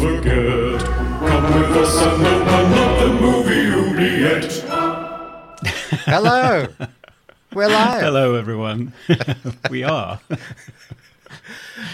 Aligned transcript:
forget. 0.00 0.80
Come 0.80 1.44
with 1.54 1.76
us 1.76 2.02
and 2.02 2.26
open 2.26 2.72
up 2.72 2.98
the 3.00 3.08
movie 3.20 3.66
oubliette. 3.70 4.52
Hello. 6.06 6.66
We're 7.52 7.68
live. 7.68 8.00
Hello, 8.00 8.34
everyone. 8.34 8.94
we 9.70 9.84
are. 9.84 10.20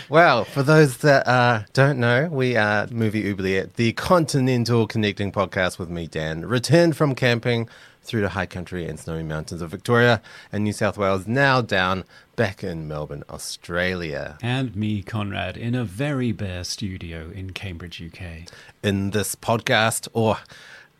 Well, 0.09 0.45
for 0.45 0.63
those 0.63 0.99
that 0.99 1.27
uh, 1.27 1.63
don't 1.73 1.99
know, 1.99 2.29
we 2.31 2.57
are 2.57 2.87
Movie 2.93 3.29
Oubliette, 3.29 3.75
the 3.75 3.93
continental 3.95 4.87
connecting 4.87 5.33
podcast 5.33 5.79
with 5.79 5.91
me, 5.91 6.07
Dan. 6.07 6.47
Returned 6.47 6.97
from 6.97 7.17
camping 7.17 7.69
through 8.03 8.21
the 8.21 8.31
high 8.31 8.47
country 8.47 8.87
and 8.87 9.01
snowy 9.01 9.25
mountains 9.25 9.61
of 9.61 9.71
Victoria 9.71 10.23
and 10.53 10.63
New 10.63 10.73
South 10.73 10.97
Wales, 10.97 11.27
now 11.27 11.61
down 11.61 12.05
back 12.37 12.63
in 12.63 12.87
Melbourne, 12.87 13.25
Australia. 13.31 14.37
And 14.43 14.77
me, 14.77 15.03
Conrad, 15.03 15.57
in 15.57 15.75
a 15.75 15.85
very 15.85 16.33
bare 16.33 16.65
studio 16.65 17.31
in 17.35 17.51
Cambridge, 17.53 18.01
UK. 18.03 18.49
In 18.83 19.11
this 19.11 19.35
podcast, 19.35 20.07
or 20.13 20.39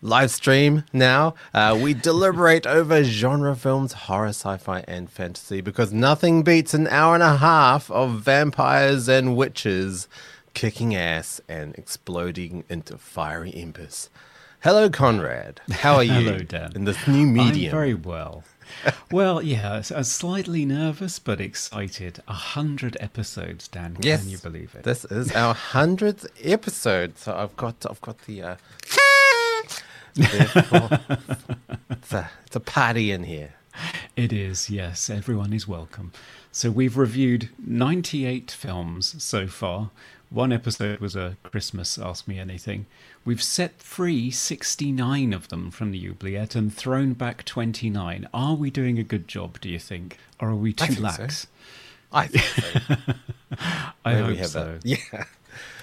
live 0.01 0.31
stream 0.31 0.85
now. 0.93 1.35
Uh, 1.53 1.79
we 1.81 1.93
deliberate 2.11 2.67
over 2.67 3.05
genre 3.05 3.55
films, 3.55 3.93
horror, 3.93 4.29
sci 4.29 4.57
fi, 4.57 4.81
and 4.89 5.11
fantasy 5.11 5.61
because 5.61 5.93
nothing 5.93 6.43
beats 6.43 6.75
an 6.75 6.87
hour 6.89 7.15
and 7.15 7.23
a 7.23 7.37
half 7.37 7.91
of 7.91 8.21
vampires 8.21 9.09
and 9.09 9.37
witches 9.37 10.09
kicking 10.55 10.95
ass 10.95 11.41
and 11.49 11.75
exploding 11.75 12.65
into 12.69 12.97
fiery 12.97 13.53
embers. 13.55 14.09
Hello, 14.61 14.89
Conrad. 14.89 15.61
How 15.71 15.97
are 15.97 16.05
you? 16.05 16.13
Hello, 16.13 16.39
Dan. 16.39 16.73
In 16.75 16.85
this 16.85 17.07
new 17.07 17.27
medium. 17.27 17.75
I'm 17.75 17.79
very 17.79 17.95
well. 17.95 18.43
well, 19.11 19.43
yeah, 19.43 19.83
I'm 19.95 20.05
slightly 20.05 20.65
nervous 20.65 21.19
but 21.19 21.41
excited. 21.41 22.23
A 22.29 22.33
hundred 22.33 22.97
episodes, 23.01 23.69
Dan. 23.69 23.97
Yes, 24.01 24.23
Can 24.23 24.31
you 24.31 24.39
believe 24.39 24.75
it? 24.75 24.83
This 24.85 25.05
is 25.07 25.33
our 25.33 25.55
hundredth 25.73 26.27
episode, 26.43 27.19
so 27.19 27.37
I've 27.37 27.57
got 27.57 27.85
I've 27.89 28.01
got 28.01 28.19
the. 28.27 28.43
Uh, 28.43 28.57
it's 30.17 32.13
a, 32.13 32.31
it's 32.47 32.57
a 32.57 32.61
party 32.61 33.11
in 33.11 33.25
here. 33.25 33.55
It 34.17 34.33
is, 34.33 34.71
yes. 34.71 35.11
Everyone 35.11 35.53
is 35.53 35.69
welcome. 35.69 36.13
So 36.51 36.71
we've 36.71 36.97
reviewed 36.97 37.51
98 37.59 38.51
films 38.51 39.23
so 39.23 39.47
far. 39.47 39.91
One 40.31 40.53
episode 40.53 41.01
was 41.01 41.15
a 41.15 41.37
Christmas 41.43 41.99
Ask 41.99 42.27
Me 42.27 42.39
Anything. 42.39 42.87
We've 43.27 43.43
set 43.43 43.83
free 43.83 44.31
69 44.31 45.33
of 45.33 45.49
them 45.49 45.73
from 45.73 45.91
the 45.91 46.09
oubliette 46.09 46.55
and 46.55 46.73
thrown 46.73 47.13
back 47.15 47.45
29. 47.45 48.29
Are 48.33 48.55
we 48.55 48.71
doing 48.71 49.01
a 49.01 49.03
good 49.03 49.27
job, 49.27 49.61
do 49.61 49.69
you 49.69 49.81
think? 49.81 50.17
Or 50.41 50.51
are 50.51 50.55
we 50.55 50.73
too 50.73 51.03
lax? 51.03 51.41
So. 51.41 51.49
I 52.13 52.27
think 52.29 52.45
so. 52.45 52.97
I 54.05 54.15
Maybe 54.15 54.37
hope 54.37 54.47
so. 54.47 54.79
A, 54.79 54.81
yeah. 54.85 55.25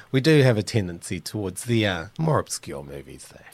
We 0.10 0.22
do 0.22 0.42
have 0.42 0.58
a 0.58 0.64
tendency 0.64 1.20
towards 1.20 1.66
the 1.66 1.86
uh, 1.86 2.06
more 2.18 2.40
obscure 2.40 2.82
movies 2.82 3.28
there. 3.28 3.48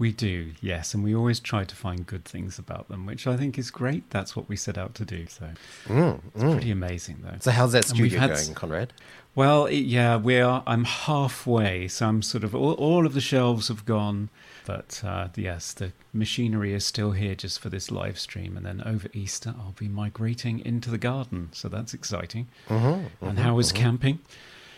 We 0.00 0.10
do, 0.10 0.52
yes, 0.60 0.92
and 0.94 1.04
we 1.04 1.14
always 1.14 1.38
try 1.38 1.62
to 1.62 1.76
find 1.76 2.06
good 2.06 2.24
things 2.24 2.58
about 2.58 2.88
them, 2.88 3.06
which 3.06 3.28
I 3.28 3.36
think 3.36 3.56
is 3.56 3.70
great. 3.70 4.10
That's 4.10 4.34
what 4.34 4.48
we 4.48 4.56
set 4.56 4.76
out 4.76 4.94
to 4.96 5.04
do. 5.04 5.26
So 5.28 5.50
mm, 5.86 6.20
it's 6.34 6.42
mm. 6.42 6.52
pretty 6.52 6.70
amazing, 6.72 7.18
though. 7.22 7.36
So 7.40 7.52
how's 7.52 7.72
that 7.72 7.84
studio 7.84 8.28
going, 8.28 8.54
Conrad? 8.54 8.92
Well, 9.38 9.70
yeah, 9.70 10.16
we 10.16 10.40
are. 10.40 10.64
I'm 10.66 10.82
halfway, 10.82 11.86
so 11.86 12.08
I'm 12.08 12.22
sort 12.22 12.42
of 12.42 12.56
all, 12.56 12.72
all 12.72 13.06
of 13.06 13.14
the 13.14 13.20
shelves 13.20 13.68
have 13.68 13.84
gone, 13.84 14.30
but 14.66 15.00
uh, 15.06 15.28
yes, 15.36 15.72
the 15.72 15.92
machinery 16.12 16.74
is 16.74 16.84
still 16.84 17.12
here 17.12 17.36
just 17.36 17.60
for 17.60 17.68
this 17.68 17.92
live 17.92 18.18
stream, 18.18 18.56
and 18.56 18.66
then 18.66 18.82
over 18.84 19.08
Easter 19.12 19.54
I'll 19.56 19.76
be 19.78 19.86
migrating 19.86 20.58
into 20.66 20.90
the 20.90 20.98
garden, 20.98 21.50
so 21.52 21.68
that's 21.68 21.94
exciting. 21.94 22.48
Mm-hmm, 22.68 22.86
mm-hmm, 22.86 23.28
and 23.28 23.38
how 23.38 23.60
is 23.60 23.68
mm-hmm. 23.68 23.80
camping? 23.80 24.18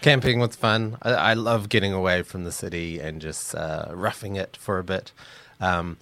Camping 0.02 0.40
was 0.40 0.56
fun. 0.56 0.98
I, 1.00 1.12
I, 1.12 1.32
love 1.32 1.70
getting 1.70 1.94
away 1.94 2.20
from 2.22 2.44
the 2.44 2.52
city 2.52 3.00
and 3.00 3.22
just 3.22 3.54
uh, 3.54 3.86
roughing 3.94 4.36
it 4.36 4.58
for 4.58 4.78
a 4.78 4.84
bit. 4.84 5.12
Um, 5.58 5.96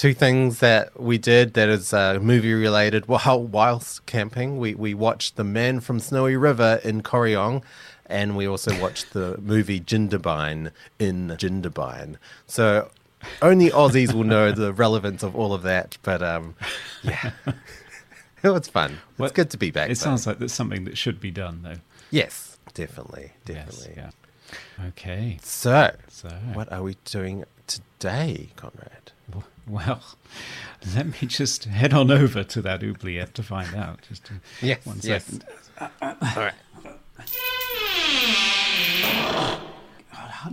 two 0.00 0.14
things 0.14 0.60
that 0.60 0.98
we 0.98 1.18
did 1.18 1.52
that 1.52 1.68
is 1.68 1.92
uh, 1.92 2.18
movie 2.22 2.54
related. 2.54 3.04
Well, 3.10 3.42
whilst 3.42 4.06
camping, 4.06 4.58
we, 4.58 4.74
we 4.74 4.94
watched 4.94 5.36
The 5.36 5.44
Man 5.44 5.80
from 5.80 6.00
Snowy 6.00 6.36
River 6.36 6.80
in 6.82 7.02
Corryong, 7.02 7.62
and 8.10 8.36
we 8.36 8.46
also 8.46 8.78
watched 8.80 9.12
the 9.12 9.38
movie 9.38 9.80
Jindabyne 9.80 10.72
in 10.98 11.28
Jindabyne. 11.28 12.16
So 12.46 12.90
only 13.42 13.70
Aussies 13.70 14.12
will 14.12 14.24
know 14.24 14.52
the 14.52 14.72
relevance 14.72 15.22
of 15.22 15.36
all 15.36 15.52
of 15.52 15.62
that, 15.62 15.98
but 16.02 16.22
um, 16.22 16.54
yeah. 17.02 17.30
it 18.42 18.48
was 18.48 18.68
fun. 18.68 18.98
Well, 19.18 19.26
it's 19.26 19.36
good 19.36 19.50
to 19.50 19.58
be 19.58 19.70
back. 19.70 19.86
It 19.90 19.98
though. 19.98 20.04
sounds 20.04 20.26
like 20.26 20.38
that's 20.38 20.54
something 20.54 20.84
that 20.84 20.96
should 20.96 21.20
be 21.20 21.30
done, 21.30 21.62
though. 21.62 21.76
Yes. 22.10 22.58
Definitely, 22.74 23.32
definitely. 23.44 23.94
Yes, 23.96 24.12
yeah. 24.78 24.86
Okay. 24.88 25.38
So, 25.42 25.94
so, 26.08 26.28
what 26.54 26.70
are 26.72 26.82
we 26.82 26.96
doing 27.04 27.44
today, 27.66 28.50
Conrad? 28.56 29.12
Well, 29.66 30.02
let 30.96 31.06
me 31.06 31.28
just 31.28 31.64
head 31.64 31.92
on 31.92 32.10
over 32.10 32.42
to 32.42 32.62
that 32.62 32.82
oubliette 32.82 33.34
to 33.34 33.42
find 33.42 33.74
out. 33.74 34.00
Just 34.08 34.30
yes, 34.60 34.84
one 34.84 35.00
second. 35.00 35.44
Yes. 35.80 35.90
All 36.02 36.16
right. 36.36 36.54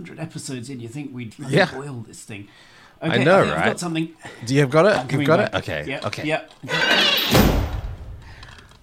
100 0.08 0.22
episodes 0.22 0.70
in, 0.70 0.80
you 0.80 0.88
think 0.88 1.14
we'd 1.14 1.38
yeah. 1.38 1.70
boil 1.72 2.04
this 2.06 2.22
thing. 2.22 2.48
Okay, 3.02 3.20
I 3.20 3.24
know, 3.24 3.36
I 3.36 3.42
right? 3.42 3.50
I've 3.58 3.64
got 3.64 3.80
something. 3.80 4.14
Do 4.44 4.54
you 4.54 4.60
have 4.60 4.70
got 4.70 4.86
it? 4.86 5.12
You've 5.12 5.26
got 5.26 5.38
back. 5.38 5.54
it? 5.54 5.70
Okay. 5.70 5.90
Yep. 5.90 6.06
Okay. 6.06 6.26
Yep. 6.26 6.52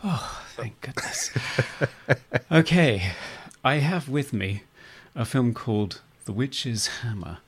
Oh, 0.07 0.43
thank 0.55 0.79
goodness. 0.81 1.31
okay, 2.51 3.13
I 3.63 3.77
have 3.77 4.07
with 4.07 4.33
me 4.33 4.61
a 5.15 5.25
film 5.25 5.55
called 5.55 6.01
The 6.25 6.31
Witch's 6.31 6.85
Hammer. 7.01 7.39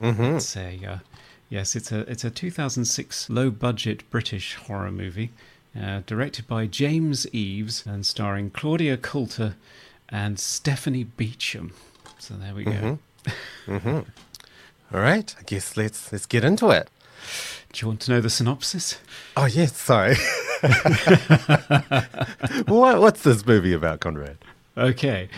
Mm-hmm. 0.00 0.36
It's 0.36 0.56
a 0.56 0.80
uh, 0.82 0.98
yes, 1.50 1.76
it's 1.76 1.92
a 1.92 2.10
it's 2.10 2.24
a 2.24 2.30
2006 2.30 3.28
low 3.28 3.50
budget 3.50 4.08
British 4.08 4.54
horror 4.54 4.90
movie, 4.90 5.30
uh, 5.78 6.00
directed 6.06 6.46
by 6.46 6.66
James 6.66 7.26
Eaves 7.34 7.84
and 7.84 8.06
starring 8.06 8.48
Claudia 8.48 8.96
Coulter 8.96 9.56
and 10.08 10.40
Stephanie 10.40 11.04
Beacham. 11.04 11.74
So 12.18 12.34
there 12.34 12.54
we 12.54 12.64
go. 12.64 12.70
Mm-hmm. 12.70 12.94
Mm-hmm. 13.66 14.00
All 14.94 15.00
right, 15.00 15.34
I 15.38 15.42
guess 15.42 15.76
let's 15.76 16.12
let's 16.12 16.26
get 16.26 16.44
into 16.44 16.70
it. 16.70 16.88
Do 17.72 17.80
you 17.84 17.88
want 17.88 18.00
to 18.02 18.12
know 18.12 18.20
the 18.20 18.30
synopsis? 18.30 18.98
Oh 19.36 19.46
yes, 19.46 19.76
sorry. 19.76 20.14
what, 22.66 23.00
what's 23.00 23.22
this 23.22 23.44
movie 23.44 23.72
about, 23.72 24.00
Conrad? 24.00 24.38
Okay. 24.78 25.28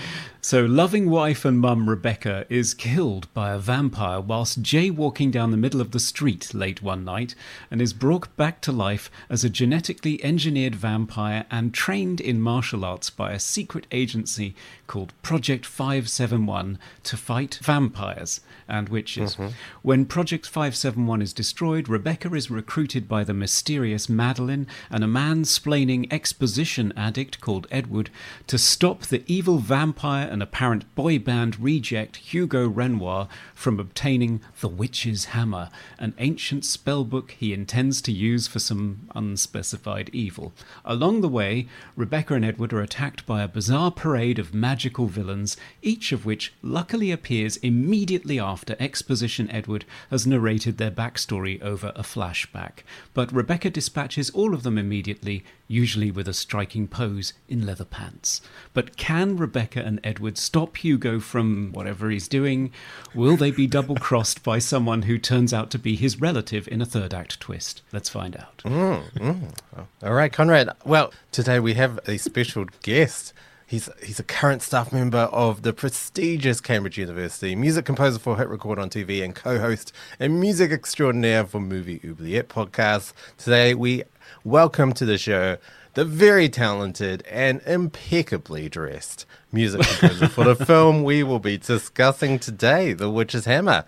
So, 0.48 0.64
loving 0.64 1.10
wife 1.10 1.44
and 1.44 1.60
mum 1.60 1.90
Rebecca 1.90 2.46
is 2.48 2.72
killed 2.72 3.30
by 3.34 3.50
a 3.52 3.58
vampire 3.58 4.18
whilst 4.18 4.62
jaywalking 4.62 5.30
down 5.30 5.50
the 5.50 5.58
middle 5.58 5.82
of 5.82 5.90
the 5.90 6.00
street 6.00 6.54
late 6.54 6.80
one 6.82 7.04
night 7.04 7.34
and 7.70 7.82
is 7.82 7.92
brought 7.92 8.34
back 8.38 8.62
to 8.62 8.72
life 8.72 9.10
as 9.28 9.44
a 9.44 9.50
genetically 9.50 10.24
engineered 10.24 10.74
vampire 10.74 11.44
and 11.50 11.74
trained 11.74 12.18
in 12.18 12.40
martial 12.40 12.82
arts 12.82 13.10
by 13.10 13.32
a 13.32 13.38
secret 13.38 13.86
agency 13.92 14.54
called 14.86 15.12
Project 15.20 15.66
571 15.66 16.78
to 17.02 17.16
fight 17.18 17.58
vampires 17.60 18.40
and 18.66 18.88
witches. 18.88 19.34
Mm-hmm. 19.34 19.52
When 19.82 20.06
Project 20.06 20.46
571 20.46 21.20
is 21.20 21.34
destroyed, 21.34 21.90
Rebecca 21.90 22.32
is 22.32 22.50
recruited 22.50 23.06
by 23.06 23.22
the 23.22 23.34
mysterious 23.34 24.08
Madeline 24.08 24.66
and 24.88 25.04
a 25.04 25.08
man 25.08 25.42
splaining 25.42 26.10
exposition 26.10 26.94
addict 26.96 27.42
called 27.42 27.66
Edward 27.70 28.08
to 28.46 28.56
stop 28.56 29.02
the 29.02 29.22
evil 29.26 29.58
vampire 29.58 30.26
and 30.37 30.37
apparent 30.42 30.94
boy 30.94 31.18
band 31.18 31.58
reject 31.58 32.16
Hugo 32.16 32.68
Renoir 32.68 33.28
from 33.54 33.80
obtaining 33.80 34.40
the 34.60 34.68
Witch's 34.68 35.26
Hammer, 35.26 35.70
an 35.98 36.14
ancient 36.18 36.64
spellbook 36.64 37.30
he 37.30 37.52
intends 37.52 38.02
to 38.02 38.12
use 38.12 38.46
for 38.46 38.58
some 38.58 39.08
unspecified 39.14 40.10
evil. 40.12 40.52
Along 40.84 41.20
the 41.20 41.28
way, 41.28 41.66
Rebecca 41.96 42.34
and 42.34 42.44
Edward 42.44 42.72
are 42.72 42.82
attacked 42.82 43.24
by 43.26 43.42
a 43.42 43.48
bizarre 43.48 43.90
parade 43.90 44.38
of 44.38 44.52
magical 44.52 45.06
villains, 45.06 45.56
each 45.82 46.12
of 46.12 46.26
which 46.26 46.52
luckily 46.62 47.10
appears 47.10 47.56
immediately 47.58 48.38
after 48.38 48.76
Exposition 48.78 49.50
Edward 49.50 49.84
has 50.10 50.26
narrated 50.26 50.78
their 50.78 50.90
backstory 50.90 51.60
over 51.62 51.92
a 51.96 52.02
flashback. 52.02 52.84
But 53.14 53.32
Rebecca 53.32 53.70
dispatches 53.70 54.30
all 54.30 54.54
of 54.54 54.62
them 54.62 54.76
immediately, 54.76 55.44
usually 55.66 56.10
with 56.10 56.28
a 56.28 56.34
striking 56.34 56.86
pose 56.86 57.32
in 57.48 57.64
leather 57.64 57.84
pants. 57.84 58.40
But 58.74 58.96
can 58.96 59.36
Rebecca 59.36 59.80
and 59.82 60.00
Edward 60.04 60.17
Would 60.18 60.38
stop 60.38 60.76
Hugo 60.78 61.20
from 61.20 61.72
whatever 61.72 62.10
he's 62.10 62.28
doing? 62.28 62.72
Will 63.14 63.36
they 63.36 63.50
be 63.50 63.66
double 63.66 63.96
crossed 63.96 64.42
by 64.42 64.58
someone 64.58 65.02
who 65.02 65.18
turns 65.18 65.52
out 65.52 65.70
to 65.70 65.78
be 65.78 65.96
his 65.96 66.20
relative 66.20 66.68
in 66.68 66.82
a 66.82 66.86
third 66.86 67.14
act 67.14 67.40
twist? 67.40 67.82
Let's 67.92 68.08
find 68.08 68.36
out. 68.36 68.62
Mm, 68.64 69.12
mm. 69.12 69.86
All 70.02 70.12
right, 70.14 70.32
Conrad. 70.32 70.70
Well, 70.84 71.12
today 71.30 71.60
we 71.60 71.74
have 71.74 72.00
a 72.06 72.18
special 72.18 72.66
guest. 72.82 73.32
He's 73.66 73.90
he's 74.02 74.18
a 74.18 74.24
current 74.24 74.62
staff 74.62 74.92
member 74.92 75.18
of 75.18 75.62
the 75.62 75.74
prestigious 75.74 76.60
Cambridge 76.60 76.96
University, 76.96 77.54
music 77.54 77.84
composer 77.84 78.18
for 78.18 78.38
Hit 78.38 78.48
Record 78.48 78.78
on 78.78 78.88
TV, 78.88 79.22
and 79.22 79.34
co-host 79.34 79.92
and 80.18 80.40
music 80.40 80.72
extraordinaire 80.72 81.44
for 81.44 81.60
Movie 81.60 82.00
Oubliette 82.02 82.48
podcast. 82.48 83.12
Today 83.36 83.74
we 83.74 84.04
welcome 84.42 84.94
to 84.94 85.04
the 85.04 85.18
show 85.18 85.58
the 85.98 86.04
very 86.04 86.48
talented 86.48 87.24
and 87.28 87.60
impeccably 87.66 88.68
dressed 88.68 89.26
music 89.52 89.80
composer 89.82 90.28
for 90.28 90.44
the 90.44 90.54
film 90.64 91.04
we 91.04 91.22
will 91.22 91.38
be 91.38 91.56
discussing 91.58 92.38
today, 92.38 92.92
The 92.92 93.10
Witch's 93.10 93.44
Hammer. 93.46 93.84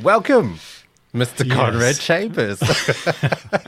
Welcome, 0.00 0.58
Mr. 1.14 1.46
Yes. 1.46 1.56
Conrad 1.56 1.96
Chambers. 1.98 2.62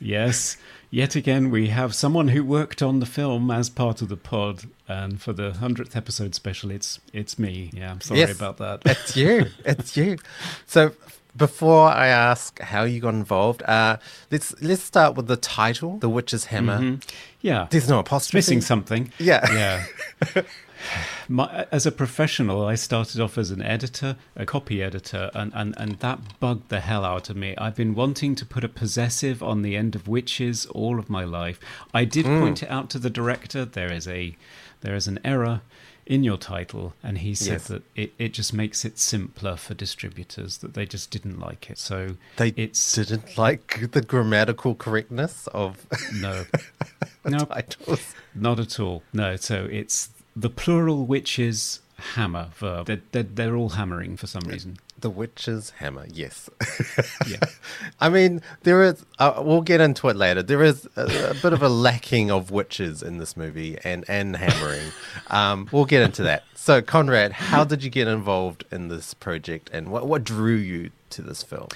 Yes, 0.00 0.56
yet 0.92 1.16
again, 1.16 1.50
we 1.50 1.70
have 1.70 1.92
someone 1.92 2.28
who 2.28 2.44
worked 2.44 2.82
on 2.82 3.00
the 3.00 3.06
film 3.06 3.50
as 3.50 3.68
part 3.68 4.00
of 4.00 4.08
the 4.08 4.16
pod, 4.16 4.62
and 4.86 5.20
for 5.20 5.32
the 5.32 5.54
hundredth 5.54 5.96
episode 5.96 6.36
special, 6.36 6.70
it's 6.70 7.00
it's 7.12 7.36
me. 7.36 7.70
Yeah, 7.74 7.90
I'm 7.90 8.00
sorry 8.00 8.20
Yes. 8.20 8.36
about 8.36 8.58
that. 8.58 8.82
It's 8.84 9.16
you. 9.16 9.46
It's 9.64 9.96
you. 9.96 10.18
So 10.66 10.92
before 11.36 11.88
I 11.88 12.06
ask 12.06 12.60
how 12.60 12.84
you 12.84 13.00
got 13.00 13.14
involved, 13.14 13.64
uh, 13.64 13.96
let's 14.30 14.54
let's 14.62 14.82
start 14.84 15.16
with 15.16 15.26
the 15.26 15.36
title, 15.36 15.98
The 15.98 16.08
Witch's 16.08 16.44
Hammer. 16.44 16.98
yeah, 17.40 17.66
There's 17.70 17.88
no 17.88 17.98
apostrophe. 17.98 18.38
missing 18.38 18.60
something. 18.60 19.12
Yeah. 19.18 19.84
Yeah. 20.32 20.42
My, 21.28 21.66
as 21.70 21.86
a 21.86 21.92
professional, 21.92 22.64
I 22.64 22.74
started 22.74 23.20
off 23.20 23.36
as 23.36 23.50
an 23.50 23.62
editor, 23.62 24.16
a 24.36 24.46
copy 24.46 24.82
editor, 24.82 25.30
and, 25.34 25.52
and, 25.54 25.74
and 25.76 25.98
that 26.00 26.38
bugged 26.40 26.68
the 26.68 26.80
hell 26.80 27.04
out 27.04 27.30
of 27.30 27.36
me. 27.36 27.54
I've 27.58 27.76
been 27.76 27.94
wanting 27.94 28.34
to 28.36 28.46
put 28.46 28.64
a 28.64 28.68
possessive 28.68 29.42
on 29.42 29.62
the 29.62 29.76
end 29.76 29.94
of 29.94 30.08
witches 30.08 30.66
all 30.66 30.98
of 30.98 31.10
my 31.10 31.24
life. 31.24 31.60
I 31.92 32.04
did 32.04 32.26
hmm. 32.26 32.40
point 32.40 32.62
it 32.62 32.70
out 32.70 32.90
to 32.90 32.98
the 32.98 33.10
director. 33.10 33.64
There 33.64 33.92
is 33.92 34.06
a 34.08 34.36
there 34.80 34.94
is 34.94 35.08
an 35.08 35.18
error 35.24 35.62
in 36.08 36.24
your 36.24 36.38
title, 36.38 36.94
and 37.02 37.18
he 37.18 37.34
said 37.34 37.52
Yes. 37.52 37.68
that 37.68 37.82
it, 37.94 38.12
it 38.18 38.32
just 38.32 38.54
makes 38.54 38.84
it 38.86 38.98
simpler 38.98 39.56
for 39.56 39.74
distributors 39.74 40.58
that 40.58 40.72
they 40.72 40.86
just 40.86 41.10
didn't 41.10 41.38
like 41.38 41.68
it. 41.70 41.78
So 41.78 42.16
They 42.36 42.48
it's 42.56 42.94
didn't 42.94 43.36
like 43.36 43.92
the 43.92 44.00
grammatical 44.00 44.74
correctness 44.74 45.46
of 45.48 45.86
no, 46.14 46.46
no, 47.26 47.40
titles. 47.40 48.14
Not 48.34 48.58
at 48.58 48.80
all. 48.80 49.02
No, 49.12 49.36
so 49.36 49.68
it's 49.70 50.08
the 50.40 50.50
plural 50.50 51.04
witches 51.04 51.80
hammer 52.14 52.50
verb. 52.54 52.86
They're, 52.86 53.02
they're, 53.12 53.22
they're 53.24 53.56
all 53.56 53.70
hammering 53.70 54.16
for 54.16 54.26
some 54.26 54.42
reason. 54.44 54.78
The 55.00 55.10
witches 55.10 55.70
Hammer, 55.78 56.06
yes. 56.12 56.50
Yeah. 57.28 57.38
I 58.00 58.08
mean, 58.08 58.42
there 58.62 58.82
is. 58.82 59.04
Uh, 59.18 59.40
we'll 59.44 59.62
get 59.62 59.80
into 59.80 60.08
it 60.08 60.16
later. 60.16 60.42
There 60.42 60.62
is 60.62 60.88
a, 60.96 61.30
a 61.30 61.34
bit 61.34 61.52
of 61.52 61.62
a 61.62 61.68
lacking 61.68 62.32
of 62.32 62.50
witches 62.50 63.02
in 63.02 63.18
this 63.18 63.36
movie 63.36 63.78
and 63.84 64.04
and 64.08 64.36
hammering. 64.36 64.92
Um, 65.30 65.68
we'll 65.72 65.84
get 65.84 66.00
into 66.00 66.22
that. 66.22 66.44
So, 66.54 66.80
Conrad, 66.80 67.32
how 67.32 67.62
did 67.62 67.84
you 67.84 67.90
get 67.90 68.08
involved 68.08 68.64
in 68.72 68.88
this 68.88 69.12
project, 69.12 69.68
and 69.74 69.88
what 69.92 70.06
what 70.06 70.24
drew 70.24 70.54
you 70.54 70.90
to 71.10 71.20
this 71.20 71.42
film? 71.42 71.68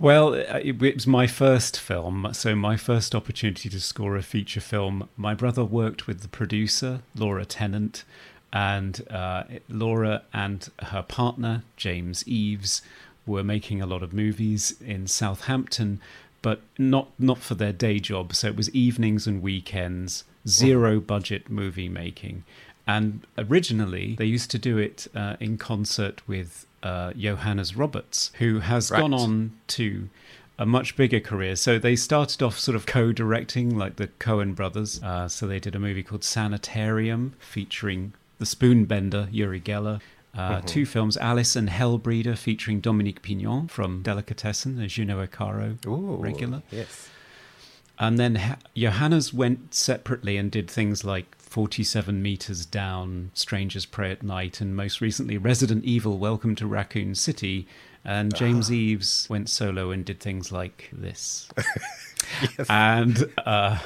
Well, 0.00 0.34
uh, 0.34 0.60
it 0.62 0.80
it 0.80 0.94
was 0.94 1.08
my 1.08 1.26
first 1.26 1.78
film, 1.80 2.28
so 2.32 2.54
my 2.54 2.76
first 2.76 3.16
opportunity 3.16 3.68
to 3.68 3.80
score 3.80 4.16
a 4.16 4.22
feature 4.22 4.60
film. 4.60 5.08
My 5.16 5.34
brother 5.34 5.64
worked 5.64 6.06
with 6.06 6.20
the 6.20 6.28
producer, 6.28 7.00
Laura 7.16 7.44
Tennant, 7.44 8.04
and 8.52 9.04
uh, 9.10 9.42
Laura 9.68 10.22
and 10.32 10.68
her 10.84 11.02
partner, 11.02 11.64
James 11.76 12.22
Eaves, 12.28 12.80
were 13.26 13.42
making 13.42 13.82
a 13.82 13.86
lot 13.86 14.04
of 14.04 14.12
movies 14.12 14.76
in 14.80 15.08
Southampton, 15.08 16.00
but 16.42 16.60
not 16.78 17.08
not 17.18 17.38
for 17.38 17.56
their 17.56 17.72
day 17.72 17.98
job. 17.98 18.36
So 18.36 18.46
it 18.46 18.56
was 18.56 18.70
evenings 18.70 19.26
and 19.26 19.42
weekends, 19.42 20.22
zero 20.46 21.00
budget 21.00 21.50
movie 21.50 21.88
making. 21.88 22.44
And 22.86 23.26
originally, 23.36 24.14
they 24.14 24.26
used 24.26 24.52
to 24.52 24.58
do 24.58 24.78
it 24.78 25.08
uh, 25.12 25.34
in 25.40 25.58
concert 25.58 26.22
with 26.28 26.67
uh, 26.82 27.12
Johannes 27.14 27.76
Roberts, 27.76 28.30
who 28.38 28.60
has 28.60 28.90
Right. 28.90 29.00
gone 29.00 29.14
on 29.14 29.52
to 29.68 30.08
a 30.58 30.66
much 30.66 30.96
bigger 30.96 31.20
career. 31.20 31.54
So 31.56 31.78
they 31.78 31.94
started 31.96 32.42
off 32.42 32.58
sort 32.58 32.74
of 32.76 32.84
co-directing, 32.86 33.76
like 33.76 33.96
the 33.96 34.08
Coen 34.18 34.54
brothers. 34.54 35.00
Uh, 35.02 35.28
so 35.28 35.46
they 35.46 35.60
did 35.60 35.74
a 35.74 35.78
movie 35.78 36.02
called 36.02 36.24
Sanitarium, 36.24 37.34
featuring 37.38 38.12
the 38.38 38.44
spoonbender 38.44 39.28
Uri 39.32 39.60
Geller. 39.60 40.00
Uh, 40.36 40.60
Two 40.60 40.84
films, 40.86 41.16
Alice 41.16 41.56
and 41.56 41.68
Hellbreeder, 41.68 42.36
featuring 42.36 42.80
Dominique 42.80 43.22
Pinon 43.22 43.66
from 43.66 44.02
Delicatessen, 44.02 44.78
a 44.80 44.86
Jeunet 44.86 45.20
et 45.22 45.30
Caro 45.32 45.78
Ooh, 45.86 46.16
regular. 46.16 46.62
Yes. 46.70 47.08
And 47.98 48.18
then 48.18 48.36
Ha- 48.36 48.56
Johannes 48.76 49.32
went 49.34 49.74
separately 49.74 50.36
and 50.36 50.50
did 50.50 50.70
things 50.70 51.02
like 51.04 51.37
47 51.58 52.22
Meters 52.22 52.64
Down, 52.64 53.32
Strangers 53.34 53.84
Prey 53.84 54.12
at 54.12 54.22
Night, 54.22 54.60
and 54.60 54.76
most 54.76 55.00
recently 55.00 55.36
Resident 55.38 55.84
Evil 55.84 56.16
Welcome 56.16 56.54
to 56.54 56.68
Raccoon 56.68 57.16
City. 57.16 57.66
And 58.04 58.32
James 58.32 58.70
Eaves 58.70 59.26
went 59.28 59.48
solo 59.48 59.90
and 59.90 60.04
did 60.04 60.20
things 60.20 60.52
like 60.52 60.88
this. 60.92 61.48
yes. 62.56 62.66
And 62.68 63.24
uh, 63.44 63.80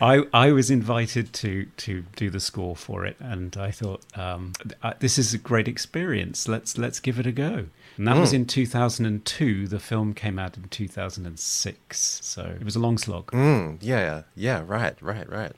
I, 0.00 0.24
I 0.34 0.50
was 0.50 0.68
invited 0.68 1.32
to, 1.34 1.66
to 1.76 2.02
do 2.16 2.28
the 2.28 2.40
score 2.40 2.74
for 2.74 3.06
it, 3.06 3.16
and 3.20 3.56
I 3.56 3.70
thought 3.70 4.04
um, 4.16 4.52
uh, 4.82 4.94
this 4.98 5.16
is 5.16 5.32
a 5.32 5.38
great 5.38 5.68
experience. 5.68 6.48
Let's 6.48 6.76
let's 6.76 6.98
give 6.98 7.20
it 7.20 7.26
a 7.26 7.30
go. 7.30 7.66
And 7.96 8.08
that 8.08 8.16
was 8.16 8.32
in 8.32 8.46
2002. 8.46 9.68
The 9.68 9.78
film 9.78 10.12
came 10.12 10.40
out 10.40 10.56
in 10.56 10.64
2006, 10.64 12.20
so 12.22 12.56
it 12.58 12.64
was 12.64 12.74
a 12.74 12.80
long 12.80 12.98
slog. 12.98 13.30
Mm, 13.30 13.78
yeah, 13.80 14.22
yeah, 14.34 14.64
right, 14.66 15.00
right, 15.00 15.30
right. 15.30 15.52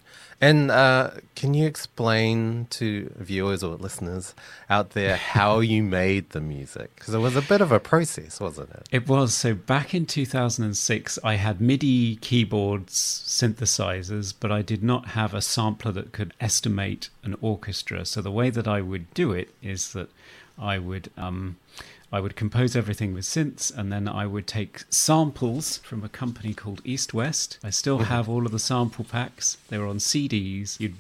And 0.45 0.71
uh, 0.71 1.13
can 1.37 1.55
you 1.55 1.67
explain 1.67 2.67
to 2.69 3.11
viewers 3.17 3.63
or 3.63 3.77
listeners 3.77 4.35
out 4.69 4.91
there 4.91 5.17
how 5.17 5.61
you 5.61 5.83
made 6.03 6.29
the 6.31 6.41
music? 6.43 6.95
Because 6.97 7.15
it 7.15 7.19
was 7.19 7.35
a 7.35 7.41
bit 7.41 7.63
of 7.63 7.73
a 7.73 7.81
process, 7.81 8.41
wasn't 8.41 8.69
it? 8.73 8.87
It 8.93 9.09
was 9.09 9.33
so 9.33 9.55
back 9.55 9.95
in 9.95 10.05
2006. 10.05 11.19
I 11.25 11.37
had 11.37 11.63
MIDI 11.63 12.17
keyboards, 12.17 12.93
synthesizers, 13.27 14.35
but 14.39 14.53
I 14.53 14.61
did 14.61 14.83
not 14.83 15.09
have 15.09 15.33
a 15.33 15.41
sampler 15.41 15.93
that 15.93 16.13
could 16.13 16.35
estimate 16.43 17.09
an 17.23 17.37
orchestra. 17.41 18.05
So 18.05 18.21
the 18.21 18.31
way 18.31 18.51
that 18.51 18.69
I 18.69 18.83
would 18.83 19.15
do 19.15 19.33
it 19.33 19.49
is 19.63 19.95
that 19.95 20.11
I 20.59 20.79
would 20.79 21.11
um, 21.17 21.57
I 22.15 22.21
would 22.21 22.37
compose 22.37 22.77
everything 22.77 23.13
with 23.13 23.25
synths, 23.25 23.77
and 23.77 23.91
then 23.91 24.07
I 24.07 24.25
would 24.25 24.47
take 24.47 24.85
samples 24.89 25.79
from 25.79 26.05
a 26.05 26.09
company 26.09 26.55
called 26.55 26.81
East 26.85 27.13
West. 27.13 27.59
I 27.65 27.71
still 27.71 27.99
mm-hmm. 27.99 28.07
have 28.07 28.29
all 28.29 28.47
of 28.47 28.53
the 28.53 28.61
sample 28.61 29.05
packs. 29.05 29.57
They 29.69 29.79
were 29.79 29.89
on 29.89 29.97
CDs. 29.99 30.79
You'd 30.79 30.95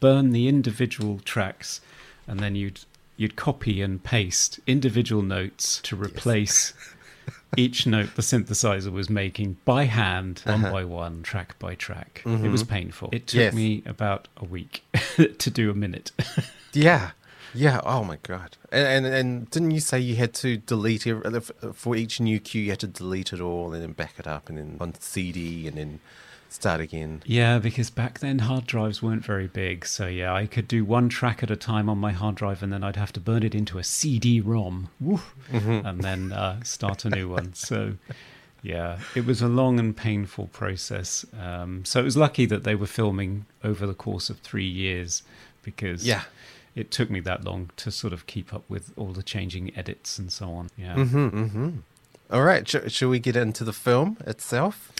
burn 0.00 0.32
the 0.32 0.46
individual 0.46 1.20
tracks, 1.24 1.80
and 2.28 2.40
then 2.40 2.56
you'd 2.56 2.80
you'd 3.16 3.36
copy 3.36 3.80
and 3.80 4.04
paste 4.04 4.60
individual 4.66 5.22
notes 5.22 5.80
to 5.84 5.96
replace 5.96 6.74
each 7.56 7.86
note 7.86 8.14
the 8.14 8.22
synthesizer 8.22 8.92
was 8.92 9.08
making 9.08 9.56
by 9.64 9.84
hand, 9.84 10.42
one 10.44 10.62
uh-huh. 10.62 10.72
by 10.72 10.84
one, 10.84 11.22
track 11.22 11.58
by 11.58 11.74
track. 11.74 12.20
It 12.26 12.28
mm-hmm. 12.28 12.52
was 12.52 12.64
painful. 12.64 13.08
It 13.12 13.28
took 13.28 13.38
Yes. 13.38 13.54
me 13.54 13.82
about 13.86 14.28
a 14.36 14.44
week 14.44 14.84
to 15.16 15.50
do 15.50 15.70
a 15.70 15.74
minute. 15.74 16.12
Yeah, 16.76 17.12
yeah. 17.54 17.80
Oh 17.84 18.04
my 18.04 18.18
god! 18.22 18.56
And, 18.72 19.06
and 19.06 19.14
and 19.14 19.50
didn't 19.50 19.70
you 19.70 19.80
say 19.80 19.98
you 20.00 20.16
had 20.16 20.34
to 20.34 20.56
delete 20.58 21.06
ev- 21.06 21.52
for 21.74 21.96
each 21.96 22.20
new 22.20 22.40
cue? 22.40 22.62
You 22.62 22.70
had 22.70 22.80
to 22.80 22.86
delete 22.86 23.32
it 23.32 23.40
all 23.40 23.72
and 23.72 23.82
then 23.82 23.92
back 23.92 24.14
it 24.18 24.26
up 24.26 24.48
and 24.48 24.58
then 24.58 24.76
on 24.80 24.94
CD 25.00 25.66
and 25.68 25.76
then 25.78 26.00
start 26.50 26.80
again. 26.80 27.20
Yeah, 27.26 27.58
because 27.58 27.90
back 27.90 28.20
then 28.20 28.38
hard 28.40 28.66
drives 28.66 29.02
weren't 29.02 29.24
very 29.24 29.46
big. 29.48 29.84
So 29.86 30.06
yeah, 30.06 30.32
I 30.32 30.46
could 30.46 30.68
do 30.68 30.84
one 30.84 31.08
track 31.08 31.42
at 31.42 31.50
a 31.50 31.56
time 31.56 31.88
on 31.88 31.98
my 31.98 32.12
hard 32.12 32.36
drive, 32.36 32.62
and 32.62 32.72
then 32.72 32.84
I'd 32.84 32.96
have 32.96 33.12
to 33.14 33.20
burn 33.20 33.42
it 33.42 33.54
into 33.54 33.78
a 33.78 33.84
CD-ROM, 33.84 34.88
Woo. 35.00 35.20
and 35.52 36.00
then 36.02 36.32
uh, 36.32 36.62
start 36.62 37.04
a 37.04 37.10
new 37.10 37.28
one. 37.28 37.54
So 37.54 37.94
yeah, 38.62 38.98
it 39.16 39.26
was 39.26 39.42
a 39.42 39.48
long 39.48 39.78
and 39.80 39.96
painful 39.96 40.46
process. 40.48 41.26
Um, 41.40 41.84
so 41.84 42.00
it 42.00 42.04
was 42.04 42.16
lucky 42.16 42.46
that 42.46 42.64
they 42.64 42.74
were 42.74 42.86
filming 42.86 43.46
over 43.62 43.84
the 43.86 43.94
course 43.94 44.30
of 44.30 44.38
three 44.38 44.68
years, 44.68 45.22
because 45.62 46.06
Yeah. 46.06 46.22
It 46.74 46.90
took 46.90 47.10
me 47.10 47.20
that 47.20 47.44
long 47.44 47.70
to 47.76 47.90
sort 47.90 48.12
of 48.12 48.26
keep 48.26 48.52
up 48.52 48.64
with 48.68 48.92
all 48.96 49.12
the 49.12 49.22
changing 49.22 49.76
edits 49.76 50.18
and 50.18 50.32
so 50.32 50.50
on. 50.50 50.70
Yeah. 50.76 50.94
Mm-hmm. 50.94 51.70
All 52.30 52.42
right, 52.42 52.68
sh- 52.68 52.76
shall 52.88 53.10
we 53.10 53.18
get 53.18 53.36
into 53.36 53.64
the 53.64 53.72
film 53.72 54.16
itself? 54.26 54.90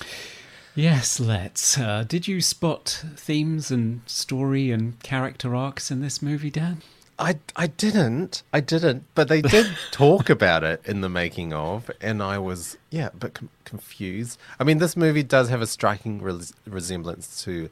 Yes, 0.74 1.20
let's. 1.20 1.78
Uh, 1.78 2.04
did 2.06 2.26
you 2.26 2.40
spot 2.40 3.04
themes 3.16 3.70
and 3.70 4.02
story 4.06 4.70
and 4.70 5.00
character 5.02 5.54
arcs 5.54 5.90
in 5.90 6.00
this 6.00 6.20
movie, 6.20 6.50
Dan? 6.50 6.82
I, 7.16 7.38
I 7.54 7.68
didn't. 7.68 8.42
I 8.52 8.58
didn't. 8.60 9.04
But 9.14 9.28
they 9.28 9.40
did 9.40 9.66
talk 9.92 10.28
about 10.28 10.64
it 10.64 10.80
in 10.84 11.00
the 11.00 11.08
making 11.08 11.52
of, 11.52 11.90
and 12.00 12.20
I 12.20 12.38
was, 12.38 12.76
yeah, 12.90 13.06
a 13.12 13.16
bit 13.16 13.34
com- 13.34 13.50
confused. 13.64 14.38
I 14.58 14.64
mean, 14.64 14.78
this 14.78 14.96
movie 14.96 15.22
does 15.22 15.48
have 15.48 15.62
a 15.62 15.66
striking 15.66 16.20
res- 16.20 16.52
resemblance 16.66 17.42
to 17.44 17.68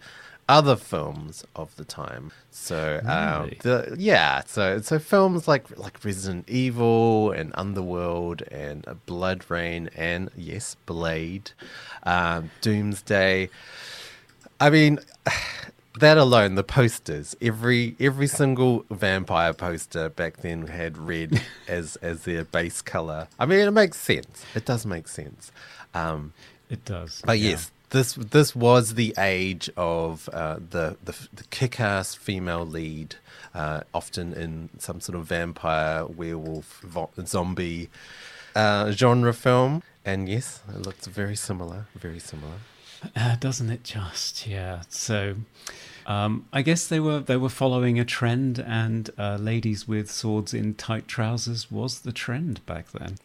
other 0.49 0.77
films 0.77 1.45
of 1.57 1.75
the 1.77 1.85
time. 1.85 2.33
So 2.51 3.01
um, 3.07 3.43
Really? 3.45 3.59
the 3.63 3.97
yeah, 3.99 4.43
so 4.47 4.81
so 4.81 4.99
films 4.99 5.47
like 5.49 5.77
like 5.79 6.05
Resident 6.05 6.49
Evil 6.49 7.31
and 7.31 7.53
Underworld 7.55 8.43
and 8.51 8.85
BloodRayne 9.07 9.89
and 9.97 10.31
yes, 10.37 10.77
Blade, 10.87 11.53
um, 12.03 12.51
Doomsday. 12.61 13.49
I 14.61 14.71
mean, 14.71 14.99
that 15.99 16.19
alone, 16.19 16.55
the 16.57 16.65
posters, 16.65 17.37
every 17.41 17.97
every 18.01 18.27
single 18.27 18.85
vampire 18.91 19.53
poster 19.55 20.09
back 20.09 20.39
then 20.39 20.67
had 20.67 20.99
red 20.99 21.41
as 21.69 21.97
as 21.97 22.25
their 22.25 22.45
base 22.45 22.83
color. 22.83 23.29
I 23.39 23.47
mean, 23.47 23.61
it 23.61 23.71
makes 23.71 23.99
sense. 23.99 24.45
It 24.55 24.65
does 24.65 24.85
make 24.87 25.09
sense. 25.09 25.53
Um, 25.95 26.33
It 26.71 26.85
does. 26.85 27.23
but 27.25 27.39
yeah. 27.39 27.51
yes, 27.51 27.71
this 27.93 28.15
this 28.15 28.55
was 28.55 28.95
the 28.95 29.15
age 29.17 29.71
of 29.77 30.29
uh, 30.33 30.57
the, 30.57 30.97
the 31.05 31.15
the 31.33 31.45
kick-ass 31.45 32.15
female 32.15 32.67
lead, 32.67 33.15
uh, 33.55 33.81
often 33.95 34.35
in 34.35 34.69
some 34.79 35.01
sort 35.01 35.17
of 35.17 35.27
vampire, 35.27 36.05
werewolf, 36.05 36.81
vo- 36.83 37.11
zombie 37.25 37.89
uh, 38.57 38.91
genre 38.91 39.33
film. 39.33 39.83
And 40.05 40.29
yes, 40.29 40.61
it 40.69 40.83
looks 40.85 41.07
very 41.07 41.37
similar. 41.37 41.87
Very 41.95 42.19
similar. 42.19 42.59
Uh, 43.15 43.37
doesn't 43.37 43.71
it 43.71 43.85
just? 43.85 44.47
Yeah. 44.47 44.83
So, 44.89 45.37
um, 46.07 46.47
I 46.53 46.63
guess 46.63 46.87
they 46.87 47.01
were 47.01 47.21
they 47.21 47.37
were 47.37 47.49
following 47.49 47.99
a 47.99 48.05
trend, 48.05 48.59
and 48.59 49.11
uh, 49.19 49.37
ladies 49.37 49.87
with 49.87 50.11
swords 50.11 50.53
in 50.55 50.75
tight 50.75 51.09
trousers 51.09 51.71
was 51.71 52.01
the 52.01 52.13
trend 52.13 52.65
back 52.67 52.91
then. 52.93 53.19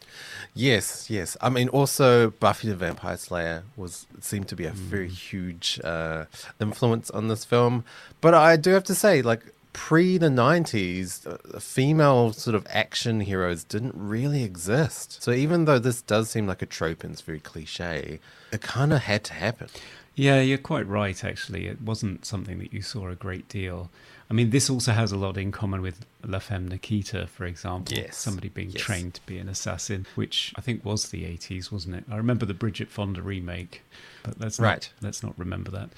Yes, 0.53 1.10
yes. 1.10 1.38
I 1.41 1.50
mean, 1.50 1.69
also 1.69 2.31
Buffy 2.31 2.69
the 2.69 2.75
Vampire 2.75 3.17
Slayer 3.17 3.63
was 3.75 4.05
seemed 4.22 4.48
to 4.50 4.55
be 4.55 4.65
a 4.65 4.72
very 4.72 5.10
huge 5.10 5.79
uh, 5.84 6.25
influence 6.60 7.10
on 7.12 7.27
this 7.27 7.46
film. 7.46 7.84
But 8.22 8.34
I 8.34 8.57
do 8.57 8.72
have 8.72 8.84
to 8.86 8.96
say, 8.96 9.22
like 9.22 9.43
pre 9.74 10.17
the 10.17 10.29
nineties, 10.29 11.25
uh, 11.25 11.60
female 11.60 12.34
sort 12.34 12.55
of 12.55 12.65
action 12.69 13.22
heroes 13.22 13.63
didn't 13.63 13.93
really 13.96 14.43
exist. 14.43 15.22
So 15.22 15.31
even 15.31 15.65
though 15.65 15.79
this 15.79 16.01
does 16.01 16.29
seem 16.29 16.48
like 16.48 16.62
a 16.62 16.65
trope 16.65 17.03
and 17.03 17.13
it's 17.13 17.22
very 17.22 17.39
cliche, 17.39 18.19
it 18.51 18.62
kind 18.62 18.91
of 18.91 19.01
had 19.03 19.24
to 19.25 19.34
happen. 19.34 19.69
Yeah, 20.17 20.41
you're 20.41 20.57
quite 20.57 20.88
right. 20.88 21.24
Actually, 21.24 21.67
it 21.67 21.79
wasn't 21.79 22.25
something 22.25 22.57
that 22.57 22.74
you 22.74 22.81
saw 22.81 23.09
a 23.09 23.15
great 23.15 23.47
deal. 23.47 23.91
I 24.29 24.33
mean, 24.33 24.50
this 24.50 24.67
also 24.67 24.91
has 24.91 25.12
a 25.12 25.15
lot 25.15 25.38
in 25.38 25.51
common 25.51 25.81
with 25.81 26.05
La 26.25 26.39
Femme 26.39 26.67
Nikita, 26.67 27.27
for 27.27 27.45
example. 27.45 27.95
Yes, 27.95 28.17
Somebody 28.17 28.50
being 28.50 28.71
yes. 28.71 28.81
trained 28.81 29.13
to 29.13 29.21
be 29.27 29.38
an 29.38 29.47
assassin, 29.47 30.07
which 30.15 30.53
I 30.57 30.62
think 30.62 30.83
was 30.83 31.09
the 31.09 31.24
80s, 31.24 31.71
wasn't 31.71 31.95
it? 31.95 32.03
I 32.12 32.17
remember 32.17 32.45
the 32.47 32.55
Bridget 32.55 32.89
Fonda 32.89 33.21
remake, 33.21 33.83
but 34.24 34.39
let's 34.39 34.59
not, 34.59 34.89
let's 35.01 35.21
not 35.21 35.33
remember 35.38 35.69
that. 35.71 35.89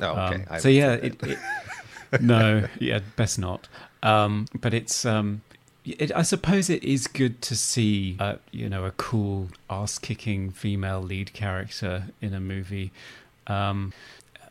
Oh, 0.00 0.10
okay. 0.10 0.44
Um, 0.48 0.58
so 0.58 0.68
yeah, 0.70 0.92
it, 0.92 1.22
it, 1.22 1.38
no, 2.20 2.66
yeah, 2.80 3.00
best 3.14 3.38
not. 3.38 3.68
Um, 4.02 4.46
but 4.58 4.72
it's, 4.72 5.04
um, 5.04 5.42
it, 5.84 6.10
I 6.16 6.22
suppose 6.22 6.68
it 6.68 6.82
is 6.82 7.06
good 7.06 7.40
to 7.42 7.54
see, 7.54 8.16
uh, 8.18 8.36
you 8.50 8.68
know, 8.68 8.84
a 8.84 8.90
cool 8.92 9.48
ass-kicking 9.70 10.50
female 10.50 11.02
lead 11.02 11.34
character 11.34 12.06
in 12.20 12.34
a 12.34 12.40
movie. 12.40 12.90
Um, 13.46 13.92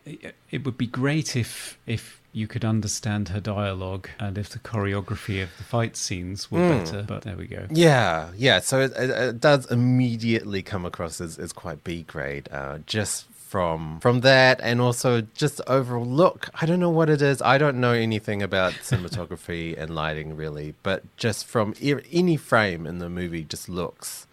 it, 0.05 0.35
it 0.51 0.63
would 0.65 0.77
be 0.77 0.87
great 0.87 1.35
if 1.35 1.77
if 1.87 2.21
you 2.31 2.47
could 2.47 2.65
understand 2.65 3.29
her 3.29 3.39
dialogue 3.39 4.09
and 4.19 4.37
if 4.37 4.49
the 4.49 4.59
choreography 4.59 5.41
of 5.41 5.49
the 5.57 5.63
fight 5.63 5.95
scenes 5.95 6.51
were 6.51 6.59
Hmm. 6.59 6.69
better. 6.79 7.03
But 7.07 7.21
there 7.23 7.37
we 7.37 7.47
go. 7.47 7.65
Yeah, 7.71 8.31
yeah. 8.35 8.59
So 8.59 8.81
it, 8.81 8.91
it, 8.97 9.09
it 9.09 9.39
does 9.39 9.65
immediately 9.71 10.61
come 10.61 10.85
across 10.85 11.21
as, 11.21 11.39
as 11.39 11.53
quite 11.53 11.83
B 11.85 12.03
grade, 12.03 12.49
uh, 12.51 12.79
just 12.85 13.25
from 13.31 13.99
from 14.01 14.19
that, 14.21 14.59
and 14.61 14.81
also 14.81 15.21
just 15.33 15.57
the 15.57 15.71
overall 15.71 16.05
look. 16.05 16.49
I 16.61 16.65
don't 16.65 16.79
know 16.81 16.89
what 16.89 17.09
it 17.09 17.21
is. 17.21 17.41
I 17.41 17.57
don't 17.57 17.79
know 17.79 17.93
anything 17.93 18.43
about 18.43 18.73
cinematography 18.83 19.77
and 19.81 19.95
lighting 19.95 20.35
really, 20.35 20.75
but 20.83 21.03
just 21.15 21.45
from 21.47 21.73
e- 21.79 21.95
any 22.11 22.35
frame 22.35 22.85
in 22.85 22.99
the 22.99 23.09
movie, 23.09 23.43
just 23.45 23.69
looks 23.69 24.27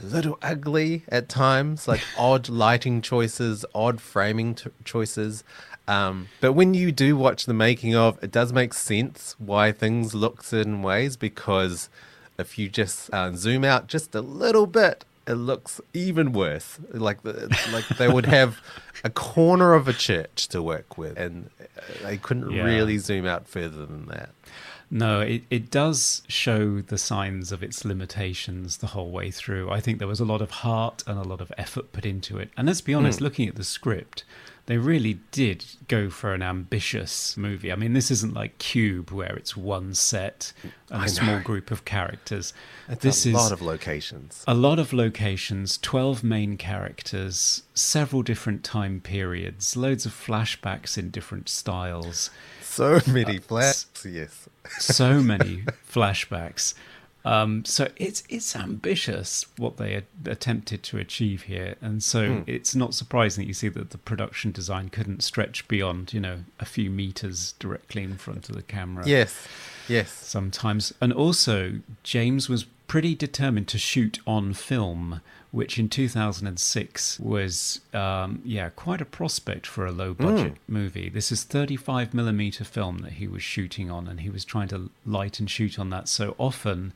a 0.00 0.04
little 0.04 0.38
ugly 0.42 1.02
at 1.08 1.28
times, 1.28 1.86
like 1.88 2.00
odd 2.18 2.48
lighting 2.48 3.00
choices, 3.02 3.64
odd 3.74 4.00
framing 4.00 4.54
t- 4.54 4.70
choices. 4.84 5.44
Um, 5.86 6.28
but 6.40 6.54
when 6.54 6.72
you 6.74 6.92
do 6.92 7.16
watch 7.16 7.44
the 7.46 7.54
making 7.54 7.94
of, 7.94 8.22
it 8.22 8.30
does 8.32 8.52
make 8.52 8.72
sense 8.72 9.36
why 9.38 9.70
things 9.72 10.14
look 10.14 10.42
certain 10.42 10.82
ways 10.82 11.16
because 11.16 11.90
if 12.38 12.58
you 12.58 12.68
just 12.68 13.12
uh, 13.12 13.32
zoom 13.34 13.64
out 13.64 13.86
just 13.86 14.14
a 14.14 14.20
little 14.22 14.66
bit, 14.66 15.04
it 15.26 15.34
looks 15.34 15.80
even 15.92 16.32
worse. 16.32 16.78
Like 16.92 17.22
the, 17.22 17.54
like 17.72 17.86
they 17.98 18.08
would 18.08 18.26
have 18.26 18.60
a 19.04 19.10
corner 19.10 19.74
of 19.74 19.86
a 19.86 19.92
church 19.92 20.48
to 20.48 20.62
work 20.62 20.96
with, 20.98 21.18
and 21.18 21.50
they 22.02 22.16
couldn't 22.16 22.50
Yeah. 22.50 22.64
really 22.64 22.98
zoom 22.98 23.26
out 23.26 23.46
further 23.46 23.84
than 23.86 24.06
that. 24.06 24.30
No, 24.96 25.20
it, 25.20 25.42
it 25.50 25.72
does 25.72 26.22
show 26.28 26.80
the 26.80 26.98
signs 26.98 27.50
of 27.50 27.64
its 27.64 27.84
limitations 27.84 28.76
the 28.76 28.86
whole 28.86 29.10
way 29.10 29.32
through. 29.32 29.68
I 29.68 29.80
think 29.80 29.98
there 29.98 30.06
was 30.06 30.20
a 30.20 30.24
lot 30.24 30.40
of 30.40 30.52
heart 30.52 31.02
and 31.08 31.18
a 31.18 31.24
lot 31.24 31.40
of 31.40 31.50
effort 31.58 31.92
put 31.92 32.06
into 32.06 32.38
it. 32.38 32.50
And 32.56 32.68
let's 32.68 32.80
be 32.80 32.94
honest, 32.94 33.18
Hmm. 33.18 33.24
looking 33.24 33.48
at 33.48 33.56
the 33.56 33.64
script, 33.64 34.22
they 34.66 34.78
really 34.78 35.18
did 35.32 35.64
go 35.88 36.10
for 36.10 36.32
an 36.32 36.42
ambitious 36.42 37.36
movie. 37.36 37.72
I 37.72 37.74
mean, 37.74 37.92
this 37.92 38.08
isn't 38.12 38.34
like 38.34 38.58
Cube, 38.58 39.10
where 39.10 39.34
it's 39.34 39.56
one 39.56 39.94
set 39.94 40.52
and 40.90 41.02
I 41.02 41.06
a 41.06 41.08
small 41.08 41.36
know. 41.38 41.42
group 41.42 41.72
of 41.72 41.84
characters. 41.84 42.54
This 43.00 43.26
a 43.26 43.30
is 43.30 43.34
a 43.34 43.38
lot 43.38 43.50
of 43.52 43.60
locations. 43.62 44.44
a 44.46 44.54
lot 44.54 44.78
of 44.78 44.92
locations, 44.92 45.76
12 45.78 46.22
main 46.22 46.56
characters, 46.56 47.64
several 47.74 48.22
different 48.22 48.62
time 48.62 49.00
periods, 49.00 49.76
loads 49.76 50.06
of 50.06 50.12
flashbacks 50.12 50.96
in 50.96 51.10
different 51.10 51.48
styles, 51.48 52.30
So 52.74 53.00
many 53.06 53.38
flats, 53.38 53.86
yes. 54.04 54.48
so 54.80 55.22
many 55.32 55.62
flashbacks. 55.88 56.74
Um, 57.24 57.64
so 57.64 57.88
it's 57.96 58.22
it's 58.28 58.54
ambitious 58.54 59.46
what 59.56 59.78
they 59.78 60.02
attempted 60.26 60.82
to 60.82 60.98
achieve 60.98 61.44
here, 61.44 61.76
and 61.80 62.02
so 62.02 62.42
it's 62.46 62.74
not 62.74 62.92
surprising 62.92 63.44
that 63.44 63.48
you 63.48 63.54
see 63.54 63.68
that 63.68 63.90
the 63.90 63.98
production 63.98 64.50
design 64.50 64.90
couldn't 64.90 65.22
stretch 65.22 65.66
beyond 65.68 66.12
you 66.12 66.20
know 66.20 66.40
a 66.60 66.66
few 66.66 66.90
meters 66.90 67.54
directly 67.58 68.02
in 68.02 68.18
front 68.18 68.48
of 68.50 68.56
the 68.56 68.62
camera 68.62 69.04
Yes, 69.06 69.46
yes. 69.88 70.10
sometimes. 70.10 70.92
And 71.00 71.12
also, 71.14 71.74
James 72.02 72.48
was 72.50 72.64
pretty 72.88 73.14
determined 73.14 73.68
to 73.68 73.78
shoot 73.78 74.18
on 74.26 74.52
film, 74.52 75.22
which 75.54 75.78
in 75.78 75.88
2006 75.88 77.20
was, 77.20 77.80
um, 77.92 78.42
yeah, 78.44 78.70
quite 78.70 79.00
a 79.00 79.04
prospect 79.04 79.68
for 79.68 79.86
a 79.86 79.92
low 79.92 80.12
budget 80.12 80.54
movie. 80.66 81.08
This 81.08 81.30
is 81.30 81.44
35 81.44 82.12
millimeter 82.12 82.64
film 82.64 82.98
that 82.98 83.12
he 83.12 83.28
was 83.28 83.44
shooting 83.44 83.88
on, 83.88 84.08
and 84.08 84.20
he 84.22 84.28
was 84.28 84.44
trying 84.44 84.66
to 84.68 84.90
light 85.06 85.38
and 85.38 85.48
shoot 85.48 85.78
on 85.78 85.90
that. 85.90 86.08
So 86.08 86.34
often, 86.38 86.92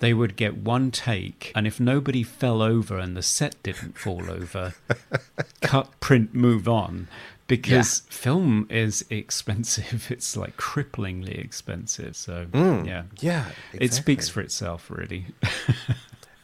they 0.00 0.12
would 0.12 0.34
get 0.34 0.56
one 0.56 0.90
take, 0.90 1.52
and 1.54 1.64
if 1.64 1.78
nobody 1.78 2.24
fell 2.24 2.60
over 2.60 2.98
and 2.98 3.16
the 3.16 3.22
set 3.22 3.62
didn't 3.62 3.96
fall 3.96 4.28
over, 4.28 4.74
cut, 5.60 6.00
print, 6.00 6.34
move 6.34 6.68
on. 6.68 7.06
Because 7.46 8.00
film 8.08 8.66
is 8.68 9.04
expensive. 9.10 10.06
It's 10.10 10.36
like 10.36 10.56
cripplingly 10.56 11.38
expensive. 11.38 12.16
So, 12.16 12.46
yeah. 12.52 13.04
Yeah, 13.20 13.44
It 13.72 13.92
speaks 13.92 14.28
for 14.28 14.40
itself, 14.40 14.90
really. 14.90 15.26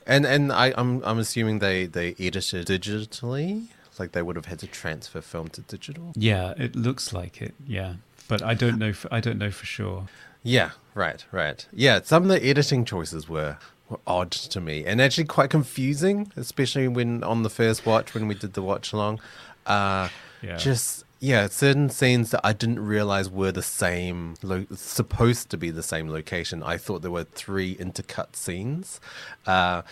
And 0.08 0.24
and 0.26 0.50
I, 0.50 0.72
I'm 0.76 1.02
I'm 1.04 1.18
assuming 1.18 1.58
they 1.60 1.86
they 1.86 2.14
edited 2.18 2.66
digitally, 2.66 3.66
like 3.98 4.12
they 4.12 4.22
would 4.22 4.36
have 4.36 4.46
had 4.46 4.58
to 4.60 4.66
transfer 4.66 5.20
film 5.20 5.48
to 5.48 5.60
digital. 5.60 6.12
yeah, 6.16 6.54
it 6.56 6.74
looks 6.74 7.12
like 7.12 7.40
it. 7.42 7.54
Yeah. 7.66 7.94
But 8.26 8.42
I 8.42 8.54
don't 8.54 8.78
know. 8.78 8.92
For, 8.92 9.08
I 9.12 9.20
don't 9.20 9.38
know 9.38 9.50
for 9.50 9.66
sure. 9.66 10.08
Yeah, 10.42 10.70
right, 10.94 11.24
right. 11.32 11.66
Yeah, 11.72 12.00
some 12.02 12.22
of 12.24 12.28
the 12.28 12.42
editing 12.44 12.84
choices 12.84 13.28
were 13.28 13.58
were 13.88 14.00
odd 14.06 14.30
to 14.32 14.60
me 14.60 14.84
and 14.84 15.00
actually 15.00 15.24
quite 15.24 15.50
confusing, 15.50 16.30
especially 16.36 16.88
when 16.88 17.22
on 17.24 17.42
the 17.42 17.50
first 17.50 17.86
watch 17.86 18.14
when 18.14 18.28
we 18.28 18.34
did 18.34 18.52
the 18.54 18.62
watch 18.62 18.92
along. 18.92 19.20
Uh, 19.66 20.08
Yeah. 20.42 20.56
Just 20.56 21.04
yeah, 21.20 21.48
certain 21.48 21.90
scenes 21.90 22.30
that 22.30 22.40
I 22.44 22.52
didn't 22.52 22.78
realize 22.78 23.28
were 23.28 23.50
the 23.50 23.62
same, 23.62 24.34
lo- 24.42 24.66
supposed 24.74 25.50
to 25.50 25.56
be 25.56 25.70
the 25.70 25.82
same 25.82 26.08
location. 26.08 26.62
I 26.62 26.76
thought 26.76 27.02
there 27.02 27.10
were 27.10 27.24
three 27.24 27.74
intercut 27.74 28.36
scenes, 28.36 29.00
uh, 29.44 29.82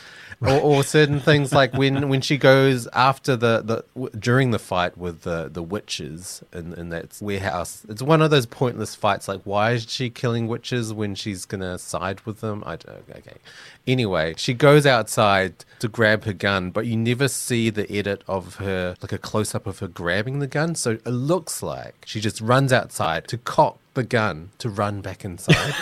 or, 0.40 0.60
or 0.60 0.84
certain 0.84 1.18
things 1.18 1.52
like 1.52 1.72
when 1.72 2.08
when 2.10 2.20
she 2.20 2.38
goes 2.38 2.86
after 2.88 3.34
the 3.34 3.60
the 3.64 3.84
w- 3.94 4.16
during 4.16 4.52
the 4.52 4.60
fight 4.60 4.96
with 4.96 5.22
the 5.22 5.48
the 5.52 5.64
witches 5.64 6.44
in 6.52 6.72
in 6.74 6.90
that 6.90 7.18
warehouse. 7.20 7.84
It's 7.88 8.02
one 8.02 8.22
of 8.22 8.30
those 8.30 8.46
pointless 8.46 8.94
fights. 8.94 9.26
Like, 9.26 9.40
why 9.42 9.72
is 9.72 9.90
she 9.90 10.10
killing 10.10 10.46
witches 10.46 10.92
when 10.92 11.16
she's 11.16 11.44
gonna 11.44 11.76
side 11.78 12.20
with 12.20 12.40
them? 12.40 12.62
I 12.64 12.76
don't. 12.76 13.04
Okay. 13.10 13.38
Anyway, 13.86 14.34
she 14.36 14.54
goes 14.54 14.84
outside 14.86 15.64
to 15.78 15.88
grab 15.88 16.24
her 16.24 16.32
gun, 16.32 16.70
but 16.70 16.86
you 16.86 16.96
never 16.96 17.28
see 17.28 17.70
the 17.70 17.90
edit 17.90 18.22
of 18.26 18.56
her, 18.56 18.96
like 19.00 19.12
a 19.12 19.18
close 19.18 19.54
up 19.54 19.66
of 19.66 19.78
her 19.78 19.88
grabbing 19.88 20.40
the 20.40 20.46
gun. 20.46 20.74
So 20.74 20.98
looks 21.16 21.62
like 21.62 22.04
she 22.06 22.20
just 22.20 22.40
runs 22.40 22.72
outside 22.72 23.26
to 23.28 23.38
cock 23.38 23.78
the 23.94 24.02
gun 24.04 24.50
to 24.58 24.68
run 24.68 25.00
back 25.00 25.24
inside. 25.24 25.74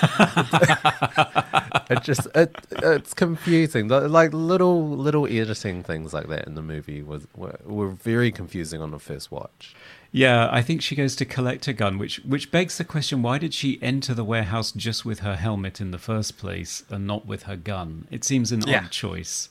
it 1.90 2.02
just 2.02 2.26
it, 2.34 2.54
it's 2.70 3.14
confusing. 3.14 3.88
Like 3.88 4.32
little 4.32 4.88
little 4.88 5.26
editing 5.26 5.82
things 5.82 6.12
like 6.14 6.28
that 6.28 6.46
in 6.46 6.54
the 6.54 6.62
movie 6.62 7.02
was 7.02 7.26
were, 7.36 7.58
were 7.64 7.88
very 7.90 8.30
confusing 8.30 8.80
on 8.80 8.90
the 8.90 8.98
first 8.98 9.30
watch. 9.30 9.74
Yeah, 10.12 10.48
I 10.50 10.62
think 10.62 10.80
she 10.80 10.94
goes 10.94 11.16
to 11.16 11.24
collect 11.24 11.66
a 11.66 11.72
gun, 11.72 11.98
which 11.98 12.18
which 12.24 12.50
begs 12.50 12.78
the 12.78 12.84
question: 12.84 13.22
Why 13.22 13.38
did 13.38 13.52
she 13.52 13.82
enter 13.82 14.14
the 14.14 14.24
warehouse 14.24 14.70
just 14.72 15.04
with 15.04 15.20
her 15.20 15.36
helmet 15.36 15.80
in 15.80 15.90
the 15.90 15.98
first 15.98 16.38
place 16.38 16.84
and 16.88 17.06
not 17.06 17.26
with 17.26 17.44
her 17.44 17.56
gun? 17.56 18.06
It 18.10 18.22
seems 18.24 18.52
an 18.52 18.62
Yeah. 18.66 18.84
odd 18.84 18.90
choice. 18.90 19.48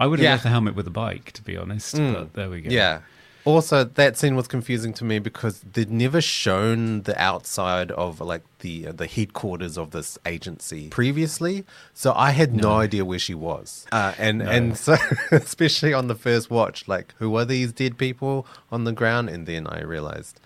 I 0.00 0.06
would 0.06 0.18
have 0.18 0.24
Yeah. 0.24 0.30
left 0.32 0.42
the 0.44 0.48
helmet 0.50 0.74
with 0.74 0.84
the 0.84 0.90
bike, 0.92 1.32
to 1.32 1.42
be 1.42 1.56
honest. 1.56 1.94
Mm. 1.96 2.12
But 2.14 2.32
there 2.34 2.50
we 2.50 2.60
go. 2.60 2.70
Yeah. 2.70 3.00
Also, 3.44 3.84
that 3.84 4.16
scene 4.16 4.36
was 4.36 4.46
confusing 4.48 4.92
to 4.94 5.04
me 5.04 5.18
because 5.18 5.60
they'd 5.60 5.90
never 5.90 6.20
shown 6.20 7.02
the 7.02 7.18
outside 7.20 7.90
of 7.92 8.20
like 8.20 8.42
the 8.60 8.86
the 8.86 9.06
headquarters 9.06 9.78
of 9.78 9.90
this 9.92 10.18
agency 10.26 10.88
previously, 10.88 11.64
so 11.94 12.12
I 12.14 12.32
had 12.32 12.54
no, 12.54 12.72
idea 12.72 13.04
where 13.04 13.18
she 13.18 13.34
was. 13.34 13.86
Uh, 13.92 14.12
and 14.18 14.42
and 14.42 14.76
so, 14.76 14.96
especially 15.32 15.92
on 15.94 16.08
the 16.08 16.14
first 16.14 16.50
watch, 16.50 16.88
like 16.88 17.14
who 17.18 17.36
are 17.36 17.44
these 17.44 17.72
dead 17.72 17.96
people 17.98 18.46
on 18.70 18.84
the 18.84 18.92
ground? 18.92 19.28
And 19.28 19.46
then 19.46 19.66
I 19.66 19.82
realized 19.82 20.40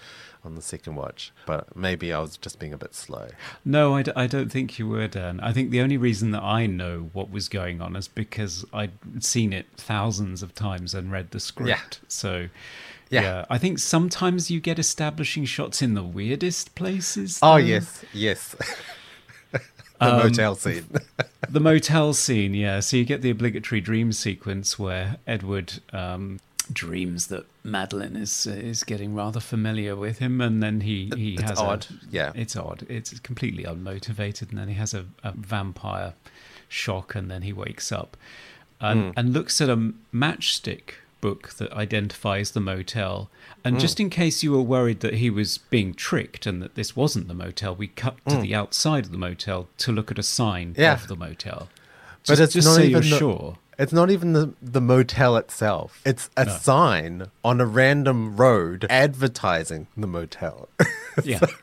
on 0.44 0.54
the 0.56 0.62
second 0.62 0.96
watch, 0.96 1.32
but 1.46 1.76
maybe 1.76 2.12
I 2.12 2.18
was 2.20 2.36
just 2.36 2.58
being 2.58 2.72
a 2.72 2.76
bit 2.78 2.94
slow. 2.94 3.28
No, 3.64 3.94
I, 3.94 4.02
d- 4.02 4.12
I 4.16 4.26
don't 4.26 4.50
think 4.50 4.78
you 4.78 4.88
were, 4.88 5.06
Dan. 5.08 5.38
I 5.40 5.52
think 5.52 5.70
the 5.70 5.80
only 5.80 5.96
reason 5.96 6.30
that 6.32 6.42
I 6.42 6.66
know 6.66 7.10
what 7.12 7.30
was 7.30 7.48
going 7.48 7.80
on 7.80 7.94
is 7.96 8.08
because 8.08 8.64
I'd 8.72 8.90
seen 9.20 9.52
it 9.52 9.66
thousands 9.76 10.42
of 10.42 10.54
times 10.54 10.94
and 10.94 11.12
read 11.12 11.30
the 11.30 11.40
script. 11.40 11.68
Yeah. 11.68 11.80
So, 12.08 12.48
Yeah. 13.10 13.22
yeah. 13.22 13.44
I 13.50 13.58
think 13.58 13.78
sometimes 13.78 14.50
you 14.50 14.58
get 14.60 14.78
establishing 14.78 15.44
shots 15.44 15.80
in 15.82 15.94
the 15.94 16.02
weirdest 16.02 16.74
places. 16.74 17.38
Oh 17.42 17.56
yes, 17.56 18.04
yes. 18.12 18.56
the 19.52 19.60
motel 20.00 20.54
scene. 20.56 20.86
the 21.48 21.60
motel 21.60 22.12
scene, 22.14 22.54
yeah. 22.54 22.80
So 22.80 22.96
you 22.96 23.04
get 23.04 23.22
the 23.22 23.30
obligatory 23.30 23.80
dream 23.80 24.12
sequence 24.12 24.78
where 24.78 25.18
Edward 25.26 25.74
um, 25.92 26.40
dreams 26.72 27.26
that 27.28 27.44
Madeline 27.64 28.16
is 28.16 28.46
is 28.46 28.84
getting 28.84 29.14
rather 29.14 29.40
familiar 29.40 29.94
with 29.96 30.18
him, 30.18 30.40
and 30.40 30.62
then 30.62 30.80
he 30.82 31.10
he 31.16 31.34
It's 31.34 31.42
has 31.42 31.58
a- 31.60 31.62
odd, 31.64 31.86
yeah. 32.10 32.32
it's 32.34 32.56
odd. 32.56 32.84
It's 32.88 33.18
completely 33.20 33.64
unmotivated, 33.64 34.50
and 34.50 34.58
then 34.58 34.68
he 34.68 34.74
has 34.74 34.94
a, 34.94 35.06
a 35.22 35.32
vampire 35.32 36.14
shock, 36.68 37.14
and 37.14 37.30
then 37.30 37.42
he 37.42 37.52
wakes 37.52 37.92
up 37.92 38.16
and, 38.80 39.00
Hmm. 39.00 39.10
and 39.18 39.32
looks 39.32 39.60
at 39.60 39.68
a 39.68 39.76
matchstick 40.12 40.94
book 41.20 41.50
that 41.58 41.70
identifies 41.72 42.50
the 42.50 42.60
motel. 42.60 43.30
Hmm. 43.62 43.68
And 43.68 43.80
just 43.80 44.00
in 44.00 44.10
case 44.10 44.42
you 44.42 44.50
were 44.52 44.62
worried 44.62 45.00
that 45.00 45.14
he 45.14 45.30
was 45.30 45.58
being 45.58 45.94
tricked 45.94 46.46
and 46.46 46.60
that 46.62 46.74
this 46.74 46.96
wasn't 46.96 47.28
the 47.28 47.34
motel, 47.34 47.74
we 47.76 47.86
cut 47.88 48.16
to 48.26 48.36
the 48.38 48.54
outside 48.54 49.04
of 49.06 49.12
the 49.12 49.18
motel 49.18 49.68
to 49.78 49.92
look 49.92 50.10
at 50.10 50.18
a 50.18 50.22
sign 50.22 50.74
Hmm. 50.74 50.80
Yeah. 50.80 50.94
of 50.94 51.06
the 51.08 51.16
motel. 51.16 51.68
But 52.26 52.36
Just- 52.38 52.40
it's 52.42 52.52
just 52.54 52.66
not 52.68 52.74
so 52.76 52.80
even 52.80 52.90
you're 52.90 53.00
the- 53.02 53.18
sure. 53.18 53.58
It's 53.78 53.92
not 53.92 54.10
even 54.10 54.32
the, 54.34 54.52
the 54.60 54.80
motel 54.80 55.36
itself. 55.36 56.00
It's 56.04 56.28
a 56.36 56.44
No. 56.44 56.56
sign 56.58 57.26
on 57.44 57.60
a 57.60 57.66
random 57.66 58.36
road 58.36 58.86
advertising 58.90 59.86
the 59.96 60.06
motel. 60.06 60.68
Yeah. 61.24 61.40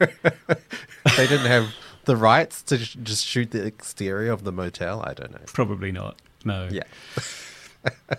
they 1.18 1.26
didn't 1.28 1.48
have 1.48 1.74
the 2.06 2.16
rights 2.16 2.62
to 2.64 2.78
sh- 2.78 2.98
just 3.02 3.26
shoot 3.26 3.50
the 3.50 3.66
exterior 3.66 4.32
of 4.32 4.44
the 4.44 4.52
motel. 4.52 5.02
I 5.04 5.14
don't 5.16 5.32
know. 5.32 5.40
Probably 5.48 5.92
not. 5.92 6.18
No. 6.46 6.68
Yeah. 6.72 6.84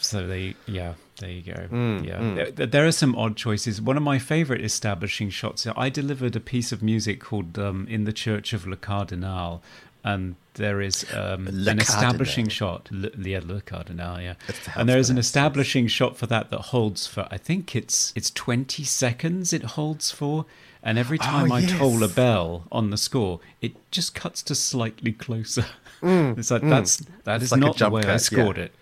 So 0.00 0.26
they, 0.26 0.54
yeah, 0.66 0.94
there 1.20 1.30
you 1.30 1.42
go. 1.42 1.68
Mm, 1.70 2.06
yeah, 2.06 2.50
There, 2.50 2.66
there 2.66 2.86
are 2.86 2.92
some 2.92 3.14
odd 3.16 3.36
choices. 3.36 3.80
One 3.80 3.96
of 3.98 4.02
my 4.02 4.18
favorite 4.18 4.64
establishing 4.64 5.28
shots. 5.30 5.66
I 5.76 5.90
delivered 5.90 6.34
a 6.36 6.40
piece 6.40 6.72
of 6.72 6.82
music 6.82 7.20
called 7.20 7.58
um, 7.58 7.86
"In 7.88 8.04
the 8.04 8.12
Church 8.12 8.52
of 8.54 8.66
Le 8.66 8.76
Cardinal," 8.76 9.62
and 10.04 10.36
there 10.54 10.80
is 10.80 11.04
um, 11.12 11.48
an 11.48 11.80
establishing 11.80 12.48
shot. 12.48 12.88
Le, 12.92 13.10
yeah, 13.18 13.40
Le 13.44 13.60
Cardinal. 13.62 14.20
Yeah, 14.20 14.34
and 14.76 14.88
there 14.88 14.98
is 14.98 15.10
an 15.10 15.18
establishing 15.18 15.88
shot 15.88 16.16
for 16.16 16.26
that 16.26 16.50
that 16.50 16.60
holds 16.60 17.06
for. 17.06 17.26
I 17.30 17.38
think 17.38 17.74
it's 17.74 18.12
it's 18.14 18.30
twenty 18.30 18.84
seconds. 18.84 19.52
It 19.52 19.62
holds 19.64 20.10
for. 20.10 20.46
And 20.86 20.98
every 20.98 21.16
time 21.16 21.50
I 21.50 21.64
toll 21.64 22.02
a 22.02 22.08
bell 22.08 22.64
on 22.70 22.90
the 22.90 22.98
score, 22.98 23.40
it 23.62 23.72
just 23.90 24.14
cuts 24.14 24.42
to 24.42 24.54
slightly 24.54 25.12
closer. 25.12 25.64
it's 26.02 26.50
like 26.50 26.60
that's 26.60 26.98
that 26.98 27.06
Mm, 27.26 27.34
It's 27.36 27.44
is 27.44 27.52
like 27.52 27.60
not 27.62 27.78
the 27.78 27.88
way 27.88 28.00
I 28.02 28.04
cut, 28.04 28.10
yeah. 28.12 28.16
scored 28.18 28.58
it. 28.58 28.72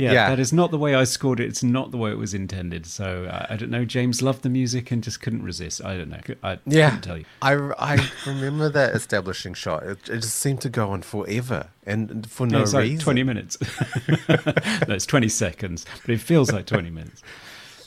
Yeah, 0.00 0.12
Yeah. 0.12 0.28
that 0.30 0.38
is 0.40 0.52
not 0.52 0.70
the 0.70 0.78
way 0.78 0.94
I 0.94 1.04
scored 1.04 1.40
it. 1.40 1.48
It's 1.48 1.62
not 1.62 1.90
the 1.90 1.96
way 1.98 2.10
it 2.10 2.18
was 2.18 2.32
intended. 2.34 2.86
So 2.86 3.24
uh, 3.26 3.46
I 3.50 3.56
don't 3.56 3.70
know. 3.70 3.84
James 3.84 4.22
loved 4.22 4.42
the 4.42 4.48
music 4.48 4.90
and 4.90 5.02
just 5.04 5.20
couldn't 5.20 5.42
resist. 5.42 5.84
I 5.84 5.96
don't 5.96 6.08
know. 6.08 6.20
I 6.42 6.58
Yeah. 6.66 6.88
couldn't 6.90 7.02
tell 7.02 7.18
you. 7.18 7.24
I, 7.42 7.52
I 7.78 8.08
remember 8.26 8.68
that 8.70 8.94
establishing 8.94 9.54
shot. 9.54 9.82
It, 9.82 9.98
it 10.08 10.16
just 10.22 10.36
seemed 10.36 10.60
to 10.62 10.68
go 10.70 10.90
on 10.90 11.02
forever 11.02 11.68
and 11.86 12.28
for 12.30 12.46
no 12.46 12.62
it's 12.62 12.72
like 12.72 12.82
reason. 12.84 13.00
20 13.04 13.22
minutes. 13.24 13.58
no, 14.28 14.94
it's 14.94 15.06
20 15.06 15.28
seconds, 15.28 15.86
but 16.04 16.10
it 16.14 16.20
feels 16.20 16.50
like 16.52 16.66
20 16.66 16.90
minutes. 16.90 17.22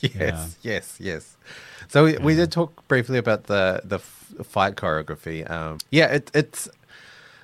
Yes, 0.02 0.58
yes, 0.60 0.96
yes. 1.00 1.36
So 1.88 2.04
we, 2.04 2.18
we 2.18 2.34
did 2.34 2.52
talk 2.52 2.86
briefly 2.88 3.16
about 3.16 3.44
the 3.44 3.80
the 3.84 3.98
fight 4.44 4.74
choreography. 4.76 5.48
Um, 5.50 5.78
yeah, 5.90 6.06
it, 6.16 6.30
it's. 6.34 6.68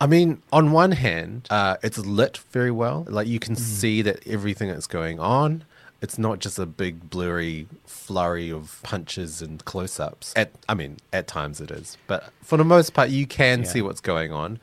I 0.00 0.06
mean, 0.06 0.42
on 0.52 0.72
one 0.72 0.92
hand, 0.92 1.46
uh, 1.50 1.76
it's 1.82 1.98
lit 1.98 2.38
very 2.50 2.70
well. 2.70 3.06
Like 3.08 3.28
you 3.28 3.38
can 3.38 3.54
see 3.56 4.00
that 4.02 4.26
everything 4.26 4.68
that's 4.68 4.86
going 4.86 5.20
on. 5.20 5.64
It's 6.00 6.18
not 6.18 6.38
just 6.38 6.58
a 6.58 6.64
big 6.64 7.10
blurry 7.10 7.66
flurry 7.84 8.50
of 8.50 8.80
punches 8.82 9.42
and 9.42 9.62
close-ups. 9.66 10.32
At 10.34 10.50
I 10.66 10.72
mean, 10.74 10.96
at 11.12 11.26
times 11.26 11.60
it 11.60 11.70
is, 11.70 11.98
but 12.06 12.32
for 12.42 12.56
the 12.56 12.64
most 12.64 12.94
part, 12.94 13.10
you 13.10 13.26
can 13.26 13.60
Yeah. 13.60 13.66
see 13.66 13.82
what's 13.82 14.00
going 14.00 14.32
on. 14.32 14.58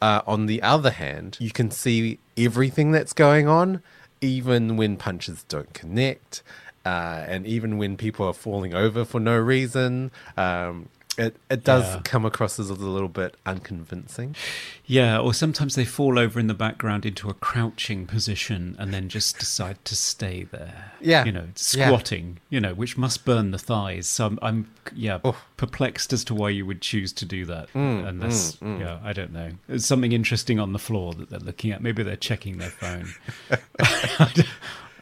Uh, 0.00 0.22
on 0.28 0.46
the 0.46 0.62
other 0.62 0.90
hand, 0.90 1.36
you 1.40 1.50
can 1.50 1.72
see 1.72 2.20
everything 2.36 2.92
that's 2.92 3.12
going 3.12 3.48
on, 3.48 3.82
even 4.20 4.76
when 4.76 4.96
punches 4.96 5.44
don't 5.48 5.74
connect, 5.74 6.44
uh, 6.86 7.24
and 7.26 7.44
even 7.44 7.78
when 7.78 7.96
people 7.96 8.24
are 8.24 8.32
falling 8.32 8.72
over 8.72 9.04
for 9.04 9.18
no 9.18 9.36
reason. 9.36 10.12
Um, 10.36 10.88
it, 11.18 11.36
it 11.50 11.64
does 11.64 11.84
Yeah. 11.84 12.00
come 12.04 12.24
across 12.24 12.58
as 12.58 12.70
a 12.70 12.74
little 12.74 13.08
bit 13.08 13.36
unconvincing. 13.44 14.34
Yeah, 14.86 15.18
or 15.18 15.34
sometimes 15.34 15.74
they 15.74 15.84
fall 15.84 16.18
over 16.18 16.38
in 16.40 16.46
the 16.46 16.54
background 16.54 17.04
into 17.04 17.28
a 17.28 17.34
crouching 17.34 18.06
position 18.06 18.76
and 18.78 18.94
then 18.94 19.08
just 19.08 19.38
decide 19.38 19.84
to 19.84 19.94
stay 19.96 20.44
there. 20.44 20.92
Yeah. 21.00 21.24
You 21.24 21.32
know, 21.32 21.48
Yeah. 21.74 21.86
squatting, 21.88 22.38
you 22.48 22.60
know, 22.60 22.72
which 22.74 22.96
must 22.96 23.24
burn 23.24 23.50
the 23.50 23.58
thighs. 23.58 24.06
So 24.08 24.26
I'm, 24.26 24.38
I'm 24.40 24.70
yeah, 24.94 25.18
Oof. 25.26 25.36
perplexed 25.56 26.12
as 26.12 26.24
to 26.24 26.34
why 26.34 26.50
you 26.50 26.64
would 26.64 26.80
choose 26.80 27.12
to 27.14 27.24
do 27.24 27.44
that. 27.46 27.72
Mm, 27.74 28.06
Unless, 28.08 28.58
yeah, 28.62 28.98
I 29.02 29.12
don't 29.12 29.32
know. 29.32 29.50
There's 29.66 29.84
something 29.84 30.12
interesting 30.12 30.58
on 30.58 30.72
the 30.72 30.78
floor 30.78 31.12
that 31.14 31.28
they're 31.30 31.38
looking 31.40 31.72
at. 31.72 31.82
Maybe 31.82 32.02
they're 32.02 32.16
checking 32.16 32.58
their 32.58 32.70
phone. 32.70 33.12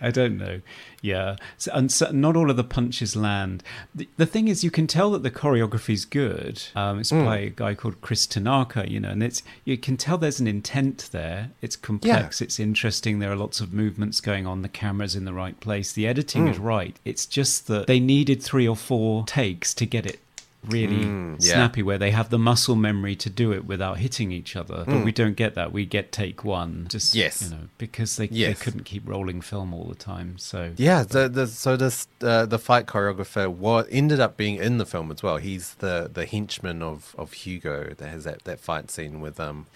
I 0.00 0.10
don't 0.10 0.36
know. 0.36 0.60
Yeah, 1.06 1.36
so, 1.56 1.70
and 1.72 1.92
so 1.92 2.10
not 2.10 2.36
all 2.36 2.50
of 2.50 2.56
the 2.56 2.64
punches 2.64 3.14
land. 3.14 3.62
The, 3.94 4.08
the 4.16 4.26
thing 4.26 4.48
is, 4.48 4.64
you 4.64 4.70
can 4.70 4.86
tell 4.86 5.12
that 5.12 5.22
the 5.22 5.30
choreography's 5.30 6.04
good. 6.04 6.62
Um, 6.74 6.98
it's 6.98 7.12
by 7.12 7.38
a 7.38 7.50
guy 7.50 7.74
called 7.74 8.00
Chris 8.00 8.26
Tanaka, 8.26 8.90
you 8.90 8.98
know, 8.98 9.10
and 9.10 9.22
it's 9.22 9.42
you 9.64 9.78
can 9.78 9.96
tell 9.96 10.18
there's 10.18 10.40
an 10.40 10.48
intent 10.48 11.08
there. 11.12 11.50
It's 11.62 11.76
complex. 11.76 12.40
It's 12.40 12.58
interesting. 12.58 13.20
There 13.20 13.30
are 13.30 13.36
lots 13.36 13.60
of 13.60 13.72
movements 13.72 14.20
going 14.20 14.46
on. 14.46 14.62
The 14.62 14.68
camera's 14.68 15.14
in 15.14 15.24
the 15.24 15.32
right 15.32 15.58
place. 15.60 15.92
The 15.92 16.06
editing 16.08 16.48
is 16.48 16.58
right. 16.58 16.98
It's 17.04 17.26
just 17.26 17.68
that 17.68 17.86
they 17.86 18.00
needed 18.00 18.42
three 18.42 18.66
or 18.66 18.76
four 18.76 19.24
takes 19.26 19.74
to 19.74 19.86
get 19.86 20.06
it 20.06 20.20
really 20.64 21.04
yeah. 21.04 21.54
snappy 21.54 21.82
where 21.82 21.98
they 21.98 22.10
have 22.10 22.30
the 22.30 22.38
muscle 22.38 22.74
memory 22.74 23.14
to 23.14 23.30
do 23.30 23.52
it 23.52 23.64
without 23.66 23.98
hitting 23.98 24.32
each 24.32 24.56
other 24.56 24.82
but 24.86 25.04
we 25.04 25.12
don't 25.12 25.36
get 25.36 25.54
that 25.54 25.70
we 25.72 25.86
get 25.86 26.10
take 26.10 26.44
one 26.44 26.86
just 26.88 27.14
Yes. 27.14 27.42
you 27.42 27.50
know 27.50 27.62
because 27.78 28.16
they, 28.16 28.26
Yes. 28.32 28.58
they 28.58 28.64
couldn't 28.64 28.84
keep 28.84 29.08
rolling 29.08 29.40
film 29.40 29.72
all 29.72 29.84
the 29.84 29.94
time 29.94 30.38
so 30.38 30.72
Yeah, 30.76 31.04
the, 31.04 31.28
the, 31.28 31.46
so 31.46 31.76
this 31.76 32.08
uh, 32.20 32.46
the 32.46 32.58
fight 32.58 32.86
choreographer 32.86 33.48
what 33.48 33.86
ended 33.90 34.18
up 34.18 34.36
being 34.36 34.56
in 34.56 34.78
the 34.78 34.86
film 34.86 35.12
as 35.12 35.22
well. 35.22 35.36
He's 35.36 35.74
the 35.74 36.10
the 36.12 36.26
henchman 36.26 36.82
of, 36.82 37.14
of 37.16 37.32
Hugo 37.32 37.94
that 37.96 38.08
has 38.08 38.24
that, 38.24 38.42
that 38.44 38.58
fight 38.58 38.90
scene 38.90 39.20
with 39.20 39.38
um 39.38 39.66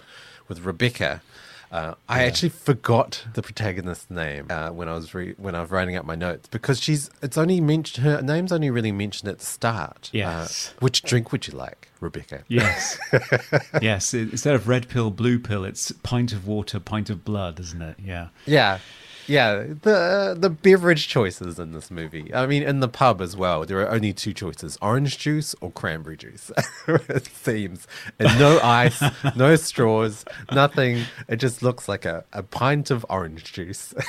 with 0.49 0.61
Rebecca. 0.65 1.23
Uh, 1.71 1.95
I 2.09 2.25
actually 2.25 2.49
forgot 2.49 3.25
the 3.35 3.43
protagonist's 3.43 4.11
name 4.11 4.47
uh, 4.51 4.71
when 4.71 4.89
I 4.89 4.95
was 4.95 5.15
re- 5.15 5.35
when 5.39 5.55
I 5.55 5.61
was 5.61 5.71
writing 5.71 5.95
up 5.97 6.05
my 6.05 6.17
notes 6.17 6.49
because 6.49 6.81
she's 6.81 7.11
it's 7.23 7.39
only 7.39 7.61
mentioned 7.61 8.05
her 8.05 8.21
name's 8.23 8.51
only 8.51 8.71
really 8.71 8.91
mentioned 8.91 9.29
at 9.31 9.39
the 9.39 9.45
start. 9.47 10.11
Yes. 10.13 10.71
Uh, 10.71 10.81
which 10.81 11.03
drink 11.03 11.31
would 11.31 11.47
you 11.47 11.55
like, 11.55 11.89
Rebecca? 12.01 12.43
yes 12.49 12.99
yes 13.81 14.13
instead 14.15 14.55
of 14.55 14.67
red 14.67 14.89
pill 14.89 15.11
blue 15.13 15.39
pill 15.39 15.65
it's 15.65 15.93
pint 16.03 16.33
of 16.33 16.47
water 16.47 16.81
pint 16.81 17.09
of 17.11 17.25
blood 17.25 17.61
isn't 17.61 17.83
it 17.83 17.97
yeah 18.03 18.29
Yeah, 18.47 18.79
yeah. 19.27 19.65
The 19.83 20.37
the 20.39 20.51
beverage 20.51 21.09
choices 21.09 21.59
in 21.59 21.73
this 21.73 21.91
movie. 21.91 22.33
I 22.35 22.47
mean, 22.47 22.63
in 22.63 22.81
the 22.81 22.89
pub 22.89 23.21
as 23.21 23.37
well. 23.37 23.65
There 23.65 23.81
are 23.81 23.91
only 23.91 24.13
two 24.13 24.33
choices: 24.33 24.79
orange 24.83 25.19
juice 25.19 25.55
or 25.61 25.71
cranberry 25.71 26.17
juice. 26.17 26.51
it 26.89 27.27
seems, 27.27 27.87
and 28.19 28.39
no 28.39 28.61
ice, 28.65 29.03
no 29.37 29.57
straws, 29.57 30.25
nothing. 30.53 31.05
It 31.29 31.37
just 31.37 31.63
looks 31.63 31.89
like 31.89 32.05
a, 32.05 32.25
a 32.33 32.43
pint 32.43 32.91
of 32.91 33.05
orange 33.09 33.53
juice. 33.53 33.95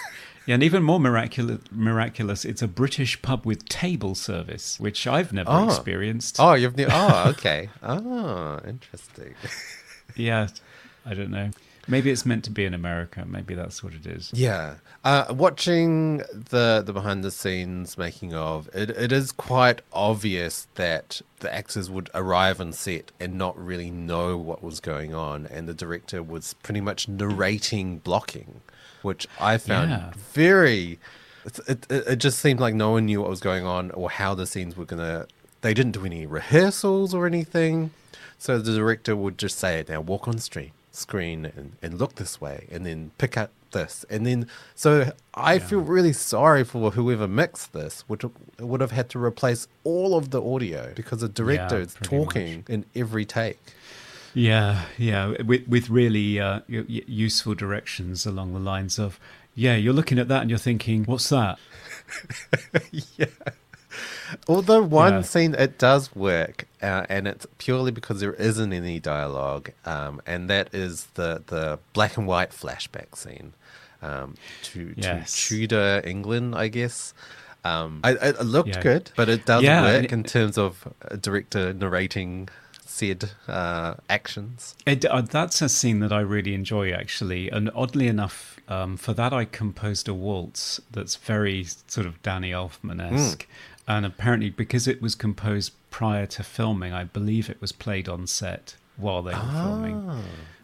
yeah 0.48 0.56
and 0.56 0.64
even 0.64 0.82
more 0.82 1.00
miraculous 1.00 1.60
miraculous 1.70 2.46
it's 2.46 2.64
a 2.64 2.68
british 2.68 3.22
pub 3.22 3.46
with 3.46 3.64
table 3.70 4.16
service 4.16 4.80
which 4.80 5.06
i've 5.06 5.32
never 5.32 5.52
Oh. 5.52 5.68
experienced 5.68 6.38
oh, 6.40 6.54
you've 6.54 6.76
ne- 6.76 6.88
oh, 6.90 7.30
okay. 7.30 7.70
Oh, 7.84 8.60
interesting. 8.68 9.36
yeah 10.16 10.48
i 11.06 11.14
don't 11.14 11.30
know 11.30 11.52
Maybe 11.88 12.12
it's 12.12 12.26
meant 12.28 12.44
to 12.46 12.52
be 12.52 12.64
in 12.64 12.74
America. 12.76 13.26
Maybe 13.28 13.56
that's 13.56 13.84
what 13.84 13.94
it 13.94 14.06
is. 14.06 14.30
Yeah, 14.34 14.76
uh, 15.04 15.26
watching 15.36 16.18
the 16.18 16.84
the 16.86 16.94
behind 16.94 17.24
the 17.24 17.32
scenes 17.32 17.98
making 17.98 18.34
of 18.36 18.70
it, 18.74 18.92
it 18.92 19.12
is 19.12 19.32
quite 19.32 19.82
obvious 19.92 20.68
that 20.76 21.22
the 21.40 21.52
actors 21.54 21.90
would 21.90 22.10
arrive 22.14 22.62
on 22.62 22.72
set 22.72 23.12
and 23.20 23.36
not 23.36 23.58
really 23.58 23.90
know 23.90 24.38
what 24.38 24.62
was 24.64 24.80
going 24.80 25.16
on, 25.16 25.48
and 25.48 25.68
the 25.68 25.74
director 25.74 26.22
was 26.22 26.54
pretty 26.62 26.82
much 26.82 27.08
narrating 27.08 27.98
blocking, 27.98 28.62
which 29.02 29.28
I 29.40 29.58
found 29.58 29.90
Yeah. 29.90 30.12
very. 30.34 31.00
It, 31.44 31.60
it, 31.68 31.88
it 31.90 32.16
just 32.18 32.38
seemed 32.38 32.60
like 32.60 32.76
no 32.76 32.92
one 32.92 33.08
knew 33.08 33.22
what 33.22 33.30
was 33.32 33.40
going 33.40 33.66
on 33.66 33.90
or 33.92 34.12
how 34.12 34.36
the 34.36 34.46
scenes 34.46 34.78
were 34.78 34.86
gonna. 34.86 35.26
They 35.62 35.74
didn't 35.74 35.94
do 35.94 36.06
any 36.06 36.28
rehearsals 36.28 37.16
or 37.16 37.26
anything, 37.26 37.90
so 38.38 38.60
the 38.60 38.76
director 38.76 39.16
would 39.16 39.40
just 39.40 39.58
say, 39.58 39.84
"Now 39.90 40.02
walk 40.02 40.28
on 40.28 40.38
street." 40.38 40.74
Screen 40.92 41.46
and, 41.46 41.74
and 41.82 41.98
look 42.00 42.16
this 42.16 42.40
way 42.42 42.68
and 42.72 42.86
then 42.86 43.12
pick 43.18 43.38
up 43.38 43.52
this. 43.72 44.06
And 44.10 44.26
then 44.26 44.48
so 44.76 45.12
i 45.34 45.58
feel 45.60 45.80
really 45.80 46.12
sorry 46.12 46.64
for 46.66 46.92
whoever 46.92 47.26
mixed 47.26 47.72
this 47.72 48.02
which 48.08 48.24
would 48.60 48.82
have 48.82 48.92
had 48.92 49.08
to 49.10 49.18
replace 49.24 49.66
all 49.86 50.16
of 50.18 50.32
the 50.32 50.44
audio 50.44 50.92
because 50.94 51.22
the 51.22 51.30
director 51.30 51.78
Yeah, 51.78 51.84
is 51.86 51.96
talking 52.04 52.66
in 52.68 52.84
every 52.96 53.24
take. 53.26 53.60
Yeah, 54.34 54.84
yeah, 54.98 55.42
with 55.42 55.68
with 55.68 55.90
really 55.90 56.40
uh, 56.40 56.62
useful 56.68 57.54
directions 57.56 58.26
along 58.26 58.54
the 58.54 58.60
lines 58.60 58.98
of, 59.00 59.20
yeah, 59.56 59.76
you're 59.76 59.94
looking 59.94 60.20
at 60.20 60.28
that 60.30 60.42
and 60.42 60.50
you're 60.50 60.60
thinking, 60.60 61.04
what's 61.04 61.28
that? 61.30 61.60
although 64.48 64.82
one 64.82 65.14
Yeah. 65.14 65.22
scene 65.22 65.54
it 65.56 65.78
does 65.78 66.16
work 66.16 66.68
uh, 66.82 67.06
and 67.10 67.28
it's 67.28 67.46
purely 67.58 67.92
because 67.92 68.20
there 68.20 68.34
isn't 68.34 68.74
any 68.74 69.00
dialogue 69.00 69.72
um, 69.86 70.22
and 70.26 70.50
that 70.50 70.74
is 70.74 71.06
the 71.16 71.44
the 71.48 71.80
black 71.94 72.18
and 72.18 72.28
white 72.28 72.52
flashback 72.52 73.16
scene 73.16 73.54
um, 74.02 74.36
to, 74.64 74.94
Yes. 74.98 75.32
to 75.48 75.48
tudor 75.68 76.02
england 76.06 76.56
i 76.56 76.68
guess 76.68 77.14
um, 77.64 78.00
I, 78.04 78.12
it 78.14 78.42
looked 78.44 78.70
Yeah. 78.70 78.82
good 78.82 79.12
but 79.16 79.30
it 79.30 79.46
does 79.46 79.62
Yeah, 79.64 79.82
work 79.84 80.06
it- 80.06 80.12
in 80.12 80.24
terms 80.24 80.58
of 80.58 80.88
a 81.02 81.18
director 81.18 81.74
narrating 81.74 82.50
said 82.86 83.32
uh, 83.48 83.94
actions 84.10 84.76
It, 84.86 85.06
uh, 85.06 85.22
that's 85.22 85.62
a 85.62 85.70
scene 85.70 86.00
that 86.00 86.12
I 86.12 86.20
really 86.20 86.54
enjoy, 86.54 86.92
actually. 86.92 87.50
And 87.50 87.72
oddly 87.74 88.08
enough, 88.10 88.60
um, 88.68 88.98
for 88.98 89.14
that, 89.14 89.32
I 89.32 89.46
composed 89.46 90.10
a 90.10 90.14
waltz 90.14 90.82
that's 90.92 91.16
very 91.16 91.66
sort 91.88 92.06
of 92.06 92.22
Danny 92.22 92.52
Elfman 92.52 93.00
esque. 93.02 93.48
And 93.88 94.06
apparently, 94.06 94.50
because 94.50 94.88
it 94.88 95.02
was 95.02 95.16
composed 95.16 95.74
prior 95.90 96.26
to 96.28 96.44
filming, 96.44 96.94
I 96.94 97.04
believe 97.04 97.50
it 97.50 97.60
was 97.60 97.72
played 97.72 98.08
on 98.08 98.28
set 98.28 98.76
while 98.98 99.22
they 99.22 99.34
were 99.34 99.40
filming. 99.52 100.06
Ah, 100.10 100.16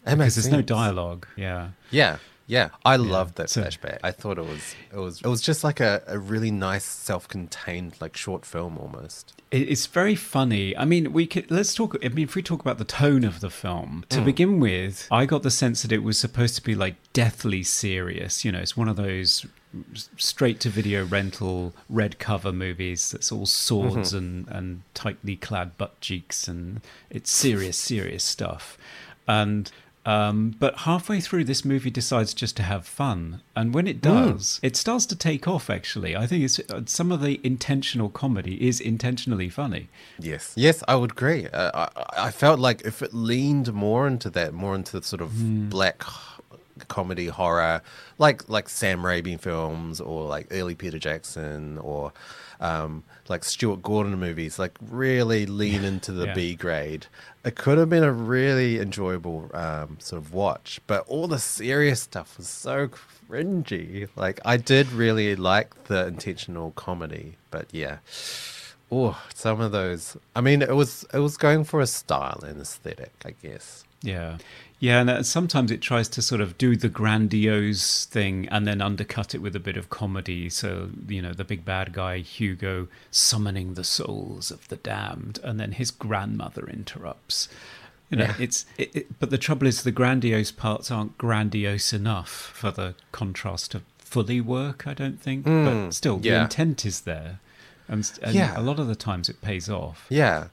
makes 0.06 0.18
Because 0.18 0.36
there's 0.36 0.48
no 0.50 0.62
dialogue. 0.62 1.28
Yeah. 1.36 1.70
Yeah, 1.92 2.18
yeah. 2.46 2.70
I 2.86 2.96
loved 2.96 3.36
that 3.36 3.50
so- 3.50 3.64
flashback. 3.64 4.00
I 4.04 4.12
thought 4.12 4.38
it 4.38 4.46
was 4.46 4.76
it 4.94 4.98
was 4.98 5.22
it 5.22 5.28
was 5.28 5.42
just 5.42 5.64
like 5.64 5.80
a, 5.80 6.04
a 6.08 6.18
really 6.18 6.52
nice 6.52 6.86
self-contained 6.86 7.96
like 8.00 8.16
short 8.16 8.46
film 8.46 8.78
almost. 8.78 9.34
It's 9.50 9.86
very 9.86 10.16
funny. 10.16 10.76
I 10.78 10.86
mean, 10.86 11.14
we 11.14 11.26
could 11.26 11.50
let's 11.50 11.74
talk. 11.74 11.98
I 12.04 12.10
mean, 12.10 12.26
if 12.26 12.36
we 12.36 12.42
talk 12.44 12.62
about 12.62 12.78
the 12.78 12.86
tone 12.86 13.24
of 13.24 13.40
the 13.40 13.50
film 13.50 14.06
to 14.10 14.22
begin 14.22 14.60
with, 14.60 15.08
I 15.10 15.26
got 15.26 15.44
the 15.44 15.52
sense 15.52 15.82
that 15.84 15.92
it 15.92 16.04
was 16.04 16.20
supposed 16.20 16.56
to 16.56 16.62
be 16.62 16.76
like 16.76 16.96
deathly 17.14 17.64
serious. 17.64 18.44
You 18.44 18.52
know, 18.52 18.60
it's 18.60 18.76
one 18.76 18.90
of 18.90 18.98
those 18.98 19.46
straight 20.16 20.60
to 20.62 20.70
video 20.70 21.06
rental 21.06 21.74
red 21.90 22.20
cover 22.20 22.52
movies 22.52 23.12
that's 23.12 23.32
all 23.32 23.46
swords 23.46 24.14
and 24.14 24.48
and 24.48 24.82
tightly 24.94 25.36
clad 25.36 25.78
butt 25.78 26.00
cheeks 26.02 26.48
and 26.48 26.82
it's 27.10 27.32
serious, 27.32 27.78
serious 27.78 28.24
stuff. 28.24 28.78
And 29.28 29.72
um, 30.08 30.56
but 30.58 30.78
halfway 30.80 31.20
through, 31.20 31.44
this 31.44 31.66
movie 31.66 31.90
decides 31.90 32.34
just 32.34 32.56
to 32.56 32.64
have 32.64 32.88
fun, 32.88 33.42
and 33.58 33.74
when 33.74 33.88
it 33.88 34.02
does, 34.02 34.58
it 34.64 34.78
starts 34.78 35.06
to 35.08 35.18
take 35.18 35.50
off. 35.50 35.70
Actually, 35.70 36.16
I 36.16 36.26
think 36.26 36.46
it's 36.46 36.60
uh, 36.60 36.84
some 36.86 37.12
of 37.12 37.22
the 37.22 37.42
intentional 37.44 38.08
comedy 38.08 38.66
is 38.66 38.80
intentionally 38.80 39.50
funny. 39.50 39.90
Yes, 40.18 40.54
yes, 40.56 40.82
I 40.88 40.96
would 40.96 41.12
agree. 41.12 41.48
Uh, 41.48 41.90
I 41.94 42.28
I 42.28 42.32
felt 42.32 42.58
like 42.58 42.84
if 42.86 43.02
it 43.02 43.14
leaned 43.14 43.74
more 43.74 44.08
into 44.08 44.30
that, 44.30 44.54
more 44.54 44.76
into 44.76 44.98
the 44.98 45.06
sort 45.06 45.22
of 45.22 45.70
black 45.70 46.06
comedy 46.88 47.28
horror, 47.28 47.82
like 48.18 48.48
like 48.50 48.70
Sam 48.70 49.02
Raimi 49.02 49.40
films 49.40 50.00
or 50.02 50.26
like 50.28 50.48
early 50.52 50.76
Peter 50.76 51.00
Jackson 51.00 51.78
or 51.80 52.12
um, 52.60 53.04
like 53.30 53.44
Stuart 53.44 53.82
Gordon 53.84 54.20
movies, 54.20 54.58
like 54.58 54.78
really 54.82 55.46
lean 55.46 55.84
into 55.84 56.12
the 56.12 56.28
Yeah. 56.28 56.34
B 56.34 56.56
grade. 56.56 57.06
It 57.46 57.56
could 57.56 57.78
have 57.78 57.90
been 57.90 58.04
a 58.04 58.12
really 58.12 58.80
enjoyable 58.80 59.50
um, 59.54 59.98
sort 60.00 60.22
of 60.22 60.34
watch, 60.34 60.82
but 60.88 61.06
all 61.08 61.28
the 61.28 61.40
serious 61.40 62.02
stuff 62.02 62.38
was 62.38 62.48
so 62.48 62.90
cringy. 63.30 64.10
Like 64.16 64.40
I 64.44 64.58
did 64.58 64.92
really 64.92 65.36
like 65.36 65.86
the 65.86 66.08
intentional 66.08 66.72
comedy, 66.72 67.38
but 67.52 67.68
yeah. 67.72 67.98
Oh, 68.92 69.22
some 69.34 69.60
of 69.60 69.72
those. 69.74 70.16
I 70.36 70.40
mean, 70.42 70.62
it 70.62 70.76
was 70.76 71.06
it 71.14 71.20
was 71.20 71.38
going 71.38 71.64
for 71.66 71.82
a 71.82 71.88
style 71.88 72.40
and 72.46 72.62
aesthetic, 72.62 73.12
I 73.26 73.32
guess. 73.44 73.84
Yeah. 74.02 74.38
Yeah, 74.80 75.02
and 75.02 75.10
uh, 75.10 75.24
sometimes 75.24 75.72
it 75.72 75.82
tries 75.82 76.08
to 76.10 76.22
sort 76.22 76.40
of 76.40 76.58
do 76.58 76.76
the 76.76 76.88
grandiose 76.90 78.06
thing 78.06 78.48
and 78.50 78.68
then 78.68 78.80
undercut 78.82 79.34
it 79.34 79.40
with 79.42 79.56
a 79.56 79.60
bit 79.60 79.76
of 79.76 79.90
comedy. 79.90 80.50
So, 80.50 80.90
you 81.08 81.22
know, 81.22 81.34
the 81.34 81.44
big 81.44 81.66
bad 81.66 81.94
guy, 81.94 82.20
Hugo, 82.20 82.88
summoning 83.10 83.74
the 83.74 83.84
souls 83.84 84.52
of 84.52 84.68
the 84.68 84.76
damned, 84.76 85.40
and 85.44 85.60
then 85.60 85.72
his 85.72 85.90
grandmother 85.90 86.68
interrupts. 86.68 87.50
You 88.12 88.18
know, 88.18 88.26
Yeah. 88.26 88.36
it's. 88.40 88.66
It, 88.78 88.96
it, 88.96 89.20
but 89.20 89.32
the 89.32 89.38
trouble 89.40 89.66
is, 89.68 89.82
the 89.84 89.92
grandiose 89.92 90.52
parts 90.52 90.92
aren't 90.92 91.18
grandiose 91.18 91.92
enough 91.92 92.30
for 92.30 92.70
the 92.72 92.94
contrast 93.12 93.72
to 93.72 93.82
fully 93.98 94.40
work, 94.40 94.86
I 94.88 94.94
don't 94.94 95.20
think. 95.20 95.44
but 95.46 95.92
still, 95.92 96.18
the 96.18 96.40
intent 96.42 96.86
is 96.86 97.02
there. 97.02 97.40
And, 97.90 98.10
and 98.22 98.36
Yeah. 98.36 98.58
a 98.58 98.62
lot 98.62 98.80
of 98.80 98.88
the 98.88 98.96
times 98.96 99.28
it 99.28 99.42
pays 99.42 99.70
off. 99.70 100.06
Yeah, 100.10 100.48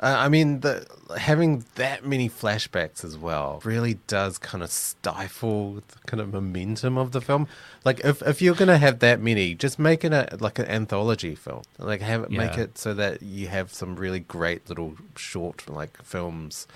uh, 0.00 0.16
I 0.18 0.28
mean, 0.30 0.60
the 0.60 0.86
having 1.18 1.64
that 1.74 2.06
many 2.06 2.28
flashbacks 2.28 3.04
as 3.04 3.18
well 3.18 3.60
really 3.64 3.94
does 4.06 4.38
kind 4.38 4.64
of 4.64 4.70
stifle 4.70 5.74
the 5.74 5.98
kind 6.06 6.20
of 6.22 6.32
momentum 6.32 6.96
of 6.96 7.12
the 7.12 7.20
film. 7.20 7.46
Like, 7.84 8.00
if 8.00 8.22
if 8.22 8.40
you're 8.40 8.54
gonna 8.54 8.78
have 8.78 9.00
that 9.00 9.20
many, 9.20 9.54
just 9.54 9.78
make 9.78 10.02
it 10.02 10.12
a 10.12 10.38
like 10.40 10.58
an 10.58 10.66
anthology 10.66 11.34
film. 11.34 11.62
Like, 11.78 12.00
have 12.00 12.22
it 12.24 12.30
make 12.30 12.56
it 12.56 12.78
so 12.78 12.94
that 12.94 13.22
you 13.22 13.48
have 13.48 13.72
some 13.72 13.96
really 13.96 14.20
great 14.20 14.68
little 14.68 14.96
short 15.16 15.68
like 15.68 16.02
films 16.02 16.66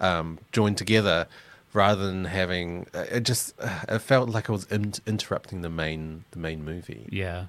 um, 0.00 0.38
joined 0.52 0.78
together. 0.78 1.28
Rather 1.74 2.06
than 2.06 2.24
having 2.24 2.86
uh, 2.94 3.04
it, 3.10 3.24
just 3.24 3.54
uh, 3.60 3.80
it 3.90 3.98
felt 3.98 4.30
like 4.30 4.48
I 4.48 4.52
was 4.52 4.64
in- 4.70 4.94
interrupting 5.06 5.60
the 5.60 5.68
main 5.68 6.24
the 6.30 6.38
main 6.38 6.64
movie. 6.64 7.06
Yeah, 7.10 7.46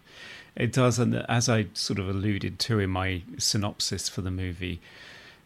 it 0.55 0.71
does. 0.71 0.99
And 0.99 1.15
as 1.29 1.49
I 1.49 1.67
sort 1.73 1.99
of 1.99 2.09
alluded 2.09 2.59
to 2.59 2.79
in 2.79 2.89
my 2.89 3.23
synopsis 3.37 4.09
for 4.09 4.21
the 4.21 4.31
movie, 4.31 4.81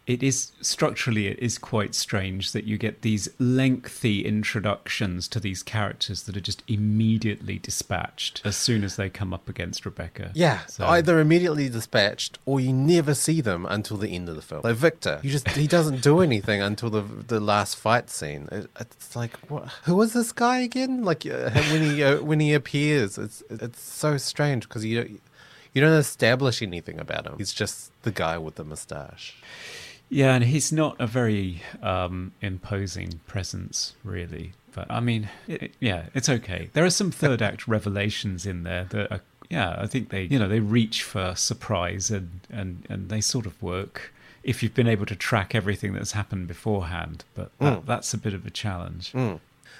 it 0.06 0.22
is 0.22 0.52
structurally 0.60 1.28
it 1.28 1.40
is 1.40 1.58
quite 1.58 1.96
strange 1.96 2.52
that 2.52 2.66
you 2.66 2.78
get 2.78 3.04
these 3.04 3.30
lengthy 3.40 4.26
introductions 4.26 5.30
to 5.30 5.40
these 5.40 5.64
characters 5.64 6.24
that 6.24 6.36
are 6.36 6.42
just 6.42 6.62
immediately 6.68 7.58
dispatched 7.58 8.42
as 8.44 8.58
soon 8.58 8.84
as 8.84 8.98
they 8.98 9.10
come 9.10 9.34
up 9.34 9.48
against 9.48 9.86
Rebecca. 9.86 10.32
Yeah, 10.34 10.66
So- 10.66 10.86
either 10.88 11.20
immediately 11.20 11.70
dispatched 11.70 12.38
or 12.46 12.60
you 12.60 12.74
never 12.74 13.14
see 13.14 13.40
them 13.40 13.66
until 13.70 13.96
the 13.98 14.10
end 14.10 14.28
of 14.28 14.36
the 14.36 14.42
film. 14.42 14.62
Like 14.64 14.76
Victor, 14.76 15.20
you 15.24 15.32
just 15.32 15.48
he 15.52 15.68
doesn't 15.68 16.02
do 16.02 16.20
anything 16.20 16.62
until 16.62 16.90
the 16.90 17.02
the 17.02 17.40
last 17.40 17.76
fight 17.78 18.10
scene. 18.10 18.50
It, 18.52 18.70
it's 18.80 19.16
like 19.16 19.38
what? 19.50 19.70
Who 19.86 20.02
is 20.02 20.14
this 20.14 20.32
guy 20.34 20.60
again? 20.60 21.04
Like 21.04 21.26
uh, 21.26 21.50
when 21.72 21.82
he 21.82 22.04
uh, 22.04 22.22
when 22.22 22.40
he 22.42 22.54
appears, 22.54 23.18
it's 23.18 23.42
it's 23.50 23.82
so 23.82 24.18
strange 24.18 24.68
because 24.68 24.84
you 24.84 24.98
don't 25.02 25.22
you 25.74 25.82
don't 25.82 25.94
establish 25.94 26.62
anything 26.62 27.00
about 27.00 27.26
him. 27.26 27.36
He's 27.38 27.54
just 27.54 27.92
the 28.04 28.12
guy 28.12 28.38
with 28.38 28.56
the 28.56 28.64
mustache. 28.64 29.36
Yeah, 30.14 30.36
and 30.36 30.44
he's 30.44 30.72
not 30.72 30.96
a 31.00 31.08
very 31.08 31.64
um, 31.82 32.34
imposing 32.40 33.20
presence, 33.26 33.96
really. 34.04 34.54
But 34.74 34.90
I 34.90 35.00
mean, 35.00 35.30
it, 35.48 35.74
yeah, 35.80 36.06
it's 36.14 36.30
okay. 36.30 36.70
There 36.74 36.86
are 36.86 36.92
some 36.92 37.12
third 37.12 37.42
act 37.42 37.68
revelations 37.68 38.46
in 38.46 38.62
there 38.62 38.86
that 38.86 39.12
are, 39.12 39.22
yeah, 39.50 39.76
I 39.80 39.88
think 39.88 40.10
they, 40.10 40.24
you 40.24 40.38
know, 40.38 40.48
they 40.48 40.60
reach 40.60 41.02
for 41.02 41.34
surprise 41.36 42.12
and, 42.12 42.42
and, 42.52 42.86
and 42.90 43.10
they 43.10 43.22
sort 43.22 43.48
of 43.48 43.62
work 43.62 44.14
if 44.44 44.62
you've 44.62 44.76
been 44.76 44.88
able 44.88 45.08
to 45.08 45.16
track 45.16 45.56
everything 45.56 45.94
that's 45.94 46.12
happened 46.12 46.48
beforehand. 46.48 47.24
But 47.34 47.52
that, 47.60 47.86
that's 47.88 48.14
a 48.14 48.18
bit 48.18 48.36
of 48.36 48.46
a 48.46 48.52
challenge. 48.52 49.14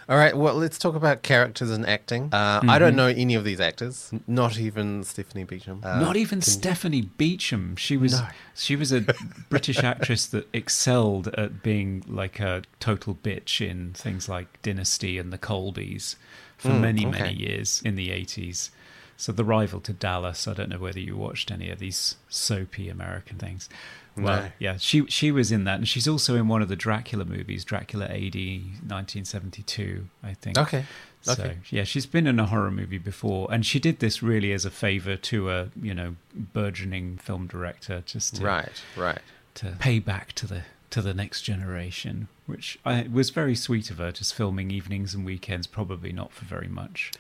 All 0.10 0.18
right, 0.18 0.36
well, 0.36 0.56
let's 0.56 0.78
talk 0.78 0.96
about 0.96 1.24
characters 1.24 1.70
and 1.72 1.86
acting. 1.86 2.34
Uh, 2.34 2.62
I 2.68 2.78
don't 2.78 2.96
know 2.96 3.08
any 3.08 3.36
of 3.36 3.44
these 3.44 3.60
actors, 3.62 4.12
not 4.28 4.58
even 4.58 5.04
Stephanie 5.04 5.46
Beacham. 5.46 5.82
Uh, 5.84 6.00
Not 6.00 6.18
even 6.18 6.42
Stephanie 6.42 7.04
Beacham. 7.18 7.78
She 7.78 7.96
was 7.96 8.14
No. 8.20 8.28
she 8.56 8.76
was 8.76 8.92
a 8.92 9.02
British 9.50 9.82
actress 9.84 10.26
that 10.28 10.48
excelled 10.54 11.30
at 11.30 11.64
being 11.64 12.04
like 12.08 12.40
a 12.40 12.64
total 12.80 13.16
bitch 13.16 13.66
in 13.66 13.94
things 13.94 14.28
like 14.28 14.62
Dynasty 14.62 15.18
and 15.18 15.32
The 15.32 15.38
Colbys 15.38 16.16
for 16.58 16.70
many 16.70 17.06
okay. 17.06 17.20
many 17.22 17.34
years 17.36 17.82
in 17.86 17.96
the 17.96 18.12
eighties. 18.12 18.72
So 19.16 19.32
the 19.32 19.46
rival 19.46 19.80
to 19.82 19.94
Dallas. 19.94 20.48
I 20.48 20.54
don't 20.54 20.70
know 20.70 20.80
whether 20.80 21.00
you 21.00 21.16
watched 21.16 21.50
any 21.52 21.70
of 21.70 21.80
these 21.80 22.18
soapy 22.30 22.90
American 22.90 23.38
things, 23.38 23.70
Well, 24.16 24.44
No. 24.44 24.52
yeah, 24.60 24.78
she 24.78 25.06
she 25.08 25.32
was 25.32 25.52
in 25.52 25.64
that, 25.64 25.78
and 25.80 25.88
she's 25.88 26.08
also 26.08 26.36
in 26.36 26.48
one 26.48 26.62
of 26.62 26.70
the 26.70 26.76
Dracula 26.76 27.26
movies, 27.26 27.66
Dracula 27.66 28.06
AD 28.06 28.36
1972, 28.36 30.08
I 30.24 30.34
think. 30.34 30.58
Okay. 30.58 30.86
So 31.22 31.32
Okay. 31.34 31.58
yeah, 31.70 31.84
she's 31.86 32.06
been 32.06 32.28
in 32.28 32.40
a 32.40 32.46
horror 32.48 32.70
movie 32.72 32.98
before, 32.98 33.48
and 33.52 33.66
she 33.66 33.80
did 33.80 34.00
this 34.00 34.22
really 34.22 34.52
as 34.52 34.66
a 34.66 34.72
favor 34.72 35.16
to 35.16 35.50
a 35.50 35.70
you 35.82 35.94
know 35.94 36.16
burgeoning 36.36 37.18
film 37.18 37.48
director, 37.48 38.04
just 38.06 38.36
to, 38.36 38.44
Right, 38.44 38.82
right. 38.98 39.20
to 39.56 39.76
pay 39.80 40.00
back 40.00 40.34
to 40.34 40.48
the 40.48 40.64
to 40.90 41.02
the 41.02 41.14
next 41.14 41.42
generation, 41.42 42.28
which 42.46 42.78
I, 42.86 43.08
was 43.12 43.32
very 43.32 43.56
sweet 43.56 43.90
of 43.90 43.98
her, 43.98 44.12
just 44.12 44.36
filming 44.36 44.70
evenings 44.70 45.16
and 45.16 45.26
weekends, 45.26 45.66
probably 45.66 46.12
not 46.12 46.32
for 46.34 46.46
very 46.46 46.68
much. 46.68 47.12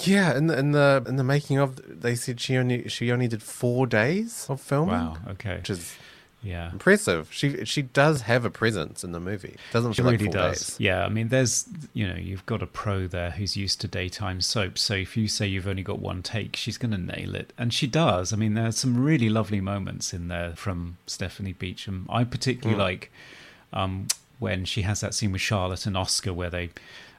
Yeah, 0.00 0.36
in 0.36 0.46
the 0.46 0.58
in 0.58 0.72
the 0.72 1.04
in 1.06 1.16
the 1.16 1.24
making 1.24 1.58
of, 1.58 1.80
they 2.00 2.14
said 2.14 2.40
she 2.40 2.56
only 2.56 2.88
she 2.88 3.12
only 3.12 3.28
did 3.28 3.42
four 3.42 3.86
days 3.86 4.46
of 4.48 4.60
filming. 4.60 4.94
Wow. 4.94 5.16
Okay. 5.32 5.56
which 5.56 5.70
is 5.70 5.94
Yeah. 6.42 6.72
impressive. 6.72 7.28
She 7.30 7.64
she 7.66 7.82
does 7.82 8.22
have 8.22 8.44
a 8.46 8.50
presence 8.50 9.04
in 9.04 9.12
the 9.12 9.20
movie. 9.20 9.56
Doesn't 9.72 9.92
She 9.92 9.96
feel 10.02 10.06
like 10.06 10.12
really 10.20 10.24
four 10.32 10.32
does. 10.42 10.58
days. 10.66 10.76
Yeah, 10.80 11.04
I 11.04 11.08
mean, 11.10 11.28
there's, 11.28 11.66
you 11.92 12.08
know, 12.08 12.16
you've 12.16 12.44
got 12.46 12.62
a 12.62 12.66
pro 12.66 13.06
there 13.06 13.30
who's 13.32 13.56
used 13.56 13.80
to 13.82 13.86
daytime 13.88 14.40
soaps. 14.40 14.80
So 14.80 14.94
if 14.94 15.16
you 15.16 15.28
say 15.28 15.46
you've 15.46 15.68
only 15.68 15.82
got 15.84 15.98
one 16.00 16.22
take, 16.22 16.56
she's 16.56 16.78
going 16.78 16.90
to 16.92 16.98
nail 16.98 17.34
it. 17.36 17.52
And 17.58 17.72
she 17.72 17.86
does. 17.86 18.32
I 18.32 18.36
mean, 18.36 18.54
there's 18.54 18.78
some 18.78 18.96
really 19.04 19.28
lovely 19.28 19.60
moments 19.60 20.12
in 20.14 20.28
there 20.28 20.54
from 20.56 20.96
Stephanie 21.06 21.52
Beacham. 21.52 22.06
I 22.10 22.24
particularly 22.24 22.80
like 22.82 23.12
um, 23.74 24.08
when 24.40 24.64
she 24.64 24.82
has 24.82 25.00
that 25.02 25.14
scene 25.14 25.30
with 25.32 25.42
Charlotte 25.42 25.86
and 25.86 25.96
Oscar 25.96 26.32
where 26.32 26.50
they 26.50 26.70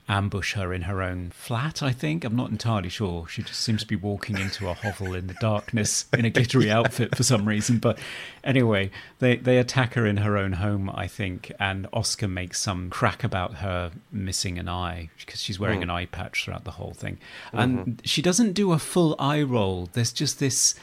ambush 0.09 0.53
her 0.53 0.73
in 0.73 0.83
her 0.83 1.01
own 1.01 1.29
flat, 1.29 1.81
I 1.81 1.91
think. 1.91 2.25
I'm 2.25 2.35
not 2.35 2.49
entirely 2.49 2.89
sure. 2.89 3.27
She 3.27 3.41
just 3.41 3.59
seems 3.59 3.81
to 3.81 3.87
be 3.87 3.95
walking 3.95 4.37
into 4.37 4.67
a 4.67 4.73
hovel 4.73 5.13
in 5.13 5.27
the 5.27 5.33
darkness 5.35 6.05
in 6.13 6.25
a 6.25 6.29
glittery 6.29 6.69
outfit 6.69 7.15
for 7.15 7.23
some 7.23 7.47
reason. 7.47 7.79
But 7.79 7.99
anyway, 8.43 8.91
they, 9.19 9.37
they 9.37 9.57
attack 9.57 9.93
her 9.93 10.05
in 10.05 10.17
her 10.17 10.37
own 10.37 10.53
home, 10.53 10.91
I 10.93 11.07
think, 11.07 11.51
and 11.59 11.87
Oscar 11.93 12.27
makes 12.27 12.59
some 12.59 12.89
crack 12.89 13.23
about 13.23 13.55
her 13.55 13.91
missing 14.11 14.59
an 14.59 14.67
eye 14.67 15.09
because 15.17 15.41
she's 15.41 15.59
wearing 15.59 15.79
hmm. 15.79 15.83
an 15.83 15.89
eye 15.89 16.05
patch 16.05 16.43
throughout 16.43 16.65
the 16.65 16.71
whole 16.71 16.93
thing. 16.93 17.17
Mm-hmm. 17.47 17.59
And 17.59 18.01
she 18.03 18.21
doesn't 18.21 18.53
do 18.53 18.73
a 18.73 18.79
full 18.79 19.15
eye 19.19 19.41
roll. 19.41 19.89
There's 19.93 20.13
just 20.13 20.39
this. 20.39 20.75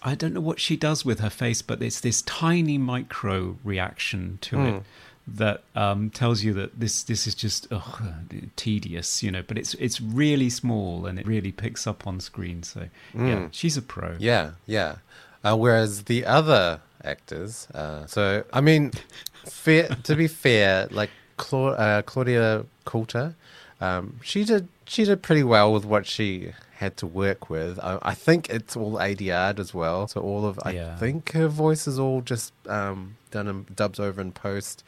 I 0.00 0.14
don't 0.14 0.32
know 0.32 0.40
what 0.40 0.60
she 0.60 0.78
does 0.78 1.04
with 1.04 1.20
her 1.20 1.28
face, 1.28 1.60
but 1.60 1.82
it's 1.82 2.00
this 2.00 2.22
tiny 2.22 2.78
micro 2.78 3.58
reaction 3.62 4.38
to 4.40 4.60
it 4.62 4.72
hmm. 4.72 4.78
That 5.36 5.62
um, 5.74 6.10
tells 6.10 6.42
you 6.42 6.52
that 6.54 6.78
this 6.80 7.02
this 7.02 7.26
is 7.26 7.34
just 7.34 7.66
ugh, 7.70 8.02
tedious, 8.56 9.22
you 9.22 9.30
know. 9.30 9.42
But 9.46 9.58
it's 9.58 9.74
it's 9.74 10.00
really 10.00 10.50
small 10.50 11.06
and 11.06 11.18
it 11.18 11.26
really 11.26 11.52
picks 11.52 11.86
up 11.86 12.06
on 12.06 12.20
screen. 12.20 12.62
So 12.62 12.88
yeah, 13.14 13.48
she's 13.50 13.76
a 13.76 13.82
pro. 13.82 14.16
Yeah, 14.18 14.52
yeah. 14.66 14.96
Uh, 15.44 15.56
whereas 15.56 16.04
the 16.04 16.24
other 16.24 16.80
actors, 17.04 17.68
uh, 17.74 18.06
so 18.06 18.44
I 18.52 18.60
mean, 18.60 18.92
fair 19.46 19.88
to 20.04 20.16
be 20.16 20.26
fair, 20.28 20.88
like 20.90 21.10
Cla- 21.36 21.72
uh, 21.72 22.02
Claudia 22.02 22.64
Coulter, 22.84 23.34
um, 23.80 24.18
she 24.22 24.44
did 24.44 24.68
she 24.84 25.04
did 25.04 25.22
pretty 25.22 25.44
well 25.44 25.72
with 25.72 25.84
what 25.84 26.06
she 26.06 26.52
had 26.78 26.96
to 26.96 27.06
work 27.06 27.50
with. 27.50 27.78
I, 27.80 27.98
I 28.02 28.14
think 28.14 28.48
it's 28.50 28.76
all 28.76 28.94
ADR'd 28.94 29.60
as 29.60 29.74
well, 29.74 30.06
so 30.08 30.20
all 30.20 30.46
of 30.46 30.58
I 30.64 30.72
think 30.96 31.32
her 31.32 31.48
voice 31.48 31.86
is 31.86 31.98
all 31.98 32.20
just 32.22 32.52
um, 32.68 33.16
done 33.30 33.48
in 33.48 33.66
dubs 33.74 34.00
over 34.00 34.20
in 34.20 34.32
post. 34.32 34.84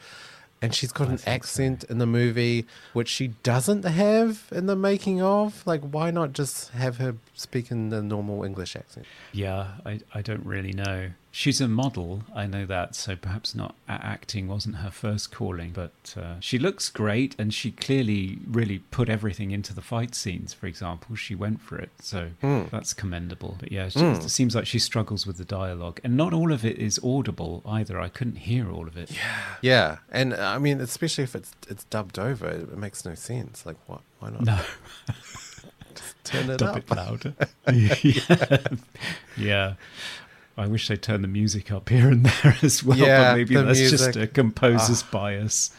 And 0.61 0.75
she's 0.75 0.91
got 0.91 1.07
an 1.07 1.19
accent 1.25 1.83
in 1.85 1.97
the 1.97 2.05
movie 2.05 2.67
which 2.93 3.09
she 3.09 3.29
doesn't 3.41 3.83
have 3.83 4.47
in 4.51 4.67
the 4.67 4.75
making 4.75 5.21
of. 5.21 5.65
Like, 5.65 5.81
why 5.81 6.11
not 6.11 6.33
just 6.33 6.69
have 6.69 6.97
her 6.97 7.15
speak 7.33 7.71
in 7.71 7.89
the 7.89 8.03
normal 8.03 8.43
English 8.43 8.75
accent? 8.75 9.07
Yeah, 9.31 9.71
I, 9.85 10.01
I 10.13 10.21
don't 10.21 10.45
really 10.45 10.73
know. 10.73 11.09
She's 11.33 11.61
a 11.61 11.67
model, 11.69 12.23
I 12.35 12.45
know 12.45 12.65
that, 12.65 12.93
so 12.93 13.15
perhaps 13.15 13.55
not 13.55 13.73
acting 13.87 14.49
wasn't 14.49 14.75
her 14.77 14.91
first 14.91 15.31
calling, 15.31 15.71
but 15.71 15.93
uh, 16.17 16.35
she 16.41 16.59
looks 16.59 16.89
great 16.89 17.37
and 17.39 17.53
she 17.53 17.71
clearly 17.71 18.39
really 18.45 18.79
put 18.79 19.07
everything 19.07 19.51
into 19.51 19.73
the 19.73 19.81
fight 19.81 20.13
scenes, 20.13 20.53
for 20.53 20.67
example. 20.67 21.15
She 21.15 21.33
went 21.33 21.61
for 21.61 21.77
it, 21.77 21.89
so 22.01 22.31
that's 22.41 22.93
commendable. 22.93 23.55
But 23.61 23.71
yeah, 23.71 23.87
she, 23.87 23.99
it 24.01 24.29
seems 24.29 24.55
like 24.55 24.67
she 24.67 24.77
struggles 24.77 25.25
with 25.25 25.37
the 25.37 25.45
dialogue, 25.45 26.01
and 26.03 26.17
not 26.17 26.33
all 26.33 26.51
of 26.51 26.65
it 26.65 26.77
is 26.77 26.99
audible 27.01 27.63
either. 27.65 27.97
I 27.97 28.09
couldn't 28.09 28.35
hear 28.39 28.69
all 28.69 28.85
of 28.87 28.97
it. 28.97 29.09
Yeah, 29.11 29.37
Yeah. 29.61 29.97
and 30.11 30.33
uh, 30.33 30.37
I 30.55 30.57
mean, 30.57 30.81
especially 30.81 31.23
if 31.23 31.33
it's 31.33 31.53
it's 31.69 31.85
dubbed 31.85 32.19
over, 32.19 32.45
it, 32.49 32.63
it 32.63 32.77
makes 32.77 33.05
no 33.05 33.15
sense. 33.15 33.65
Like, 33.65 33.77
what? 33.87 34.01
Why 34.19 34.31
not 34.31 34.41
No, 34.43 34.59
turn 36.25 36.49
it 36.49 36.57
dub 36.57 36.75
up? 36.75 36.77
it 36.77 36.91
louder. 36.91 37.33
yeah. 38.03 38.57
yeah. 39.37 39.73
I 40.57 40.67
wish 40.67 40.87
they 40.87 40.97
turned 40.97 41.23
the 41.23 41.27
music 41.29 41.71
up 41.71 41.89
here 41.89 42.07
and 42.09 42.25
there 42.43 42.57
as 42.61 42.83
well, 42.83 42.97
Yeah, 42.97 43.31
but 43.31 43.37
maybe 43.37 43.55
that's 43.55 43.79
just 43.79 44.03
music. 44.05 44.15
Ah. 44.17 44.23
a 44.23 44.27
composer's 44.27 45.03
bias. 45.03 45.71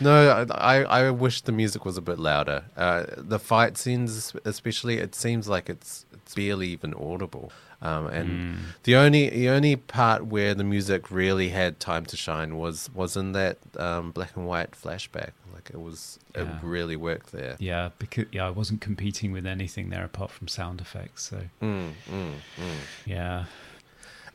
No, 0.00 0.44
I 0.50 0.82
I 0.82 1.10
wish 1.10 1.42
the 1.42 1.52
music 1.52 1.84
was 1.84 1.96
a 1.96 2.02
bit 2.02 2.18
louder. 2.18 2.64
Uh, 2.76 3.04
the 3.16 3.38
fight 3.38 3.76
scenes, 3.78 4.34
especially, 4.44 4.98
it 4.98 5.14
seems 5.14 5.46
like 5.48 5.68
it's 5.70 6.04
it's 6.12 6.34
barely 6.34 6.68
even 6.68 6.94
audible. 6.94 7.52
Um, 7.82 8.06
and 8.06 8.28
Hmm. 8.28 8.62
the 8.84 8.96
only 8.96 9.28
the 9.30 9.50
only 9.50 9.76
part 9.76 10.26
where 10.26 10.54
the 10.54 10.64
music 10.64 11.10
really 11.10 11.50
had 11.50 11.78
time 11.78 12.06
to 12.06 12.16
shine 12.16 12.56
was 12.56 12.90
was 12.94 13.16
in 13.16 13.32
that 13.32 13.58
um, 13.78 14.10
black 14.10 14.34
and 14.36 14.46
white 14.46 14.72
flashback. 14.72 15.30
Like 15.54 15.70
it 15.72 15.80
was, 15.80 16.18
Yeah. 16.34 16.42
it 16.42 16.48
really 16.64 16.96
worked 16.96 17.30
there. 17.30 17.54
Yeah, 17.60 17.90
because 17.98 18.24
yeah, 18.32 18.46
I 18.46 18.50
wasn't 18.50 18.80
competing 18.80 19.30
with 19.32 19.46
anything 19.46 19.90
there 19.90 20.04
apart 20.04 20.30
from 20.32 20.48
sound 20.48 20.80
effects. 20.80 21.22
So 21.30 21.36
Mm, 21.62 21.92
mm, 22.10 22.32
mm. 22.58 22.78
yeah, 23.06 23.44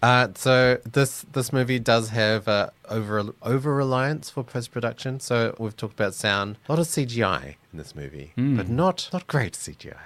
Uh, 0.01 0.29
so 0.35 0.77
this 0.89 1.25
this 1.33 1.51
movie 1.51 1.79
does 1.79 2.09
have 2.09 2.47
uh, 2.47 2.69
over 2.89 3.33
over 3.43 3.75
reliance 3.75 4.29
for 4.29 4.43
post 4.43 4.71
production. 4.71 5.19
So 5.19 5.55
we've 5.59 5.75
talked 5.75 5.93
about 5.93 6.13
sound, 6.13 6.57
a 6.67 6.71
lot 6.71 6.79
of 6.79 6.88
CGI 6.88 7.55
in 7.73 7.77
this 7.77 7.93
movie, 7.95 8.31
but 8.35 8.69
not 8.69 9.09
not 9.12 9.27
great 9.27 9.53
CGI. 9.53 9.97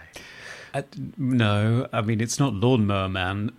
uh, 0.74 0.82
no, 1.18 1.88
I 1.94 2.02
mean 2.02 2.22
it's 2.22 2.40
not 2.40 2.54
Lawnmower 2.56 3.08
Man. 3.10 3.52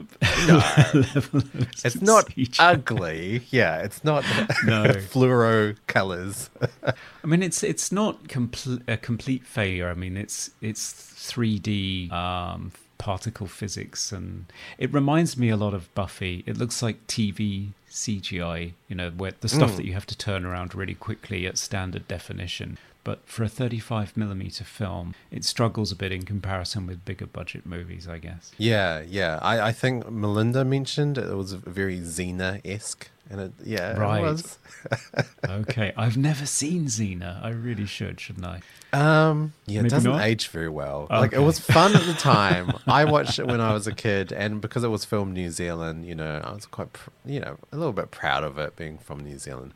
level 0.48 0.60
of 1.40 1.68
It's 1.84 2.02
not 2.02 2.26
CGI. 2.30 2.56
ugly. 2.58 3.42
Yeah, 3.50 3.78
it's 3.82 4.02
not 4.02 4.24
No. 4.64 4.84
fluoro 5.12 5.76
colors. 5.86 6.50
I 6.82 7.26
mean 7.26 7.44
it's 7.44 7.62
it's 7.62 7.92
not 7.92 8.26
complete 8.28 8.82
a 8.88 8.96
complete 8.96 9.46
failure. 9.46 9.88
I 9.88 9.94
mean 9.94 10.16
it's 10.16 10.50
it's 10.60 10.92
3D 11.32 12.10
um, 12.10 12.72
particle 13.04 13.46
physics, 13.46 14.12
and 14.12 14.46
it 14.78 14.90
reminds 14.90 15.36
me 15.36 15.50
a 15.50 15.58
lot 15.58 15.74
of 15.74 15.94
Buffy. 15.94 16.42
It 16.46 16.56
looks 16.56 16.82
like 16.82 17.06
TV 17.06 17.72
CGI. 17.90 18.72
You 18.88 18.96
know, 18.96 19.10
where 19.10 19.34
the 19.38 19.48
stuff 19.48 19.72
hmm. 19.72 19.76
that 19.76 19.84
you 19.84 19.92
have 19.92 20.06
to 20.06 20.16
turn 20.16 20.46
around 20.46 20.74
really 20.74 20.94
quickly 20.94 21.46
at 21.46 21.58
standard 21.58 22.08
definition. 22.08 22.78
But 23.04 23.28
for 23.28 23.44
a 23.44 23.48
35 23.48 24.16
millimeter 24.16 24.64
film, 24.64 25.14
it 25.30 25.44
struggles 25.44 25.92
a 25.92 25.96
bit 25.96 26.10
in 26.10 26.22
comparison 26.24 26.86
with 26.86 27.04
bigger 27.04 27.26
budget 27.26 27.66
movies, 27.66 28.08
I 28.08 28.16
guess. 28.18 28.52
yeah, 28.56 29.02
yeah. 29.06 29.38
I, 29.42 29.60
I 29.68 29.72
think 29.72 30.10
Melinda 30.10 30.64
mentioned 30.64 31.18
it 31.18 31.34
was 31.36 31.52
very 31.52 31.98
Xena 32.00 32.60
esque, 32.64 33.10
and 33.28 33.40
it 33.40 33.52
yeah, 33.62 33.92
Right. 33.98 34.20
it 34.20 34.22
was. 34.22 34.58
Okay, 35.48 35.92
I've 35.96 36.16
never 36.16 36.46
seen 36.46 36.86
Xena. 36.86 37.42
I 37.44 37.50
really 37.50 37.86
should, 37.86 38.18
shouldn't 38.20 38.46
I? 38.46 38.60
Um, 38.92 39.52
yeah, 39.66 39.80
it 39.80 39.88
doesn't 39.90 40.10
not? 40.10 40.22
age 40.22 40.48
very 40.48 40.68
well. 40.68 41.06
Like 41.10 41.32
it 41.32 41.40
was 41.40 41.58
fun 41.58 41.94
at 41.94 42.04
the 42.06 42.14
time. 42.14 42.72
I 42.86 43.04
watched 43.04 43.38
it 43.38 43.46
when 43.46 43.60
I 43.60 43.72
was 43.74 43.86
a 43.86 43.92
kid, 43.94 44.32
and 44.32 44.60
because 44.60 44.84
it 44.84 44.88
was 44.88 45.04
filmed 45.04 45.34
New 45.34 45.50
Zealand, 45.50 46.06
you 46.06 46.14
know, 46.14 46.40
I 46.42 46.52
was 46.52 46.66
quite, 46.66 46.88
you 47.24 47.40
know, 47.40 47.56
a 47.72 47.76
little 47.76 47.92
bit 47.92 48.10
proud 48.10 48.44
of 48.44 48.58
it 48.58 48.76
being 48.76 48.98
from 48.98 49.20
New 49.20 49.38
Zealand. 49.38 49.74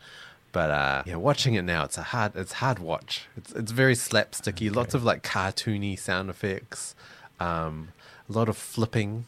But 0.53 0.71
uh, 0.71 1.03
yeah, 1.07 1.17
watching 1.17 1.55
it 1.55 1.63
now, 1.63 1.85
it's 1.85 1.99
a 1.99 2.03
hard, 2.03 2.35
it's 2.35 2.55
hard 2.55 2.79
watch. 2.79 3.27
It's 3.37 3.53
it's 3.53 3.71
very 3.73 3.95
slapsticky. 3.95 4.75
Lots 4.75 4.95
of 4.95 5.05
like 5.05 5.23
cartoony 5.23 5.99
sound 5.99 6.31
effects, 6.31 6.95
um, 7.39 7.89
a 8.29 8.33
lot 8.33 8.49
of 8.49 8.57
flipping. 8.57 9.27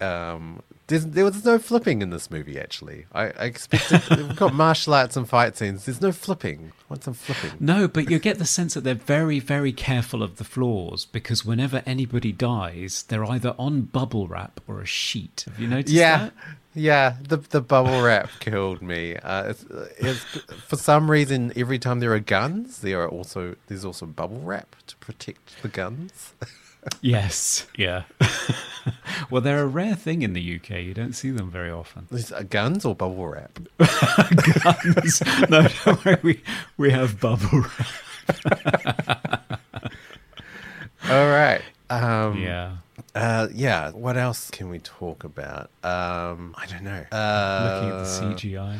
Um, 0.00 0.62
there's, 0.88 1.04
there 1.06 1.24
was 1.24 1.44
no 1.44 1.58
flipping 1.58 2.00
in 2.02 2.10
this 2.10 2.30
movie. 2.30 2.58
Actually, 2.58 3.06
I, 3.12 3.24
I 3.26 3.44
expected 3.46 4.02
we've 4.16 4.36
got 4.36 4.54
martial 4.54 4.94
arts 4.94 5.16
and 5.16 5.28
fight 5.28 5.56
scenes. 5.56 5.84
There's 5.84 6.00
no 6.00 6.12
flipping. 6.12 6.72
Want 6.88 7.04
some 7.04 7.14
flipping. 7.14 7.56
No, 7.58 7.88
but 7.88 8.10
you 8.10 8.18
get 8.18 8.38
the 8.38 8.44
sense 8.46 8.74
that 8.74 8.82
they're 8.84 8.94
very, 8.94 9.38
very 9.40 9.72
careful 9.72 10.22
of 10.22 10.36
the 10.36 10.44
flaws 10.44 11.04
because 11.04 11.44
whenever 11.44 11.82
anybody 11.86 12.30
dies, 12.32 13.02
they're 13.08 13.24
either 13.24 13.54
on 13.58 13.82
bubble 13.82 14.28
wrap 14.28 14.60
or 14.68 14.80
a 14.80 14.86
sheet. 14.86 15.44
Have 15.48 15.58
you 15.58 15.66
noticed 15.66 15.92
Yeah, 15.92 16.18
that? 16.18 16.32
yeah. 16.74 17.16
The 17.28 17.38
the 17.38 17.60
bubble 17.60 18.02
wrap 18.02 18.30
killed 18.40 18.80
me. 18.82 19.16
Uh, 19.16 19.50
it's, 19.50 19.64
it's, 19.98 20.24
for 20.68 20.76
some 20.76 21.10
reason, 21.10 21.52
every 21.56 21.78
time 21.80 21.98
there 22.00 22.12
are 22.12 22.20
guns, 22.20 22.80
there 22.82 23.02
are 23.02 23.08
also 23.08 23.56
there's 23.66 23.84
also 23.84 24.06
bubble 24.06 24.40
wrap 24.40 24.76
to 24.86 24.96
protect 24.98 25.62
the 25.62 25.68
guns. 25.68 26.34
Yes. 27.00 27.66
Yeah. 27.76 28.02
well, 29.30 29.40
they're 29.42 29.62
a 29.62 29.66
rare 29.66 29.94
thing 29.94 30.22
in 30.22 30.32
the 30.32 30.56
UK. 30.56 30.70
You 30.80 30.94
don't 30.94 31.12
see 31.14 31.30
them 31.30 31.50
very 31.50 31.70
often. 31.70 32.06
Is 32.10 32.30
it 32.30 32.50
guns 32.50 32.84
or 32.84 32.94
bubble 32.94 33.28
wrap? 33.28 33.58
Guns. 33.78 35.22
no, 35.50 35.68
don't 35.84 36.04
worry. 36.04 36.18
We, 36.22 36.42
we 36.76 36.90
have 36.90 37.20
bubble 37.20 37.62
wrap. 37.62 39.60
All 41.08 41.28
right. 41.28 41.62
Um, 41.90 42.38
Yeah. 42.42 42.76
Uh, 43.14 43.48
yeah. 43.52 43.90
What 43.92 44.16
else 44.16 44.50
can 44.50 44.68
we 44.68 44.78
talk 44.80 45.24
about? 45.24 45.70
Um, 45.82 46.54
I 46.58 46.66
don't 46.66 46.82
know. 46.82 47.04
Uh, 47.12 47.80
Looking 47.80 47.90
at 47.90 48.04
the 48.04 48.48
CGI. 48.48 48.78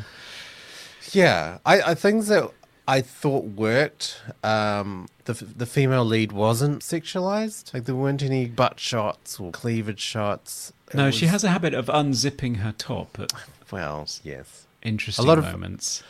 Yeah, 1.13 1.59
I, 1.65 1.81
I 1.81 1.95
things 1.95 2.27
that 2.27 2.51
I 2.87 3.01
thought 3.01 3.43
worked. 3.45 4.21
Um, 4.43 5.07
the 5.25 5.33
the 5.33 5.65
female 5.65 6.05
lead 6.05 6.31
wasn't 6.31 6.81
sexualized. 6.81 7.73
Like 7.73 7.85
there 7.85 7.95
weren't 7.95 8.23
any 8.23 8.45
butt 8.45 8.79
shots 8.79 9.39
or 9.39 9.51
cleavage 9.51 9.99
shots. 9.99 10.71
It 10.89 10.95
No, 10.95 11.11
she 11.11 11.25
has 11.27 11.43
a 11.43 11.49
habit 11.49 11.73
of 11.73 11.87
unzipping 11.87 12.57
her 12.57 12.73
top 12.77 13.19
at 13.19 13.33
Well, 13.71 14.07
yes. 14.23 14.65
interesting 14.81 15.25
a 15.25 15.27
lot 15.27 15.37
of- 15.37 15.43
moments. 15.45 16.01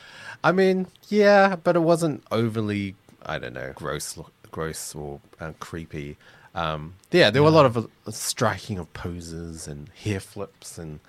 I 0.43 0.51
mean, 0.51 0.85
yeah, 1.09 1.55
but 1.55 1.75
it 1.75 1.79
wasn't 1.81 2.23
overly. 2.31 2.95
I 3.25 3.39
don't 3.39 3.53
know, 3.53 3.71
gross, 3.75 4.17
gross 4.51 4.93
or 4.93 5.19
uh, 5.41 5.53
creepy. 5.59 6.15
Um, 6.53 6.93
yeah, 7.11 7.29
there 7.31 7.41
were 7.41 7.49
a 7.49 7.51
lot 7.51 7.65
of 7.65 7.75
uh, 7.77 8.11
striking 8.11 8.77
of 8.77 8.91
poses 8.93 9.67
and 9.67 9.89
hair 10.03 10.19
flips 10.19 10.77
and. 10.77 10.99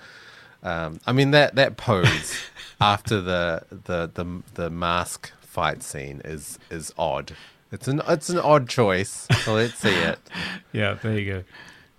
Um, 0.60 0.98
I 1.06 1.12
mean 1.12 1.30
that 1.32 1.54
that 1.54 1.76
pose 1.76 2.34
after 2.80 3.20
the, 3.20 3.62
the 3.70 4.10
the 4.12 4.42
the 4.54 4.70
mask 4.70 5.30
fight 5.58 5.82
scene 5.82 6.22
is 6.24 6.56
is 6.70 6.94
odd. 6.96 7.32
It's 7.72 7.88
an 7.88 8.00
it's 8.06 8.30
an 8.30 8.38
odd 8.38 8.68
choice. 8.68 9.26
So 9.44 9.54
let's 9.54 9.74
see 9.74 9.98
it. 10.10 10.20
Yeah, 10.72 10.98
there 11.02 11.18
you 11.18 11.32
go. 11.32 11.44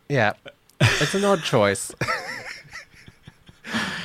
Yeah, 0.07 0.33
it's 0.79 1.13
an 1.13 1.25
odd 1.25 1.43
choice. 1.43 1.91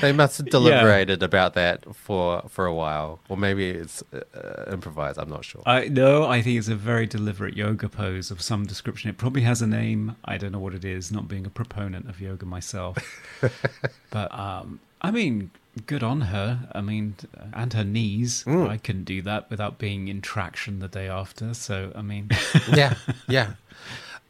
they 0.01 0.11
must 0.11 0.39
have 0.39 0.51
deliberated 0.51 1.23
about 1.23 1.55
that 1.55 1.95
for 1.95 2.43
for 2.49 2.67
a 2.67 2.75
while, 2.75 3.21
or 3.29 3.37
maybe 3.37 3.71
it's 3.71 4.03
uh, 4.13 4.73
improvised. 4.73 5.19
I'm 5.21 5.29
not 5.29 5.45
sure. 5.45 5.63
I 5.67 5.87
no, 5.87 6.25
I 6.25 6.43
think 6.43 6.59
it's 6.59 6.69
a 6.69 6.75
very 6.75 7.07
deliberate 7.07 7.57
yoga 7.57 7.89
pose 7.89 8.33
of 8.33 8.43
some 8.43 8.67
description. 8.67 9.09
It 9.11 9.19
probably 9.19 9.43
has 9.43 9.63
a 9.63 9.69
name. 9.69 10.17
I 10.25 10.37
don't 10.37 10.51
know 10.51 10.65
what 10.67 10.75
it 10.75 10.85
is. 10.85 11.13
Not 11.13 11.29
being 11.29 11.47
a 11.47 11.51
proponent 11.61 12.09
of 12.09 12.21
yoga 12.21 12.45
myself, 12.45 12.97
but 14.11 14.37
um, 14.37 14.81
I 15.01 15.13
mean, 15.13 15.51
good 15.87 16.03
on 16.03 16.23
her. 16.23 16.69
I 16.73 16.81
mean, 16.81 17.15
and 17.53 17.73
her 17.73 17.85
knees. 17.85 18.45
Mm. 18.45 18.69
I 18.69 18.77
couldn't 18.77 19.05
do 19.05 19.23
that 19.23 19.51
without 19.51 19.79
being 19.79 20.09
in 20.09 20.21
traction 20.21 20.79
the 20.79 20.89
day 20.89 21.09
after. 21.09 21.55
So 21.55 21.93
I 21.95 22.03
mean, 22.03 22.31
yeah, 22.73 22.95
yeah. 23.29 23.55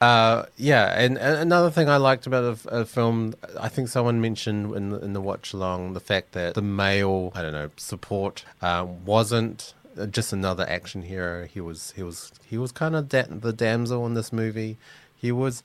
Uh, 0.01 0.45
yeah, 0.57 1.01
and, 1.01 1.17
and 1.17 1.39
another 1.39 1.71
thing 1.71 1.89
I 1.89 1.97
liked 1.97 2.27
about 2.27 2.59
a 2.67 2.85
film, 2.85 3.35
I 3.59 3.69
think 3.69 3.89
someone 3.89 4.21
mentioned 4.21 4.75
in 4.75 4.91
the, 4.91 4.99
in 4.99 5.13
the 5.15 5.21
watch 5.21 5.55
along 5.55 5.95
the 5.95 6.01
fact 6.01 6.33
that 6.33 6.55
the 6.55 6.63
male, 6.63 7.33
I 7.35 7.41
don't 7.41 7.53
know, 7.53 7.71
support 7.77 8.45
uh, 8.61 8.85
wasn't 9.07 9.73
uh, 9.99 10.07
just 10.07 10.33
another 10.33 10.69
action 10.69 11.03
hero. 11.03 11.47
He 11.47 11.61
was 11.61 11.93
he 11.97 12.03
was 12.03 12.33
he 12.45 12.59
was 12.59 12.73
kind 12.73 12.95
of 12.95 13.09
the 13.09 13.55
damsel 13.57 14.05
in 14.07 14.15
this 14.15 14.33
movie. 14.33 14.77
He 15.17 15.33
was 15.33 15.63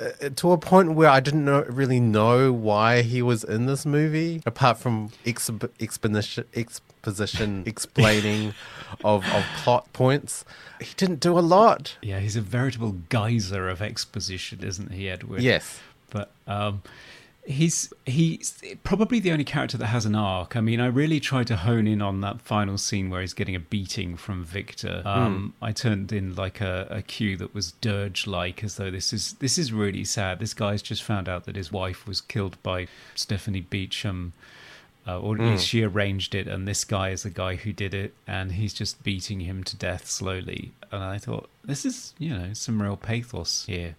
uh, 0.00 0.28
to 0.36 0.52
a 0.52 0.58
point 0.58 0.94
where 0.94 1.08
I 1.08 1.20
didn't 1.20 1.44
know, 1.44 1.62
really 1.68 2.00
know 2.00 2.52
why 2.52 3.02
he 3.02 3.22
was 3.22 3.44
in 3.44 3.66
this 3.66 3.86
movie, 3.86 4.42
apart 4.44 4.78
from 4.78 5.10
exp- 5.24 5.70
exposition, 5.80 6.44
exposition 6.54 7.62
explaining 7.66 8.54
of, 9.04 9.24
of 9.32 9.44
plot 9.58 9.92
points. 9.92 10.44
He 10.80 10.94
didn't 10.96 11.20
do 11.20 11.38
a 11.38 11.40
lot. 11.40 11.96
yeah, 12.02 12.18
he's 12.20 12.36
a 12.36 12.40
veritable 12.40 12.96
geyser 13.08 13.68
of 13.68 13.80
exposition, 13.80 14.64
isn't 14.64 14.92
he, 14.92 15.08
Edward? 15.08 15.42
Yes. 15.42 15.80
but 16.10 16.30
um, 16.46 16.82
he's 17.44 17.92
he's 18.06 18.62
probably 18.82 19.20
the 19.20 19.30
only 19.32 19.44
character 19.44 19.76
that 19.76 19.86
has 19.86 20.06
an 20.06 20.14
arc. 20.14 20.56
I 20.56 20.60
mean, 20.60 20.80
I 20.80 20.86
really 20.86 21.20
tried 21.20 21.46
to 21.48 21.56
hone 21.56 21.86
in 21.86 22.02
on 22.02 22.20
that 22.22 22.40
final 22.40 22.78
scene 22.78 23.10
where 23.10 23.20
he's 23.20 23.34
getting 23.34 23.54
a 23.54 23.60
beating 23.60 24.16
from 24.16 24.44
Victor. 24.44 25.02
Um, 25.04 25.54
I 25.60 25.72
turned 25.72 26.12
in 26.12 26.34
like 26.34 26.60
a, 26.60 26.86
a 26.90 27.02
cue 27.02 27.36
that 27.36 27.54
was 27.54 27.72
dirge-like, 27.72 28.64
as 28.64 28.76
though 28.76 28.90
this 28.90 29.12
is 29.12 29.34
this 29.34 29.58
is 29.58 29.72
really 29.72 30.04
sad. 30.04 30.38
This 30.38 30.54
guy's 30.54 30.82
just 30.82 31.02
found 31.02 31.28
out 31.28 31.44
that 31.44 31.56
his 31.56 31.70
wife 31.70 32.06
was 32.06 32.20
killed 32.20 32.62
by 32.62 32.88
Stephanie 33.14 33.60
Beacham. 33.62 34.32
Uh, 35.06 35.20
or 35.20 35.34
at 35.34 35.40
least 35.42 35.66
she 35.66 35.82
arranged 35.82 36.34
it, 36.34 36.48
and 36.48 36.66
this 36.66 36.82
guy 36.82 37.10
is 37.10 37.24
the 37.24 37.28
guy 37.28 37.56
who 37.56 37.74
did 37.74 37.92
it, 37.92 38.14
and 38.26 38.52
he's 38.52 38.72
just 38.72 39.04
beating 39.04 39.40
him 39.40 39.62
to 39.62 39.76
death 39.76 40.06
slowly. 40.06 40.72
And 40.90 41.04
I 41.04 41.18
thought, 41.18 41.50
this 41.62 41.84
is, 41.84 42.14
you 42.18 42.30
know, 42.30 42.54
some 42.54 42.80
real 42.80 42.96
pathos 42.96 43.66
here. 43.66 43.96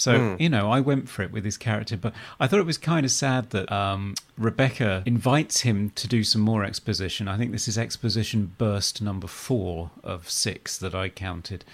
So, 0.00 0.36
you 0.38 0.48
know, 0.48 0.70
I 0.70 0.80
went 0.80 1.10
for 1.10 1.22
it 1.22 1.30
with 1.30 1.44
his 1.44 1.58
character, 1.58 1.96
but 1.96 2.14
I 2.40 2.46
thought 2.46 2.58
it 2.58 2.64
was 2.66 2.78
kind 2.78 3.04
of 3.04 3.12
sad 3.12 3.50
that 3.50 3.70
um, 3.70 4.14
Rebecca 4.38 5.02
invites 5.04 5.60
him 5.60 5.90
to 5.90 6.08
do 6.08 6.24
some 6.24 6.40
more 6.40 6.64
exposition. 6.64 7.28
I 7.28 7.36
think 7.36 7.52
this 7.52 7.68
is 7.68 7.76
exposition 7.76 8.54
burst 8.56 9.02
number 9.02 9.26
four 9.26 9.90
of 10.02 10.30
six 10.30 10.78
that 10.78 10.94
I 10.94 11.10
counted. 11.10 11.66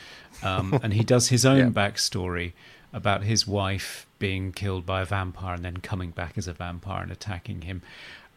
Um, 0.43 0.79
and 0.83 0.93
he 0.93 1.05
does 1.05 1.29
his 1.29 1.47
own 1.53 1.59
Yeah. 1.59 1.69
backstory 1.69 2.53
about 2.93 3.23
his 3.23 3.47
wife 3.47 4.07
being 4.19 4.51
killed 4.53 4.85
by 4.87 5.03
a 5.03 5.05
vampire 5.05 5.55
and 5.55 5.65
then 5.65 5.77
coming 5.77 6.11
back 6.11 6.37
as 6.37 6.49
a 6.49 6.53
vampire 6.53 7.03
and 7.03 7.13
attacking 7.13 7.61
him. 7.63 7.81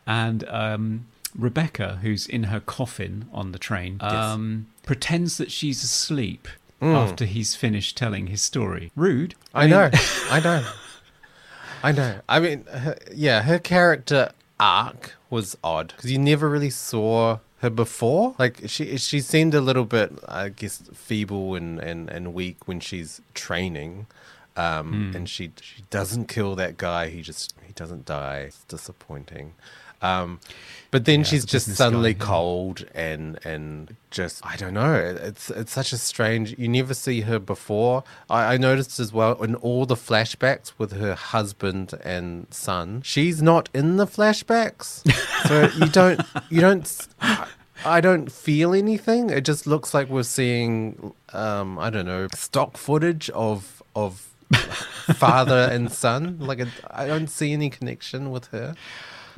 And 0.05 0.43
um, 0.49 1.07
Rebecca, 1.35 1.99
who's 2.03 2.27
in 2.27 2.43
her 2.43 2.59
coffin 2.59 3.27
on 3.33 3.53
the 3.53 3.59
train, 3.59 3.97
um, 4.01 4.67
pretends 4.83 5.37
that 5.37 5.51
she's 5.51 5.83
asleep 5.83 6.47
after 6.81 7.25
he's 7.25 7.55
finished 7.55 7.97
telling 7.97 8.27
his 8.27 8.41
story. 8.41 8.91
Rude. 8.95 9.35
I 9.53 9.67
know. 9.67 9.89
I 10.29 10.39
know. 10.39 10.65
I 11.83 11.91
know. 11.91 12.19
I 12.27 12.39
mean, 12.39 12.65
her, 12.65 12.97
yeah, 13.13 13.41
her 13.43 13.59
character 13.59 14.31
arc 14.59 15.15
was 15.29 15.57
odd 15.63 15.93
because 15.95 16.11
you 16.11 16.17
never 16.17 16.49
really 16.49 16.69
saw 16.69 17.39
her 17.59 17.69
before. 17.69 18.35
Like 18.37 18.61
she 18.67 18.97
she 18.97 19.21
seemed 19.21 19.53
a 19.53 19.61
little 19.61 19.85
bit, 19.85 20.11
I 20.27 20.49
guess, 20.49 20.83
feeble 20.93 21.55
and 21.55 21.79
and, 21.79 22.09
and 22.09 22.33
weak 22.33 22.67
when 22.67 22.79
she's 22.79 23.21
training. 23.33 24.07
Um, 24.57 25.13
and 25.15 25.29
she 25.29 25.51
she 25.61 25.83
doesn't 25.89 26.27
kill 26.27 26.55
that 26.55 26.75
guy. 26.75 27.07
He 27.09 27.21
just 27.21 27.53
he 27.65 27.71
doesn't 27.71 28.05
die. 28.05 28.39
It's 28.47 28.63
disappointing. 28.65 29.53
Um, 30.01 30.39
but 30.91 31.05
then 31.05 31.19
Yeah, 31.19 31.25
she's 31.25 31.45
just 31.45 31.67
suddenly 31.75 32.13
guy, 32.15 32.25
cold 32.25 32.85
and 32.95 33.39
and 33.45 33.95
just 34.09 34.43
I 34.45 34.55
don't 34.55 34.73
know. 34.73 34.95
It's 34.95 35.51
it's 35.51 35.71
such 35.71 35.93
a 35.93 35.97
strange. 35.97 36.57
You 36.57 36.67
never 36.67 36.93
see 36.95 37.21
her 37.21 37.37
before. 37.37 38.03
I, 38.29 38.55
I 38.55 38.57
noticed 38.57 38.99
as 38.99 39.13
well 39.13 39.41
in 39.43 39.53
all 39.55 39.85
the 39.85 39.95
flashbacks 39.95 40.73
with 40.79 40.93
her 40.93 41.13
husband 41.13 41.93
and 42.03 42.47
son. 42.49 43.01
She's 43.03 43.41
not 43.41 43.69
in 43.73 43.97
the 43.97 44.07
flashbacks, 44.07 45.03
so 45.47 45.69
you 45.77 45.91
don't 45.91 46.21
you 46.49 46.61
don't. 46.61 47.07
I 47.85 48.01
don't 48.01 48.31
feel 48.31 48.73
anything. 48.73 49.29
It 49.29 49.45
just 49.45 49.65
looks 49.65 49.93
like 49.93 50.09
we're 50.09 50.23
seeing 50.23 51.13
um, 51.33 51.77
I 51.77 51.89
don't 51.91 52.05
know 52.07 52.27
stock 52.33 52.77
footage 52.77 53.29
of 53.29 53.83
of 53.95 54.33
father 55.15 55.69
and 55.71 55.91
son. 55.91 56.37
Like 56.39 56.59
it, 56.59 56.69
I 56.89 57.05
don't 57.05 57.27
see 57.27 57.53
any 57.53 57.69
connection 57.69 58.31
with 58.31 58.47
her. 58.47 58.75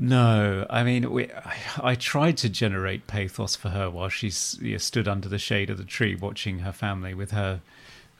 No, 0.03 0.65
I 0.67 0.83
mean, 0.83 1.11
we, 1.11 1.31
I, 1.31 1.55
I 1.83 1.95
tried 1.95 2.35
to 2.37 2.49
generate 2.49 3.05
pathos 3.05 3.55
for 3.55 3.69
her 3.69 3.87
while 3.87 4.09
she 4.09 4.31
you 4.59 4.71
know, 4.71 4.77
stood 4.79 5.07
under 5.07 5.29
the 5.29 5.37
shade 5.37 5.69
of 5.69 5.77
the 5.77 5.83
tree 5.83 6.15
watching 6.15 6.59
her 6.59 6.71
family 6.71 7.13
with 7.13 7.29
her 7.31 7.61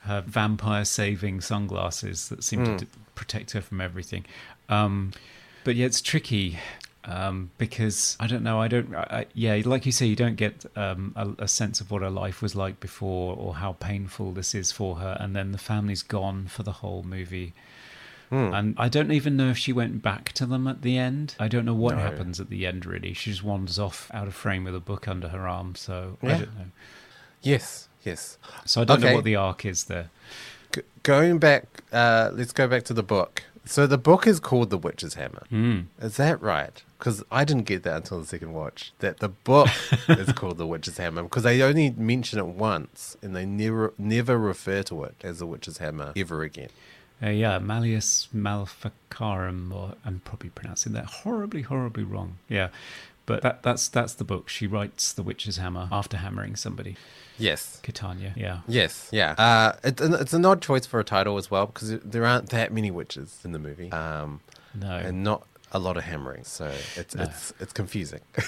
her 0.04 0.20
vampire 0.20 0.84
saving 0.84 1.40
sunglasses 1.40 2.28
that 2.28 2.42
seem 2.44 2.64
to 2.64 2.84
d- 2.84 2.90
protect 3.16 3.50
her 3.52 3.60
from 3.60 3.80
everything. 3.80 4.24
Um, 4.68 5.12
but 5.64 5.74
yeah, 5.76 5.86
it's 5.86 6.00
tricky 6.00 6.58
um, 7.04 7.50
because 7.58 8.16
I 8.20 8.26
don't 8.28 8.42
know. 8.44 8.60
I 8.60 8.68
don't. 8.68 8.94
I, 8.94 9.00
I- 9.10 9.26
yeah, 9.34 9.60
like 9.64 9.84
you 9.84 9.90
say, 9.92 10.06
you 10.06 10.16
don't 10.16 10.36
get 10.36 10.64
um, 10.76 11.12
a, 11.16 11.44
a 11.44 11.48
sense 11.48 11.80
of 11.80 11.90
what 11.90 12.02
her 12.02 12.10
life 12.10 12.42
was 12.42 12.54
like 12.54 12.78
before 12.78 13.36
or 13.36 13.54
how 13.56 13.72
painful 13.74 14.30
this 14.32 14.54
is 14.54 14.70
for 14.70 14.96
her, 14.96 15.16
and 15.20 15.34
then 15.34 15.50
the 15.50 15.58
family's 15.58 16.02
gone 16.04 16.46
for 16.46 16.62
the 16.62 16.72
whole 16.72 17.02
movie. 17.02 17.54
And 18.32 18.74
I 18.78 18.88
don't 18.88 19.12
even 19.12 19.36
know 19.36 19.50
if 19.50 19.58
she 19.58 19.72
went 19.72 20.02
back 20.02 20.32
to 20.32 20.46
them 20.46 20.66
at 20.66 20.80
the 20.82 20.96
end. 20.96 21.34
I 21.38 21.48
don't 21.48 21.64
know 21.66 21.74
what 21.74 21.96
No. 21.96 22.00
happens 22.02 22.40
at 22.40 22.48
the 22.48 22.66
end, 22.66 22.86
really. 22.86 23.12
She 23.12 23.30
just 23.30 23.44
wanders 23.44 23.78
off 23.78 24.10
out 24.14 24.26
of 24.26 24.34
frame 24.34 24.64
with 24.64 24.74
a 24.74 24.80
book 24.80 25.06
under 25.06 25.28
her 25.28 25.46
arm. 25.46 25.74
So 25.74 26.16
I 26.22 26.28
don't 26.28 26.40
know. 26.58 26.64
Yes, 27.42 27.88
yes. 28.04 28.38
So 28.64 28.80
I 28.80 28.84
don't 28.84 28.98
Okay. 28.98 29.08
know 29.10 29.14
what 29.16 29.24
the 29.24 29.36
arc 29.36 29.64
is 29.66 29.84
there. 29.84 30.10
G- 30.74 30.80
going 31.02 31.38
back, 31.38 31.64
uh, 31.92 32.30
let's 32.32 32.52
go 32.52 32.66
back 32.66 32.84
to 32.84 32.94
the 32.94 33.02
book. 33.02 33.42
So 33.64 33.86
the 33.86 33.98
book 33.98 34.26
is 34.26 34.40
called 34.40 34.70
The 34.70 34.78
Witch's 34.78 35.14
Hammer. 35.14 35.44
Mm. 35.52 35.86
Is 36.00 36.16
that 36.16 36.40
right? 36.42 36.82
Because 36.98 37.22
I 37.30 37.44
didn't 37.44 37.64
get 37.64 37.82
that 37.84 37.96
until 37.96 38.18
the 38.20 38.26
second 38.26 38.52
watch. 38.54 38.92
That 39.00 39.18
the 39.20 39.28
book 39.28 39.68
is 40.08 40.32
called 40.32 40.58
The 40.58 40.66
Witch's 40.66 40.96
Hammer 40.96 41.22
because 41.24 41.42
they 41.44 41.62
only 41.62 41.90
mention 41.90 42.38
it 42.38 42.46
once 42.46 43.16
and 43.22 43.36
they 43.36 43.44
never 43.44 43.92
never 43.98 44.38
refer 44.38 44.82
to 44.84 45.04
it 45.04 45.16
as 45.22 45.38
The 45.38 45.46
Witch's 45.46 45.78
Hammer 45.78 46.12
ever 46.16 46.42
again. 46.42 46.70
Uh, 47.22 47.28
yeah, 47.30 47.58
Malleus 47.58 48.28
Maleficarum, 48.32 49.72
or 49.72 49.94
I'm 50.04 50.20
probably 50.24 50.50
pronouncing 50.50 50.92
that 50.94 51.04
horribly, 51.04 51.62
horribly 51.62 52.02
wrong. 52.02 52.38
Yeah, 52.48 52.68
but 53.26 53.42
that, 53.42 53.62
that's 53.62 53.88
that's 53.88 54.14
the 54.14 54.24
book. 54.24 54.48
She 54.48 54.66
writes 54.66 55.12
the 55.12 55.22
witch's 55.22 55.56
hammer 55.58 55.88
after 55.92 56.16
hammering 56.16 56.56
somebody. 56.56 56.96
Yes. 57.38 57.80
Catania. 57.82 58.34
Yeah. 58.36 58.60
Yes, 58.68 59.08
yeah. 59.12 59.32
Uh, 59.38 59.72
it, 59.84 60.00
it's 60.00 60.32
an 60.32 60.44
odd 60.44 60.60
choice 60.62 60.84
for 60.86 61.00
a 61.00 61.04
title 61.04 61.38
as 61.38 61.50
well 61.50 61.66
because 61.66 61.98
there 62.00 62.26
aren't 62.26 62.50
that 62.50 62.72
many 62.72 62.90
witches 62.90 63.40
in 63.44 63.52
the 63.52 63.58
movie, 63.58 63.90
um, 63.92 64.40
No. 64.74 64.90
and 64.96 65.22
not 65.24 65.46
a 65.72 65.78
lot 65.78 65.96
of 65.96 66.04
hammering, 66.04 66.44
so 66.44 66.72
it's 66.96 67.14
No. 67.14 67.22
it's 67.24 67.52
it's 67.60 67.72
confusing. 67.72 68.20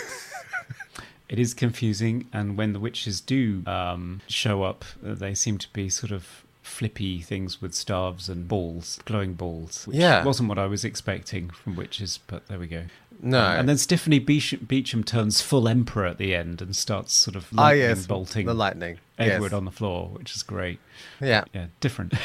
It 1.26 1.38
is 1.38 1.55
confusing, 1.55 2.28
and 2.34 2.59
when 2.59 2.74
the 2.74 2.78
witches 2.78 3.20
do 3.22 3.62
um, 3.66 4.20
show 4.28 4.62
up, 4.62 4.84
uh, 5.05 5.14
they 5.14 5.34
seem 5.34 5.57
to 5.57 5.68
be 5.72 5.88
sort 5.88 6.12
of 6.12 6.43
flippy 6.64 7.20
things 7.20 7.60
with 7.60 7.74
staves 7.74 8.28
and 8.28 8.48
balls, 8.48 8.98
glowing 9.04 9.34
balls. 9.34 9.86
Which 9.86 9.98
Yeah. 9.98 10.24
wasn't 10.24 10.48
what 10.48 10.58
I 10.58 10.66
was 10.66 10.84
expecting 10.84 11.50
from 11.50 11.76
witches, 11.76 12.18
but 12.26 12.46
there 12.48 12.58
we 12.58 12.66
go. 12.66 12.84
No. 13.25 13.41
and 13.41 13.68
then 13.68 13.79
Stephanie 13.79 14.18
Beacham, 14.20 15.03
turns 15.05 15.41
full 15.41 15.66
emperor 15.66 16.05
at 16.07 16.18
the 16.18 16.35
end 16.35 16.61
and 16.62 16.77
starts 16.77 17.14
sort 17.14 17.35
of 17.37 17.49
Ah, 17.57 17.62
lightning 17.62 17.81
yes, 17.83 18.07
bolting 18.07 18.47
the 18.47 18.55
lightning. 18.55 18.99
Edward 19.18 19.53
yes. 19.53 19.57
on 19.57 19.64
the 19.64 19.70
floor, 19.70 20.09
which 20.12 20.35
is 20.35 20.43
great. 20.43 20.81
Yeah. 21.20 21.45
Yeah, 21.53 21.66
different. 21.81 22.14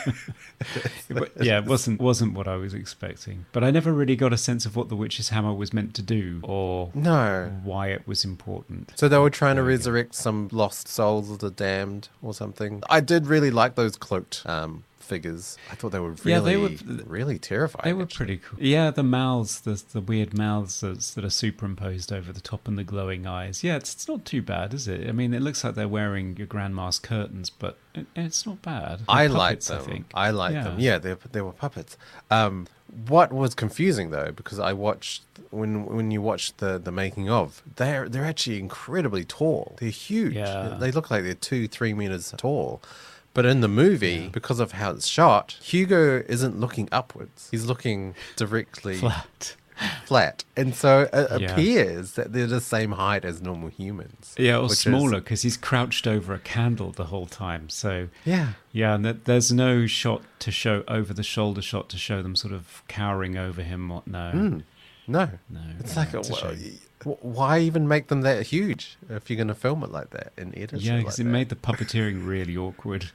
Yeah, 1.40 1.58
it 1.58 1.64
wasn't 1.66 2.00
wasn't 2.00 2.34
what 2.34 2.46
I 2.48 2.56
was 2.56 2.72
expecting. 2.72 3.46
But 3.52 3.64
I 3.64 3.70
never 3.70 3.92
really 3.92 4.16
got 4.16 4.32
a 4.32 4.36
sense 4.36 4.64
of 4.64 4.76
what 4.76 4.88
the 4.88 4.96
witch's 4.96 5.28
hammer 5.30 5.52
was 5.52 5.72
meant 5.72 5.94
to 5.94 6.02
do 6.02 6.40
or 6.42 6.90
No. 6.94 7.50
why 7.64 7.88
it 7.88 8.06
was 8.06 8.24
important. 8.24 8.92
So 8.96 9.08
they 9.08 9.18
were 9.18 9.28
trying 9.30 9.56
to 9.56 9.62
There 9.62 9.66
we 9.66 9.72
go. 9.72 9.78
resurrect 9.78 10.14
some 10.14 10.48
lost 10.52 10.86
souls 10.88 11.30
of 11.30 11.40
the 11.40 11.50
damned 11.50 12.08
or 12.22 12.32
something. 12.32 12.82
I 12.88 13.00
did 13.00 13.26
really 13.26 13.50
like 13.50 13.74
those 13.74 13.96
cloaked 13.96 14.42
um, 14.46 14.84
figures. 15.12 15.58
I 15.70 15.74
thought 15.74 15.90
they 15.92 16.00
were 16.00 16.12
really, 16.12 16.30
Yeah, 16.32 16.40
they 16.40 16.56
were- 16.56 17.04
really 17.06 17.38
terrifying. 17.38 17.84
They 17.84 17.92
were 17.92 18.02
actually. 18.04 18.26
pretty 18.26 18.42
cool. 18.44 18.58
Yeah, 18.62 18.90
the 18.90 19.02
mouths, 19.02 19.60
the 19.60 19.82
the 19.92 20.00
weird 20.00 20.36
mouths 20.36 20.80
that's, 20.80 21.14
that 21.14 21.24
are 21.24 21.30
superimposed 21.30 22.12
over 22.12 22.32
the 22.32 22.40
top, 22.40 22.66
and 22.68 22.76
the 22.78 22.84
glowing 22.84 23.26
eyes. 23.26 23.62
Yeah, 23.62 23.76
it's, 23.76 23.92
it's 23.94 24.08
not 24.08 24.24
too 24.24 24.42
bad, 24.42 24.72
is 24.74 24.88
it? 24.88 25.08
I 25.08 25.12
mean, 25.12 25.34
it 25.34 25.42
looks 25.42 25.62
like 25.64 25.74
they're 25.74 25.88
wearing 25.88 26.36
your 26.36 26.46
grandma's 26.46 26.98
curtains, 26.98 27.50
but 27.50 27.76
it, 27.94 28.06
it's 28.16 28.46
not 28.46 28.62
bad. 28.62 28.98
They're 29.00 29.06
I 29.08 29.26
like 29.26 29.60
them. 29.60 29.78
I 29.80 29.84
think. 29.84 30.04
I 30.14 30.30
like 30.30 30.54
them. 30.54 30.76
Yeah, 30.78 30.98
they 30.98 31.14
they 31.32 31.40
were 31.42 31.52
puppets. 31.52 31.96
Um, 32.30 32.66
what 33.08 33.32
was 33.32 33.54
confusing 33.54 34.10
though, 34.10 34.32
because 34.34 34.58
I 34.58 34.72
watched 34.74 35.22
when 35.50 35.86
when 35.86 36.10
you 36.10 36.20
watch 36.20 36.54
the 36.58 36.78
the 36.78 36.92
making 36.92 37.30
of, 37.30 37.62
they're 37.76 38.08
they're 38.08 38.24
actually 38.24 38.58
incredibly 38.58 39.24
tall. 39.24 39.76
They're 39.80 39.88
huge. 39.90 40.34
Yeah. 40.34 40.76
They 40.78 40.90
look 40.92 41.10
like 41.10 41.22
they're 41.24 41.34
two 41.34 41.68
three 41.68 41.94
meters 41.94 42.32
tall. 42.36 42.82
But 43.34 43.46
in 43.46 43.60
the 43.60 43.68
movie, 43.68 44.28
because 44.28 44.60
of 44.60 44.72
how 44.72 44.90
it's 44.90 45.06
shot, 45.06 45.56
Hugo 45.62 46.22
isn't 46.28 46.60
looking 46.60 46.88
upwards. 46.92 47.48
He's 47.50 47.64
looking 47.66 48.14
directly 48.36 48.96
flat. 48.98 49.56
flat. 50.04 50.44
And 50.56 50.74
so 50.74 51.08
it 51.12 51.40
Yeah. 51.40 51.52
appears 51.52 52.12
that 52.12 52.32
they're 52.32 52.46
the 52.46 52.60
same 52.60 52.92
height 52.92 53.24
as 53.24 53.40
normal 53.40 53.70
humans. 53.70 54.34
Yeah, 54.38 54.58
or 54.58 54.68
smaller 54.68 55.20
because 55.20 55.42
he's 55.42 55.56
crouched 55.56 56.06
over 56.06 56.34
a 56.34 56.38
candle 56.38 56.92
the 56.92 57.06
whole 57.06 57.26
time. 57.26 57.68
So 57.70 58.08
Yeah. 58.24 58.52
yeah, 58.70 58.94
and 58.94 59.04
that, 59.06 59.24
there's 59.24 59.50
no 59.50 59.86
shot 59.86 60.22
to 60.40 60.50
show 60.50 60.84
over 60.86 61.14
the 61.14 61.22
shoulder 61.22 61.62
shot 61.62 61.88
to 61.88 61.96
show 61.98 62.22
them 62.22 62.36
sort 62.36 62.52
of 62.52 62.82
cowering 62.86 63.38
over 63.38 63.62
him. 63.62 63.88
What? 63.88 64.06
No, 64.06 64.30
Hmm. 64.30 64.58
No. 65.06 65.30
no. 65.50 65.60
It's 65.80 65.96
no, 65.96 66.02
like, 66.02 66.14
it's 66.14 66.28
a 66.30 66.34
shame. 66.34 66.56
wh- 66.56 66.91
why 67.04 67.58
even 67.60 67.86
make 67.88 68.08
them 68.08 68.22
that 68.22 68.46
huge 68.46 68.96
if 69.08 69.28
you're 69.30 69.36
going 69.36 69.48
to 69.48 69.54
film 69.54 69.82
it 69.82 69.90
like 69.90 70.10
that 70.10 70.32
and 70.36 70.56
edit 70.56 70.80
Yeah, 70.80 70.98
because 70.98 71.18
like 71.18 71.20
it 71.20 71.24
that? 71.24 71.30
made 71.30 71.48
the 71.48 71.56
puppeteering 71.68 72.26
really 72.26 72.56
awkward. 72.56 73.10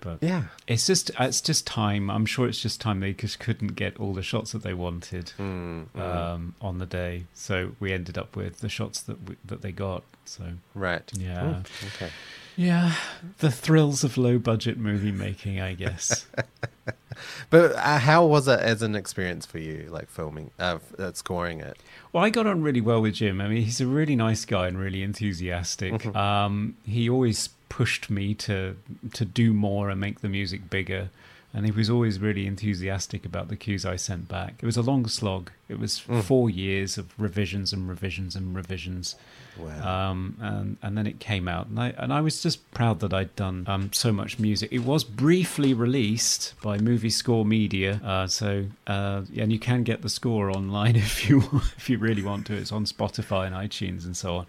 But 0.00 0.18
Yeah. 0.22 0.44
it's 0.66 0.86
just 0.86 1.10
it's 1.20 1.40
just 1.40 1.66
time. 1.66 2.10
I'm 2.10 2.26
sure 2.26 2.48
it's 2.48 2.60
just 2.60 2.80
time 2.80 3.00
they 3.00 3.12
just 3.12 3.38
couldn't 3.38 3.74
get 3.76 3.98
all 3.98 4.12
the 4.12 4.22
shots 4.22 4.52
that 4.52 4.62
they 4.62 4.74
wanted 4.74 5.32
Mm, 5.38 5.86
mm. 5.96 6.00
um, 6.00 6.54
on 6.60 6.78
the 6.78 6.86
day, 6.86 7.24
so 7.32 7.72
we 7.80 7.92
ended 7.92 8.18
up 8.18 8.36
with 8.36 8.58
the 8.58 8.68
shots 8.68 9.00
that 9.02 9.28
we, 9.28 9.36
that 9.44 9.62
they 9.62 9.72
got. 9.72 10.02
So 10.26 10.44
right. 10.74 11.08
yeah. 11.16 11.40
Mm, 11.62 11.86
okay. 11.94 12.10
yeah, 12.56 12.94
the 13.38 13.50
thrills 13.50 14.04
of 14.04 14.16
low 14.18 14.38
budget 14.38 14.78
movie 14.78 15.12
making, 15.12 15.60
I 15.60 15.74
guess. 15.74 16.26
But 17.50 17.72
uh, 17.72 17.98
how 17.98 18.24
was 18.26 18.48
it 18.48 18.60
as 18.60 18.82
an 18.82 18.94
experience 18.94 19.46
for 19.46 19.58
you, 19.58 19.88
like 19.90 20.08
filming, 20.08 20.50
uh, 20.58 20.78
uh, 20.98 21.12
scoring 21.12 21.60
it? 21.60 21.78
Well, 22.12 22.24
I 22.24 22.30
got 22.30 22.46
on 22.46 22.62
really 22.62 22.80
well 22.80 23.00
with 23.02 23.14
Jim. 23.14 23.40
I 23.40 23.48
mean, 23.48 23.62
he's 23.62 23.80
a 23.80 23.86
really 23.86 24.16
nice 24.16 24.44
guy 24.44 24.68
and 24.68 24.78
really 24.78 25.02
enthusiastic. 25.02 26.06
Um, 26.14 26.76
he 26.84 27.08
always 27.08 27.50
pushed 27.68 28.08
me 28.08 28.34
to 28.34 28.76
to 29.12 29.24
do 29.24 29.52
more 29.52 29.90
and 29.90 30.00
make 30.00 30.20
the 30.20 30.28
music 30.28 30.70
bigger, 30.70 31.10
and 31.54 31.64
he 31.64 31.70
was 31.70 31.88
always 31.88 32.18
really 32.18 32.46
enthusiastic 32.46 33.24
about 33.24 33.48
the 33.48 33.54
cues 33.56 33.86
I 33.86 33.94
sent 33.96 34.26
back. 34.28 34.54
It 34.60 34.66
was 34.66 34.76
a 34.76 34.82
long 34.82 35.06
slog. 35.06 35.52
It 35.68 35.78
was 35.78 35.98
four 35.98 36.50
years 36.50 36.98
of 36.98 37.14
revisions 37.18 37.72
and 37.72 37.88
revisions 37.88 38.34
and 38.34 38.54
revisions. 38.56 39.14
Wow. 39.56 40.10
Um, 40.10 40.36
and 40.40 40.76
and 40.82 40.98
then 40.98 41.06
it 41.06 41.20
came 41.20 41.46
out, 41.46 41.68
and 41.68 41.78
I 41.78 41.94
and 41.96 42.12
I 42.12 42.20
was 42.20 42.42
just 42.42 42.68
proud 42.74 42.98
that 43.00 43.14
I'd 43.14 43.34
done 43.36 43.64
um, 43.68 43.92
so 43.92 44.10
much 44.12 44.40
music. 44.40 44.70
It 44.72 44.80
was 44.84 45.04
briefly 45.04 45.72
released 45.72 46.54
by 46.60 46.76
Movie 46.78 47.08
Score 47.10 47.44
Media, 47.44 48.00
uh, 48.04 48.26
so 48.26 48.66
uh, 48.88 49.22
and 49.36 49.52
you 49.52 49.60
can 49.60 49.84
get 49.84 50.02
the 50.02 50.08
score 50.08 50.50
online 50.50 50.96
if 51.08 51.28
you 51.28 51.38
if 51.76 51.88
you 51.88 51.98
really 51.98 52.22
want 52.24 52.46
to. 52.48 52.54
It's 52.54 52.72
on 52.72 52.84
Spotify 52.84 53.46
and 53.46 53.54
iTunes 53.54 54.04
and 54.04 54.16
so 54.16 54.38
on. 54.38 54.46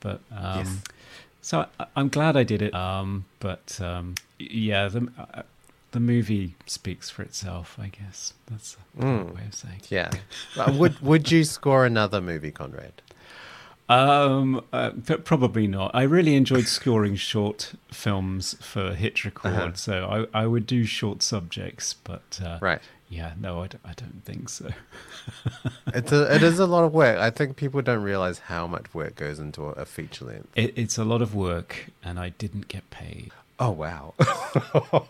But 0.00 0.20
um, 0.32 0.58
Yes. 0.66 0.78
so 1.40 1.66
I, 1.78 1.86
I'm 1.94 2.08
glad 2.08 2.36
I 2.36 2.42
did 2.42 2.62
it. 2.62 2.74
Um, 2.74 3.26
but 3.38 3.80
um, 3.80 4.16
yeah, 4.40 4.88
the 4.88 5.08
uh, 5.16 5.42
the 5.92 6.00
movie 6.00 6.54
speaks 6.66 7.08
for 7.10 7.22
itself. 7.22 7.78
I 7.80 7.88
guess 7.88 8.34
that's 8.50 8.76
a 8.98 9.02
Mm. 9.02 9.34
way 9.34 9.44
of 9.46 9.54
saying. 9.54 9.80
yeah. 9.88 10.10
Uh, 10.58 10.72
would 10.76 11.00
Would 11.00 11.30
you 11.30 11.44
score 11.44 11.86
another 11.86 12.20
movie, 12.20 12.50
Conrad? 12.50 13.00
Um, 13.88 14.62
uh, 14.72 14.90
probably 15.24 15.66
not. 15.66 15.90
I 15.94 16.02
really 16.04 16.34
enjoyed 16.34 16.66
scoring 16.66 17.14
short 17.16 17.74
films 17.90 18.54
for 18.60 18.94
hitRECord, 18.94 19.44
Uh-huh. 19.56 19.72
so 19.74 20.26
I, 20.34 20.42
I 20.42 20.46
would 20.46 20.66
do 20.66 20.84
short 20.84 21.22
subjects. 21.22 21.94
But 22.02 22.40
uh, 22.42 22.58
Right. 22.62 22.80
yeah, 23.10 23.32
no, 23.38 23.62
I, 23.62 23.66
d- 23.66 23.78
I 23.84 23.92
don't 23.94 24.24
think 24.24 24.48
so. 24.48 24.70
It's 25.94 26.10
a, 26.10 26.34
it 26.34 26.42
is 26.42 26.58
a 26.58 26.66
lot 26.66 26.84
of 26.84 26.92
work. 26.94 27.18
I 27.18 27.28
think 27.30 27.56
people 27.56 27.82
don't 27.82 28.02
realize 28.02 28.38
how 28.38 28.66
much 28.66 28.86
work 28.94 29.14
goes 29.16 29.38
into 29.38 29.66
a, 29.66 29.72
a 29.72 29.84
feature 29.84 30.24
length. 30.24 30.48
It, 30.56 30.72
it's 30.76 30.96
a 30.96 31.04
lot 31.04 31.20
of 31.20 31.34
work, 31.34 31.90
and 32.02 32.18
I 32.18 32.30
didn't 32.30 32.68
get 32.68 32.88
paid. 32.90 33.32
Oh 33.58 33.70
wow. 33.72 34.14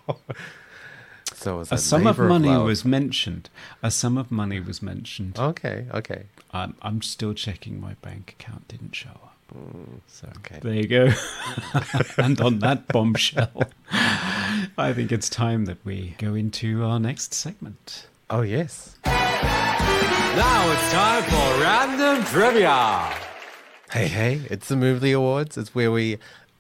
so 1.43 1.59
was 1.59 1.71
A 1.73 1.75
a 1.75 1.79
sum 1.79 2.07
of 2.07 2.19
money 2.19 2.49
love. 2.49 2.67
was 2.67 2.85
mentioned. 2.85 3.51
A 3.83 3.91
sum 3.91 4.17
of 4.19 4.31
money 4.31 4.61
was 4.61 4.81
mentioned. 4.83 5.39
Okay. 5.39 5.87
Okay. 5.93 6.25
I'm, 6.53 6.75
I'm 6.83 7.03
still 7.03 7.35
checking 7.35 7.81
my 7.81 7.95
bank 8.03 8.37
account. 8.39 8.69
Didn't 8.69 8.95
show 8.95 9.11
up. 9.11 9.29
So 10.07 10.27
Mm, 10.29 10.37
okay. 10.39 10.59
there 10.63 10.75
you 10.75 10.87
go. 10.89 11.13
and 12.23 12.41
on 12.41 12.61
that 12.61 12.89
bombshell, 12.89 13.65
I 14.79 14.93
think 14.95 15.13
it's 15.13 15.29
time 15.29 15.67
that 15.67 15.77
we 15.85 16.15
go 16.19 16.35
into 16.35 16.83
our 16.85 16.99
next 16.99 17.35
segment. 17.35 18.07
Oh 18.31 18.41
yes. 18.41 18.97
Now 19.05 20.73
it's 20.73 20.93
time 20.93 21.23
for 21.25 21.61
random 21.63 22.25
trivia. 22.25 23.13
Hey, 23.93 24.07
hey, 24.09 24.41
it's 24.49 24.69
the 24.69 24.77
Movie 24.77 25.13
Awards. 25.13 25.59
It's 25.59 25.75
where 25.75 25.93
we 25.93 26.17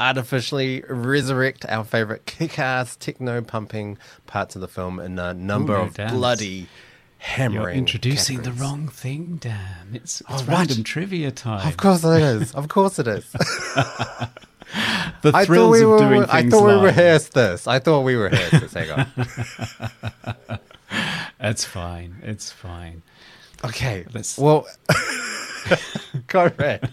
artificially 0.09 0.82
resurrect 0.88 1.64
our 1.68 1.84
favorite 1.84 2.26
kick-ass, 2.26 2.96
techno-pumping 2.96 3.98
parts 4.26 4.55
of 4.57 4.61
the 4.61 4.68
film 4.68 4.98
in 4.98 5.18
a 5.18 5.32
number 5.34 5.74
Ooh, 5.76 5.82
of 5.82 5.94
dance. 5.94 6.12
bloody, 6.12 6.66
hammering. 7.18 7.62
You're 7.62 7.70
introducing 7.70 8.42
the 8.42 8.53
wrong 8.53 8.88
thing, 8.88 9.36
Dan. 9.40 9.90
It's, 9.94 10.20
it's 10.22 10.42
Oh, 10.42 10.44
random 10.46 10.82
trivia 10.84 11.30
time. 11.30 11.66
Of 11.68 11.76
course 11.76 12.03
it 12.05 12.20
is. 12.22 12.53
Of 12.55 12.68
course 12.68 12.98
it 12.98 13.07
is. 13.09 13.24
The 15.20 15.28
I 15.34 15.44
thought 15.44 15.46
thrills 15.46 15.72
we 15.72 15.82
of 15.82 15.88
were. 15.90 15.98
doing 15.98 16.24
I 16.24 16.40
things 16.40 16.53
thought 16.55 16.66
we 16.66 16.72
live. 16.72 16.82
rehearsed 16.82 17.34
this. 17.34 17.66
I 17.68 17.78
thought 17.78 18.00
we 18.03 18.14
rehearsed 18.14 18.53
this. 18.53 18.72
Hang 18.72 18.90
on. 18.90 19.07
It's 21.40 21.64
fine. 21.64 22.16
It's 22.22 22.50
fine. 22.50 23.03
Okay. 23.64 24.07
Let's- 24.14 24.38
Well, 24.38 24.66
Conrad, 26.28 26.90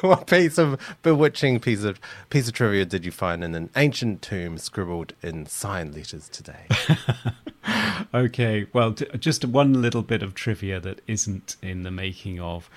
what 0.00 0.26
piece 0.26 0.58
of 0.58 0.80
bewitching 1.02 1.60
piece 1.60 1.82
of 1.84 2.00
piece 2.28 2.48
of 2.48 2.54
trivia 2.54 2.84
did 2.84 3.04
you 3.04 3.10
find 3.12 3.42
in 3.44 3.54
an 3.54 3.70
ancient 3.76 4.22
tomb 4.22 4.58
scribbled 4.58 5.12
in 5.22 5.46
sign 5.46 5.92
letters 5.92 6.28
today? 6.28 6.66
Okay, 8.14 8.66
well, 8.72 8.92
d- 8.92 9.06
just 9.18 9.44
one 9.44 9.80
little 9.82 10.02
bit 10.02 10.22
of 10.22 10.34
trivia 10.34 10.80
that 10.80 11.00
isn't 11.06 11.56
in 11.62 11.82
the 11.82 11.90
making 11.90 12.40
of, 12.40 12.68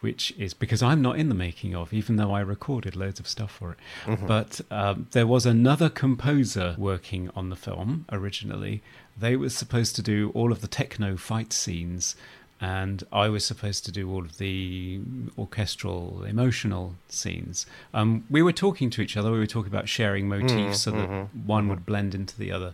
which 0.00 0.32
is 0.36 0.52
because 0.52 0.82
I'm 0.82 1.00
not 1.00 1.16
in 1.16 1.28
the 1.28 1.34
making 1.34 1.74
of, 1.74 1.92
even 1.94 2.16
though 2.16 2.32
I 2.34 2.40
recorded 2.40 2.96
loads 2.96 3.20
of 3.20 3.28
stuff 3.28 3.52
for 3.52 3.76
it. 4.06 4.18
But 4.26 4.60
um, 4.70 5.06
there 5.12 5.26
was 5.26 5.46
another 5.46 5.88
composer 5.88 6.74
working 6.76 7.30
on 7.36 7.48
the 7.48 7.56
film 7.56 8.04
originally. 8.10 8.82
They 9.16 9.36
were 9.36 9.48
supposed 9.48 9.94
to 9.96 10.02
do 10.02 10.30
all 10.34 10.50
of 10.52 10.60
the 10.60 10.68
techno 10.68 11.16
fight 11.16 11.52
scenes, 11.52 12.16
and 12.62 13.02
I 13.12 13.28
was 13.28 13.44
supposed 13.44 13.84
to 13.86 13.92
do 13.92 14.08
all 14.08 14.20
of 14.20 14.38
the 14.38 15.00
orchestral, 15.36 16.22
emotional 16.22 16.94
scenes. 17.08 17.66
Um, 17.92 18.24
we 18.30 18.40
were 18.40 18.52
talking 18.52 18.88
to 18.90 19.02
each 19.02 19.16
other. 19.16 19.32
We 19.32 19.40
were 19.40 19.48
talking 19.48 19.72
about 19.72 19.88
sharing 19.88 20.28
motifs 20.28 20.52
mm, 20.52 20.74
so 20.76 20.92
that 20.92 21.08
mm-hmm. 21.08 21.44
one 21.44 21.64
mm-hmm. 21.64 21.70
would 21.70 21.84
blend 21.84 22.14
into 22.14 22.38
the 22.38 22.52
other. 22.52 22.72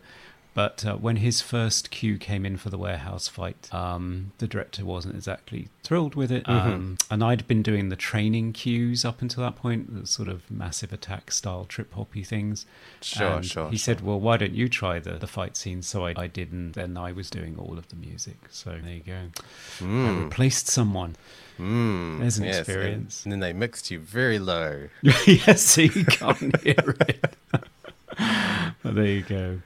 But 0.58 0.84
uh, 0.84 0.96
when 0.96 1.18
his 1.18 1.40
first 1.40 1.92
cue 1.92 2.18
came 2.18 2.44
in 2.44 2.56
for 2.56 2.68
the 2.68 2.78
warehouse 2.78 3.28
fight, 3.28 3.72
um, 3.72 4.32
the 4.38 4.48
director 4.48 4.84
wasn't 4.84 5.14
exactly 5.14 5.68
thrilled 5.84 6.16
with 6.16 6.32
it. 6.32 6.42
Mm-hmm. 6.46 6.68
Um, 6.68 6.98
and 7.12 7.22
I'd 7.22 7.46
been 7.46 7.62
doing 7.62 7.90
the 7.90 7.94
training 7.94 8.54
cues 8.54 9.04
up 9.04 9.22
until 9.22 9.44
that 9.44 9.54
point, 9.54 9.94
the 9.94 10.04
sort 10.04 10.26
of 10.26 10.50
Massive 10.50 10.92
Attack 10.92 11.30
style 11.30 11.64
trip 11.64 11.92
hoppy 11.92 12.24
things. 12.24 12.66
Sure, 13.00 13.34
And 13.34 13.46
sure, 13.46 13.70
He 13.70 13.76
sure. 13.76 13.94
said, 13.94 14.04
"Well, 14.04 14.18
why 14.18 14.36
don't 14.36 14.50
you 14.50 14.68
try 14.68 14.98
the, 14.98 15.12
the 15.12 15.28
fight 15.28 15.56
scene?" 15.56 15.80
So 15.80 16.04
I, 16.04 16.14
I 16.16 16.26
did, 16.26 16.50
and 16.50 16.74
then 16.74 16.96
I 16.96 17.12
was 17.12 17.30
doing 17.30 17.56
all 17.56 17.78
of 17.78 17.86
the 17.90 17.94
music. 17.94 18.38
So 18.50 18.80
there 18.82 18.94
you 18.94 19.04
go. 19.06 19.28
I 19.80 20.24
replaced 20.24 20.66
someone. 20.66 21.14
Mm, 21.56 22.18
There's 22.18 22.38
an 22.38 22.46
yes, 22.46 22.58
experience. 22.58 23.22
And, 23.22 23.30
then 23.30 23.38
they 23.38 23.52
mixed 23.52 23.92
you 23.92 24.00
very 24.00 24.40
low. 24.40 24.88
yes, 25.24 25.62
so 25.62 25.82
you 25.82 26.04
can't 26.04 26.60
hear 26.62 26.96
it. 27.06 27.36
there 28.82 29.06
you 29.06 29.22
go. 29.22 29.60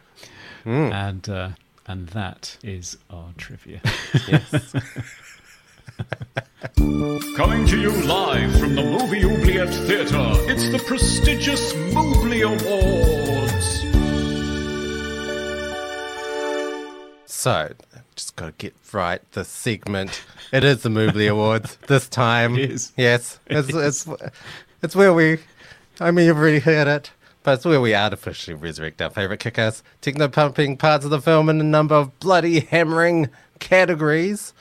Hmm. 0.64 0.92
And 0.92 1.28
uh, 1.28 1.50
and 1.86 2.08
that 2.08 2.56
is 2.62 2.96
our 3.10 3.32
trivia. 3.36 3.80
Yes. 4.28 4.74
Coming 7.36 7.66
to 7.66 7.80
you 7.80 7.90
live 8.04 8.58
from 8.58 8.74
the 8.76 8.82
Movie 8.82 9.24
Oubliette 9.24 9.74
Theatre, 9.86 10.32
it's 10.50 10.68
the 10.70 10.78
prestigious 10.86 11.74
Mobley 11.92 12.42
Awards. 12.42 13.82
So, 17.26 17.72
just 18.14 18.36
got 18.36 18.46
to 18.46 18.52
get 18.52 18.74
right 18.92 19.20
the 19.32 19.44
segment. 19.44 20.22
It 20.52 20.64
is 20.64 20.82
the 20.82 20.90
Mobley 20.90 21.26
Awards 21.26 21.76
this 21.88 22.08
time. 22.08 22.56
It 22.56 22.70
is. 22.70 22.92
Yes, 22.96 23.40
it's, 23.46 23.68
it's 23.74 24.06
it's 24.82 24.94
where 24.94 25.12
we. 25.12 25.38
I 25.98 26.10
mean, 26.10 26.26
you've 26.26 26.38
already 26.38 26.60
heard 26.60 26.88
it, 26.88 27.10
but 27.42 27.54
it's 27.54 27.64
where 27.64 27.80
we 27.80 27.94
artificially 27.94 28.54
resurrect 28.54 29.02
our 29.02 29.10
favorite 29.10 29.40
kick-ass 29.40 29.82
techno 30.00 30.28
pumping 30.28 30.76
parts 30.76 31.04
of 31.04 31.10
the 31.10 31.20
film 31.20 31.48
in 31.48 31.60
a 31.60 31.64
number 31.64 31.94
of 31.94 32.18
bloody 32.20 32.60
hammering 32.60 33.28
categories. 33.58 34.52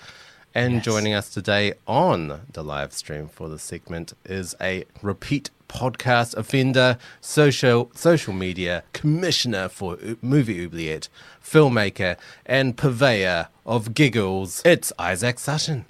And 0.54 0.84
joining 0.84 1.14
us 1.14 1.30
today 1.34 1.74
on 1.88 2.42
the 2.52 2.62
live 2.62 2.92
stream 2.92 3.30
for 3.30 3.48
the 3.48 3.58
segment 3.58 4.14
is 4.26 4.54
a 4.60 4.84
repeat 5.02 5.50
podcast 5.70 6.36
offender, 6.36 6.98
social 7.22 7.90
social 7.96 8.34
media 8.34 8.84
commissioner 8.92 9.70
for 9.70 9.98
Movie 10.22 10.66
Oubliette, 10.66 11.08
filmmaker, 11.42 12.18
and 12.46 12.76
purveyor 12.76 13.48
of 13.66 13.94
giggles. 13.94 14.62
It's 14.66 14.92
Isaac 15.00 15.40
Sutton. 15.40 15.86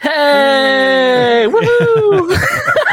Hey! 0.00 1.46
Woohoo! 1.48 2.76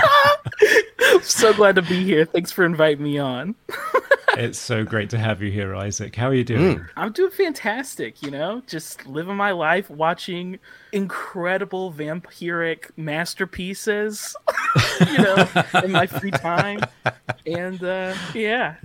so 1.35 1.53
glad 1.53 1.75
to 1.75 1.81
be 1.81 2.03
here. 2.03 2.25
Thanks 2.25 2.51
for 2.51 2.65
inviting 2.65 3.03
me 3.03 3.17
on. 3.17 3.55
it's 4.37 4.57
so 4.57 4.85
great 4.85 5.09
to 5.09 5.17
have 5.17 5.41
you 5.41 5.51
here, 5.51 5.75
Isaac. 5.75 6.15
How 6.15 6.27
are 6.27 6.33
you 6.33 6.45
doing? 6.45 6.85
I'm 6.95 7.11
doing 7.11 7.31
fantastic, 7.31 8.21
you 8.21 8.31
know, 8.31 8.61
just 8.65 9.05
living 9.05 9.35
my 9.35 9.51
life 9.51 9.89
watching 9.89 10.59
incredible 10.93 11.91
vampiric 11.91 12.91
masterpieces, 12.95 14.35
you 15.11 15.17
know, 15.17 15.47
in 15.83 15.91
my 15.91 16.07
free 16.07 16.31
time. 16.31 16.79
And 17.45 17.83
uh 17.83 18.15
yeah. 18.33 18.75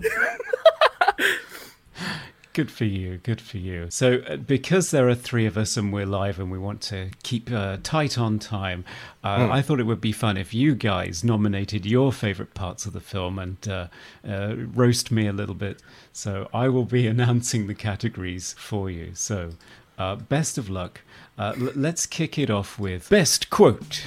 Good 2.55 2.70
for 2.70 2.84
you. 2.84 3.16
Good 3.16 3.40
for 3.40 3.57
you. 3.57 3.86
So, 3.88 4.22
uh, 4.28 4.36
because 4.36 4.90
there 4.90 5.09
are 5.09 5.14
three 5.14 5.46
of 5.46 5.57
us 5.57 5.78
and 5.78 5.90
we're 5.90 6.05
live 6.05 6.38
and 6.38 6.50
we 6.50 6.59
want 6.59 6.82
to 6.82 7.09
keep 7.22 7.50
uh, 7.50 7.78
tight 7.82 8.18
on 8.18 8.38
time, 8.38 8.84
uh, 9.24 9.48
I 9.50 9.62
thought 9.62 9.80
it 9.80 9.84
would 9.86 10.03
be 10.03 10.12
fun 10.12 10.36
if 10.36 10.53
you 10.53 10.74
guys 10.74 11.24
nominated 11.24 11.86
your 11.86 12.12
favorite 12.12 12.53
parts 12.53 12.84
of 12.84 12.92
the 12.92 13.00
film 13.00 13.38
and 13.38 13.57
uh, 13.66 13.86
uh, 14.28 14.55
roast 14.74 15.11
me 15.11 15.26
a 15.26 15.32
little 15.32 15.55
bit. 15.55 15.80
So, 16.12 16.50
I 16.53 16.68
will 16.68 16.84
be 16.84 17.07
announcing 17.14 17.68
the 17.68 17.74
categories 17.74 18.55
for 18.59 18.90
you. 18.90 19.12
So, 19.14 19.53
uh, 19.96 20.16
best 20.16 20.59
of 20.59 20.68
luck. 20.68 21.00
Uh, 21.38 21.55
l- 21.59 21.72
let's 21.74 22.05
kick 22.05 22.38
it 22.38 22.50
off 22.50 22.78
with 22.78 23.09
best 23.09 23.48
quote. 23.48 24.05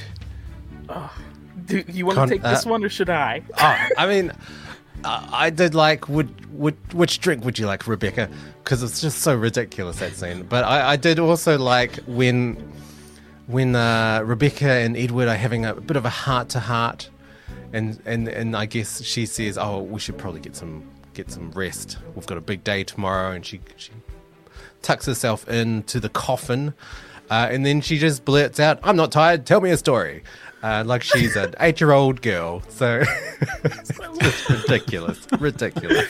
Do 1.65 1.83
you 1.87 2.05
want 2.05 2.17
Con- 2.17 2.27
to 2.27 2.35
take 2.35 2.43
this 2.43 2.63
one 2.65 2.83
or 2.83 2.89
should 2.89 3.09
I? 3.09 3.41
Oh, 3.57 3.87
I 3.97 4.05
mean, 4.05 4.31
I 5.06 5.49
did 5.49 5.76
like 5.76 6.10
would 6.10 6.30
would 6.53 6.76
which 6.93 7.20
drink 7.20 7.45
would 7.45 7.60
you 7.60 7.68
like, 7.68 7.88
Rebecca? 7.88 8.30
Because 8.64 8.84
it's 8.84 9.01
just 9.01 9.20
so 9.20 9.36
ridiculous 9.36 9.99
that 9.99 10.16
scene. 10.16 10.43
But 10.43 10.64
I, 10.64 10.91
I 10.91 10.95
did 10.95 11.20
also 11.20 11.58
like 11.58 11.97
when 12.08 12.56
when 13.47 13.76
uh, 13.76 14.22
Rebecca 14.26 14.70
and 14.70 14.97
Edward 14.97 15.28
are 15.28 15.36
having 15.36 15.66
a 15.66 15.76
bit 15.76 15.97
of 15.97 16.06
a 16.06 16.10
heart 16.10 16.49
to 16.49 16.60
heart, 16.60 17.10
and 17.74 18.01
and 18.06 18.28
and 18.28 18.56
I 18.56 18.66
guess 18.66 19.03
she 19.03 19.26
says, 19.26 19.58
"Oh, 19.58 19.82
we 19.82 19.99
should 19.99 20.18
probably 20.18 20.41
get 20.41 20.56
some 20.56 20.84
get 21.14 21.32
some 21.32 21.51
rest. 21.51 21.97
We've 22.16 22.26
got 22.26 22.38
a 22.38 22.41
big 22.41 22.64
day 22.64 22.84
tomorrow," 22.84 23.32
and 23.32 23.45
she 23.45 23.62
she 23.76 23.91
tucks 24.82 25.06
herself 25.06 25.47
into 25.47 25.99
the 25.99 26.10
coffin, 26.10 26.74
uh, 27.30 27.47
and 27.51 27.66
then 27.66 27.82
she 27.82 27.97
just 27.97 28.26
blurts 28.26 28.60
out, 28.60 28.80
"I'm 28.84 28.95
not 28.95 29.12
tired. 29.12 29.45
Tell 29.45 29.62
me 29.62 29.70
a 29.70 29.78
story." 29.78 30.24
Uh, 30.66 30.84
like 30.84 31.03
she's 31.03 31.36
an 31.36 31.53
eight-year-old 31.59 32.24
girl, 32.24 32.59
so 32.70 33.03
it's 33.63 34.49
ridiculous, 34.49 35.28
ridiculous. 35.39 36.09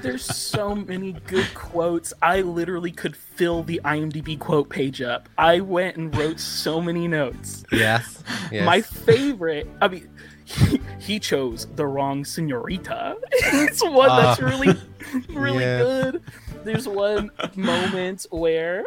There's 0.00 0.24
so 0.24 0.74
many 0.74 1.12
good 1.28 1.46
quotes. 1.54 2.12
I 2.20 2.40
literally 2.40 2.90
could 2.90 3.14
fill 3.14 3.62
the 3.62 3.80
IMDb 3.84 4.36
quote 4.40 4.68
page 4.68 5.00
up. 5.02 5.28
I 5.38 5.60
went 5.60 5.98
and 5.98 6.12
wrote 6.16 6.40
so 6.40 6.80
many 6.80 7.06
notes. 7.06 7.62
Yes, 7.70 8.24
yes. 8.50 8.66
My 8.66 8.80
favorite, 8.80 9.68
I 9.80 9.86
mean, 9.86 10.10
he, 10.44 10.80
he 10.98 11.18
chose 11.20 11.66
the 11.76 11.86
wrong 11.86 12.24
senorita. 12.24 13.16
it's 13.32 13.82
one 13.82 14.08
that's 14.08 14.40
Ah. 14.40 14.46
really, 14.46 14.76
really 15.30 15.58
Yes. 15.60 15.82
good. 15.82 16.22
There's 16.64 16.86
one 16.86 17.30
moment 17.56 18.24
where 18.30 18.84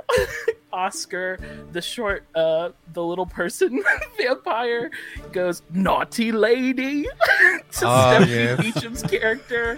Oscar, 0.72 1.38
the 1.74 1.82
short, 1.82 2.24
uh, 2.34 2.70
the 2.94 3.04
little 3.04 3.26
person 3.26 3.84
vampire, 4.18 4.92
goes 5.34 5.62
naughty 5.74 6.32
lady 6.32 7.04
to 7.04 7.86
Ah, 7.86 8.12
Stephanie 8.16 8.32
yes. 8.34 8.62
Beacham's 8.62 9.04
character. 9.04 9.78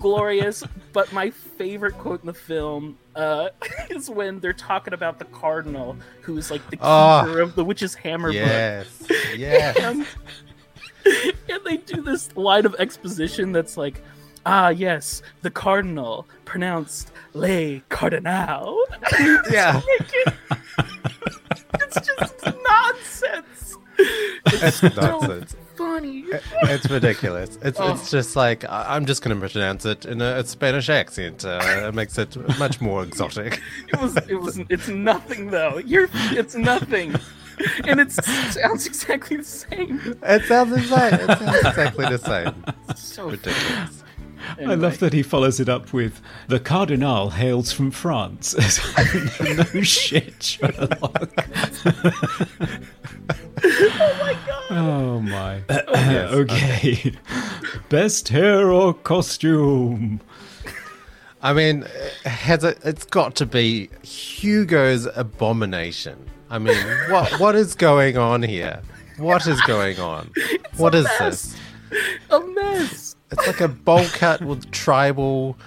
Glorious, 0.00 0.64
but 0.92 1.10
my 1.14 1.30
favorite 1.30 1.96
quote 1.96 2.20
in 2.20 2.26
the 2.26 2.34
film 2.34 2.98
uh, 3.14 3.48
is 3.90 4.10
when 4.10 4.40
they're 4.40 4.52
talking 4.52 4.92
about 4.92 5.18
the 5.18 5.24
cardinal, 5.26 5.96
who's 6.20 6.50
like 6.50 6.62
the 6.66 6.76
keeper 6.76 6.84
Ah. 6.84 7.24
of 7.26 7.54
the 7.54 7.64
witch's 7.64 7.94
hammer 7.94 8.28
book 8.28 8.34
yes, 8.34 9.02
yes. 9.36 10.06
and, 11.48 11.60
they 11.64 11.76
do 11.78 12.02
this 12.02 12.34
line 12.36 12.66
of 12.66 12.74
exposition 12.78 13.52
that's 13.52 13.76
like, 13.76 14.02
ah, 14.46 14.68
yes, 14.70 15.22
the 15.42 15.50
cardinal, 15.50 16.26
pronounced 16.44 17.12
Le 17.34 17.80
Cardinal. 17.88 18.76
yeah. 19.50 19.80
it's 21.74 22.00
just 22.06 22.44
nonsense. 22.44 23.76
It's 24.46 24.76
So 24.78 24.88
nonsense. 24.88 25.56
funny. 25.76 26.24
It's 26.64 26.88
ridiculous. 26.90 27.58
It's 27.62 27.78
Oh. 27.80 27.92
it's 27.92 28.10
just 28.10 28.36
like 28.36 28.64
I'm 28.68 29.06
just 29.06 29.22
going 29.22 29.38
to 29.38 29.48
pronounce 29.48 29.84
it 29.84 30.04
in 30.04 30.20
a, 30.20 30.38
a 30.38 30.44
Spanish 30.44 30.88
accent. 30.88 31.44
Uh, 31.44 31.60
it 31.88 31.94
makes 31.94 32.18
it 32.18 32.36
much 32.58 32.80
more 32.80 33.02
exotic. 33.02 33.60
It 33.88 34.00
was. 34.00 34.16
It 34.28 34.34
was. 34.40 34.58
It's 34.68 34.88
nothing 34.88 35.50
though. 35.50 35.78
You're. 35.78 36.08
It's 36.32 36.54
nothing. 36.54 37.14
And 37.84 38.00
it 38.00 38.12
sounds 38.12 38.86
exactly 38.86 39.36
the 39.38 39.44
same. 39.44 40.18
It 40.22 40.44
sounds 40.44 40.70
the 40.70 40.82
same. 40.82 41.14
It 41.14 41.38
sounds 41.38 41.66
exactly 41.66 42.06
the 42.06 42.18
same. 42.18 42.64
So 42.96 43.30
Ridiculous. 43.30 44.02
I 44.58 44.74
love 44.74 44.98
that 44.98 45.12
he 45.12 45.22
follows 45.22 45.60
it 45.60 45.68
up 45.68 45.92
with 45.92 46.20
the 46.48 46.58
Cardinal 46.58 47.30
hails 47.30 47.72
from 47.72 47.90
France. 47.90 48.54
no 49.40 49.82
shit, 49.82 50.42
Sherlock. 50.42 51.00
Oh 53.64 54.16
my 54.20 54.38
god. 54.46 54.64
Oh 54.70 55.20
my. 55.20 55.62
Oh, 55.70 56.26
okay. 56.40 57.14
Best 57.88 58.28
hair 58.28 58.70
or 58.70 58.92
costume? 58.94 60.20
I 61.42 61.52
mean, 61.52 61.82
it 62.24 62.28
has 62.28 62.64
it? 62.64 62.78
It's 62.84 63.04
got 63.04 63.34
to 63.36 63.46
be 63.46 63.90
Hugo's 64.02 65.06
abomination. 65.14 66.28
I 66.52 66.58
mean, 66.58 66.76
what 67.10 67.40
what 67.40 67.54
is 67.56 67.74
going 67.74 68.16
on 68.18 68.42
here? 68.42 68.82
What 69.16 69.46
is 69.46 69.60
going 69.62 69.98
on? 69.98 70.30
What 70.76 70.94
is 70.94 71.06
this? 71.18 71.54
A 72.30 72.40
mess. 72.40 73.14
It's 73.30 73.46
like 73.46 73.60
a 73.60 73.68
bowl 73.68 74.04
cut 74.14 74.40
with 74.40 74.70
tribal 74.70 75.58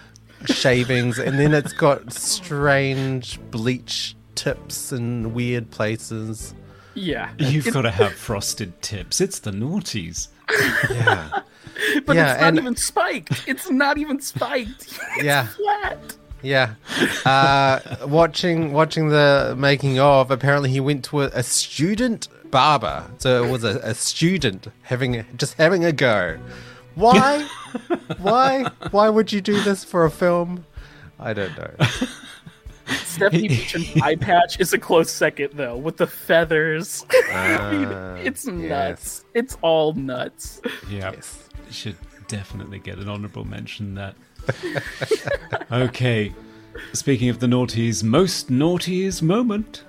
shavings, 0.45 1.19
and 1.19 1.38
then 1.39 1.53
it's 1.53 1.73
got 1.73 2.11
strange 2.11 3.39
bleach 3.51 4.15
tips 4.33 4.91
in 4.91 5.33
weird 5.36 5.69
places. 5.69 6.55
Yeah. 6.95 7.29
You've 7.38 7.71
got 7.71 7.83
to 7.83 7.91
have 7.91 8.13
frosted 8.13 8.81
tips. 8.81 9.21
It's 9.21 9.38
the 9.39 9.51
noughties. 9.51 10.29
Yeah, 10.89 11.41
But 12.05 12.15
Yeah, 12.15 12.31
it's 12.33 12.41
not 12.41 12.47
and- 12.47 12.57
even 12.57 12.75
spiked. 12.75 13.47
It's 13.47 13.69
not 13.69 13.97
even 13.99 14.19
spiked. 14.21 14.99
yeah, 15.21 15.47
Flat. 15.47 16.17
Yeah. 16.45 16.75
Uh, 17.25 17.79
watching 18.07 18.71
watching 18.73 19.09
the 19.09 19.55
making 19.57 19.99
of, 19.99 20.31
apparently 20.31 20.69
he 20.69 20.79
went 20.79 21.03
to 21.05 21.21
a, 21.23 21.25
a 21.27 21.43
student 21.43 22.27
barber, 22.51 23.09
so 23.17 23.43
it 23.43 23.51
was 23.51 23.63
a, 23.63 23.79
a 23.79 23.93
student 23.95 24.67
having 24.83 25.15
a- 25.17 25.25
just 25.35 25.55
having 25.55 25.83
a 25.83 25.91
go. 25.91 26.37
Why? 26.95 27.43
Why? 28.19 28.63
Why 28.91 29.09
would 29.09 29.31
you 29.33 29.41
do 29.41 29.59
this 29.61 29.83
for 29.83 30.05
a 30.05 30.11
film? 30.11 30.65
I 31.19 31.33
don't 31.33 31.57
know. 31.57 31.87
Stephanie 33.03 33.47
Beacham's 33.49 34.01
eye 34.01 34.15
patch 34.15 34.59
is 34.59 34.71
a 34.73 34.77
close 34.77 35.09
second, 35.11 35.51
though, 35.53 35.75
with 35.75 35.97
the 35.97 36.07
feathers. 36.07 37.05
I 37.31 37.71
mean, 37.71 37.87
Ah, 37.91 38.15
it's 38.15 38.45
nuts. 38.45 38.61
yes. 38.61 39.25
It's 39.33 39.57
all 39.61 39.93
nuts. 39.93 40.61
Yeah. 40.89 41.11
Yes. 41.13 41.49
Should 41.71 41.97
definitely 42.27 42.79
get 42.79 42.97
an 42.99 43.09
honourable 43.09 43.43
mention 43.45 43.95
that. 43.95 44.15
okay. 45.71 46.33
Speaking 46.93 47.29
of 47.29 47.39
the 47.39 47.47
naughties, 47.47 48.03
most 48.03 48.49
naughtiest 48.49 49.21
moment. 49.23 49.83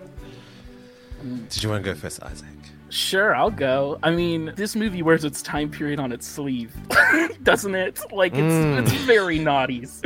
Did 1.49 1.63
you 1.63 1.69
want 1.71 1.85
to 1.85 1.91
go 1.93 1.99
first, 1.99 2.23
Isaac? 2.23 2.47
Sure, 2.89 3.35
I'll 3.35 3.51
go. 3.51 3.99
I 4.03 4.11
mean, 4.13 4.53
this 4.57 4.77
movie 4.77 5.03
wears 5.03 5.25
its 5.25 5.43
time 5.43 5.69
period 5.71 5.99
on 5.99 6.13
its 6.13 6.27
sleeve, 6.27 6.73
doesn't 7.43 7.75
it? 7.75 8.01
Like 8.13 8.33
it's 8.35 8.41
Mm. 8.43 8.83
it's 8.83 8.93
very 9.05 9.39
naughties. 9.39 10.05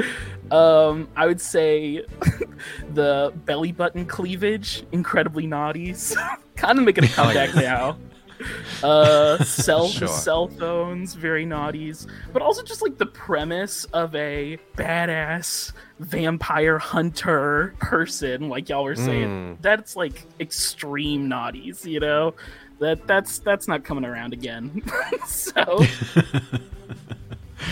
Um, 0.50 1.06
I 1.14 1.26
would 1.26 1.40
say 1.40 2.04
the 2.94 3.32
belly 3.44 3.72
button 3.72 4.06
cleavage, 4.06 4.82
incredibly 4.92 5.46
naughties. 5.46 6.16
kind 6.56 6.78
of 6.78 6.84
making 6.84 7.04
a 7.04 7.08
comeback 7.08 7.54
now. 7.54 7.96
Uh, 8.82 9.36
cell 9.44 9.88
Sure. 9.88 10.08
cell 10.08 10.48
phones, 10.48 11.12
very 11.14 11.44
naughties, 11.44 12.06
but 12.32 12.40
also 12.40 12.62
just 12.62 12.80
like 12.80 12.96
the 12.96 13.04
premise 13.04 13.84
of 13.92 14.14
a 14.14 14.56
badass 14.76 15.72
vampire 15.98 16.78
hunter 16.78 17.74
person, 17.78 18.48
like 18.48 18.70
y'all 18.70 18.84
were 18.84 18.96
saying. 18.96 19.58
That's 19.60 19.96
like 19.96 20.24
extreme 20.40 21.28
naughties, 21.28 21.84
you 21.84 22.00
know. 22.00 22.34
That 22.78 23.06
that's 23.06 23.38
that's 23.40 23.68
not 23.68 23.84
coming 23.84 24.06
around 24.06 24.32
again. 24.32 24.82
so 25.26 25.84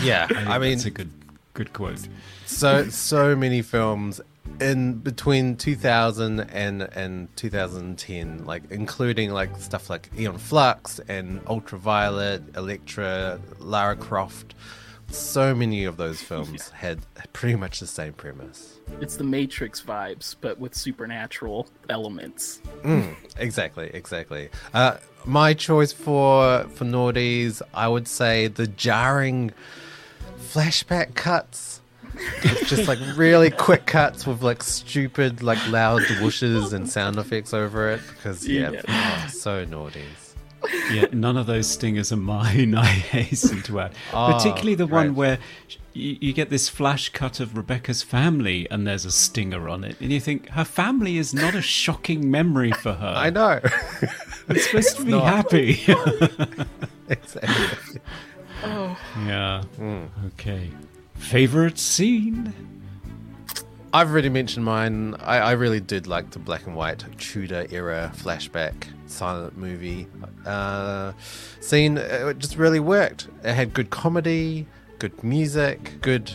Yeah, 0.03 0.27
think 0.27 0.47
I 0.47 0.59
mean, 0.59 0.73
it's 0.73 0.85
a 0.85 0.91
good 0.91 1.09
good 1.53 1.73
quote. 1.73 2.07
so 2.45 2.87
so 2.89 3.35
many 3.35 3.61
films 3.63 4.21
in 4.61 4.93
between 4.95 5.55
2000 5.55 6.39
and 6.41 6.81
and 6.81 7.35
2010 7.37 8.45
like 8.45 8.63
including 8.69 9.31
like 9.31 9.55
stuff 9.57 9.89
like 9.89 10.09
Aeon 10.17 10.37
Flux 10.37 10.99
and 11.07 11.41
Ultraviolet, 11.47 12.55
Elektra, 12.55 13.39
Lara 13.59 13.95
Croft. 13.95 14.55
So 15.11 15.55
many 15.55 15.85
of 15.85 15.97
those 15.97 16.21
films 16.21 16.69
had 16.75 16.99
pretty 17.33 17.55
much 17.55 17.79
the 17.79 17.87
same 17.87 18.13
premise. 18.13 18.77
it's 19.01 19.15
the 19.15 19.23
Matrix 19.23 19.81
vibes, 19.81 20.35
but 20.39 20.59
with 20.59 20.75
supernatural 20.75 21.67
elements. 21.89 22.61
Exactly, 23.37 23.89
exactly. 23.93 24.49
Uh, 24.73 24.97
my 25.25 25.53
choice 25.53 25.91
for 25.91 26.63
for 26.75 26.85
naughties, 26.85 27.61
I 27.73 27.87
would 27.87 28.07
say 28.07 28.47
the 28.47 28.67
jarring 28.67 29.51
flashback 30.37 31.15
cuts. 31.15 31.68
It's 32.43 32.69
just 32.69 32.87
like 32.87 32.99
really 33.15 33.49
quick 33.51 33.85
cuts 33.85 34.25
with 34.27 34.41
like 34.41 34.63
stupid, 34.63 35.41
like 35.43 35.59
loud 35.69 36.01
whooshes 36.03 36.73
and 36.73 36.89
sound 36.89 37.17
effects 37.17 37.53
over 37.53 37.89
it. 37.91 38.01
Because 38.09 38.47
yeah, 38.47 38.71
Yeah. 38.71 38.81
oh, 38.87 39.29
so 39.29 39.65
naughty 39.65 40.03
Yeah, 40.91 41.05
none 41.13 41.37
of 41.37 41.45
those 41.47 41.67
stingers 41.67 42.11
are 42.11 42.17
mine. 42.17 42.75
I 42.77 42.85
hasten 42.85 43.61
to 43.63 43.79
add, 43.81 43.93
Ah, 44.13 44.33
particularly 44.37 44.75
the 44.75 44.87
one 44.87 45.07
right. 45.09 45.15
where 45.15 45.37
you, 45.93 46.17
you 46.21 46.33
get 46.33 46.49
this 46.49 46.69
flash 46.69 47.09
cut 47.09 47.39
of 47.39 47.55
Rebecca's 47.57 48.03
family, 48.03 48.67
and 48.69 48.85
there's 48.85 49.05
a 49.05 49.11
stinger 49.11 49.67
on 49.69 49.83
it, 49.83 49.95
and 50.01 50.11
you 50.11 50.19
think 50.19 50.49
her 50.49 50.63
family 50.65 51.17
is 51.17 51.33
not 51.33 51.55
a 51.55 51.61
shocking 51.61 52.29
memory 52.29 52.71
for 52.71 52.93
her. 52.93 53.13
I 53.15 53.29
know. 53.29 53.59
It's 54.51 54.65
supposed 54.65 54.97
to 54.97 55.05
be 55.05 55.11
not. 55.11 55.25
happy. 55.25 55.79
exactly. 57.07 58.01
yeah. 58.63 59.61
Hmm. 59.77 60.05
Okay. 60.27 60.71
Favorite 61.19 61.77
scene? 61.77 62.53
I've 63.93 64.09
already 64.11 64.29
mentioned 64.29 64.65
mine. 64.65 65.15
I, 65.19 65.37
I 65.37 65.51
really 65.51 65.79
did 65.79 66.07
like 66.07 66.31
the 66.31 66.39
black 66.39 66.65
and 66.65 66.75
white 66.75 67.03
Tudor 67.17 67.67
era 67.71 68.11
flashback 68.15 68.73
silent 69.07 69.57
movie 69.57 70.07
uh, 70.45 71.13
scene. 71.59 71.97
It 71.97 72.39
just 72.39 72.57
really 72.57 72.79
worked. 72.79 73.27
It 73.43 73.53
had 73.53 73.73
good 73.73 73.89
comedy, 73.89 74.67
good 74.99 75.23
music, 75.23 75.99
good 76.01 76.31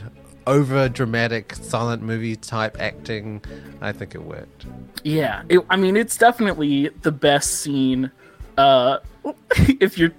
over 0.47 0.89
dramatic 0.89 1.55
silent 1.55 2.03
movie 2.03 2.37
type 2.37 2.77
acting. 2.81 3.43
I 3.81 3.93
think 3.93 4.15
it 4.15 4.23
worked. 4.23 4.67
Yeah, 5.03 5.43
it, 5.49 5.61
I 5.71 5.77
mean, 5.77 5.97
it's 5.97 6.17
definitely 6.17 6.91
the 7.03 7.13
best 7.13 7.61
scene. 7.61 8.11
Uh, 8.59 8.99
if 9.81 9.97
you're, 9.99 10.13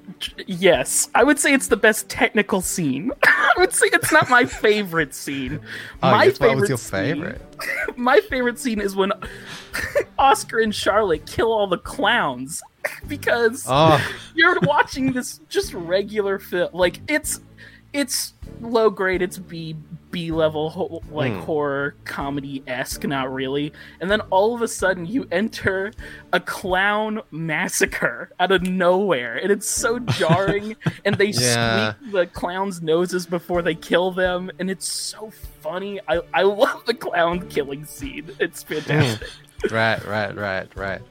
yes, 0.47 1.10
I 1.14 1.24
would 1.24 1.39
say 1.39 1.53
it's 1.53 1.68
the 1.68 1.78
best 1.78 2.10
technical 2.10 2.62
scene. 2.62 3.12
I 3.26 3.51
would 3.58 3.74
say 3.74 3.88
it's 3.93 4.12
not 4.12 4.30
my 4.30 4.45
favorite 4.45 5.14
scene. 5.14 5.60
Oh, 6.03 6.12
my 6.12 6.28
what 6.38 6.56
was 6.58 6.70
your 6.70 6.78
scene- 6.78 7.16
favorite? 7.16 7.41
my 7.97 8.20
favorite 8.30 8.60
scene 8.60 8.80
is 8.82 8.95
when 8.95 9.12
Oscar 10.20 10.60
and 10.60 10.74
Charlotte 10.74 11.26
kill 11.26 11.51
all 11.51 11.68
the 11.68 11.78
clowns 11.78 12.62
because 13.08 13.66
Oh, 13.68 13.99
you're 14.36 14.60
watching 14.62 15.14
this 15.14 15.39
just 15.49 15.74
regular 15.74 16.38
film. 16.39 16.70
Like 16.74 16.99
it's 17.08 17.39
it's 17.93 18.34
low 18.62 18.89
grade. 18.89 19.22
It's 19.22 19.38
B 19.38 19.76
B 20.16 20.32
level 20.32 21.03
like 21.11 21.34
Hmm. 21.34 21.39
horror 21.41 21.95
comedy 22.05 22.63
esque, 22.68 23.03
not 23.05 23.34
really. 23.34 23.74
And 23.99 24.09
then 24.09 24.22
all 24.32 24.55
of 24.55 24.61
a 24.61 24.68
sudden 24.70 25.05
you 25.05 25.28
enter 25.30 25.91
a 26.32 26.39
clown 26.39 27.20
massacre 27.32 28.30
out 28.39 28.53
of 28.53 28.61
nowhere, 28.61 29.36
and 29.36 29.51
it's 29.51 29.68
so 29.70 29.99
jarring. 30.20 30.78
and 31.03 31.16
they 31.18 31.26
Yeah. 31.28 31.95
squeak 31.95 32.11
the 32.13 32.26
clowns' 32.28 32.82
noses 32.82 33.26
before 33.26 33.61
they 33.61 33.76
kill 33.76 34.11
them, 34.11 34.49
and 34.57 34.70
it's 34.72 34.88
so 34.89 35.32
funny. 35.61 35.99
I 36.07 36.22
I 36.34 36.43
love 36.63 36.86
the 36.86 36.93
clown 36.93 37.49
killing 37.49 37.84
scene. 37.84 38.32
It's 38.39 38.63
fantastic. 38.63 39.28
right, 39.70 40.01
right, 40.05 40.34
right, 40.34 40.68
right. 40.78 41.01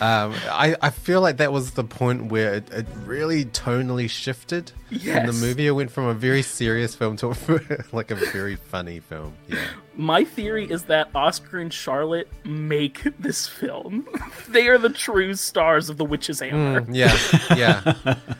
Um, 0.00 0.34
I, 0.50 0.76
I 0.82 0.90
feel 0.90 1.20
like 1.20 1.38
that 1.38 1.52
was 1.52 1.72
the 1.72 1.84
point 1.84 2.30
where 2.30 2.54
it, 2.54 2.70
it 2.72 2.86
really 3.04 3.44
tonally 3.46 4.08
shifted 4.10 4.72
in 4.90 5.26
the 5.26 5.32
movie. 5.32 5.66
It 5.66 5.72
went 5.72 5.90
from 5.90 6.04
a 6.06 6.14
very 6.14 6.42
serious 6.42 6.94
film 6.94 7.16
to 7.18 7.28
a, 7.30 7.84
like 7.96 8.10
a 8.10 8.16
very 8.16 8.56
funny 8.56 9.00
film. 9.00 9.34
Yeah. 9.48 9.58
My 9.94 10.24
theory 10.24 10.70
is 10.70 10.84
that 10.84 11.08
Oscar 11.14 11.58
and 11.58 11.72
Charlotte 11.72 12.28
make 12.44 13.02
this 13.18 13.46
film. 13.46 14.06
they 14.48 14.68
are 14.68 14.78
the 14.78 14.90
true 14.90 15.34
stars 15.34 15.88
of 15.88 15.96
The 15.96 16.04
Witch's 16.04 16.40
Hammer. 16.40 16.82
Mm, 16.82 16.94
yeah, 16.94 17.54
yeah. 17.56 18.14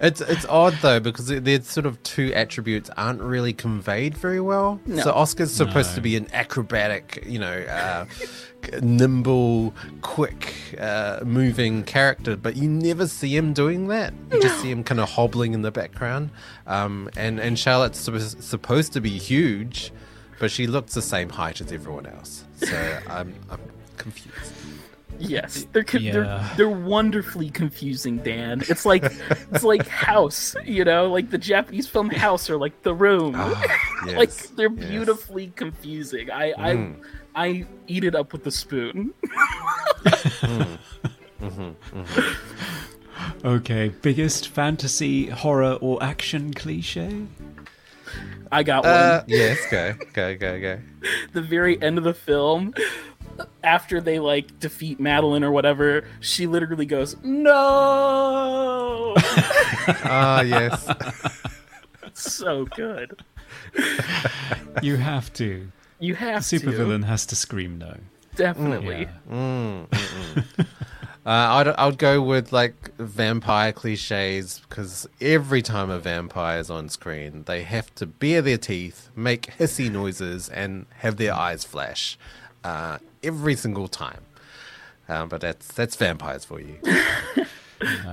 It's 0.00 0.20
it's 0.20 0.44
odd 0.46 0.74
though 0.82 1.00
because 1.00 1.28
their 1.28 1.62
sort 1.62 1.86
of 1.86 2.02
two 2.02 2.34
attributes 2.34 2.90
aren't 2.96 3.22
really 3.22 3.52
conveyed 3.54 4.18
very 4.18 4.40
well. 4.40 4.80
No. 4.84 5.02
So 5.02 5.12
Oscar's 5.12 5.52
supposed 5.54 5.90
No. 5.90 5.94
to 5.94 6.00
be 6.02 6.16
an 6.16 6.26
acrobatic, 6.34 7.22
you 7.24 7.38
know, 7.38 7.52
uh, 7.62 8.04
nimble, 8.82 9.74
quick, 10.02 10.54
uh, 10.80 11.20
moving 11.24 11.84
character, 11.84 12.36
but 12.36 12.56
you 12.56 12.68
never 12.68 13.06
see 13.06 13.36
him 13.36 13.52
doing 13.52 13.88
that. 13.88 14.12
You 14.32 14.40
just 14.42 14.60
see 14.60 14.70
him 14.70 14.84
kind 14.84 15.00
of 15.00 15.10
hobbling 15.10 15.54
in 15.54 15.62
the 15.62 15.70
background. 15.72 16.30
Um, 16.66 17.08
and 17.16 17.38
and 17.40 17.58
Charlotte's 17.58 17.98
supposed 17.98 18.42
supposed 18.42 18.92
to 18.94 19.00
be 19.00 19.10
huge, 19.18 19.92
but 20.38 20.50
she 20.50 20.66
looks 20.66 20.94
the 20.94 21.02
same 21.02 21.28
height 21.28 21.60
as 21.60 21.72
everyone 21.72 22.06
else. 22.06 22.44
So 22.56 22.98
I'm 23.10 23.34
I'm 23.50 23.60
confused. 23.96 24.52
Yes, 25.20 25.64
they're, 25.72 25.84
co- 25.84 25.98
Yeah. 25.98 26.12
they're 26.12 26.50
they're 26.56 26.76
wonderfully 26.76 27.48
confusing, 27.48 28.16
Dan. 28.18 28.62
It's 28.68 28.84
like 28.84 29.04
it's 29.52 29.62
like 29.62 29.86
House, 30.08 30.56
you 30.64 30.84
know, 30.84 31.06
like 31.06 31.30
the 31.30 31.38
Japanese 31.38 31.86
film 31.86 32.10
House 32.10 32.50
or 32.50 32.56
like 32.56 32.82
The 32.82 32.94
Room. 32.94 33.34
Yes, 34.06 34.16
like 34.18 34.56
they're 34.56 34.70
yes. 34.70 34.90
beautifully 34.90 35.46
confusing. 35.56 36.30
I 36.30 36.52
Mm. 36.52 36.58
I 36.58 36.96
I 37.34 37.66
eat 37.86 38.04
it 38.04 38.14
up 38.14 38.32
with 38.32 38.44
the 38.44 38.50
spoon. 38.50 39.12
Okay. 43.44 43.90
Biggest 44.00 44.48
fantasy, 44.48 45.26
horror, 45.26 45.78
or 45.80 46.02
action 46.02 46.52
cliche? 46.54 47.26
I 48.50 48.62
got 48.62 48.84
one. 48.84 48.92
Uh, 48.92 49.24
yes, 49.26 49.58
go, 49.70 49.94
go, 50.12 50.34
go, 50.36 50.60
go. 50.60 50.78
the 51.32 51.42
very 51.42 51.80
end 51.82 51.98
of 51.98 52.04
the 52.04 52.14
film 52.14 52.72
after 53.62 54.00
they 54.00 54.18
like 54.18 54.58
defeat 54.60 55.00
Madeline 55.00 55.42
or 55.44 55.50
whatever, 55.50 56.04
she 56.20 56.46
literally 56.46 56.86
goes, 56.86 57.16
"No!" 57.22 59.14
Ah, 60.06 60.40
yes. 60.42 60.88
so 62.14 62.64
good. 62.66 63.22
You 64.82 64.96
have 64.96 65.32
to. 65.34 65.70
You 66.04 66.14
have 66.16 66.42
Supervillain 66.42 67.04
has 67.04 67.24
to 67.26 67.36
scream 67.36 67.78
no. 67.78 67.96
to 68.36 68.36
definitely. 68.36 69.08
Yeah. 69.30 69.84
Uh, 71.26 71.30
I'd, 71.30 71.68
I'd 71.68 71.96
go 71.96 72.20
with 72.20 72.52
like 72.52 72.94
vampire 72.98 73.72
cliches 73.72 74.60
because 74.68 75.08
every 75.22 75.62
time 75.62 75.88
a 75.88 75.98
vampire 75.98 76.58
is 76.58 76.68
on 76.68 76.90
screen, 76.90 77.44
they 77.44 77.62
have 77.62 77.94
to 77.94 78.04
bare 78.04 78.42
their 78.42 78.58
teeth, 78.58 79.08
make 79.16 79.46
hissy 79.58 79.90
noises, 79.90 80.50
and 80.50 80.84
have 80.98 81.16
their 81.16 81.32
eyes 81.32 81.64
flash 81.64 82.18
uh, 82.62 82.98
every 83.22 83.56
single 83.56 83.88
time. 83.88 84.20
Um, 85.08 85.30
but 85.30 85.40
that's 85.40 85.68
that's 85.68 85.96
vampires 85.96 86.44
for 86.44 86.60
you. 86.60 86.78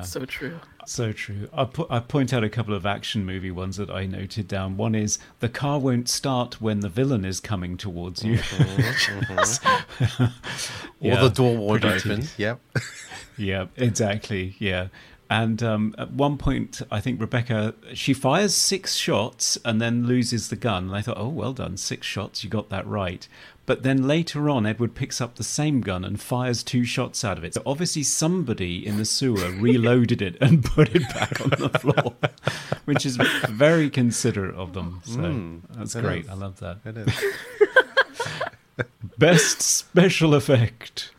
So 0.03 0.25
true. 0.25 0.59
So 0.85 1.11
true. 1.11 1.47
I 1.53 1.65
put 1.65 1.87
I 1.91 1.99
point 1.99 2.33
out 2.33 2.43
a 2.43 2.49
couple 2.49 2.73
of 2.73 2.85
action 2.85 3.25
movie 3.25 3.51
ones 3.51 3.77
that 3.77 3.89
I 3.89 4.05
noted 4.05 4.47
down. 4.47 4.77
One 4.77 4.95
is 4.95 5.19
the 5.39 5.49
car 5.49 5.79
won't 5.79 6.09
start 6.09 6.59
when 6.61 6.79
the 6.79 6.89
villain 6.89 7.23
is 7.23 7.39
coming 7.39 7.77
towards 7.77 8.23
you. 8.23 8.37
Mm-hmm, 8.37 9.19
mm-hmm. 9.19 10.23
or 10.23 10.29
Yeah, 10.99 11.21
the 11.21 11.29
door 11.29 11.57
won't 11.57 11.85
open. 11.85 12.21
teeth. 12.21 12.39
Yep. 12.39 12.59
yeah, 13.37 13.65
exactly. 13.77 14.55
Yeah. 14.59 14.87
And 15.31 15.63
um, 15.63 15.95
at 15.97 16.11
one 16.11 16.37
point, 16.37 16.81
I 16.91 16.99
think 16.99 17.21
Rebecca 17.21 17.73
she 17.93 18.13
fires 18.13 18.53
six 18.53 18.95
shots 18.95 19.57
and 19.63 19.81
then 19.81 20.05
loses 20.05 20.49
the 20.49 20.57
gun. 20.57 20.87
And 20.87 20.95
I 20.95 21.01
thought, 21.01 21.17
oh, 21.17 21.29
well 21.29 21.53
done, 21.53 21.77
six 21.77 22.05
shots, 22.05 22.43
you 22.43 22.49
got 22.49 22.67
that 22.67 22.85
right. 22.85 23.25
But 23.65 23.83
then 23.83 24.05
later 24.05 24.49
on, 24.49 24.65
Edward 24.65 24.93
picks 24.93 25.21
up 25.21 25.35
the 25.35 25.45
same 25.45 25.79
gun 25.79 26.03
and 26.03 26.19
fires 26.19 26.63
two 26.63 26.83
shots 26.83 27.23
out 27.23 27.37
of 27.37 27.45
it. 27.45 27.53
So 27.53 27.61
obviously, 27.65 28.03
somebody 28.03 28.85
in 28.85 28.97
the 28.97 29.05
sewer 29.05 29.51
reloaded 29.57 30.21
it 30.21 30.35
and 30.41 30.65
put 30.65 30.93
it 30.93 31.07
back 31.13 31.39
on 31.39 31.51
the 31.51 31.79
floor, 31.79 32.13
which 32.83 33.05
is 33.05 33.15
very 33.47 33.89
considerate 33.89 34.55
of 34.55 34.73
them. 34.73 35.01
So 35.05 35.61
that's 35.77 35.95
great. 35.95 36.25
is. 36.25 36.29
I 36.29 36.33
love 36.33 36.59
that. 36.59 36.79
It 36.83 36.97
is. 36.97 38.85
Best 39.17 39.61
special 39.61 40.35
effect. 40.35 41.11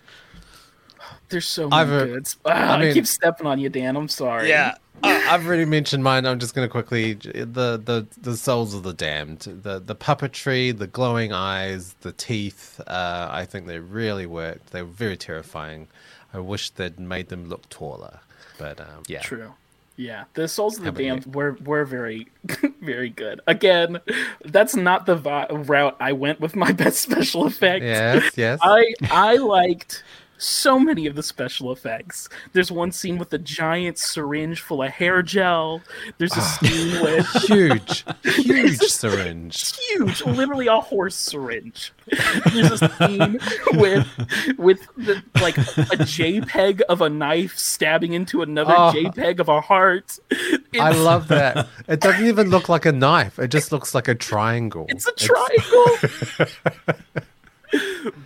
There's 1.32 1.48
so 1.48 1.68
many 1.68 1.82
I've, 1.82 1.90
uh, 1.90 2.04
goods. 2.04 2.36
Ah, 2.46 2.74
I, 2.76 2.80
mean- 2.80 2.94
keep 2.94 3.06
stepping 3.06 3.46
on 3.46 3.58
you, 3.58 3.68
Dan. 3.68 3.96
I'm 3.96 4.08
sorry. 4.08 4.48
Yeah, 4.48 4.76
I, 5.02 5.26
I've 5.30 5.44
already 5.46 5.64
mentioned 5.64 6.04
mine. 6.04 6.24
I'm 6.26 6.38
just 6.38 6.54
going 6.54 6.66
to 6.66 6.70
quickly 6.70 7.14
the 7.14 7.76
the 7.84 8.06
the 8.20 8.36
souls 8.36 8.72
of 8.74 8.84
the 8.84 8.92
damned, 8.92 9.40
the 9.40 9.80
the 9.80 9.96
puppetry, 9.96 10.76
the 10.76 10.86
glowing 10.86 11.32
eyes, 11.32 11.94
the 12.02 12.12
teeth. 12.12 12.80
Uh, 12.86 13.28
I 13.30 13.44
think 13.44 13.66
they 13.66 13.80
really 13.80 14.26
worked. 14.26 14.70
They 14.70 14.82
were 14.82 14.88
very 14.88 15.16
terrifying. 15.16 15.88
I 16.32 16.38
wish 16.38 16.70
they'd 16.70 16.98
made 16.98 17.28
them 17.28 17.48
look 17.48 17.68
taller, 17.68 18.20
but 18.58 18.80
um, 18.80 19.02
yeah, 19.08 19.20
True. 19.20 19.52
Yeah, 19.96 20.24
the 20.32 20.48
Souls 20.48 20.78
of 20.78 20.84
the 20.84 20.86
How 20.86 20.90
about 20.90 21.02
you? 21.02 21.08
Damned 21.10 21.34
were 21.34 21.56
were 21.64 21.84
very, 21.84 22.28
very 22.80 23.10
good. 23.10 23.42
Again, 23.46 24.00
that's 24.44 24.74
not 24.74 25.04
the 25.04 25.16
vi- 25.16 25.46
route 25.50 25.96
I 26.00 26.12
went 26.12 26.40
with 26.40 26.56
my 26.56 26.72
best 26.72 27.00
special 27.00 27.44
effect. 27.44 27.84
Yes, 27.84 28.32
yes. 28.36 28.58
I 28.62 28.94
I 29.10 29.36
liked 29.36 30.02
so 30.42 30.78
many 30.78 31.06
of 31.06 31.14
the 31.14 31.22
special 31.22 31.72
effects. 31.72 32.28
There's 32.52 32.72
one 32.72 32.92
scene 32.92 33.18
with 33.18 33.32
a 33.32 33.38
giant 33.38 33.98
syringe 33.98 34.60
full 34.60 34.82
of 34.82 34.90
hair 34.90 35.22
gel. 35.22 35.82
There's 36.18 36.32
a 36.32 36.40
ah, 36.40 36.58
scene 36.60 37.02
with 37.02 37.26
huge, 37.44 38.04
huge 38.24 38.78
syringe. 38.78 39.76
huge, 39.76 40.22
literally 40.22 40.66
a 40.66 40.80
horse 40.80 41.14
syringe. 41.14 41.92
There's 42.52 42.82
a 42.82 42.88
scene 42.96 43.38
with 43.80 44.06
with 44.58 44.80
the, 44.96 45.22
like 45.40 45.56
a 45.58 45.98
JPEG 46.02 46.80
of 46.82 47.00
a 47.00 47.08
knife 47.08 47.56
stabbing 47.56 48.12
into 48.12 48.42
another 48.42 48.74
Oh. 48.76 48.92
JPEG 48.94 49.38
of 49.38 49.48
a 49.48 49.60
heart. 49.60 50.18
I 50.78 50.92
love 50.92 51.28
that. 51.28 51.68
It 51.88 52.00
doesn't 52.00 52.26
even 52.26 52.50
look 52.50 52.68
like 52.68 52.86
a 52.86 52.92
knife. 52.92 53.38
It 53.38 53.48
just 53.48 53.70
looks 53.72 53.94
like 53.94 54.08
a 54.08 54.14
triangle. 54.14 54.86
It's 54.88 55.06
a 55.06 55.12
triangle. 55.12 55.96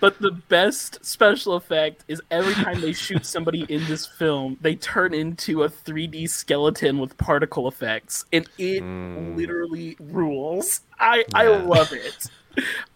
But 0.01 0.18
the 0.20 0.32
best 0.49 1.05
special 1.05 1.55
effect 1.55 2.05
is 2.09 2.20
every 2.30 2.55
time 2.55 2.80
they 2.80 2.92
shoot 2.92 3.24
somebody 3.24 3.64
in 3.68 3.84
this 3.86 4.07
film, 4.07 4.57
they 4.61 4.74
turn 4.74 5.14
into 5.14 5.62
a 5.64 5.68
3D 5.68 6.28
skeleton 6.28 6.99
with 6.99 7.16
particle 7.18 7.68
effects, 7.68 8.24
and 8.32 8.49
it 8.59 8.82
literally 8.82 9.97
rules. 10.01 10.80
I 10.99 11.24
I 11.34 11.49
love 11.49 11.92
it. 11.92 12.26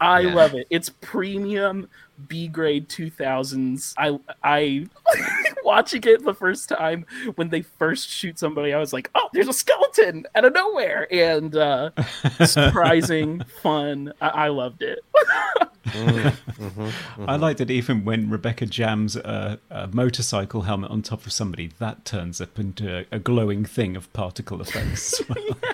I 0.00 0.20
Yeah. 0.20 0.34
love 0.34 0.54
it. 0.54 0.66
It's 0.70 0.88
premium 0.88 1.86
B 2.28 2.48
grade 2.48 2.88
2000s. 2.88 3.92
I 3.98 4.18
I 4.42 4.86
watching 5.64 6.02
it 6.04 6.24
the 6.24 6.32
first 6.34 6.68
time 6.70 7.04
when 7.36 7.50
they 7.50 7.60
first 7.62 8.08
shoot 8.08 8.38
somebody, 8.38 8.72
I 8.72 8.78
was 8.78 8.92
like, 8.94 9.10
"Oh, 9.14 9.28
there's 9.34 9.48
a 9.48 9.52
skeleton 9.52 10.26
out 10.34 10.46
of 10.46 10.54
nowhere!" 10.54 11.06
And 11.12 11.54
uh, 11.56 11.90
surprising, 12.46 13.42
fun. 13.62 14.12
I, 14.20 14.28
I 14.28 14.48
loved 14.48 14.82
it. 14.82 15.00
Mm, 15.92 16.32
mm-hmm, 16.32 17.24
I 17.28 17.36
like 17.36 17.56
mm-hmm. 17.56 17.64
that 17.64 17.70
even 17.70 18.04
when 18.04 18.30
Rebecca 18.30 18.66
jams 18.66 19.16
a, 19.16 19.58
a 19.70 19.88
motorcycle 19.88 20.62
helmet 20.62 20.90
on 20.90 21.02
top 21.02 21.26
of 21.26 21.32
somebody, 21.32 21.70
that 21.78 22.04
turns 22.04 22.40
up 22.40 22.58
into 22.58 22.98
a, 23.00 23.06
a 23.12 23.18
glowing 23.18 23.64
thing 23.64 23.96
of 23.96 24.12
particle 24.12 24.60
effects. 24.60 25.20
as 25.20 25.28
well. 25.28 25.56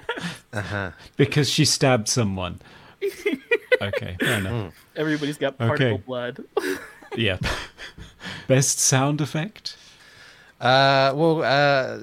Uh-huh. 0.52 0.90
Because 1.18 1.50
she 1.50 1.66
stabbed 1.66 2.08
someone. 2.08 2.60
Okay, 3.82 4.16
fair 4.18 4.40
hmm. 4.40 4.46
enough. 4.46 4.74
Everybody's 4.96 5.36
got 5.36 5.58
particle 5.58 5.94
Okay. 5.94 6.02
blood. 6.06 6.44
Yeah. 7.16 7.38
Best 8.46 8.78
sound 8.78 9.20
effect? 9.20 9.76
Uh, 10.60 11.12
well, 11.14 11.42
uh, 11.42 11.98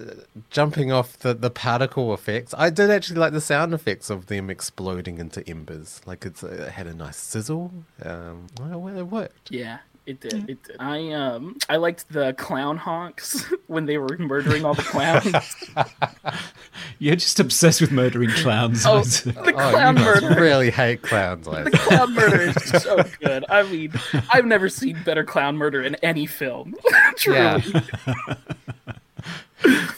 jumping 0.52 0.92
off 0.92 1.18
the, 1.20 1.34
the 1.34 1.50
particle 1.50 2.14
effects, 2.14 2.54
I 2.58 2.70
did 2.70 2.92
actually 2.92 3.20
like 3.20 3.34
the 3.34 3.42
sound 3.42 3.74
effects 3.74 4.10
of 4.10 4.28
them 4.28 4.50
exploding 4.50 5.18
into 5.18 5.48
embers. 5.50 6.02
Like 6.06 6.26
it's 6.26 6.44
it 6.44 6.70
had 6.70 6.86
a 6.86 6.94
nice 6.94 7.18
sizzle. 7.18 7.72
Um, 8.04 8.48
well, 8.60 8.88
it 8.88 9.04
worked. 9.08 9.50
Yeah, 9.50 9.80
it 10.06 10.20
did. 10.20 10.50
It 10.50 10.64
did. 10.64 10.76
I 10.80 11.12
um 11.12 11.58
I 11.70 11.78
liked 11.78 12.10
the 12.12 12.34
clown 12.34 12.78
honks 12.78 13.44
when 13.68 13.86
they 13.86 13.98
were 13.98 14.18
murdering 14.18 14.66
all 14.66 14.74
the 14.74 14.82
clowns. 14.84 15.34
You're 17.00 17.16
just 17.16 17.40
obsessed 17.40 17.82
with 17.82 17.92
murdering 17.92 18.30
clowns. 18.32 18.86
oh, 18.86 19.00
Isaac. 19.00 19.36
the 19.36 19.42
Oh, 19.42 19.54
clown 19.54 19.98
you 19.98 20.04
must 20.04 20.22
murder. 20.24 20.42
really 20.42 20.70
hate 20.72 21.02
clowns, 21.02 21.46
The 21.46 21.72
clown 21.84 22.14
murder 22.14 22.42
is 22.42 22.84
so 22.84 23.04
good. 23.22 23.46
I 23.50 23.64
mean, 23.64 23.94
I've 24.32 24.46
never 24.46 24.70
seen 24.70 25.02
better 25.04 25.24
clown 25.24 25.58
murder 25.58 25.82
in 25.82 25.96
any 25.96 26.26
film. 26.26 26.76
Truly. 27.18 27.40
Yeah. 27.40 27.62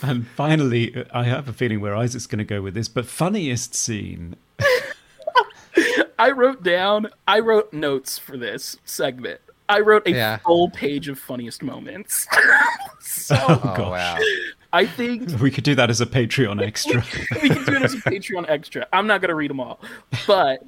And 0.03 0.28
finally, 0.28 0.95
uh, 0.95 1.06
I 1.12 1.24
have 1.24 1.47
a 1.49 1.53
feeling 1.53 1.82
where 1.82 1.95
Isaac's 1.95 2.28
going 2.28 2.38
to 2.39 2.45
go 2.45 2.62
with 2.62 2.76
this, 2.76 2.88
but 2.88 3.08
funniest 3.08 3.74
scene. 3.74 4.36
I 6.20 6.30
wrote 6.32 6.62
down, 6.64 7.10
I 7.28 7.39
wrote 7.39 7.74
notes 7.74 8.18
for 8.20 8.38
this 8.38 8.78
segment. 8.86 9.41
I 9.70 9.80
wrote 9.80 10.05
a 10.07 10.11
Yeah. 10.11 10.38
full 10.38 10.70
page 10.70 11.07
of 11.07 11.18
funniest 11.20 11.63
moments. 11.63 12.28
so 12.99 13.36
Oh, 13.39 13.61
oh 13.63 13.76
gosh. 13.76 13.89
wow. 13.91 14.18
I 14.74 14.86
think 14.86 15.30
We 15.41 15.51
could 15.51 15.63
do 15.63 15.76
that 15.76 15.89
as 15.89 16.01
a 16.01 16.05
Patreon 16.05 16.61
extra. 16.66 17.03
we 17.41 17.49
can 17.49 17.63
do 17.66 17.74
it 17.76 17.82
as 17.82 17.93
a 17.93 17.97
Patreon 17.97 18.45
extra. 18.49 18.88
I'm 18.93 19.07
not 19.07 19.22
gonna 19.22 19.36
read 19.36 19.49
them 19.49 19.59
all, 19.59 19.80
but 20.28 20.59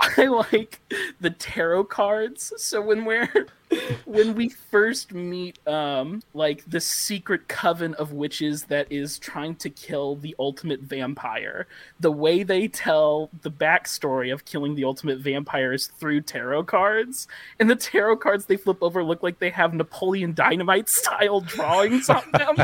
I 0.16 0.26
like 0.26 0.80
the 1.20 1.30
tarot 1.30 1.84
cards. 1.84 2.52
So 2.56 2.80
when 2.80 3.04
we're 3.04 3.28
when 4.06 4.34
we 4.34 4.48
first 4.48 5.12
meet, 5.12 5.64
um, 5.68 6.22
like 6.32 6.64
the 6.66 6.80
secret 6.80 7.48
coven 7.48 7.94
of 7.94 8.12
witches 8.12 8.64
that 8.64 8.90
is 8.90 9.18
trying 9.18 9.56
to 9.56 9.68
kill 9.70 10.16
the 10.16 10.34
ultimate 10.38 10.80
vampire, 10.80 11.66
the 12.00 12.10
way 12.10 12.42
they 12.42 12.66
tell 12.66 13.28
the 13.42 13.50
backstory 13.50 14.32
of 14.32 14.44
killing 14.46 14.74
the 14.74 14.84
ultimate 14.84 15.18
vampire 15.18 15.72
is 15.72 15.86
through 15.88 16.22
tarot 16.22 16.64
cards, 16.64 17.28
and 17.58 17.68
the 17.68 17.76
tarot 17.76 18.16
cards 18.16 18.46
they 18.46 18.56
flip 18.56 18.78
over 18.82 19.04
look 19.04 19.22
like 19.22 19.38
they 19.38 19.50
have 19.50 19.74
Napoleon 19.74 20.32
Dynamite 20.32 20.88
style 21.00 21.40
drawings 21.42 22.08
on 22.08 22.22
them 22.32 22.56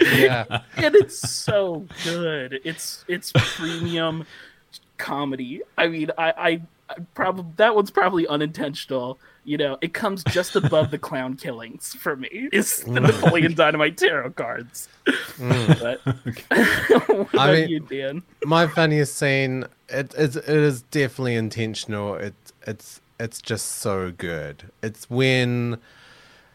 Yeah. 0.00 0.62
and 0.76 0.94
it's 0.96 1.16
so 1.30 1.86
good. 2.04 2.60
It's 2.64 3.04
it's 3.06 3.32
premium 3.34 4.26
comedy. 4.98 5.62
I 5.78 5.86
mean, 5.88 6.10
I 6.18 6.30
I, 6.36 6.60
I 6.79 6.79
probably 7.14 7.44
that 7.56 7.74
one's 7.74 7.90
probably 7.90 8.26
unintentional. 8.26 9.18
You 9.44 9.56
know, 9.56 9.78
it 9.80 9.94
comes 9.94 10.22
just 10.24 10.54
above 10.54 10.90
the 10.90 10.98
clown 10.98 11.36
killings 11.36 11.94
for 11.94 12.14
me. 12.14 12.48
Is 12.52 12.78
the 12.84 13.00
Napoleon 13.00 13.54
Dynamite 13.54 13.96
tarot 13.96 14.30
cards. 14.30 14.88
But 15.38 16.00
what 16.04 17.10
about 17.10 17.34
I 17.34 17.52
mean- 17.52 17.68
you, 17.68 17.80
Dan? 17.80 18.22
My 18.44 18.66
funniest 18.66 19.16
scene, 19.16 19.64
it, 19.88 20.14
it, 20.14 20.36
it 20.36 20.48
is 20.48 20.82
definitely 20.82 21.36
intentional. 21.36 22.14
It, 22.16 22.34
it's 22.66 23.00
it's 23.18 23.40
just 23.40 23.66
so 23.66 24.12
good. 24.12 24.70
It's 24.82 25.08
when 25.10 25.78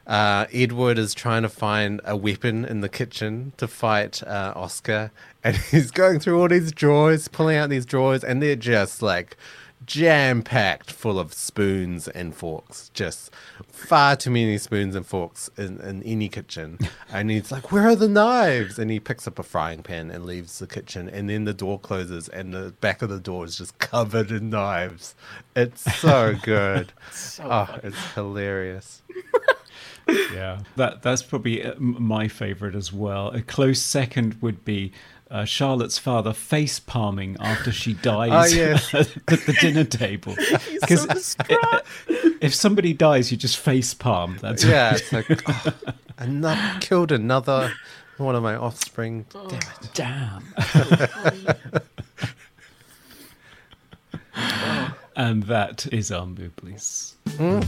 uh, 0.07 0.45
Edward 0.53 0.97
is 0.99 1.13
trying 1.13 1.41
to 1.43 1.49
find 1.49 2.01
a 2.05 2.15
weapon 2.15 2.65
in 2.65 2.81
the 2.81 2.89
kitchen 2.89 3.53
to 3.57 3.67
fight 3.67 4.21
uh, 4.23 4.53
Oscar, 4.55 5.11
and 5.43 5.55
he's 5.71 5.91
going 5.91 6.19
through 6.19 6.39
all 6.39 6.47
these 6.47 6.71
drawers, 6.71 7.27
pulling 7.27 7.57
out 7.57 7.69
these 7.69 7.85
drawers, 7.85 8.23
and 8.23 8.41
they're 8.41 8.55
just 8.55 9.01
like 9.01 9.37
jam 9.85 10.41
packed 10.41 10.91
full 10.91 11.19
of 11.19 11.33
spoons 11.33 12.07
and 12.07 12.35
forks. 12.35 12.89
Just 12.93 13.31
far 13.67 14.15
too 14.15 14.31
many 14.31 14.57
spoons 14.57 14.95
and 14.95 15.05
forks 15.05 15.49
in, 15.57 15.79
in 15.81 16.03
any 16.03 16.29
kitchen. 16.29 16.79
And 17.11 17.29
he's 17.31 17.51
like, 17.51 17.71
Where 17.71 17.87
are 17.87 17.95
the 17.95 18.09
knives? 18.09 18.77
And 18.77 18.91
he 18.91 18.99
picks 18.99 19.25
up 19.25 19.39
a 19.39 19.43
frying 19.43 19.83
pan 19.83 20.11
and 20.11 20.25
leaves 20.25 20.59
the 20.59 20.67
kitchen. 20.67 21.07
And 21.07 21.29
then 21.29 21.45
the 21.45 21.53
door 21.53 21.79
closes, 21.79 22.27
and 22.27 22.53
the 22.53 22.73
back 22.81 23.01
of 23.01 23.09
the 23.09 23.19
door 23.19 23.45
is 23.45 23.57
just 23.57 23.77
covered 23.79 24.31
in 24.31 24.49
knives. 24.49 25.15
It's 25.55 25.81
so 25.99 26.35
good. 26.43 26.91
So 27.11 27.43
oh, 27.45 27.65
funny. 27.67 27.79
it's 27.83 28.13
hilarious. 28.13 29.01
yeah, 30.33 30.59
that 30.75 31.01
that's 31.01 31.23
probably 31.23 31.63
uh, 31.63 31.75
my 31.79 32.27
favorite 32.27 32.75
as 32.75 32.91
well. 32.91 33.29
A 33.29 33.41
close 33.41 33.81
second 33.81 34.41
would 34.41 34.65
be 34.65 34.91
uh, 35.31 35.43
Charlotte's 35.45 35.97
father 35.97 36.33
face 36.33 36.79
palming 36.79 37.35
after 37.39 37.71
she 37.71 37.93
ah, 37.99 38.03
dies 38.03 38.53
Oh, 38.53 38.55
yes. 38.55 38.93
at 38.93 39.07
the 39.45 39.57
dinner 39.59 39.83
table. 39.83 40.35
Because 40.81 41.35
so 41.37 41.43
if 42.41 42.53
somebody 42.53 42.93
dies, 42.93 43.31
you 43.31 43.37
just 43.37 43.57
face 43.57 43.93
palm. 43.95 44.37
That's 44.41 44.63
Yeah, 44.63 44.93
it's 44.95 45.11
like, 45.11 45.25
oh, 45.49 45.73
another, 46.19 46.79
killed 46.79 47.11
another 47.11 47.73
one 48.17 48.35
of 48.35 48.43
my 48.43 48.55
offspring. 48.55 49.25
Damn 49.31 49.49
it. 49.49 49.65
damn. 49.95 50.43
and 55.15 55.43
that 55.43 55.87
is 55.91 56.11
our 56.11 56.25
Mooblis. 56.27 57.13
Hmm. 57.37 57.61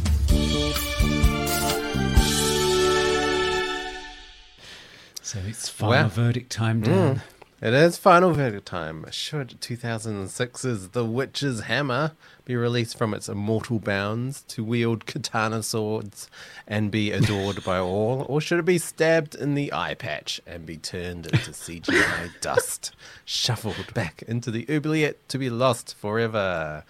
So 5.21 5.39
it's 5.45 5.67
final 5.69 6.03
Wow. 6.03 6.07
verdict 6.09 6.51
time, 6.51 6.81
Dan. 6.81 7.15
Hmm. 7.15 7.36
It 7.59 7.73
is 7.73 7.97
final 7.97 8.33
verdict 8.33 8.67
time. 8.67 9.03
Should 9.09 9.59
2006's 9.59 10.89
The 10.89 11.03
Witch's 11.03 11.61
Hammer 11.61 12.11
be 12.45 12.55
released 12.55 12.95
from 12.95 13.15
its 13.15 13.27
immortal 13.27 13.79
bounds 13.79 14.43
to 14.49 14.63
wield 14.63 15.07
katana 15.07 15.63
swords 15.63 16.29
and 16.67 16.91
be 16.91 17.11
adored 17.11 17.63
by 17.63 17.79
all, 17.79 18.27
or 18.29 18.41
should 18.41 18.59
it 18.59 18.65
be 18.65 18.77
stabbed 18.77 19.33
in 19.33 19.55
the 19.55 19.73
eye 19.73 19.95
patch 19.95 20.39
and 20.45 20.67
be 20.67 20.77
turned 20.77 21.25
into 21.25 21.49
CGI 21.49 22.29
dust, 22.41 22.91
shuffled 23.25 23.91
back 23.95 24.21
into 24.27 24.51
the 24.51 24.67
oubliette 24.69 25.27
to 25.29 25.39
be 25.39 25.49
lost 25.49 25.95
forever? 25.95 26.83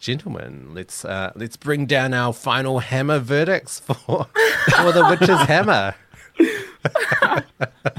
Gentlemen, 0.00 0.70
let's 0.74 1.04
uh, 1.04 1.30
let's 1.36 1.56
bring 1.56 1.86
down 1.86 2.14
our 2.14 2.32
final 2.32 2.80
hammer 2.80 3.20
verdicts 3.20 3.78
for 3.78 3.94
for 3.94 4.90
The 4.90 5.06
Witch's 5.08 5.46
Hammer. 5.46 5.94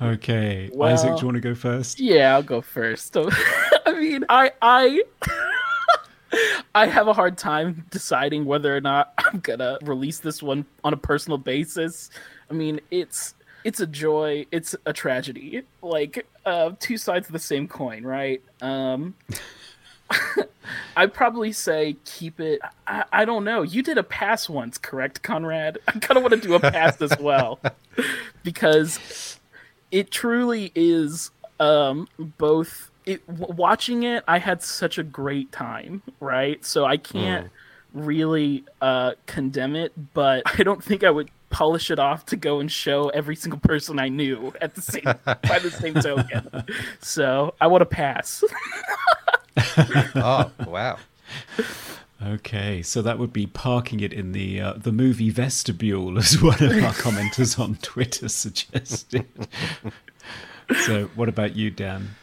Okay, 0.00 0.70
Well- 0.72 0.92
Isaac, 0.92 1.16
do 1.16 1.20
you 1.22 1.26
want 1.26 1.36
to 1.36 1.40
go 1.40 1.54
first? 1.54 1.98
Yeah, 1.98 2.34
I'll 2.34 2.42
go 2.42 2.60
first. 2.60 3.16
I 3.86 3.92
mean, 3.92 4.24
I 4.28 4.52
I 4.62 5.02
I 6.74 6.86
have 6.86 7.08
a 7.08 7.12
hard 7.12 7.36
time 7.38 7.84
deciding 7.90 8.44
whether 8.44 8.76
or 8.76 8.80
not 8.80 9.12
I'm 9.18 9.40
gonna 9.40 9.78
release 9.82 10.20
this 10.20 10.42
one 10.42 10.64
on 10.84 10.92
a 10.92 10.96
personal 10.96 11.38
basis. 11.38 12.10
I 12.50 12.54
mean, 12.54 12.80
it's 12.90 13.34
it's 13.64 13.80
a 13.80 13.86
joy, 13.86 14.46
it's 14.52 14.76
a 14.86 14.92
tragedy, 14.92 15.62
like 15.82 16.26
uh, 16.46 16.72
two 16.78 16.96
sides 16.96 17.26
of 17.26 17.32
the 17.32 17.38
same 17.40 17.66
coin, 17.66 18.04
right? 18.04 18.40
Um, 18.62 19.14
I'd 20.96 21.12
probably 21.12 21.52
say 21.52 21.96
keep 22.04 22.40
it. 22.40 22.60
I, 22.86 23.04
I 23.12 23.24
don't 23.24 23.44
know. 23.44 23.62
You 23.62 23.82
did 23.82 23.98
a 23.98 24.02
pass 24.04 24.48
once, 24.48 24.78
correct, 24.78 25.22
Conrad? 25.22 25.78
I 25.88 25.92
kind 25.98 26.16
of 26.16 26.22
want 26.22 26.34
to 26.34 26.40
do 26.40 26.54
a 26.54 26.60
pass 26.60 27.02
as 27.02 27.18
well 27.18 27.58
because 28.44 29.37
it 29.90 30.10
truly 30.10 30.72
is 30.74 31.30
um 31.60 32.08
both 32.18 32.90
it 33.06 33.26
watching 33.28 34.02
it 34.02 34.22
i 34.28 34.38
had 34.38 34.62
such 34.62 34.98
a 34.98 35.02
great 35.02 35.50
time 35.52 36.02
right? 36.20 36.64
So 36.64 36.84
i 36.84 36.96
can't 36.96 37.50
really 37.94 38.64
uh 38.82 39.12
condemn 39.26 39.74
it 39.74 39.92
but 40.14 40.42
i 40.46 40.62
don't 40.62 40.84
think 40.84 41.02
i 41.02 41.10
would 41.10 41.30
polish 41.50 41.90
it 41.90 41.98
off 41.98 42.26
to 42.26 42.36
go 42.36 42.60
and 42.60 42.70
show 42.70 43.08
every 43.08 43.34
single 43.34 43.58
person 43.58 43.98
i 43.98 44.08
knew 44.08 44.52
at 44.60 44.74
the 44.74 44.82
same 44.82 45.04
by 45.24 45.58
the 45.58 45.70
same 45.70 45.94
token. 46.02 46.64
So 47.00 47.54
i 47.60 47.66
want 47.66 47.80
to 47.80 47.86
pass. 47.86 48.44
Oh 50.14 50.50
wow. 50.66 50.98
Okay, 52.20 52.82
so 52.82 53.00
that 53.02 53.18
would 53.18 53.32
be 53.32 53.46
parking 53.46 54.00
it 54.00 54.12
in 54.12 54.32
the 54.32 54.60
uh, 54.60 54.72
the 54.74 54.90
movie 54.90 55.30
vestibule, 55.30 56.18
as 56.18 56.40
one 56.42 56.62
of 56.62 56.72
our 56.82 56.92
commenters 56.92 57.58
on 57.58 57.76
Twitter 57.82 58.28
suggested. 58.28 59.26
so, 60.84 61.04
what 61.14 61.28
about 61.28 61.54
you, 61.54 61.70
Dan? 61.70 62.16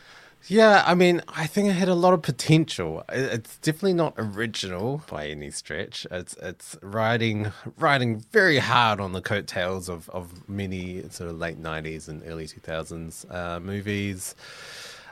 Yeah, 0.48 0.84
I 0.86 0.94
mean, 0.94 1.22
I 1.28 1.48
think 1.48 1.70
it 1.70 1.74
had 1.74 1.90
a 1.90 1.96
lot 1.96 2.14
of 2.14 2.22
potential. 2.22 3.04
It's 3.10 3.58
definitely 3.58 3.94
not 3.94 4.14
original 4.18 5.02
by 5.10 5.28
any 5.28 5.50
stretch. 5.50 6.06
It's 6.12 6.36
it's 6.42 6.78
riding 6.82 7.52
riding 7.78 8.20
very 8.20 8.60
hard 8.60 9.00
on 9.00 9.14
the 9.14 9.22
coattails 9.22 9.90
of, 9.90 10.08
of 10.10 10.48
many 10.48 11.10
sort 11.10 11.32
of 11.32 11.40
late 11.40 11.60
'90s 11.60 12.08
and 12.08 12.22
early 12.28 12.46
2000s 12.46 13.34
uh, 13.34 13.60
movies. 13.60 14.36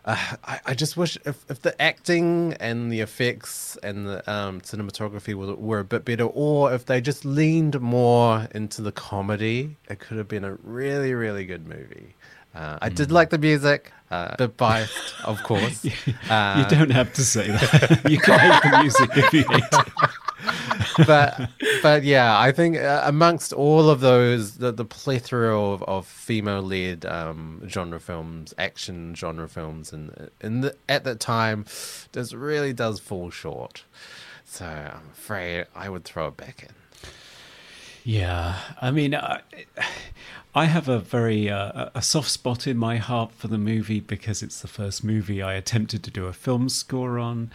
Uh, 0.06 0.18
I, 0.43 0.60
I 0.68 0.74
just 0.74 0.97
wish 0.97 1.18
if, 1.26 1.45
if 1.49 1.62
the 1.62 1.80
acting 1.82 2.54
and 2.60 2.91
the 2.91 2.99
effects 2.99 3.78
and 3.84 4.06
the 4.06 4.32
um, 4.32 4.60
cinematography 4.62 5.34
were, 5.34 5.56
were 5.56 5.80
a 5.80 5.84
bit 5.86 6.04
better, 6.04 6.26
or 6.26 6.74
if 6.74 6.86
they 6.86 6.99
just 6.99 7.24
leaned 7.24 7.80
more 7.80 8.47
into 8.54 8.82
the 8.82 8.91
comedy, 8.91 9.78
it 9.89 9.99
could 9.99 10.18
have 10.18 10.28
been 10.28 10.43
a 10.43 10.56
really, 10.64 11.14
really 11.14 11.45
good 11.45 11.68
movie. 11.68 12.16
Uh, 12.54 12.78
I 12.82 12.89
did 12.89 13.12
like 13.12 13.32
the 13.32 13.39
music, 13.39 13.91
uh, 14.12 14.36
bit 14.36 14.58
biased, 14.58 15.16
of 15.24 15.41
course. 15.43 15.86
Uh, 16.30 16.64
you 16.70 16.78
don't 16.78 16.91
have 16.91 17.14
to 17.14 17.24
say 17.24 17.47
that. 17.47 18.01
you 18.10 18.20
can 18.20 18.39
hate 18.39 18.62
the 18.72 18.78
music 18.80 19.10
if 19.16 19.34
you 19.34 19.43
hate 19.43 19.64
it. 19.72 19.88
but 21.06 21.50
but 21.82 22.04
yeah, 22.04 22.39
I 22.39 22.52
think 22.52 22.78
uh, 22.78 23.04
amongst 23.06 23.54
all 23.54 23.89
of 23.89 24.00
those, 24.00 24.58
the, 24.58 24.72
the 24.72 24.86
plethora 24.86 25.60
of, 25.60 25.84
of 25.84 26.06
female-led 26.06 27.06
um, 27.06 27.62
genre 27.68 28.00
films, 28.00 28.54
action 28.58 29.16
genre 29.16 29.48
films, 29.48 29.94
and 29.94 30.30
in 30.41 30.62
the, 30.62 30.76
at 30.88 31.04
that 31.04 31.20
time, 31.20 31.66
this 32.12 32.34
really 32.34 32.74
does 32.74 33.00
fall 33.00 33.30
short. 33.30 33.84
So 34.46 34.66
I'm 34.66 35.10
afraid 35.12 35.66
I 35.76 35.89
would 35.89 36.04
throw 36.04 36.28
it 36.28 36.38
back 36.38 36.64
in. 36.64 36.82
Yeah, 38.04 38.58
I 38.82 38.91
mean, 38.91 39.16
I, 39.16 39.41
I 40.56 40.66
have 40.66 40.88
a 40.89 40.99
very 40.99 41.49
uh, 41.49 41.89
a 41.95 42.01
soft 42.01 42.30
spot 42.30 42.68
in 42.68 42.78
my 42.78 42.97
heart 42.97 43.32
for 43.32 43.47
the 43.47 43.58
movie 43.58 43.99
because 43.99 44.43
it's 44.43 44.62
the 44.62 44.68
first 44.68 45.04
movie 45.04 45.41
I 45.41 45.54
attempted 45.54 46.04
to 46.04 46.12
do 46.12 46.26
a 46.26 46.34
film 46.34 46.70
score 46.70 47.18
on. 47.18 47.51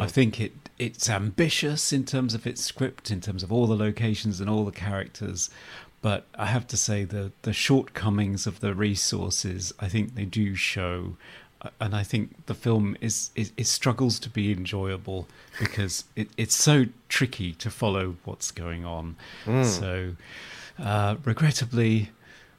I 0.00 0.06
think 0.06 0.40
it 0.40 0.52
it's 0.78 1.08
ambitious 1.08 1.92
in 1.92 2.04
terms 2.04 2.34
of 2.34 2.46
its 2.46 2.62
script, 2.62 3.10
in 3.10 3.20
terms 3.20 3.42
of 3.42 3.52
all 3.52 3.66
the 3.66 3.76
locations 3.76 4.40
and 4.40 4.50
all 4.50 4.64
the 4.64 4.72
characters. 4.72 5.50
But 6.02 6.26
I 6.34 6.46
have 6.46 6.66
to 6.68 6.76
say 6.76 7.04
the 7.04 7.32
the 7.42 7.52
shortcomings 7.52 8.46
of 8.46 8.60
the 8.60 8.74
resources, 8.74 9.72
I 9.78 9.88
think 9.88 10.14
they 10.14 10.24
do 10.24 10.54
show 10.56 11.16
and 11.80 11.94
I 11.94 12.02
think 12.02 12.46
the 12.46 12.54
film 12.54 12.96
is, 13.00 13.30
is 13.34 13.52
it 13.56 13.66
struggles 13.66 14.18
to 14.20 14.28
be 14.30 14.50
enjoyable 14.52 15.28
because 15.60 16.04
it, 16.16 16.28
it's 16.36 16.54
so 16.56 16.86
tricky 17.08 17.52
to 17.54 17.70
follow 17.70 18.16
what's 18.24 18.50
going 18.50 18.84
on. 18.84 19.16
So, 19.64 20.16
uh, 20.78 21.16
regrettably, 21.24 22.10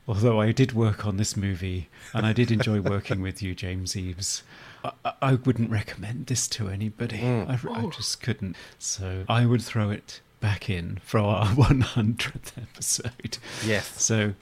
although 0.07 0.39
I 0.39 0.51
did 0.51 0.73
work 0.73 1.05
on 1.05 1.17
this 1.17 1.35
movie 1.35 1.89
and 2.13 2.25
I 2.25 2.33
did 2.33 2.51
enjoy 2.51 2.79
working 2.95 3.21
with 3.21 3.41
you, 3.41 3.53
James 3.55 3.95
Eaves, 3.97 4.43
I, 4.83 4.91
I- 5.05 5.13
I 5.21 5.33
wouldn't 5.35 5.69
recommend 5.71 6.27
this 6.27 6.47
to 6.49 6.69
anybody. 6.69 7.21
I, 7.25 7.57
I 7.71 7.85
just 7.87 8.21
couldn't. 8.21 8.55
So 8.79 9.23
I 9.29 9.45
would 9.45 9.61
throw 9.61 9.89
it 9.89 10.19
back 10.41 10.69
in 10.69 10.99
for 11.05 11.19
our 11.19 11.45
100th 11.55 12.51
episode. 12.61 13.37
Yes. 13.65 14.01
So, 14.01 14.33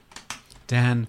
Dan, 0.68 1.08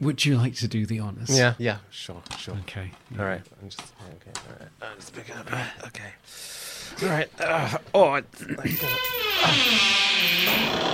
would 0.00 0.24
you 0.24 0.36
like 0.36 0.54
to 0.56 0.68
do 0.68 0.86
the 0.86 1.00
honors? 1.00 1.36
Yeah, 1.36 1.54
yeah, 1.58 1.78
sure, 1.90 2.22
sure. 2.38 2.54
Okay. 2.60 2.90
All 3.18 3.24
right, 3.24 3.42
I'm 3.60 3.68
just 3.68 3.80
okay. 3.80 4.32
All 4.48 4.56
right, 4.60 4.68
I'm 4.82 4.96
just 4.96 5.14
picking 5.14 5.36
up. 5.36 5.46
Okay. 5.86 6.12
All 7.02 7.08
right. 7.08 7.28
Uh, 7.40 7.78
oh, 7.94 8.14
it's, 8.14 8.40
like, 8.42 8.84
uh, 8.84 8.86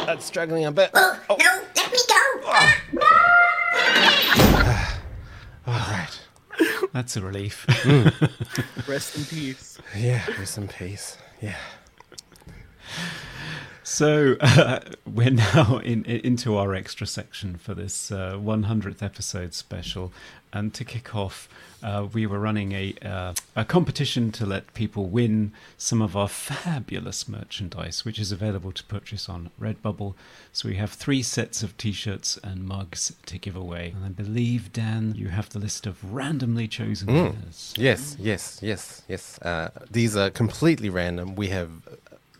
uh, 0.08 0.14
it's 0.14 0.24
struggling 0.24 0.64
a 0.64 0.72
bit. 0.72 0.90
Oh, 0.94 1.18
No, 1.28 1.62
let 1.76 1.92
me 1.92 1.98
go. 2.08 2.14
all 5.66 5.74
right. 5.74 6.20
That's 6.92 7.16
a 7.16 7.20
relief. 7.20 7.66
rest 8.88 9.16
in 9.16 9.24
peace 9.24 9.78
Yeah, 9.96 10.24
rest 10.38 10.58
in 10.58 10.68
peace. 10.68 11.16
Yeah. 11.40 11.56
So 13.90 14.36
uh, 14.40 14.78
we're 15.04 15.30
now 15.30 15.78
in, 15.78 16.04
into 16.04 16.56
our 16.56 16.74
extra 16.74 17.08
section 17.08 17.56
for 17.56 17.74
this 17.74 18.12
uh, 18.12 18.34
100th 18.34 19.02
episode 19.02 19.52
special, 19.52 20.12
and 20.52 20.72
to 20.74 20.84
kick 20.84 21.14
off, 21.14 21.48
uh, 21.82 22.06
we 22.12 22.24
were 22.24 22.38
running 22.38 22.70
a 22.70 22.94
uh, 23.02 23.34
a 23.56 23.64
competition 23.64 24.30
to 24.32 24.46
let 24.46 24.72
people 24.74 25.06
win 25.06 25.52
some 25.76 26.02
of 26.02 26.16
our 26.16 26.28
fabulous 26.28 27.26
merchandise, 27.28 28.04
which 28.04 28.20
is 28.20 28.30
available 28.30 28.70
to 28.70 28.84
purchase 28.84 29.28
on 29.28 29.50
Redbubble. 29.60 30.14
So 30.52 30.68
we 30.68 30.76
have 30.76 30.92
three 30.92 31.22
sets 31.22 31.64
of 31.64 31.76
T-shirts 31.76 32.38
and 32.44 32.66
mugs 32.66 33.12
to 33.26 33.38
give 33.38 33.56
away, 33.56 33.92
and 33.96 34.04
I 34.04 34.10
believe 34.10 34.72
Dan, 34.72 35.14
you 35.16 35.28
have 35.28 35.48
the 35.48 35.58
list 35.58 35.86
of 35.86 36.12
randomly 36.12 36.68
chosen 36.68 37.12
winners. 37.12 37.74
Yes, 37.76 38.16
yes, 38.20 38.60
yes, 38.62 39.02
yes. 39.08 39.38
Uh, 39.40 39.70
these 39.90 40.16
are 40.16 40.30
completely 40.30 40.90
random. 40.90 41.34
We 41.34 41.48
have 41.48 41.70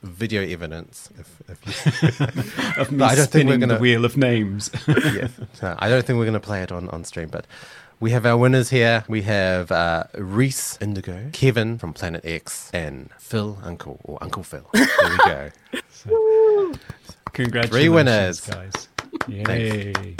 video 0.03 0.43
evidence. 0.43 1.11
If, 1.19 1.43
if 1.49 1.67
you, 1.67 2.81
Of 2.83 2.91
me 2.93 3.05
I 3.05 3.15
don't 3.15 3.29
think 3.31 3.49
we're 3.49 3.59
gonna- 3.59 3.75
the 3.75 3.81
wheel 3.81 4.05
of 4.05 4.17
names. 4.17 4.71
yes. 4.89 5.31
No, 5.63 5.77
I 5.79 5.89
don't 5.89 6.05
think 6.05 6.19
we're 6.19 6.25
going 6.25 6.35
to 6.35 6.41
play 6.41 6.63
it 6.63 6.73
on, 6.73 6.89
on 6.91 7.05
stream, 7.05 7.29
but 7.29 7.47
we 8.01 8.13
have 8.13 8.25
our 8.25 8.37
winners 8.39 8.71
here. 8.71 9.05
We 9.09 9.23
have 9.23 9.71
uh, 9.71 10.05
Reese 10.15 10.79
Indigo, 10.81 11.29
Kevin 11.33 11.77
from 11.79 11.93
Planet 11.93 12.23
X, 12.25 12.71
and 12.73 13.11
Phil 13.19 13.59
Uncle, 13.63 14.01
or 14.05 14.17
Uncle 14.23 14.43
Phil. 14.43 14.67
There 14.73 15.53
we 16.07 16.11
go. 16.13 16.73
Congratulations, 17.33 17.71
Three 17.71 17.89
winners. 17.89 18.41
guys! 18.41 18.89
Yay! 19.29 20.17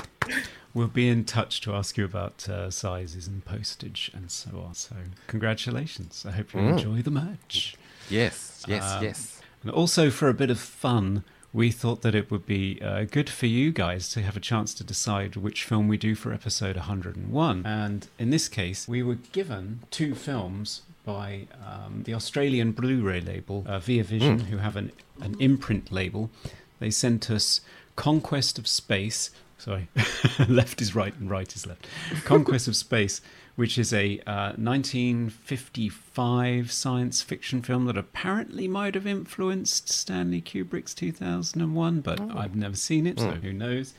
We'll 0.75 0.87
be 0.89 1.09
in 1.09 1.25
touch 1.25 1.61
to 1.63 1.75
ask 1.75 1.97
you 1.97 2.05
about 2.05 2.49
uh, 2.49 2.71
sizes 2.71 3.27
and 3.27 3.45
postage 3.45 4.11
and 4.15 4.31
so 4.31 4.63
on. 4.67 4.75
So, 4.75 4.95
congratulations! 5.27 6.25
I 6.29 6.33
hope 6.33 6.55
you 6.55 6.61
Mm. 6.61 6.73
enjoy 6.73 7.03
the 7.03 7.11
merch. 7.11 7.75
Yes, 8.09 8.63
yes, 8.69 8.85
Um, 8.85 9.03
yes. 9.03 9.40
And 9.63 9.71
also, 9.71 10.11
for 10.11 10.29
a 10.29 10.35
bit 10.35 10.51
of 10.51 10.59
fun, 10.59 11.25
we 11.53 11.71
thought 11.71 12.03
that 12.03 12.15
it 12.15 12.31
would 12.31 12.47
be 12.47 12.81
uh, 12.81 13.05
good 13.05 13.29
for 13.29 13.47
you 13.47 13.73
guys 13.73 14.09
to 14.11 14.23
have 14.23 14.37
a 14.37 14.41
chance 14.41 14.73
to 14.75 14.85
decide 14.85 15.37
which 15.37 15.65
film 15.65 15.89
we 15.89 15.97
do 15.97 16.15
for 16.15 16.33
episode 16.33 16.77
101. 16.77 17.67
And 17.67 18.09
in 18.19 18.31
this 18.31 18.49
case, 18.49 18.87
we 18.87 19.03
were 19.03 19.17
given 19.33 19.81
two 19.91 20.15
films 20.15 20.83
by 21.05 21.49
um, 21.67 22.05
the 22.05 22.15
Australian 22.15 22.73
Blu 22.73 23.03
ray 23.03 23.21
label, 23.21 23.65
uh, 23.67 23.79
Via 23.81 24.05
Vision, 24.05 24.41
who 24.41 24.59
have 24.59 24.77
an, 24.77 24.93
an 25.21 25.35
imprint 25.41 25.91
label. 25.91 26.31
They 26.79 26.91
sent 26.91 27.31
us 27.31 27.61
Conquest 27.97 28.59
of 28.59 28.67
Space 28.67 29.31
sorry, 29.61 29.89
left 30.49 30.81
is 30.81 30.95
right 30.95 31.15
and 31.17 31.31
right 31.31 31.55
is 31.55 31.67
left. 31.67 31.87
Conquest 32.25 32.67
of 32.67 32.75
Space, 32.75 33.21
which 33.61 33.77
is 33.77 33.93
a 33.93 34.19
uh, 34.27 34.55
1955 34.57 36.73
science 36.73 37.21
fiction 37.21 37.61
film 37.61 37.85
that 37.85 37.99
apparently 37.99 38.67
might 38.67 38.95
have 38.95 39.07
influenced 39.07 39.91
Stanley 39.91 40.41
Kubrick's 40.41 40.95
2001, 40.95 42.01
but 42.01 42.19
I've 42.35 42.57
never 42.57 42.75
seen 42.75 43.07
it, 43.07 43.21
so 43.21 43.33
who 43.33 43.53
knows. 43.53 43.93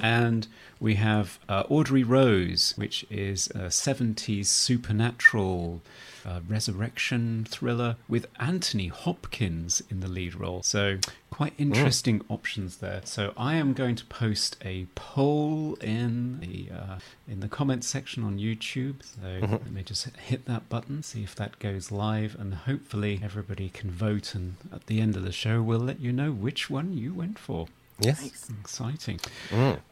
And 0.00 0.46
we 0.78 0.94
have 0.94 1.40
uh, 1.48 1.64
Audrey 1.68 2.04
Rose, 2.04 2.72
which 2.76 3.04
is 3.10 3.48
a 3.48 3.66
70s 3.66 4.46
supernatural 4.46 5.82
uh, 6.24 6.40
resurrection 6.48 7.46
thriller 7.48 7.96
with 8.08 8.26
Anthony 8.38 8.88
Hopkins 8.88 9.82
in 9.90 10.00
the 10.00 10.08
lead 10.08 10.34
role. 10.34 10.62
So 10.62 10.98
quite 11.30 11.54
interesting 11.58 12.22
options 12.28 12.78
there. 12.78 13.00
So 13.04 13.32
I 13.36 13.54
am 13.54 13.72
going 13.72 13.96
to 13.96 14.04
post 14.06 14.56
a 14.64 14.86
poll 14.94 15.74
in 15.80 16.40
the 16.40 16.74
uh, 16.74 16.98
in 17.28 17.40
the 17.40 17.48
comments 17.48 17.86
section 17.86 18.22
on 18.24 18.38
YouTube. 18.38 18.96
So 19.02 19.46
let 19.46 19.70
me 19.70 19.82
just 19.82 20.08
hit 20.16 20.44
that 20.46 20.68
button, 20.68 21.02
see 21.02 21.22
if 21.22 21.34
that 21.36 21.58
goes 21.58 21.90
live, 21.90 22.36
and 22.38 22.54
hopefully 22.54 23.20
everybody 23.22 23.68
can 23.68 23.90
vote. 23.90 24.34
And 24.34 24.56
at 24.72 24.86
the 24.86 25.00
end 25.00 25.16
of 25.16 25.22
the 25.22 25.32
show, 25.32 25.62
we'll 25.62 25.80
let 25.80 26.00
you 26.00 26.12
know 26.12 26.32
which 26.32 26.68
one 26.68 26.92
you 26.92 27.14
went 27.14 27.38
for. 27.38 27.68
Yes. 27.98 28.50
Exciting. 28.60 29.20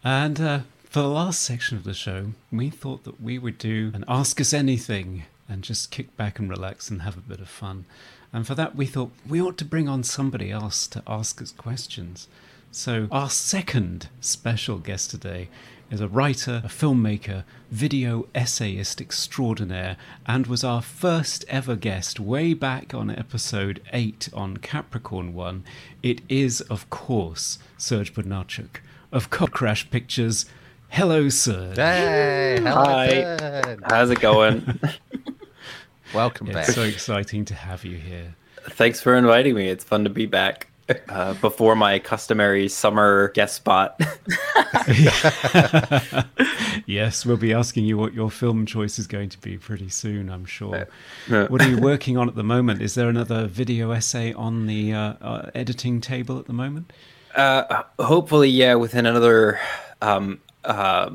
And 0.02 0.40
uh, 0.40 0.60
for 0.84 1.00
the 1.00 1.08
last 1.08 1.42
section 1.42 1.76
of 1.76 1.84
the 1.84 1.92
show, 1.92 2.28
we 2.50 2.70
thought 2.70 3.04
that 3.04 3.20
we 3.20 3.38
would 3.38 3.58
do 3.58 3.90
an 3.94 4.04
Ask 4.08 4.40
Us 4.40 4.54
Anything 4.54 5.24
and 5.48 5.62
just 5.62 5.90
kick 5.90 6.16
back 6.16 6.38
and 6.38 6.50
relax 6.50 6.90
and 6.90 7.02
have 7.02 7.16
a 7.16 7.20
bit 7.22 7.40
of 7.40 7.48
fun. 7.48 7.84
And 8.32 8.46
for 8.46 8.54
that, 8.54 8.76
we 8.76 8.86
thought 8.86 9.10
we 9.28 9.40
ought 9.40 9.56
to 9.58 9.64
bring 9.64 9.88
on 9.88 10.02
somebody 10.02 10.50
else 10.50 10.86
to 10.88 11.02
ask 11.06 11.40
us 11.40 11.52
questions. 11.52 12.28
So, 12.70 13.08
our 13.10 13.30
second 13.30 14.08
special 14.20 14.78
guest 14.78 15.10
today 15.10 15.48
is 15.90 16.02
a 16.02 16.08
writer, 16.08 16.60
a 16.64 16.68
filmmaker, 16.68 17.44
video 17.70 18.28
essayist 18.34 19.00
extraordinaire, 19.00 19.96
and 20.26 20.46
was 20.46 20.62
our 20.62 20.82
first 20.82 21.46
ever 21.48 21.76
guest 21.76 22.20
way 22.20 22.52
back 22.52 22.92
on 22.92 23.10
episode 23.10 23.80
8 23.94 24.28
on 24.34 24.58
Capricorn 24.58 25.32
1. 25.32 25.64
It 26.02 26.20
is, 26.28 26.60
of 26.62 26.90
course, 26.90 27.58
Serge 27.78 28.12
Bonarchuk 28.12 28.80
of 29.10 29.30
Cop 29.30 29.50
Crash 29.50 29.90
Pictures. 29.90 30.44
Hello, 30.90 31.30
Serge. 31.30 31.76
Hey, 31.76 32.58
hello, 32.58 32.84
Hi. 32.84 33.08
Sid. 33.08 33.80
How's 33.84 34.10
it 34.10 34.20
going? 34.20 34.78
Welcome 36.14 36.48
back. 36.48 36.66
It's 36.68 36.74
so 36.74 36.82
exciting 36.82 37.44
to 37.46 37.54
have 37.54 37.84
you 37.84 37.96
here. 37.96 38.34
Thanks 38.70 39.00
for 39.00 39.14
inviting 39.16 39.54
me. 39.54 39.68
It's 39.68 39.84
fun 39.84 40.04
to 40.04 40.10
be 40.10 40.26
back 40.26 40.68
uh, 41.08 41.34
before 41.34 41.76
my 41.76 41.98
customary 41.98 42.68
summer 42.68 43.28
guest 43.28 43.56
spot. 43.56 44.00
Yes, 46.88 47.26
we'll 47.26 47.36
be 47.36 47.52
asking 47.52 47.84
you 47.84 47.98
what 47.98 48.14
your 48.14 48.30
film 48.30 48.64
choice 48.64 48.98
is 48.98 49.06
going 49.06 49.28
to 49.28 49.38
be 49.38 49.58
pretty 49.58 49.90
soon, 49.90 50.30
I'm 50.30 50.46
sure. 50.46 50.88
Yeah. 51.28 51.46
What 51.48 51.60
are 51.60 51.68
you 51.68 51.76
working 51.76 52.16
on 52.16 52.28
at 52.28 52.34
the 52.34 52.42
moment? 52.42 52.80
Is 52.80 52.94
there 52.94 53.10
another 53.10 53.46
video 53.46 53.90
essay 53.90 54.32
on 54.32 54.66
the 54.66 54.94
uh, 54.94 55.12
uh, 55.20 55.50
editing 55.54 56.00
table 56.00 56.38
at 56.38 56.46
the 56.46 56.54
moment? 56.54 56.90
uh, 57.34 57.82
hopefully, 57.98 58.48
yeah, 58.48 58.74
within 58.74 59.04
another, 59.04 59.60
um, 60.00 60.40
uh, 60.64 61.10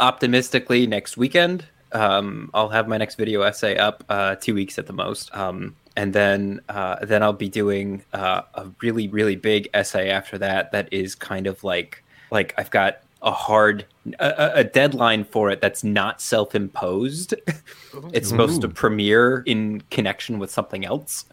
optimistically, 0.00 0.86
next 0.86 1.18
weekend, 1.18 1.66
um, 1.92 2.50
I'll 2.54 2.68
have 2.68 2.88
my 2.88 2.96
next 2.98 3.14
video 3.16 3.42
essay 3.42 3.76
up. 3.76 4.04
Uh, 4.08 4.34
two 4.36 4.54
weeks 4.54 4.78
at 4.78 4.86
the 4.86 4.92
most. 4.92 5.34
Um, 5.34 5.74
and 5.96 6.12
then, 6.12 6.60
uh, 6.68 7.04
then 7.04 7.22
I'll 7.22 7.32
be 7.32 7.48
doing 7.48 8.02
uh, 8.12 8.42
a 8.54 8.66
really, 8.80 9.08
really 9.08 9.34
big 9.36 9.68
essay 9.74 10.10
after 10.10 10.38
that. 10.38 10.70
That 10.72 10.88
is 10.92 11.14
kind 11.14 11.46
of 11.46 11.64
like, 11.64 12.04
like 12.30 12.54
I've 12.56 12.70
got 12.70 12.98
a 13.22 13.32
hard, 13.32 13.84
a, 14.20 14.28
a- 14.38 14.52
a 14.60 14.64
deadline 14.64 15.24
for 15.24 15.50
it 15.50 15.60
that's 15.60 15.82
not 15.82 16.20
self-imposed. 16.20 17.34
it's 18.12 18.28
supposed 18.28 18.60
to 18.60 18.68
premiere 18.68 19.42
in 19.46 19.80
connection 19.90 20.38
with 20.38 20.50
something 20.52 20.84
else, 20.84 21.24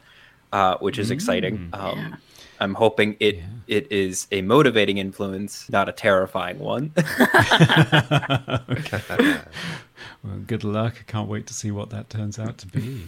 uh, 0.51 0.77
which 0.79 0.97
is 0.97 1.11
exciting. 1.11 1.69
Um, 1.73 2.17
I'm 2.59 2.73
hoping 2.73 3.17
it 3.19 3.39
it 3.67 3.91
is 3.91 4.27
a 4.31 4.41
motivating 4.41 4.97
influence, 4.99 5.69
not 5.69 5.89
a 5.89 5.91
terrifying 5.91 6.59
one. 6.59 6.91
Well, 10.23 10.37
good 10.47 10.63
luck. 10.63 10.95
I 10.99 11.03
can't 11.11 11.29
wait 11.29 11.45
to 11.47 11.53
see 11.53 11.69
what 11.71 11.91
that 11.91 12.09
turns 12.09 12.39
out 12.39 12.57
to 12.59 12.67
be. 12.67 13.03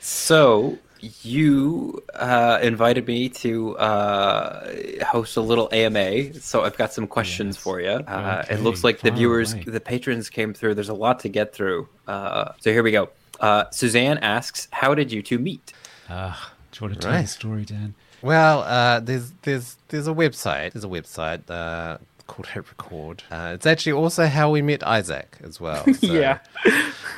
so 0.00 0.78
you 1.22 2.02
uh, 2.14 2.60
invited 2.62 3.06
me 3.08 3.28
to 3.28 3.76
uh, 3.78 4.72
host 5.04 5.36
a 5.36 5.40
little 5.40 5.68
AMA, 5.72 6.34
so 6.34 6.62
I've 6.64 6.76
got 6.76 6.92
some 6.92 7.06
questions 7.08 7.56
Yes. 7.56 7.62
for 7.62 7.80
you. 7.80 7.88
Uh, 7.90 8.44
It 8.48 8.60
looks 8.60 8.84
like 8.84 9.00
the 9.00 9.08
fire 9.10 9.16
viewers, 9.18 9.52
away. 9.52 9.64
the 9.66 9.80
patrons 9.80 10.30
came 10.30 10.54
through. 10.54 10.74
There's 10.74 10.88
a 10.88 10.94
lot 10.94 11.18
to 11.20 11.28
get 11.28 11.52
through. 11.52 11.88
Uh, 12.06 12.52
so 12.60 12.70
here 12.72 12.84
we 12.84 12.92
go. 12.92 13.08
Uh, 13.40 13.64
Suzanne 13.70 14.18
asks, 14.18 14.68
"How 14.70 14.94
did 14.94 15.10
you 15.12 15.22
two 15.22 15.38
meet?" 15.40 15.72
Ah, 16.08 16.52
do 16.70 16.78
you 16.78 16.88
want 16.88 16.94
to 16.94 17.00
tell 17.04 17.12
Right. 17.16 17.22
the 17.22 17.28
story, 17.28 17.64
Dan? 17.64 17.94
Well, 18.22 18.60
uh, 18.62 19.00
there's 19.00 19.32
there's 19.42 19.76
there's 19.88 20.08
a 20.08 20.12
website. 20.14 20.72
There's 20.72 20.84
a 20.84 20.88
website 20.88 21.48
uh, 21.50 21.98
called 22.26 22.46
hitRECord. 22.48 23.20
Uh, 23.30 23.52
it's 23.54 23.66
actually 23.66 23.92
also 23.92 24.26
how 24.26 24.50
we 24.50 24.62
met 24.62 24.82
Isaac 24.86 25.36
as 25.42 25.60
well. 25.60 25.84
So, 25.94 26.12
Yeah. 26.12 26.38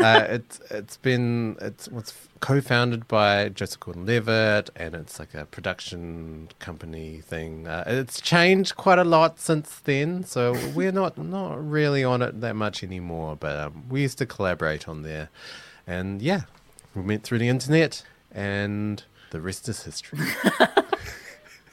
uh, 0.01 0.27
it's 0.29 0.61
it's 0.71 0.97
been 0.99 1.57
it's 1.61 1.89
what's 1.89 2.13
co-founded 2.41 3.09
by 3.09 3.49
Joseph 3.49 3.81
Gordon-Levitt, 3.81 4.71
and 4.77 4.95
it's 4.95 5.19
like 5.19 5.35
a 5.35 5.45
production 5.47 6.49
company 6.61 7.21
thing. 7.21 7.67
Uh, 7.67 7.85
it's 7.87 8.21
changed 8.21 8.77
quite 8.77 8.99
a 8.99 9.05
lot 9.05 9.41
since 9.41 9.81
then, 9.85 10.25
so 10.25 10.55
we're 10.75 10.93
not 10.93 11.17
not 11.17 11.55
really 11.69 12.05
on 12.05 12.23
it 12.23 12.41
that 12.43 12.55
much 12.55 12.83
anymore. 12.85 13.37
But 13.37 13.57
um, 13.59 13.89
we 13.89 14.03
used 14.03 14.19
to 14.19 14.27
collaborate 14.27 14.89
on 14.89 15.03
there, 15.03 15.31
and 15.87 16.21
yeah, 16.21 16.43
we 16.95 17.03
met 17.03 17.23
through 17.23 17.39
the 17.39 17.49
internet, 17.49 18.03
and 18.31 19.03
the 19.31 19.41
rest 19.41 19.69
is 19.69 19.83
history. 19.85 20.19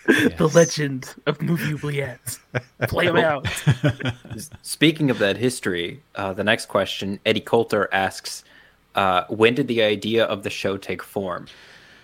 The 0.38 0.48
legend 0.54 1.16
of 1.26 1.42
movie 1.42 1.74
oubliettes. 1.74 2.40
Play 2.88 3.08
them 3.08 3.18
out. 3.18 3.48
Speaking 4.62 5.10
of 5.10 5.18
that 5.20 5.38
history, 5.38 6.04
uh, 6.16 6.34
the 6.34 6.44
next 6.44 6.68
question, 6.68 7.20
Eddie 7.26 7.42
Coulter 7.42 7.90
asks, 7.92 8.44
uh, 8.94 9.24
"When 9.30 9.56
did 9.56 9.68
the 9.68 9.82
idea 9.82 10.24
of 10.26 10.44
the 10.44 10.50
show 10.50 10.78
take 10.78 11.02
form?" 11.02 11.48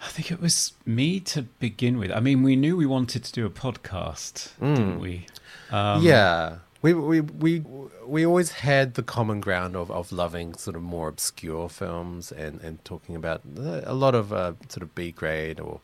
I 0.03 0.07
think 0.07 0.31
it 0.31 0.41
was 0.41 0.73
me 0.85 1.19
to 1.19 1.43
begin 1.43 1.99
with. 1.99 2.11
I 2.11 2.19
mean, 2.21 2.41
we 2.41 2.55
knew 2.55 2.75
we 2.75 2.87
wanted 2.87 3.23
to 3.23 3.31
do 3.31 3.45
a 3.45 3.51
podcast, 3.51 4.49
didn't 4.59 4.99
we? 4.99 5.27
Um, 5.69 6.01
yeah, 6.01 6.57
we, 6.81 6.93
we 6.93 7.21
we 7.21 7.63
we 8.05 8.25
always 8.25 8.51
had 8.51 8.95
the 8.95 9.03
common 9.03 9.39
ground 9.39 9.75
of, 9.75 9.91
of 9.91 10.11
loving 10.11 10.55
sort 10.55 10.75
of 10.75 10.81
more 10.81 11.07
obscure 11.07 11.69
films 11.69 12.31
and, 12.31 12.59
and 12.61 12.83
talking 12.83 13.15
about 13.15 13.41
a 13.55 13.93
lot 13.93 14.15
of 14.15 14.33
uh, 14.33 14.53
sort 14.67 14.81
of 14.81 14.95
B 14.95 15.11
grade 15.11 15.59
or 15.59 15.79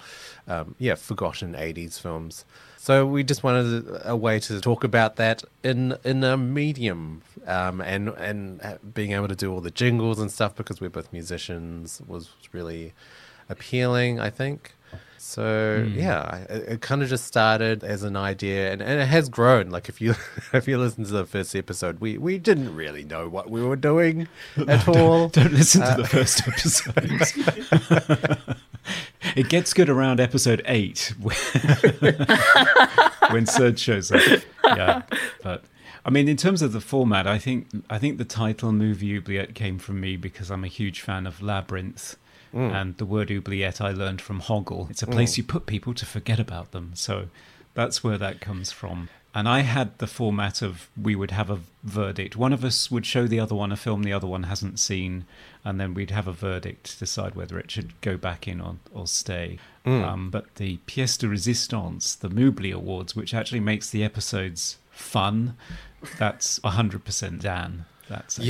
um, 0.48 0.76
yeah 0.80 0.96
forgotten 0.96 1.56
eighties 1.56 1.98
films. 2.00 2.46
So 2.78 3.06
we 3.06 3.24
just 3.24 3.44
wanted 3.44 4.02
a, 4.06 4.16
way 4.16 4.40
to 4.40 4.60
talk 4.62 4.84
about 4.84 5.18
that 5.18 5.44
in 5.64 5.98
in 6.04 6.24
a 6.24 6.36
medium 6.38 7.22
um, 7.46 7.82
and 7.82 8.10
and 8.10 8.62
uh, 8.64 8.78
being 8.94 9.12
able 9.12 9.28
to 9.28 9.36
do 9.36 9.52
all 9.54 9.62
the 9.62 9.72
jingles 9.72 10.20
and 10.20 10.32
stuff 10.32 10.56
because 10.56 10.82
we're 10.82 10.90
both 10.90 11.14
musicians 11.14 12.02
was 12.08 12.30
really 12.52 12.94
appealing. 13.50 14.20
I 14.20 14.30
think. 14.32 14.74
So 15.18 15.84
hmm. 15.86 15.98
yeah, 15.98 16.46
it, 16.50 16.64
it 16.68 16.82
kind 16.82 17.02
of 17.02 17.10
just 17.10 17.26
started 17.26 17.84
as 17.84 18.04
an 18.04 18.16
idea, 18.16 18.72
and, 18.72 18.82
and 18.82 19.02
it 19.02 19.08
has 19.08 19.30
grown. 19.30 19.70
Like 19.70 19.90
if 19.90 20.00
you 20.00 20.16
if 20.54 20.68
you 20.68 20.78
listen 20.78 21.04
to 21.06 21.12
the 21.12 21.26
first 21.26 21.56
episode, 21.56 22.00
we 22.00 22.18
we 22.18 22.38
didn't 22.38 22.76
really 22.76 23.04
know 23.04 23.28
what 23.28 23.50
we 23.50 23.62
were 23.64 23.76
doing 23.76 24.28
at 24.68 24.88
all. 24.88 25.30
Don't 25.30 25.54
listen 25.54 25.82
to 25.82 25.96
the 25.98 26.04
uh, 26.04 26.08
first 26.08 26.48
episode. 26.48 28.38
it 29.36 29.50
gets 29.50 29.74
good 29.74 29.90
around 29.90 30.20
episode 30.20 30.62
eight 30.66 31.14
when 33.32 33.46
Serge 33.46 33.80
shows 33.80 34.12
up. 34.12 34.22
Yeah, 34.64 35.02
but 35.44 35.64
I 36.06 36.10
mean, 36.10 36.30
in 36.30 36.38
terms 36.38 36.62
of 36.62 36.72
the 36.72 36.82
format, 36.82 37.28
I 37.28 37.38
think 37.38 37.68
I 37.90 37.98
think 38.00 38.18
the 38.18 38.26
title 38.26 38.72
"Movie 38.72 39.18
Oubliette" 39.18 39.56
came 39.56 39.78
from 39.78 40.00
me 40.00 40.16
because 40.16 40.50
I'm 40.50 40.64
a 40.64 40.70
huge 40.70 41.02
fan 41.02 41.28
of 41.28 41.42
Labyrinth. 41.42 42.16
Mm. 42.54 42.74
And 42.74 42.98
the 42.98 43.06
word 43.06 43.32
oubliette 43.32 43.82
I 43.82 43.92
learned 43.92 44.22
from 44.22 44.42
Hoggle. 44.42 44.90
It's 44.90 45.04
a 45.04 45.08
mm. 45.08 45.14
place 45.14 45.38
you 45.38 45.44
put 45.44 45.66
people 45.66 45.94
to 45.94 46.06
forget 46.06 46.40
about 46.40 46.72
them. 46.72 46.92
So 46.96 47.28
that's 47.74 48.04
where 48.04 48.18
that 48.18 48.42
comes 48.42 48.72
from. 48.72 49.10
And 49.36 49.48
I 49.48 49.60
had 49.60 50.00
the 50.00 50.08
format 50.08 50.64
of 50.64 50.90
we 51.00 51.16
would 51.16 51.30
have 51.30 51.52
a 51.52 51.60
verdict. 51.84 52.36
One 52.36 52.54
of 52.54 52.64
us 52.64 52.90
would 52.90 53.06
show 53.06 53.28
the 53.28 53.40
other 53.40 53.54
one 53.54 53.72
a 53.72 53.76
film 53.76 54.02
the 54.02 54.14
other 54.14 54.26
one 54.26 54.44
hasn't 54.44 54.80
seen, 54.80 55.26
and 55.64 55.80
then 55.80 55.94
we'd 55.94 56.10
have 56.10 56.28
a 56.28 56.34
verdict 56.34 56.86
to 56.86 56.98
decide 56.98 57.36
whether 57.36 57.60
it 57.60 57.70
should 57.70 58.00
go 58.02 58.18
back 58.18 58.48
in 58.48 58.60
or, 58.60 58.78
or 58.92 59.06
stay. 59.06 59.60
Mm. 59.86 60.04
Um, 60.04 60.30
but 60.32 60.56
the 60.56 60.80
pièce 60.88 61.20
de 61.20 61.28
résistance, 61.28 62.18
the 62.18 62.30
Moobly 62.30 62.74
Awards, 62.74 63.16
which 63.16 63.36
actually 63.36 63.60
makes 63.60 63.92
the 63.92 64.04
episodes 64.04 64.80
fun, 64.90 65.56
that's 66.18 66.58
100% 66.62 67.40
Dan. 67.40 67.86
That's 68.10 68.40
it. 68.40 68.46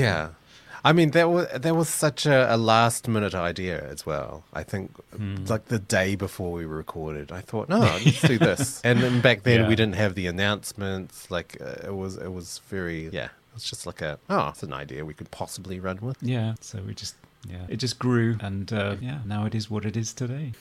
Yeah. 0.88 0.90
I 0.90 0.94
mean, 0.94 1.12
there 1.12 1.28
was 1.28 1.48
that 1.62 1.76
was 1.76 1.90
such 1.90 2.26
a, 2.26 2.54
a 2.54 2.58
last 2.58 3.08
minute 3.08 3.36
idea 3.36 3.78
as 3.92 4.06
well. 4.06 4.44
I 4.54 4.64
think 4.64 4.92
Hmm. 5.16 5.46
like 5.48 5.66
the 5.66 5.80
day 5.80 6.16
before 6.16 6.52
we 6.60 6.66
recorded, 6.66 7.32
I 7.32 7.42
thought, 7.42 7.70
no, 7.70 7.80
let's 7.80 8.22
do 8.22 8.38
this. 8.50 8.82
And 8.84 9.00
then 9.02 9.22
back 9.22 9.44
then 9.44 9.62
Yeah. 9.62 9.68
we 9.70 9.76
didn't 9.76 9.96
have 9.96 10.14
the 10.16 10.28
announcements. 10.28 11.30
Like 11.32 11.58
uh, 11.62 11.88
it 11.90 11.96
was 11.96 12.18
it 12.18 12.32
was 12.32 12.62
very 12.70 13.10
yeah. 13.12 13.30
It's 13.56 13.70
just 13.70 13.86
like 13.86 14.02
a 14.02 14.18
oh, 14.30 14.50
it's 14.50 14.64
an 14.64 14.74
idea 14.74 15.04
we 15.04 15.14
could 15.14 15.32
possibly 15.32 15.80
run 15.80 15.98
with. 16.02 16.18
Yeah, 16.22 16.54
so 16.62 16.80
we 16.88 16.94
just 16.94 17.16
yeah, 17.50 17.66
it 17.70 17.78
just 17.82 17.98
grew, 18.00 18.38
and 18.42 18.72
uh, 18.74 18.96
yeah, 19.02 19.20
now 19.26 19.46
it 19.46 19.56
is 19.56 19.70
what 19.70 19.86
it 19.86 19.96
is 19.98 20.14
today. 20.14 20.52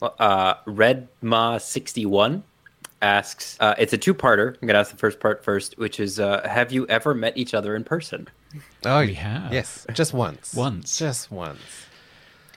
Well, 0.00 0.14
uh, 0.18 0.54
Red 0.66 1.08
Ma 1.20 1.58
sixty 1.58 2.04
one 2.06 2.42
asks, 3.02 3.56
uh, 3.60 3.74
it's 3.78 3.92
a 3.92 3.98
two 3.98 4.14
parter. 4.14 4.56
I'm 4.62 4.66
gonna 4.68 4.78
ask 4.78 4.90
the 4.90 4.96
first 4.96 5.20
part 5.20 5.44
first, 5.44 5.76
which 5.76 6.00
is, 6.00 6.18
uh, 6.20 6.46
have 6.48 6.72
you 6.72 6.86
ever 6.86 7.12
met 7.14 7.36
each 7.36 7.52
other 7.52 7.74
in 7.76 7.84
person? 7.84 8.28
Oh, 8.84 9.00
We 9.00 9.14
have. 9.14 9.52
Yes, 9.52 9.86
just 9.92 10.12
once. 10.14 10.54
Once. 10.54 10.98
Just 10.98 11.30
once. 11.30 11.60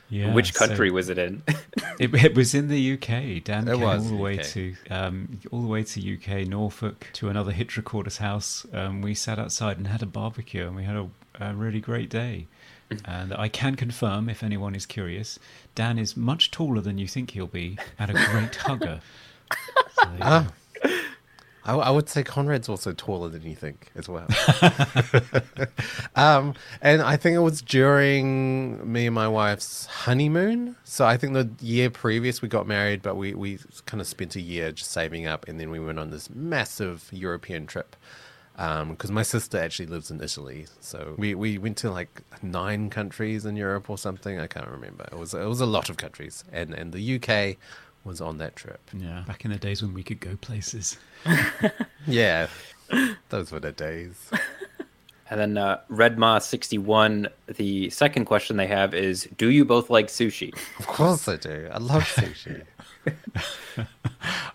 Yeah, 0.10 0.34
Which 0.34 0.54
so- 0.54 0.68
country 0.68 0.92
was 0.92 1.10
it 1.10 1.18
in? 1.18 1.42
It, 1.98 2.14
it 2.14 2.36
was 2.36 2.54
in 2.54 2.68
the 2.68 2.94
UK. 2.96 3.42
Dan 3.42 3.70
It 3.70 3.72
came 3.72 3.80
was 3.82 4.04
all 4.04 4.10
the 4.18 4.22
way 4.22 4.38
UK. 4.38 4.46
to 4.48 4.76
um, 4.92 5.40
all 5.50 5.62
the 5.62 5.68
way 5.70 5.82
to 5.84 6.14
UK 6.16 6.46
Norfolk 6.46 7.08
to 7.14 7.30
another 7.30 7.54
hit 7.54 7.78
recorder's 7.78 8.18
house. 8.18 8.66
Um, 8.74 9.02
we 9.02 9.14
sat 9.16 9.40
outside 9.40 9.78
and 9.78 9.88
had 9.88 10.04
a 10.04 10.06
barbecue, 10.06 10.68
and 10.68 10.76
we 10.76 10.84
had 10.84 10.98
a, 10.98 11.08
a 11.40 11.54
really 11.54 11.80
great 11.80 12.10
day. 12.10 12.48
And 13.06 13.34
I 13.34 13.48
can 13.48 13.76
confirm, 13.76 14.28
if 14.30 14.44
anyone 14.44 14.76
is 14.76 14.86
curious, 14.86 15.40
Dan 15.74 15.98
is 15.98 16.18
much 16.18 16.52
taller 16.52 16.82
than 16.82 16.98
you 16.98 17.08
think 17.08 17.32
he'll 17.32 17.48
be, 17.48 17.78
and 17.98 18.12
a 18.12 18.14
great 18.14 18.56
hugger. 18.68 19.00
So, 19.52 20.06
there 20.06 20.14
you 20.14 20.20
Ah. 20.22 20.52
I, 21.66 21.74
I 21.76 21.90
would 21.90 22.08
say 22.08 22.24
Conrad's 22.24 22.70
also 22.70 22.94
taller 22.94 23.28
than 23.30 23.42
you 23.42 23.56
think 23.56 23.92
as 23.96 24.08
well. 24.08 24.28
um, 26.16 26.54
and 26.82 27.02
I 27.02 27.18
think 27.18 27.36
it 27.36 27.40
was 27.40 27.62
during 27.62 28.92
me 28.92 29.08
and 29.08 29.16
my 29.16 29.28
wife's 29.28 29.88
honeymoon. 29.88 30.76
So 30.84 31.06
I 31.06 31.18
think 31.18 31.34
the 31.34 31.50
year 31.60 31.90
previous 31.90 32.42
we 32.42 32.48
got 32.48 32.68
married, 32.68 33.02
but 33.02 33.16
we, 33.16 33.34
we 33.34 33.60
kind 33.88 34.00
of 34.00 34.08
spent 34.08 34.36
a 34.36 34.42
year 34.42 34.72
just 34.72 34.92
saving 34.92 35.26
up, 35.26 35.48
and 35.48 35.60
then 35.60 35.72
we 35.72 35.80
went 35.80 35.98
on 35.98 36.12
this 36.12 36.30
massive 36.30 37.10
European 37.12 37.66
trip. 37.66 37.96
Because 38.56 39.12
my 39.12 39.24
sister 39.24 39.58
actually 39.58 39.88
lives 39.88 40.10
in 40.10 40.22
Italy, 40.22 40.68
so 40.80 41.16
we, 41.18 41.36
we 41.36 41.58
went 41.58 41.76
to 41.80 41.92
like 41.92 42.22
nine 42.42 42.90
countries 42.90 43.46
in 43.46 43.58
Europe 43.58 43.90
or 43.90 43.98
something. 43.98 44.40
I 44.40 44.48
can't 44.48 44.70
remember. 44.70 45.04
It 45.12 45.18
was 45.18 45.34
it 45.34 45.44
was 45.44 45.60
a 45.60 45.66
lot 45.66 45.90
of 45.90 45.98
countries, 45.98 46.46
and 46.54 46.74
and 46.74 46.94
the 46.94 47.16
UK 47.20 47.58
was 48.06 48.22
on 48.22 48.38
that 48.38 48.56
trip. 48.56 48.80
yeah, 48.94 49.24
back 49.28 49.44
in 49.44 49.52
the 49.52 49.58
days 49.58 49.82
when 49.82 49.94
we 49.94 50.04
could 50.04 50.20
go 50.20 50.38
places. 50.38 50.98
Yeah, 52.08 52.48
those 53.30 53.52
were 53.52 53.60
the 53.60 53.72
days. 53.72 54.30
and 55.30 55.40
then 55.40 55.58
uh, 55.58 55.82
Red 55.90 56.18
Ma 56.18 56.40
sixty 56.40 56.78
one. 56.78 57.30
The 57.48 57.90
second 57.90 58.26
question 58.26 58.58
they 58.58 58.68
have 58.68 58.94
is, 58.94 59.28
do 59.38 59.50
you 59.50 59.66
both 59.66 59.90
like 59.90 60.08
sushi? 60.08 60.56
Of 60.80 60.88
course 60.88 61.28
I 61.28 61.38
do. 61.38 61.68
I 61.72 61.80
love 61.80 62.04
sushi. 62.04 62.64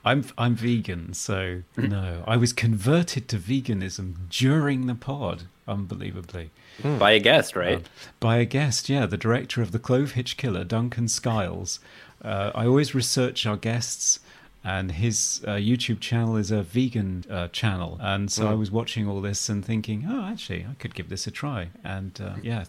I'm 0.04 0.24
I'm 0.38 0.54
vegan, 0.54 1.12
so 1.14 1.62
hmm. 1.74 1.86
no. 1.88 2.24
I 2.26 2.36
was 2.36 2.52
converted 2.52 3.28
to 3.28 3.36
veganism 3.36 4.28
during 4.28 4.86
the 4.86 4.94
pod, 4.94 5.44
unbelievably. 5.66 6.50
Hmm. 6.82 6.98
By 6.98 7.12
a 7.12 7.18
guest, 7.18 7.56
right? 7.56 7.78
Um, 7.78 7.84
by 8.20 8.36
a 8.36 8.44
guest, 8.44 8.88
yeah, 8.88 9.06
the 9.06 9.16
director 9.16 9.60
of 9.60 9.72
the 9.72 9.78
Clovehitch 9.78 10.36
Killer, 10.36 10.64
Duncan 10.64 11.08
Skiles. 11.08 11.80
Uh, 12.24 12.50
I 12.54 12.66
always 12.66 12.94
research 12.94 13.46
our 13.46 13.56
guests, 13.56 14.20
and 14.62 14.92
his 14.92 15.40
uh, 15.46 15.52
YouTube 15.52 16.00
channel 16.00 16.36
is 16.36 16.50
a 16.50 16.62
vegan 16.62 17.24
uh, 17.30 17.48
channel. 17.48 17.98
And 18.00 18.30
so 18.30 18.48
I 18.48 18.54
was 18.54 18.70
watching 18.70 19.08
all 19.08 19.20
this 19.20 19.48
and 19.48 19.64
thinking, 19.64 20.06
oh, 20.08 20.24
actually, 20.24 20.66
I 20.70 20.74
could 20.74 20.94
give 20.94 21.08
this 21.08 21.26
a 21.26 21.30
try. 21.30 21.68
And 21.82 22.20
uh, 22.20 22.34
yeah, 22.42 22.64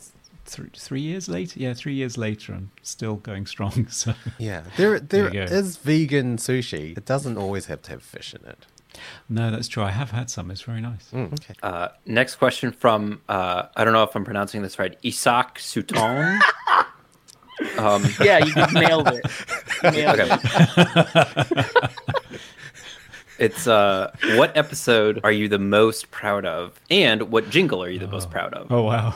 th- 0.46 0.70
three 0.76 1.02
years 1.02 1.28
later, 1.28 1.60
yeah, 1.60 1.74
three 1.74 1.94
years 1.96 2.18
later, 2.18 2.54
I'm 2.54 2.72
still 2.82 3.16
going 3.18 3.46
strong. 3.46 3.88
So 3.90 4.14
Yeah, 4.40 4.64
there 4.78 5.00
there 5.00 5.34
you 5.34 5.42
is 5.42 5.76
go. 5.78 5.82
vegan 5.84 6.38
sushi. 6.38 6.98
It 6.98 7.06
doesn't 7.06 7.38
always 7.38 7.66
have 7.66 7.82
to 7.84 7.92
have 7.92 8.04
fish 8.04 8.34
in 8.34 8.48
it. 8.50 8.66
no, 9.30 9.52
that's 9.52 9.68
true. 9.70 9.84
I 9.84 9.92
have 9.92 10.12
had 10.12 10.30
some. 10.30 10.50
It's 10.52 10.62
very 10.62 10.82
nice. 10.82 11.10
Mm, 11.14 11.32
okay. 11.34 11.54
Uh, 11.64 11.90
next 12.06 12.36
question 12.36 12.72
from 12.72 13.22
uh, 13.30 13.64
I 13.76 13.84
don't 13.84 13.94
know 13.94 14.04
if 14.04 14.16
I'm 14.16 14.24
pronouncing 14.26 14.62
this 14.64 14.80
right. 14.80 14.98
Isak 15.04 15.56
Souton. 15.60 16.40
um, 17.78 18.04
Yeah, 18.22 18.40
you 18.40 18.54
nailed 18.74 19.08
it. 19.10 19.26
You 19.84 19.92
nailed 19.92 20.20
Okay. 20.20 20.30
it. 20.32 21.92
it's 23.40 23.66
uh, 23.68 24.12
what 24.36 24.56
episode 24.56 25.20
are 25.24 25.32
you 25.32 25.48
the 25.48 25.58
most 25.60 26.12
proud 26.12 26.46
of, 26.46 26.80
and 26.92 27.32
what 27.32 27.50
jingle 27.50 27.82
are 27.84 27.90
you 27.90 27.98
the 28.00 28.08
most 28.08 28.30
proud 28.30 28.54
of? 28.54 28.72
Oh 28.72 28.84
wow. 28.84 29.16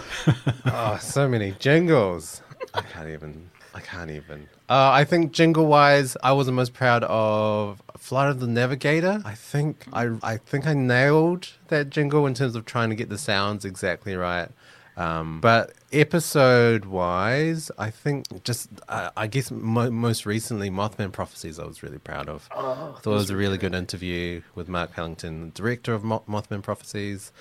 Oh, 0.65 0.97
so 1.01 1.27
many 1.27 1.51
jingles. 1.59 2.41
I 2.73 2.81
can't 2.81 3.09
even. 3.09 3.49
I 3.75 3.81
can't 3.81 4.09
even. 4.09 4.47
Uh, 4.69 4.89
I 4.91 5.03
think 5.03 5.31
jingle 5.33 5.67
wise, 5.67 6.17
I 6.23 6.31
was 6.31 6.47
the 6.47 6.53
most 6.53 6.73
proud 6.73 7.03
of 7.03 7.83
Flight 7.97 8.29
of 8.29 8.39
the 8.39 8.47
Navigator. 8.47 9.21
I 9.23 9.35
think 9.35 9.85
I 9.93 10.09
I 10.23 10.37
think 10.37 10.65
I 10.65 10.73
nailed 10.73 11.49
that 11.67 11.89
jingle 11.91 12.25
in 12.25 12.33
terms 12.33 12.55
of 12.55 12.65
trying 12.65 12.89
to 12.89 12.95
get 12.95 13.09
the 13.09 13.17
sounds 13.19 13.65
exactly 13.65 14.15
right. 14.15 14.49
Um, 14.97 15.41
but 15.41 15.73
episode 15.91 16.85
wise, 16.85 17.69
I 17.77 17.89
think 17.89 18.43
just 18.43 18.69
uh, 18.87 19.09
I 19.17 19.27
guess 19.27 19.51
mo- 19.51 19.91
most 19.91 20.25
recently 20.25 20.69
Mothman 20.69 21.11
Prophecies 21.11 21.59
I 21.59 21.65
was 21.65 21.83
really 21.83 21.97
proud 21.97 22.29
of. 22.29 22.47
I 22.51 22.99
thought 23.01 23.05
it 23.05 23.09
was 23.09 23.29
a 23.29 23.35
really 23.35 23.57
good 23.57 23.75
interview 23.75 24.41
with 24.55 24.69
Mark 24.69 24.93
Pellington, 24.93 25.51
director 25.53 25.93
of 25.93 26.03
Mo- 26.03 26.23
Mothman 26.29 26.63
Prophecies. 26.63 27.33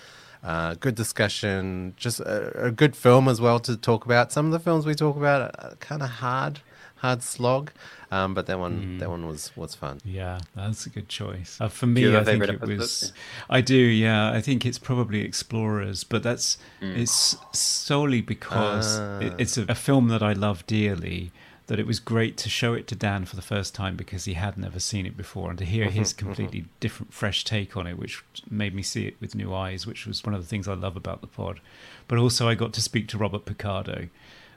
Uh, 0.43 0.75
good 0.75 0.95
discussion, 0.95 1.95
just 1.97 2.21
a, 2.21 2.67
a 2.67 2.71
good 2.71 2.95
film 2.95 3.29
as 3.29 3.41
well 3.41 3.59
to 3.61 3.77
talk 3.77 4.05
about. 4.05 4.31
Some 4.31 4.47
of 4.47 4.53
the 4.53 4.59
films 4.61 4.85
we 4.85 4.95
talk 4.95 5.17
about 5.17 5.55
are 5.59 5.77
kind 5.77 6.03
of 6.03 6.11
hard, 6.11 6.61
hard 7.05 7.23
slog, 7.23 7.71
um, 8.11 8.33
but 8.35 8.47
that 8.47 8.59
one 8.59 8.99
that 8.99 9.11
one 9.11 9.27
was 9.27 9.55
was 9.57 9.75
fun. 9.75 10.01
Yeah, 10.05 10.39
that's 10.57 10.87
a 10.87 10.91
good 10.91 11.09
choice. 11.09 11.59
Uh, 11.61 11.69
for 11.69 11.87
me, 11.87 12.03
have 12.03 12.15
a 12.15 12.21
I 12.21 12.25
think 12.25 12.43
it 12.45 12.51
episode? 12.51 12.79
was. 12.79 13.13
I 13.59 13.61
do, 13.61 13.77
yeah. 13.77 14.33
I 14.39 14.41
think 14.41 14.65
it's 14.65 14.79
probably 14.79 15.21
Explorers, 15.21 16.05
but 16.05 16.23
that's 16.23 16.59
Mm. 16.81 16.97
it's 17.03 17.37
solely 17.53 18.21
because 18.35 18.99
Ah. 19.01 19.19
it, 19.27 19.33
it's 19.39 19.57
a, 19.59 19.65
a 19.69 19.75
film 19.75 20.09
that 20.09 20.23
I 20.23 20.33
love 20.33 20.67
dearly. 20.67 21.31
That 21.67 21.79
it 21.79 21.87
was 21.87 21.99
great 21.99 22.37
to 22.45 22.51
show 22.51 22.75
it 22.75 22.87
to 22.89 22.95
Dan 22.95 23.25
for 23.25 23.37
the 23.37 23.49
first 23.55 23.75
time 23.75 23.97
because 23.97 24.27
he 24.27 24.35
had 24.35 24.59
never 24.59 24.79
seen 24.79 25.07
it 25.07 25.17
before, 25.17 25.49
and 25.49 25.59
to 25.59 25.65
hear 25.65 25.89
his 25.89 26.13
completely 26.13 26.67
different, 26.79 27.15
fresh 27.15 27.43
take 27.43 27.75
on 27.75 27.87
it, 27.87 27.97
which 27.99 28.23
made 28.51 28.75
me 28.75 28.83
see 28.83 29.07
it 29.07 29.17
with 29.19 29.35
new 29.35 29.51
eyes, 29.55 29.87
which 29.87 30.07
was 30.07 30.23
one 30.27 30.35
of 30.35 30.43
the 30.43 30.47
things 30.47 30.69
I 30.69 30.75
love 30.75 30.95
about 30.95 31.23
the 31.23 31.27
pod. 31.39 31.61
But 32.07 32.19
also, 32.19 32.43
I 32.51 32.55
got 32.55 32.75
to 32.75 32.83
speak 32.83 33.09
to 33.09 33.17
Robert 33.25 33.47
Picardo, 33.47 34.09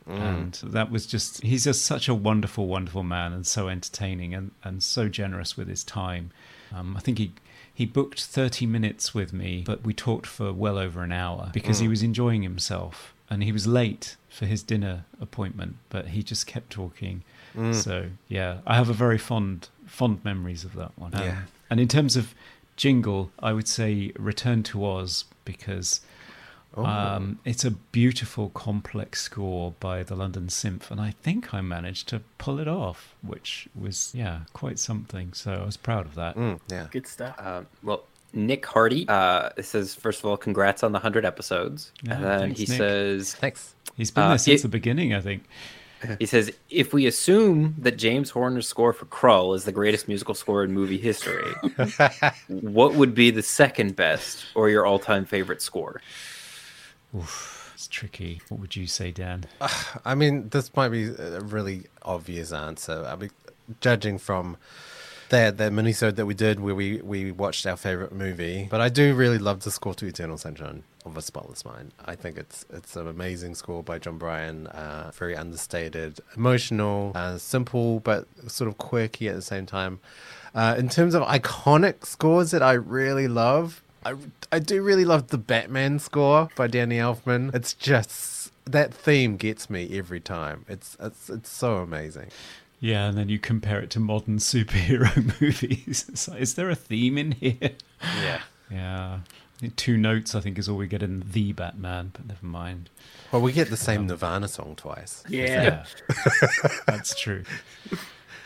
and 0.09 0.53
that 0.63 0.89
was 0.91 1.05
just 1.05 1.43
he's 1.43 1.65
just 1.65 1.85
such 1.85 2.07
a 2.07 2.13
wonderful 2.15 2.67
wonderful 2.67 3.03
man 3.03 3.33
and 3.33 3.45
so 3.45 3.67
entertaining 3.67 4.33
and, 4.33 4.51
and 4.63 4.81
so 4.83 5.09
generous 5.09 5.57
with 5.57 5.67
his 5.67 5.83
time. 5.83 6.31
Um, 6.73 6.95
i 6.97 6.99
think 6.99 7.17
he 7.17 7.31
he 7.73 7.85
booked 7.85 8.21
30 8.23 8.65
minutes 8.65 9.13
with 9.13 9.31
me 9.33 9.63
but 9.65 9.83
we 9.85 9.93
talked 9.93 10.25
for 10.25 10.51
well 10.51 10.77
over 10.77 11.03
an 11.03 11.11
hour 11.11 11.49
because 11.53 11.79
he 11.79 11.87
was 11.87 12.01
enjoying 12.03 12.41
himself 12.43 13.13
and 13.29 13.43
he 13.43 13.51
was 13.51 13.67
late 13.67 14.15
for 14.29 14.45
his 14.45 14.63
dinner 14.63 15.05
appointment 15.21 15.75
but 15.89 16.07
he 16.09 16.23
just 16.23 16.47
kept 16.47 16.69
talking. 16.71 17.23
So 17.71 18.09
yeah 18.27 18.59
i 18.67 18.75
have 18.75 18.89
a 18.89 18.93
very 18.93 19.17
fond 19.17 19.69
fond 19.85 20.23
memories 20.23 20.63
of 20.63 20.73
that 20.75 20.91
one. 20.97 21.13
Um, 21.15 21.23
Yeah. 21.23 21.41
and 21.69 21.79
in 21.79 21.87
terms 21.87 22.15
of 22.17 22.33
jingle 22.75 23.31
i 23.39 23.51
would 23.53 23.67
say 23.67 24.11
return 24.19 24.61
to 24.63 24.85
oz 24.85 25.25
because 25.45 26.01
um, 26.75 27.39
it's 27.45 27.65
a 27.65 27.71
beautiful, 27.71 28.49
complex 28.49 29.21
score 29.23 29.73
by 29.79 30.03
the 30.03 30.15
London 30.15 30.49
Symph, 30.49 30.91
and 30.91 31.01
I 31.01 31.11
think 31.23 31.53
I 31.53 31.61
managed 31.61 32.07
to 32.09 32.21
pull 32.37 32.59
it 32.59 32.67
off, 32.67 33.15
which 33.21 33.67
was 33.73 34.11
yeah 34.13 34.41
quite 34.53 34.77
something. 34.79 35.33
So 35.33 35.53
I 35.53 35.65
was 35.65 35.77
proud 35.77 36.05
of 36.05 36.15
that. 36.15 36.35
Mm, 36.35 36.59
yeah, 36.69 36.87
Good 36.91 37.07
stuff. 37.07 37.35
Um, 37.39 37.67
well, 37.83 38.03
Nick 38.33 38.65
Hardy 38.65 39.05
uh, 39.07 39.49
says 39.61 39.95
first 39.95 40.19
of 40.19 40.25
all, 40.25 40.37
congrats 40.37 40.83
on 40.83 40.91
the 40.91 40.99
hundred 40.99 41.25
episodes, 41.25 41.91
Yeah, 42.03 42.13
and 42.15 42.23
then 42.23 42.39
thanks, 42.39 42.59
he 42.59 42.65
Nick. 42.67 42.77
says 42.77 43.33
thanks. 43.35 43.73
He's 43.95 44.11
been 44.11 44.23
Uh, 44.25 44.29
there 44.29 44.37
since 44.37 44.59
it- 44.61 44.63
the 44.63 44.69
beginning, 44.69 45.13
I 45.15 45.21
think. 45.21 45.43
he 46.19 46.27
says 46.27 46.51
if 46.69 46.93
we 46.93 47.07
assume 47.07 47.73
that 47.79 47.97
James 47.97 48.29
Horner's 48.29 48.67
score 48.67 48.93
for 48.93 49.05
Krull 49.05 49.55
is 49.55 49.63
the 49.63 49.71
greatest 49.71 50.07
musical 50.07 50.35
score 50.35 50.63
in 50.63 50.71
movie 50.71 50.99
history, 50.99 51.51
what 52.47 52.93
would 52.93 53.15
be 53.15 53.31
the 53.31 53.41
second 53.41 53.95
best 53.95 54.45
or 54.53 54.69
your 54.69 54.85
all-time 54.85 55.25
favorite 55.25 55.59
score? 55.59 55.99
Oof, 57.15 57.71
it's 57.73 57.87
tricky. 57.87 58.41
What 58.49 58.59
would 58.59 58.75
you 58.75 58.87
say, 58.87 59.11
Dan? 59.11 59.45
I 60.05 60.15
mean, 60.15 60.49
this 60.49 60.75
might 60.75 60.89
be 60.89 61.05
a 61.05 61.41
really 61.41 61.85
obvious 62.03 62.51
answer. 62.51 63.05
I 63.07 63.15
mean, 63.15 63.31
judging 63.81 64.17
from 64.17 64.57
that 65.29 65.57
that 65.57 65.71
minisode 65.71 66.15
that 66.15 66.25
we 66.25 66.33
did 66.33 66.59
where 66.59 66.75
we, 66.75 67.01
we 67.01 67.31
watched 67.31 67.65
our 67.65 67.75
favorite 67.75 68.13
movie, 68.13 68.67
but 68.69 68.81
I 68.81 68.89
do 68.89 69.13
really 69.13 69.37
love 69.37 69.61
the 69.61 69.71
score 69.71 69.93
to 69.95 70.05
Eternal 70.05 70.37
Sunshine 70.37 70.83
of 71.05 71.17
a 71.17 71.21
Spotless 71.21 71.65
Mind. 71.65 71.91
I 72.05 72.15
think 72.15 72.37
it's 72.37 72.65
it's 72.69 72.95
an 72.95 73.07
amazing 73.07 73.55
score 73.55 73.83
by 73.83 73.99
Jon 73.99 74.17
Brion. 74.17 74.67
Uh, 74.67 75.11
very 75.13 75.35
understated, 75.35 76.19
emotional, 76.35 77.11
uh, 77.15 77.37
simple, 77.37 77.99
but 77.99 78.27
sort 78.47 78.67
of 78.67 78.77
quirky 78.77 79.27
at 79.27 79.35
the 79.35 79.41
same 79.41 79.65
time. 79.65 79.99
Uh, 80.55 80.75
in 80.77 80.89
terms 80.89 81.13
of 81.13 81.23
iconic 81.23 82.05
scores 82.05 82.51
that 82.51 82.63
I 82.63 82.73
really 82.73 83.27
love, 83.27 83.83
I, 84.05 84.15
I 84.51 84.59
do 84.59 84.81
really 84.81 85.05
love 85.05 85.27
the 85.27 85.37
Batman 85.37 85.99
score 85.99 86.49
by 86.55 86.67
Danny 86.67 86.97
Elfman. 86.97 87.53
It's 87.53 87.73
just 87.73 88.51
that 88.65 88.93
theme 88.93 89.37
gets 89.37 89.69
me 89.69 89.97
every 89.97 90.19
time. 90.19 90.65
It's 90.67 90.97
it's 90.99 91.29
it's 91.29 91.49
so 91.49 91.77
amazing. 91.77 92.27
Yeah, 92.79 93.07
and 93.07 93.17
then 93.17 93.27
you 93.29 93.39
compare 93.39 93.79
it 93.79 93.89
to 93.91 93.99
modern 93.99 94.37
superhero 94.37 95.15
movies. 95.41 96.05
It's 96.09 96.27
like, 96.27 96.41
is 96.41 96.53
there 96.53 96.69
a 96.69 96.75
theme 96.75 97.17
in 97.17 97.31
here? 97.31 97.71
Yeah. 98.21 98.41
Yeah. 98.69 99.19
Two 99.75 99.97
notes, 99.97 100.35
I 100.35 100.39
think, 100.39 100.59
is 100.59 100.69
all 100.69 100.77
we 100.77 100.85
get 100.85 101.01
in 101.01 101.23
The 101.31 101.51
Batman, 101.53 102.11
but 102.13 102.27
never 102.27 102.45
mind. 102.45 102.91
Well, 103.31 103.41
we 103.41 103.51
get 103.51 103.71
the 103.71 103.77
same 103.77 104.01
um, 104.01 104.07
Nirvana 104.07 104.47
song 104.47 104.75
twice. 104.75 105.23
Yeah. 105.27 105.85
That's 106.85 107.19
true. 107.19 107.43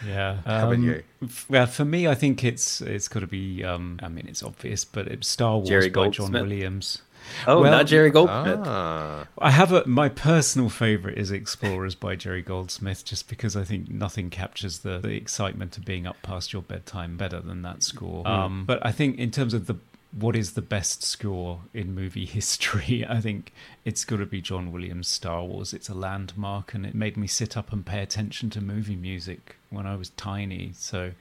Yeah. 0.07 0.37
How 0.45 0.63
about 0.63 0.73
Um, 0.75 0.83
you? 0.83 1.03
f- 1.23 1.45
Well, 1.49 1.65
for 1.67 1.85
me, 1.85 2.07
I 2.07 2.15
think 2.15 2.43
it's 2.43 2.81
it's 2.81 3.07
got 3.07 3.19
to 3.21 3.27
be. 3.27 3.63
Um, 3.63 3.99
I 4.01 4.07
mean, 4.07 4.25
it's 4.27 4.43
obvious, 4.43 4.85
but 4.85 5.07
it's 5.07 5.27
Star 5.27 5.57
Wars 5.57 5.69
Jerry 5.69 5.89
by 5.89 6.09
John 6.09 6.31
Williams. 6.31 7.01
Oh, 7.45 7.61
Well, 7.61 7.69
not 7.71 7.85
Jerry 7.85 8.09
Goldsmith. 8.09 8.61
Ah, 8.65 9.27
I 9.37 9.51
have 9.51 9.71
a 9.71 9.85
my 9.85 10.09
personal 10.09 10.69
favorite 10.69 11.19
is 11.19 11.29
Explorers 11.31 11.93
by 11.93 12.15
Jerry 12.15 12.41
Goldsmith, 12.41 13.05
just 13.05 13.29
because 13.29 13.55
I 13.55 13.63
think 13.63 13.89
nothing 13.91 14.31
captures 14.31 14.79
the, 14.79 14.97
the 14.97 15.13
excitement 15.15 15.77
of 15.77 15.85
being 15.85 16.07
up 16.07 16.17
past 16.23 16.51
your 16.51 16.63
bedtime 16.63 17.17
better 17.17 17.39
than 17.39 17.61
that 17.61 17.83
score. 17.83 18.27
Um, 18.27 18.65
but 18.65 18.83
I 18.83 18.91
think 18.91 19.19
in 19.19 19.29
terms 19.29 19.53
of 19.53 19.67
the 19.67 19.75
what 20.11 20.35
is 20.35 20.53
the 20.53 20.61
best 20.61 21.03
score 21.03 21.61
in 21.73 21.95
movie 21.95 22.25
history, 22.37 23.05
I 23.07 23.21
think 23.21 23.53
it's 23.85 24.05
got 24.05 24.17
to 24.17 24.25
be 24.25 24.41
John 24.41 24.71
Williams' 24.71 25.07
Star 25.07 25.43
Wars. 25.43 25.73
It's 25.73 25.89
a 25.89 25.93
landmark, 25.93 26.73
and 26.73 26.85
it 26.85 26.95
made 26.95 27.17
me 27.17 27.27
sit 27.27 27.55
up 27.55 27.71
and 27.71 27.85
pay 27.85 28.01
attention 28.01 28.49
to 28.51 28.61
movie 28.61 28.95
music 28.95 29.57
when 29.69 29.85
I 29.85 29.95
was 29.95 30.09
tiny. 30.11 30.71
So. 30.75 31.11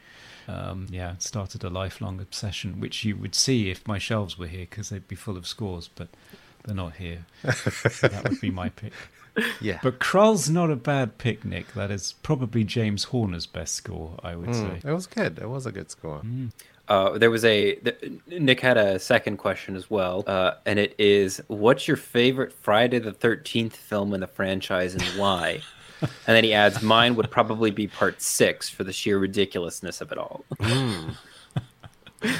Um, 0.48 0.88
yeah, 0.90 1.12
it 1.12 1.22
started 1.22 1.62
a 1.62 1.70
lifelong 1.70 2.18
obsession, 2.20 2.80
which 2.80 3.04
you 3.04 3.14
would 3.16 3.36
see 3.36 3.70
if 3.70 3.86
my 3.86 3.98
shelves 3.98 4.36
were 4.36 4.48
here 4.48 4.66
because 4.68 4.88
they'd 4.88 5.06
be 5.06 5.14
full 5.14 5.36
of 5.36 5.46
scores, 5.46 5.88
but 5.94 6.08
they're 6.64 6.74
not 6.74 6.96
here. 6.96 7.26
So 7.52 8.08
that 8.08 8.28
would 8.28 8.40
be 8.40 8.50
my 8.50 8.68
pick. 8.70 8.92
yeah. 9.60 9.78
But 9.82 9.98
Krull's 9.98 10.48
not 10.50 10.70
a 10.70 10.76
bad 10.76 11.18
pick, 11.18 11.44
Nick. 11.44 11.74
That 11.74 11.90
is 11.90 12.14
probably 12.22 12.64
James 12.64 13.04
Horner's 13.04 13.46
best 13.46 13.74
score, 13.74 14.18
I 14.22 14.36
would 14.36 14.54
say. 14.54 14.80
it 14.84 14.92
was 14.92 15.06
good. 15.06 15.38
It 15.38 15.48
was 15.48 15.66
a 15.66 15.72
good 15.72 15.90
score. 15.90 16.22
Uh, 16.90 17.16
there 17.16 17.30
was 17.30 17.44
a 17.44 17.76
th- 17.76 18.12
Nick 18.26 18.60
had 18.60 18.76
a 18.76 18.98
second 18.98 19.36
question 19.36 19.76
as 19.76 19.88
well, 19.88 20.24
uh, 20.26 20.54
and 20.66 20.76
it 20.76 20.92
is, 20.98 21.40
"What's 21.46 21.86
your 21.86 21.96
favorite 21.96 22.52
Friday 22.52 22.98
the 22.98 23.12
Thirteenth 23.12 23.76
film 23.76 24.12
in 24.12 24.18
the 24.18 24.26
franchise 24.26 24.94
and 24.94 25.04
why?" 25.16 25.60
and 26.00 26.10
then 26.26 26.42
he 26.42 26.52
adds, 26.52 26.82
"Mine 26.82 27.14
would 27.14 27.30
probably 27.30 27.70
be 27.70 27.86
Part 27.86 28.20
Six 28.20 28.68
for 28.68 28.82
the 28.82 28.92
sheer 28.92 29.18
ridiculousness 29.18 30.00
of 30.00 30.10
it 30.10 30.18
all." 30.18 30.44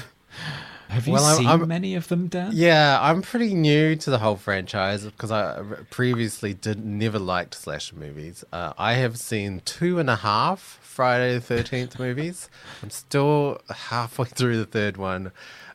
Have 0.91 1.07
you 1.07 1.13
Well, 1.15 1.25
I'm- 1.25 1.37
seen 1.39 1.47
I'm- 1.47 1.69
many 1.69 1.95
of 1.95 2.09
them, 2.09 2.27
Dan? 2.29 2.51
Yeah, 2.53 2.99
I'm 3.01 3.23
pretty 3.23 3.55
new 3.55 3.97
to 3.97 4.11
the 4.11 4.19
whole 4.19 4.37
franchise 4.37 5.05
because 5.05 5.31
I 5.31 5.63
previously 5.91 6.53
did 6.55 6.85
never 6.85 7.19
liked 7.19 7.55
slasher 7.55 7.97
movies. 7.97 8.45
Uh, 8.53 8.73
I 8.77 8.95
have 8.95 9.19
seen 9.19 9.63
two 9.65 9.99
and 9.99 10.11
a 10.11 10.17
half 10.17 10.79
Friday 10.83 11.35
the 11.35 11.41
Thirteenth 11.41 11.99
movies. 11.99 12.49
I'm 12.83 12.91
still 12.91 13.61
halfway 13.71 14.25
through 14.39 14.59
the 14.59 14.67
third 14.67 14.97
one. 14.97 15.33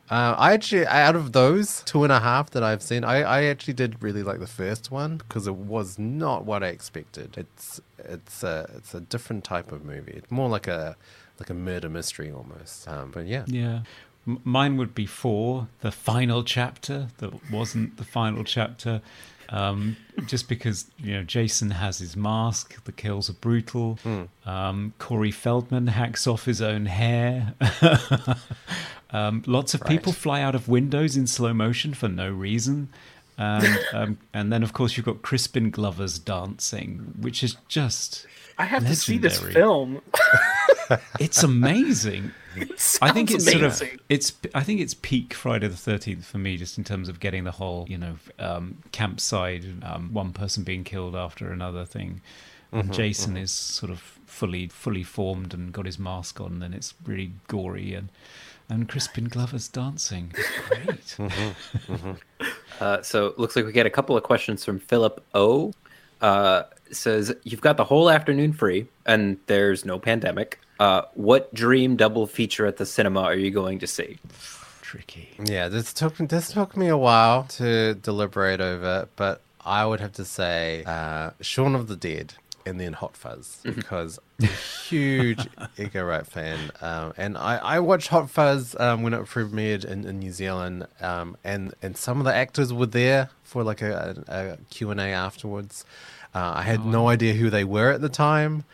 Uh, 0.08 0.36
I 0.38 0.52
actually, 0.52 0.86
out 0.86 1.16
of 1.16 1.32
those 1.32 1.82
two 1.84 2.04
and 2.04 2.12
a 2.12 2.20
half 2.20 2.50
that 2.50 2.62
I've 2.62 2.80
seen, 2.82 3.02
I, 3.02 3.22
I 3.22 3.42
actually 3.44 3.74
did 3.74 4.00
really 4.00 4.22
like 4.22 4.38
the 4.38 4.46
first 4.46 4.90
one 4.92 5.16
because 5.16 5.48
it 5.48 5.56
was 5.56 5.98
not 5.98 6.44
what 6.44 6.62
I 6.62 6.68
expected. 6.68 7.34
It's 7.36 7.80
it's 7.98 8.44
a 8.44 8.70
it's 8.76 8.94
a 8.94 9.00
different 9.00 9.42
type 9.42 9.72
of 9.72 9.84
movie. 9.84 10.12
It's 10.12 10.30
more 10.30 10.48
like 10.48 10.68
a 10.68 10.94
like 11.40 11.50
a 11.50 11.54
murder 11.54 11.88
mystery 11.88 12.30
almost. 12.30 12.86
Um, 12.86 13.10
but 13.10 13.26
yeah, 13.26 13.44
Yeah. 13.48 13.80
M- 14.26 14.40
mine 14.44 14.76
would 14.76 14.94
be 14.94 15.06
four, 15.06 15.68
the 15.80 15.90
final 15.92 16.42
chapter 16.42 17.08
that 17.18 17.50
wasn't 17.50 17.96
the 17.96 18.04
final 18.04 18.44
chapter. 18.44 19.00
Um, 19.48 19.96
just 20.26 20.48
because, 20.48 20.86
you 20.98 21.14
know, 21.14 21.22
Jason 21.22 21.70
has 21.70 21.98
his 21.98 22.16
mask, 22.16 22.82
the 22.84 22.90
kills 22.90 23.30
are 23.30 23.34
brutal. 23.34 23.98
Um, 24.44 24.92
Corey 24.98 25.30
Feldman 25.30 25.86
hacks 25.86 26.26
off 26.26 26.46
his 26.46 26.60
own 26.60 26.86
hair. 26.86 27.54
um, 29.10 29.44
lots 29.46 29.72
of 29.72 29.84
people 29.84 30.12
fly 30.12 30.40
out 30.42 30.56
of 30.56 30.68
windows 30.68 31.16
in 31.16 31.28
slow 31.28 31.52
motion 31.54 31.94
for 31.94 32.08
no 32.08 32.28
reason. 32.28 32.88
And, 33.38 33.78
um, 33.92 34.18
and 34.34 34.52
then, 34.52 34.64
of 34.64 34.72
course, 34.72 34.96
you've 34.96 35.06
got 35.06 35.22
Crispin 35.22 35.70
Glover's 35.70 36.18
dancing, 36.18 37.14
which 37.20 37.44
is 37.44 37.56
just. 37.68 38.26
I 38.58 38.64
have 38.64 38.84
to 38.86 38.96
see 38.96 39.18
this 39.18 39.38
film. 39.38 40.02
It's 41.18 41.42
amazing. 41.42 42.30
It 42.66 42.98
I 43.02 43.12
think 43.12 43.30
it's 43.30 43.44
sounds 43.44 43.78
sort 43.78 43.92
of 43.92 44.00
it's 44.08 44.32
I 44.54 44.62
think 44.62 44.80
it's 44.80 44.94
peak 44.94 45.34
Friday 45.34 45.68
the 45.68 45.76
Thirteenth 45.76 46.24
for 46.24 46.38
me, 46.38 46.56
just 46.56 46.78
in 46.78 46.84
terms 46.84 47.08
of 47.08 47.20
getting 47.20 47.44
the 47.44 47.52
whole 47.52 47.86
you 47.88 47.98
know 47.98 48.16
um, 48.38 48.78
campsite, 48.92 49.64
um, 49.82 50.12
one 50.12 50.32
person 50.32 50.62
being 50.64 50.84
killed 50.84 51.14
after 51.14 51.50
another 51.50 51.84
thing. 51.84 52.20
And 52.72 52.92
Jason 52.92 53.38
is 53.38 53.50
sort 53.52 53.90
of 53.90 54.00
fully 54.26 54.66
fully 54.68 55.02
formed 55.02 55.54
and 55.54 55.72
got 55.72 55.86
his 55.86 55.98
mask 55.98 56.40
on, 56.40 56.62
and 56.62 56.74
it's 56.74 56.94
really 57.04 57.32
gory 57.48 57.94
and 57.94 58.10
and 58.68 58.88
Crispin 58.88 59.26
Glover's 59.26 59.68
dancing. 59.68 60.34
It's 60.36 61.16
great. 61.16 61.30
Uh, 62.78 63.00
so 63.00 63.26
it 63.28 63.38
looks 63.38 63.56
like 63.56 63.64
we 63.64 63.72
get 63.72 63.86
a 63.86 63.90
couple 63.90 64.16
of 64.18 64.22
questions 64.22 64.62
from 64.62 64.78
Philip 64.78 65.24
O. 65.34 65.72
Uh, 66.20 66.64
says 66.90 67.34
you've 67.44 67.60
got 67.60 67.76
the 67.76 67.84
whole 67.84 68.10
afternoon 68.10 68.52
free 68.52 68.86
and 69.06 69.38
there's 69.46 69.84
no 69.84 69.98
pandemic. 69.98 70.60
Uh, 70.78 71.02
what 71.14 71.52
dream 71.54 71.96
double 71.96 72.26
feature 72.26 72.66
at 72.66 72.76
the 72.76 72.86
cinema 72.86 73.22
are 73.22 73.34
you 73.34 73.50
going 73.50 73.78
to 73.78 73.86
see? 73.86 74.18
Tricky. 74.82 75.30
Yeah, 75.44 75.68
this 75.68 75.92
took 75.92 76.16
this 76.18 76.52
took 76.52 76.76
me 76.76 76.88
a 76.88 76.96
while 76.96 77.44
to 77.44 77.94
deliberate 77.94 78.60
over, 78.60 79.08
but 79.16 79.40
I 79.64 79.84
would 79.84 80.00
have 80.00 80.12
to 80.12 80.24
say 80.24 80.84
uh, 80.86 81.30
Shaun 81.40 81.74
of 81.74 81.88
the 81.88 81.96
Dead 81.96 82.34
and 82.66 82.80
then 82.80 82.92
Hot 82.92 83.16
Fuzz 83.16 83.60
because 83.64 84.18
I'm 84.40 84.48
a 84.48 84.52
huge 84.88 85.46
Edgar 85.78 86.06
Wright 86.06 86.26
fan, 86.26 86.70
um, 86.80 87.14
and 87.16 87.38
I, 87.38 87.56
I 87.56 87.80
watched 87.80 88.08
Hot 88.08 88.28
Fuzz 88.28 88.76
um, 88.78 89.02
when 89.02 89.14
it 89.14 89.22
premiered 89.22 89.84
in, 89.84 90.04
in 90.04 90.18
New 90.18 90.32
Zealand, 90.32 90.86
um, 91.00 91.36
and 91.42 91.74
and 91.80 91.96
some 91.96 92.18
of 92.18 92.24
the 92.24 92.34
actors 92.34 92.72
were 92.72 92.86
there 92.86 93.30
for 93.42 93.64
like 93.64 93.82
a, 93.82 94.22
a 94.28 94.58
Q 94.70 94.90
and 94.90 95.00
A 95.00 95.04
afterwards. 95.04 95.84
Uh, 96.34 96.52
I 96.56 96.62
had 96.62 96.84
no 96.84 97.08
idea 97.08 97.32
who 97.32 97.48
they 97.48 97.64
were 97.64 97.90
at 97.90 98.02
the 98.02 98.10
time. 98.10 98.64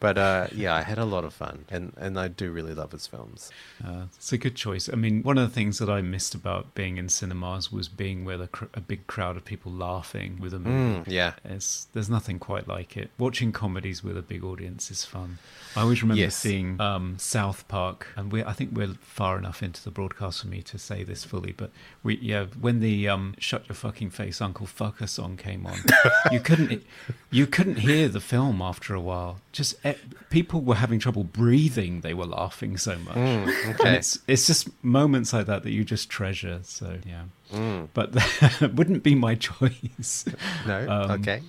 But 0.00 0.16
uh, 0.16 0.46
yeah, 0.52 0.74
I 0.74 0.80
had 0.82 0.98
a 0.98 1.04
lot 1.04 1.24
of 1.24 1.34
fun, 1.34 1.66
and, 1.70 1.92
and 1.98 2.18
I 2.18 2.28
do 2.28 2.50
really 2.50 2.72
love 2.74 2.92
his 2.92 3.06
films. 3.06 3.50
Uh, 3.86 4.04
it's 4.16 4.32
a 4.32 4.38
good 4.38 4.56
choice. 4.56 4.88
I 4.90 4.96
mean, 4.96 5.22
one 5.22 5.36
of 5.36 5.46
the 5.46 5.54
things 5.54 5.78
that 5.78 5.90
I 5.90 6.00
missed 6.00 6.34
about 6.34 6.74
being 6.74 6.96
in 6.96 7.10
cinemas 7.10 7.70
was 7.70 7.88
being 7.88 8.24
with 8.24 8.40
a, 8.40 8.48
cr- 8.48 8.64
a 8.72 8.80
big 8.80 9.06
crowd 9.06 9.36
of 9.36 9.44
people 9.44 9.70
laughing 9.70 10.38
with 10.40 10.54
a 10.54 10.58
movie. 10.58 11.00
Mm, 11.10 11.12
yeah. 11.12 11.34
It's, 11.44 11.84
there's 11.92 12.08
nothing 12.08 12.38
quite 12.38 12.66
like 12.66 12.96
it. 12.96 13.10
Watching 13.18 13.52
comedies 13.52 14.02
with 14.02 14.16
a 14.16 14.22
big 14.22 14.42
audience 14.42 14.90
is 14.90 15.04
fun. 15.04 15.36
I 15.76 15.82
always 15.82 16.02
remember 16.02 16.20
Yes. 16.20 16.34
seeing 16.34 16.80
um, 16.80 17.16
South 17.18 17.68
Park, 17.68 18.06
and 18.16 18.32
we 18.32 18.42
I 18.42 18.52
think 18.54 18.70
we're 18.72 18.94
far 19.02 19.38
enough 19.38 19.62
into 19.62 19.84
the 19.84 19.90
broadcast 19.92 20.40
for 20.40 20.48
me 20.48 20.62
to 20.62 20.78
say 20.78 21.04
this 21.04 21.22
fully, 21.24 21.52
but 21.52 21.70
we 22.02 22.16
yeah 22.16 22.46
when 22.60 22.80
the 22.80 23.08
um, 23.08 23.34
"Shut 23.38 23.68
Your 23.68 23.76
Fucking 23.76 24.10
Face, 24.10 24.40
Uncle 24.40 24.66
Fucker" 24.66 25.08
song 25.08 25.36
came 25.36 25.66
on, 25.66 25.78
you 26.32 26.40
couldn't 26.40 26.82
you 27.30 27.46
couldn't 27.46 27.76
hear 27.80 28.08
the 28.08 28.18
film 28.20 28.60
after 28.60 28.94
a 28.96 29.00
while. 29.00 29.40
Just 29.52 29.76
Eh, 29.90 29.94
people 30.30 30.60
were 30.60 30.76
having 30.76 30.98
trouble 30.98 31.24
breathing; 31.24 32.00
they 32.00 32.14
were 32.14 32.26
laughing 32.26 32.76
so 32.76 32.98
much. 32.98 33.16
Mm, 33.16 33.66
and 33.66 33.80
okay. 33.80 33.96
it's 33.96 34.18
it's 34.26 34.46
just 34.46 34.68
moments 34.84 35.32
like 35.32 35.46
that 35.46 35.62
that 35.62 35.70
you 35.70 35.84
just 35.84 36.08
treasure. 36.08 36.60
So 36.62 36.98
yeah, 37.06 37.24
mm. 37.52 37.88
but 37.94 38.12
that 38.60 38.74
wouldn't 38.74 39.02
be 39.02 39.14
my 39.14 39.34
choice. 39.48 40.24
No, 40.66 40.88
Um, 40.88 41.10
okay. 41.12 41.42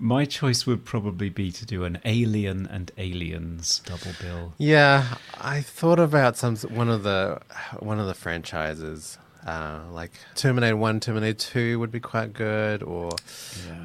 My 0.00 0.24
choice 0.24 0.66
would 0.66 0.84
probably 0.84 1.28
be 1.28 1.52
to 1.52 1.64
do 1.64 1.84
an 1.84 2.00
Alien 2.04 2.66
and 2.66 2.90
Aliens 2.98 3.80
double 3.86 4.10
bill. 4.20 4.52
Yeah, 4.58 5.18
I 5.40 5.60
thought 5.60 6.00
about 6.00 6.36
some 6.36 6.56
one 6.56 6.88
of 6.88 7.04
the 7.04 7.40
one 7.78 8.00
of 8.00 8.06
the 8.06 8.14
franchises, 8.14 9.18
uh, 9.46 9.80
like 9.92 10.12
Terminator 10.34 10.76
One, 10.76 11.00
Terminator 11.00 11.38
Two 11.38 11.78
would 11.80 11.92
be 11.92 12.00
quite 12.00 12.32
good, 12.32 12.82
or 12.82 13.12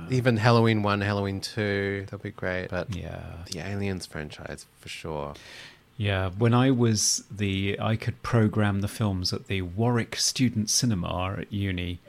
even 0.10 0.38
Halloween 0.38 0.84
One, 0.84 1.02
Halloween 1.02 1.42
Two. 1.42 2.06
That'd 2.10 2.22
be 2.24 2.32
great. 2.32 2.70
But 2.70 2.96
Yeah. 2.96 3.22
the 3.52 3.60
Aliens 3.60 4.06
franchise 4.06 4.66
for 4.80 4.90
sure. 4.90 5.34
Yeah, 5.98 6.30
when 6.30 6.54
I 6.54 6.72
was 6.72 7.26
the, 7.30 7.78
I 7.82 7.98
could 7.98 8.24
program 8.24 8.80
the 8.80 8.88
films 8.88 9.34
at 9.34 9.48
the 9.48 9.64
Warwick 9.64 10.16
Student 10.16 10.70
Cinema 10.70 11.36
at 11.40 11.52
uni. 11.52 12.00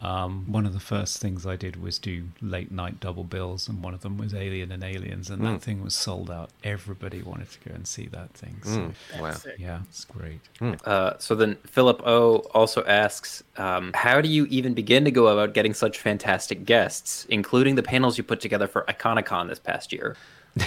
Um, 0.00 0.44
one 0.52 0.66
of 0.66 0.72
the 0.72 0.80
first 0.80 1.18
things 1.20 1.46
I 1.46 1.56
did 1.56 1.82
was 1.82 1.98
do 1.98 2.24
late 2.40 2.70
night 2.70 3.00
double 3.00 3.24
bills, 3.24 3.68
and 3.68 3.82
one 3.82 3.94
of 3.94 4.02
them 4.02 4.18
was 4.18 4.34
Alien 4.34 4.70
and 4.70 4.84
Aliens, 4.84 5.30
and 5.30 5.44
that 5.44 5.62
thing 5.62 5.82
was 5.82 5.94
sold 5.94 6.30
out. 6.30 6.50
Everybody 6.62 7.22
wanted 7.22 7.50
to 7.50 7.68
go 7.68 7.74
and 7.74 7.86
see 7.86 8.06
that 8.08 8.30
thing. 8.34 8.56
So, 8.62 8.92
Wow. 9.20 9.32
Sick. 9.32 9.56
yeah, 9.58 9.80
it's 9.88 10.04
great. 10.04 10.40
Uh, 10.84 11.14
so 11.18 11.34
then 11.34 11.56
Philip 11.66 12.02
O 12.06 12.36
also 12.54 12.84
asks, 12.84 13.42
um, 13.56 13.90
how 13.94 14.20
do 14.20 14.28
you 14.28 14.46
even 14.46 14.74
begin 14.74 15.04
to 15.06 15.10
go 15.10 15.26
about 15.28 15.54
getting 15.54 15.74
such 15.74 15.98
fantastic 15.98 16.64
guests, 16.64 17.24
including 17.30 17.74
the 17.74 17.82
panels 17.82 18.18
you 18.18 18.24
put 18.24 18.40
together 18.40 18.66
for 18.68 18.82
Iconicon 18.88 19.48
this 19.48 19.58
past 19.58 19.92
year? 19.92 20.16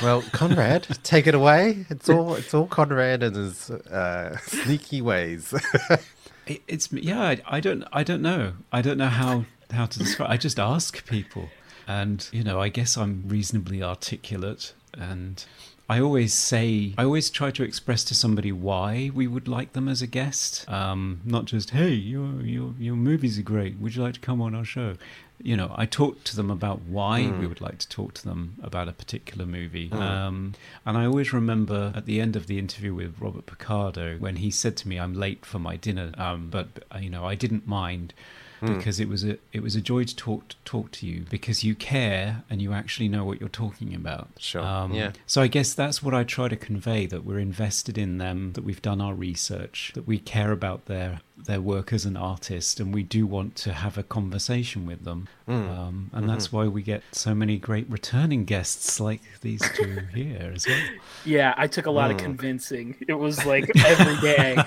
Well, 0.04 0.22
Conrad, 0.34 0.84
take 1.04 1.26
it 1.28 1.34
away. 1.34 1.86
It's 1.90 2.10
all 2.10 2.36
it's 2.36 2.54
all 2.54 2.68
Conrad 2.68 3.24
and 3.24 3.36
his 3.36 3.72
uh, 3.72 4.38
sneaky 4.38 5.02
ways. 5.02 5.52
It, 6.50 6.62
it's 6.68 6.92
yeah. 6.92 7.22
I, 7.22 7.42
I 7.48 7.60
don't. 7.60 7.84
I 7.94 8.04
don't 8.04 8.22
know. 8.22 8.54
I 8.74 8.82
don't 8.82 8.98
know 8.98 9.08
how 9.08 9.46
how 9.72 9.86
to 9.86 10.00
describe. 10.00 10.30
I 10.30 10.38
just 10.38 10.60
ask 10.60 11.06
people, 11.06 11.50
and 11.88 12.28
you 12.34 12.44
know, 12.44 12.60
I 12.60 12.70
guess 12.70 12.98
I'm 12.98 13.24
reasonably 13.28 13.82
articulate, 13.84 14.74
and 14.94 15.46
I 15.88 16.00
always 16.02 16.34
say, 16.34 16.94
I 16.98 17.04
always 17.04 17.30
try 17.30 17.50
to 17.52 17.64
express 17.64 18.04
to 18.06 18.16
somebody 18.16 18.52
why 18.52 19.12
we 19.14 19.28
would 19.28 19.48
like 19.48 19.74
them 19.74 19.88
as 19.88 20.02
a 20.02 20.08
guest, 20.08 20.70
um, 20.70 21.22
not 21.24 21.46
just 21.46 21.70
hey, 21.70 21.90
your 21.90 22.42
your 22.42 22.74
your 22.80 22.96
movies 22.96 23.40
are 23.40 23.44
great. 23.44 23.80
Would 23.80 23.96
you 23.96 24.04
like 24.04 24.16
to 24.16 24.20
come 24.20 24.42
on 24.42 24.54
our 24.54 24.66
show? 24.66 24.96
You 25.42 25.56
know, 25.56 25.74
I 25.76 25.86
talk 25.86 26.24
to 26.26 26.36
them 26.36 26.52
about 26.52 26.82
why 26.82 27.22
we 27.40 27.48
would 27.48 27.62
like 27.62 27.78
to 27.80 27.88
talk 27.90 28.14
to 28.16 28.24
them 28.26 28.56
about 28.62 28.88
a 28.88 28.92
particular 28.92 29.46
movie. 29.46 29.90
Um, 29.92 30.54
and 30.86 30.98
I 30.98 31.06
always 31.06 31.32
remember 31.34 31.94
at 31.96 32.06
the 32.06 32.20
end 32.20 32.36
of 32.36 32.48
the 32.48 32.60
interview 32.60 32.94
with 32.94 33.16
Robert 33.20 33.46
Picardo 33.46 34.18
when 34.18 34.38
he 34.38 34.52
said 34.52 34.76
to 34.78 34.88
me, 34.88 35.00
"I'm 35.00 35.14
late 35.14 35.46
for 35.46 35.60
my 35.60 35.76
dinner," 35.78 36.12
um, 36.18 36.50
but 36.50 36.68
uh, 36.94 36.98
you 37.00 37.10
know, 37.10 37.26
I 37.26 37.36
didn't 37.36 37.68
mind 37.68 38.14
because 38.62 39.00
it 39.00 39.08
was 39.08 39.24
a 39.24 39.38
it 39.54 39.64
was 39.64 39.78
a 39.78 39.80
joy 39.80 40.04
to 40.04 40.14
talk 40.14 40.44
talk 40.66 40.92
to 40.92 41.08
you 41.08 41.26
because 41.30 41.64
you 41.64 41.74
care 41.76 42.44
and 42.50 42.62
you 42.62 42.74
actually 42.74 43.08
know 43.08 43.24
what 43.24 43.40
you're 43.40 43.48
talking 43.48 43.96
about. 43.96 44.28
Sure, 44.38 44.62
Um, 44.62 44.92
yeah. 44.94 45.14
So 45.26 45.42
I 45.42 45.48
guess 45.48 45.74
that's 45.74 46.04
what 46.04 46.14
I 46.14 46.26
try 46.26 46.50
to 46.50 46.58
convey 46.58 47.06
that 47.06 47.24
we're 47.24 47.40
invested 47.40 47.98
in 47.98 48.18
them, 48.18 48.52
that 48.54 48.66
we've 48.66 48.82
done 48.82 49.00
our 49.00 49.14
research, 49.14 49.94
that 49.96 50.06
we 50.06 50.20
care 50.20 50.52
about 50.52 50.88
their 50.88 51.22
their 51.46 51.62
work 51.62 51.92
as 51.94 52.06
an 52.06 52.18
artist, 52.18 52.80
and 52.80 52.94
we 52.94 53.04
do 53.04 53.26
want 53.26 53.56
to 53.58 53.74
have 53.74 53.98
a 53.98 54.04
conversation 54.04 54.86
with 54.86 55.04
them. 55.04 55.28
Um, 55.48 56.12
and 56.14 56.30
that's 56.30 56.52
why 56.52 56.68
we 56.68 56.84
get 56.84 57.02
so 57.12 57.34
many 57.34 57.58
great 57.58 57.90
returning 57.90 58.46
guests 58.46 59.00
like 59.00 59.22
these 59.42 59.62
two 59.76 60.02
here 60.14 60.52
as 60.54 60.68
well. 60.68 60.80
Yeah, 61.26 61.56
I 61.58 61.66
took 61.68 61.88
a 61.88 61.92
lot 61.92 62.12
of 62.12 62.18
convincing. 62.18 62.96
It 63.08 63.14
was 63.14 63.46
like 63.46 63.70
every 63.84 64.16
day. 64.18 64.58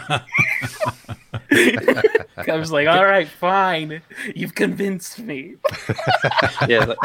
I 1.53 2.57
was 2.57 2.73
like, 2.73 2.89
all 2.89 3.05
right, 3.05 3.29
fine. 3.29 4.03
You've 4.35 4.55
convinced 4.55 5.19
me. 5.21 5.55
yeah, 6.69 6.85
like, 6.85 6.99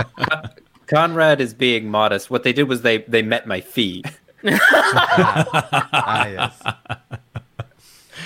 Conrad 0.88 1.39
is 1.39 1.53
being 1.53 1.89
modest. 1.89 2.31
What 2.31 2.44
they 2.44 2.53
did 2.53 2.64
was 2.64 2.81
they 2.81 2.99
they 2.99 3.22
met 3.22 3.45
my 3.45 3.61
fee. 3.61 4.03
ah, 4.44 6.27
yes. 6.27 6.64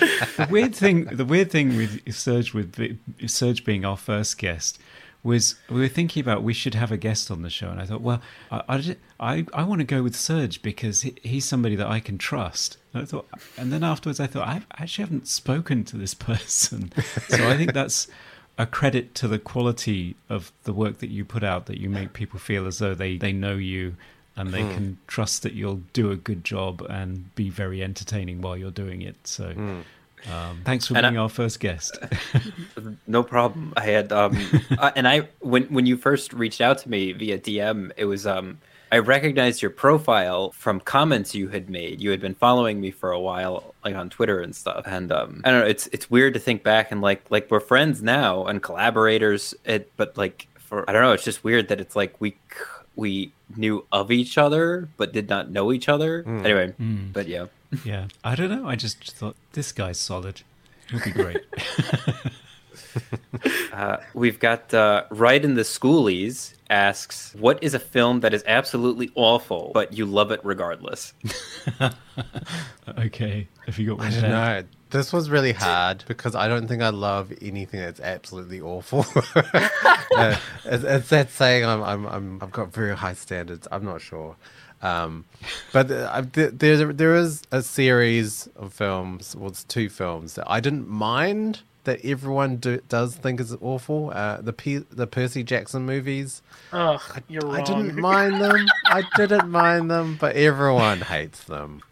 The 0.00 0.48
weird 0.50 0.74
thing, 0.74 1.04
the 1.04 1.24
weird 1.24 1.50
thing 1.50 1.76
with 1.76 2.12
Serge, 2.14 2.54
with 2.54 2.98
Serge 3.26 3.64
being 3.64 3.84
our 3.84 3.96
first 3.96 4.38
guest, 4.38 4.78
was 5.22 5.54
we 5.70 5.80
were 5.80 5.88
thinking 5.88 6.20
about 6.20 6.42
we 6.42 6.52
should 6.54 6.74
have 6.74 6.90
a 6.90 6.96
guest 6.96 7.30
on 7.30 7.42
the 7.42 7.50
show, 7.50 7.68
and 7.68 7.80
I 7.80 7.86
thought, 7.86 8.00
well, 8.00 8.20
I 8.50 8.62
I, 8.68 8.96
I, 9.20 9.46
I 9.54 9.62
want 9.64 9.80
to 9.80 9.84
go 9.84 10.02
with 10.02 10.16
Serge 10.16 10.62
because 10.62 11.02
he, 11.02 11.14
he's 11.22 11.44
somebody 11.44 11.76
that 11.76 11.86
I 11.86 12.00
can 12.00 12.18
trust. 12.18 12.78
And 12.92 13.02
I 13.02 13.06
thought, 13.06 13.28
and 13.56 13.72
then 13.72 13.84
afterwards, 13.84 14.20
I 14.20 14.26
thought 14.26 14.48
I 14.48 14.62
actually 14.78 15.04
haven't 15.04 15.28
spoken 15.28 15.84
to 15.84 15.96
this 15.96 16.14
person, 16.30 16.92
so 17.28 17.48
I 17.48 17.56
think 17.56 17.72
that's 17.72 18.08
a 18.58 18.66
credit 18.66 19.14
to 19.14 19.28
the 19.28 19.38
quality 19.38 20.16
of 20.28 20.52
the 20.64 20.72
work 20.72 20.98
that 20.98 21.10
you 21.10 21.24
put 21.24 21.42
out 21.42 21.66
that 21.66 21.78
you 21.78 21.88
make 21.88 22.12
people 22.12 22.38
feel 22.38 22.66
as 22.66 22.78
though 22.78 22.94
they 22.94 23.16
they 23.16 23.32
know 23.32 23.54
you 23.54 23.96
and 24.36 24.50
they 24.50 24.62
can 24.62 24.98
trust 25.06 25.42
that 25.42 25.52
you'll 25.52 25.82
do 25.92 26.10
a 26.10 26.16
good 26.16 26.42
job 26.44 26.80
and 26.88 27.34
be 27.34 27.50
very 27.50 27.82
entertaining 27.82 28.40
while 28.40 28.56
you're 28.56 28.70
doing 28.70 29.02
it 29.02 29.16
so 29.24 29.46
um, 30.32 30.60
thanks 30.64 30.86
for 30.86 30.96
And 30.96 31.04
I- 31.04 31.10
being 31.10 31.18
our 31.18 31.28
first 31.28 31.58
guest 31.60 31.98
No 33.06 33.22
problem. 33.22 33.72
I 33.76 33.82
had 33.84 34.12
um 34.12 34.36
uh, 34.78 34.90
and 34.96 35.06
I 35.08 35.28
when 35.40 35.64
when 35.64 35.86
you 35.86 35.96
first 35.96 36.32
reached 36.32 36.60
out 36.60 36.78
to 36.78 36.90
me 36.90 37.12
via 37.12 37.38
DM, 37.38 37.90
it 37.96 38.04
was 38.04 38.26
um 38.26 38.58
I 38.90 38.98
recognized 38.98 39.62
your 39.62 39.70
profile 39.70 40.50
from 40.52 40.78
comments 40.78 41.34
you 41.34 41.48
had 41.48 41.70
made. 41.70 42.00
You 42.02 42.10
had 42.10 42.20
been 42.20 42.34
following 42.34 42.78
me 42.78 42.90
for 42.90 43.10
a 43.10 43.18
while, 43.18 43.74
like 43.82 43.94
on 43.96 44.10
Twitter 44.10 44.40
and 44.40 44.54
stuff. 44.54 44.84
And 44.86 45.10
um, 45.10 45.40
I 45.46 45.50
don't 45.50 45.60
know. 45.60 45.66
It's 45.66 45.86
it's 45.88 46.10
weird 46.10 46.34
to 46.34 46.40
think 46.40 46.62
back 46.62 46.92
and 46.92 47.00
like 47.00 47.22
like 47.30 47.50
we're 47.50 47.60
friends 47.60 48.02
now 48.02 48.44
and 48.44 48.62
collaborators. 48.62 49.54
It 49.64 49.90
but 49.96 50.16
like 50.18 50.46
for 50.58 50.88
I 50.88 50.92
don't 50.92 51.02
know. 51.02 51.12
It's 51.12 51.24
just 51.24 51.42
weird 51.42 51.68
that 51.68 51.80
it's 51.80 51.96
like 51.96 52.14
we 52.20 52.30
c- 52.32 52.36
we 52.96 53.32
knew 53.56 53.84
of 53.92 54.10
each 54.10 54.36
other 54.38 54.88
but 54.96 55.12
did 55.12 55.28
not 55.28 55.50
know 55.50 55.72
each 55.72 55.88
other. 55.88 56.24
Anyway, 56.26 56.74
but 57.12 57.26
yeah. 57.28 57.46
yeah 57.86 58.06
i 58.22 58.34
don't 58.34 58.50
know 58.50 58.68
i 58.68 58.76
just 58.76 59.12
thought 59.12 59.34
this 59.54 59.72
guy's 59.72 59.98
solid 59.98 60.42
he'll 60.90 61.00
be 61.02 61.10
great 61.10 61.40
Uh, 63.72 63.96
we've 64.12 64.38
got 64.38 64.72
uh, 64.74 65.04
right 65.10 65.42
in 65.42 65.54
the 65.54 65.62
schoolies 65.62 66.52
asks, 66.68 67.34
"What 67.38 67.62
is 67.62 67.72
a 67.72 67.78
film 67.78 68.20
that 68.20 68.34
is 68.34 68.44
absolutely 68.46 69.10
awful 69.14 69.70
but 69.72 69.94
you 69.94 70.04
love 70.04 70.30
it 70.30 70.40
regardless?" 70.44 71.14
okay 72.98 73.48
have 73.66 73.78
you 73.78 73.86
got 73.88 73.98
one 73.98 74.06
I 74.08 74.10
don't 74.20 74.30
know. 74.30 74.62
This 74.92 75.12
was 75.12 75.30
really 75.30 75.52
hard 75.52 76.04
because 76.06 76.34
I 76.34 76.46
don't 76.48 76.68
think 76.68 76.82
I 76.82 76.90
love 76.90 77.32
anything 77.42 77.80
that's 77.80 78.00
absolutely 78.00 78.60
awful. 78.60 79.04
Uh, 80.14 80.36
it's, 80.66 80.84
it's 80.84 81.08
that 81.08 81.30
saying 81.30 81.64
I'm, 81.64 81.82
I'm, 81.82 82.06
I'm, 82.06 82.38
I've 82.42 82.52
got 82.52 82.72
very 82.72 82.94
high 82.94 83.14
standards. 83.14 83.66
I'm 83.72 83.84
not 83.84 84.02
sure. 84.02 84.36
Um, 84.82 85.24
but 85.72 85.90
uh, 85.90 86.10
I've- 86.12 86.28
there's 86.50 86.80
a, 86.80 86.92
there 86.92 87.14
is 87.16 87.42
a 87.50 87.62
series 87.62 88.48
of 88.56 88.74
films, 88.74 89.34
well, 89.34 89.48
it's 89.48 89.64
two 89.64 89.88
films 89.88 90.34
that 90.34 90.44
I 90.50 90.60
didn't 90.60 90.88
mind 90.88 91.62
that 91.84 92.04
everyone 92.04 92.56
do, 92.56 92.80
does 92.88 93.14
think 93.16 93.40
is 93.40 93.56
awful. 93.60 94.10
Uh, 94.14 94.40
the 94.42 94.52
P, 94.52 94.76
the 94.78 95.06
Percy 95.06 95.42
Jackson 95.42 95.86
movies. 95.86 96.42
Ugh, 96.72 97.00
you're 97.28 97.42
wrong. 97.42 97.56
I 97.56 97.62
didn't 97.62 97.96
mind 97.98 98.40
them. 98.40 98.66
I 98.86 99.02
didn't 99.16 99.48
mind 99.50 99.90
them, 99.90 100.16
but 100.20 100.36
everyone 100.36 101.00
hates 101.00 101.42
them. 101.44 101.80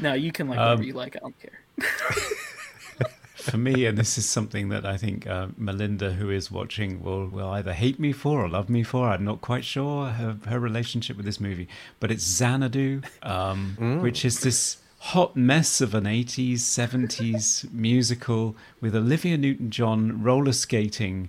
No, 0.00 0.14
you 0.14 0.32
can 0.32 0.48
like 0.48 0.58
Um, 0.58 0.64
whatever 0.64 0.84
you 0.84 0.92
like. 0.94 1.16
I 1.16 1.18
don't 1.20 1.34
care. 1.38 1.58
for 3.42 3.58
me, 3.58 3.86
and 3.86 3.98
this 3.98 4.16
is 4.16 4.28
something 4.28 4.68
that 4.68 4.86
I 4.86 4.96
think 4.96 5.26
uh, 5.26 5.48
Melinda, 5.56 6.12
who 6.12 6.30
is 6.30 6.50
watching, 6.50 7.02
will 7.02 7.26
will 7.26 7.48
either 7.50 7.72
hate 7.72 7.98
me 7.98 8.12
for 8.12 8.44
or 8.44 8.48
love 8.48 8.70
me 8.70 8.82
for. 8.82 9.08
I'm 9.08 9.24
not 9.24 9.40
quite 9.40 9.64
sure 9.64 10.06
her 10.06 10.38
her 10.46 10.60
relationship 10.60 11.16
with 11.16 11.26
this 11.26 11.40
movie, 11.40 11.68
but 12.00 12.10
it's 12.10 12.24
Xanadu, 12.24 13.02
um, 13.22 14.00
which 14.00 14.24
is 14.24 14.40
this 14.40 14.78
hot 14.98 15.34
mess 15.34 15.80
of 15.80 15.94
an 15.94 16.04
80s 16.04 16.58
70s 16.58 17.72
musical 17.72 18.54
with 18.80 18.94
Olivia 18.94 19.36
Newton-John 19.36 20.22
roller 20.22 20.52
skating 20.52 21.28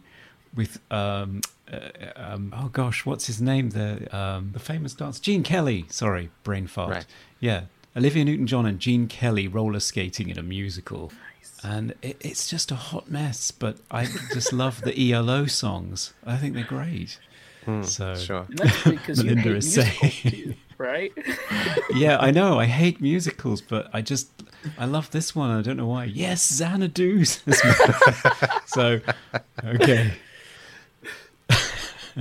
with 0.54 0.80
um, 0.92 1.42
uh, 1.72 1.80
um, 2.16 2.54
oh 2.56 2.68
gosh, 2.68 3.04
what's 3.06 3.26
his 3.26 3.42
name? 3.42 3.72
The 3.72 4.16
um, 4.16 4.52
the 4.54 4.60
famous 4.60 4.94
dance, 4.94 5.20
Gene 5.20 5.42
Kelly. 5.42 5.86
Sorry, 5.90 6.30
brain 6.44 6.68
fart. 6.68 6.92
Right. 6.92 7.06
Yeah, 7.40 7.62
Olivia 7.96 8.26
Newton-John 8.26 8.66
and 8.66 8.80
Gene 8.80 9.08
Kelly 9.08 9.48
roller 9.48 9.80
skating 9.80 10.30
in 10.30 10.38
a 10.40 10.44
musical, 10.44 11.12
and 11.64 11.94
it, 12.02 12.18
it's 12.22 12.50
just 12.50 12.72
a 12.72 12.76
hot 12.76 13.10
mess. 13.10 13.52
But 13.52 13.78
I 13.92 14.06
just 14.34 14.52
love 14.54 14.82
the 14.82 15.12
ELO 15.12 15.46
songs. 15.46 16.14
I 16.26 16.38
think 16.38 16.56
they're 16.56 16.64
great. 16.64 17.20
so 17.84 18.16
Sure. 18.16 18.46
That's 18.50 18.84
because 18.84 19.24
you 19.24 19.36
Melinda 19.36 19.50
hate 19.50 19.58
is 19.58 19.74
saying- 19.74 20.56
right? 20.78 21.14
yeah, 21.94 22.18
I 22.20 22.32
know. 22.32 22.60
I 22.60 22.66
hate 22.66 23.00
musicals, 23.00 23.62
but 23.62 23.90
I 23.94 24.02
just 24.02 24.28
I 24.78 24.86
love 24.86 25.12
this 25.12 25.36
one. 25.36 25.52
I 25.52 25.62
don't 25.62 25.78
know 25.78 25.88
why. 25.88 26.06
Yes, 26.06 26.60
Xanadu's. 26.60 27.42
so 28.66 29.00
okay. 29.64 30.14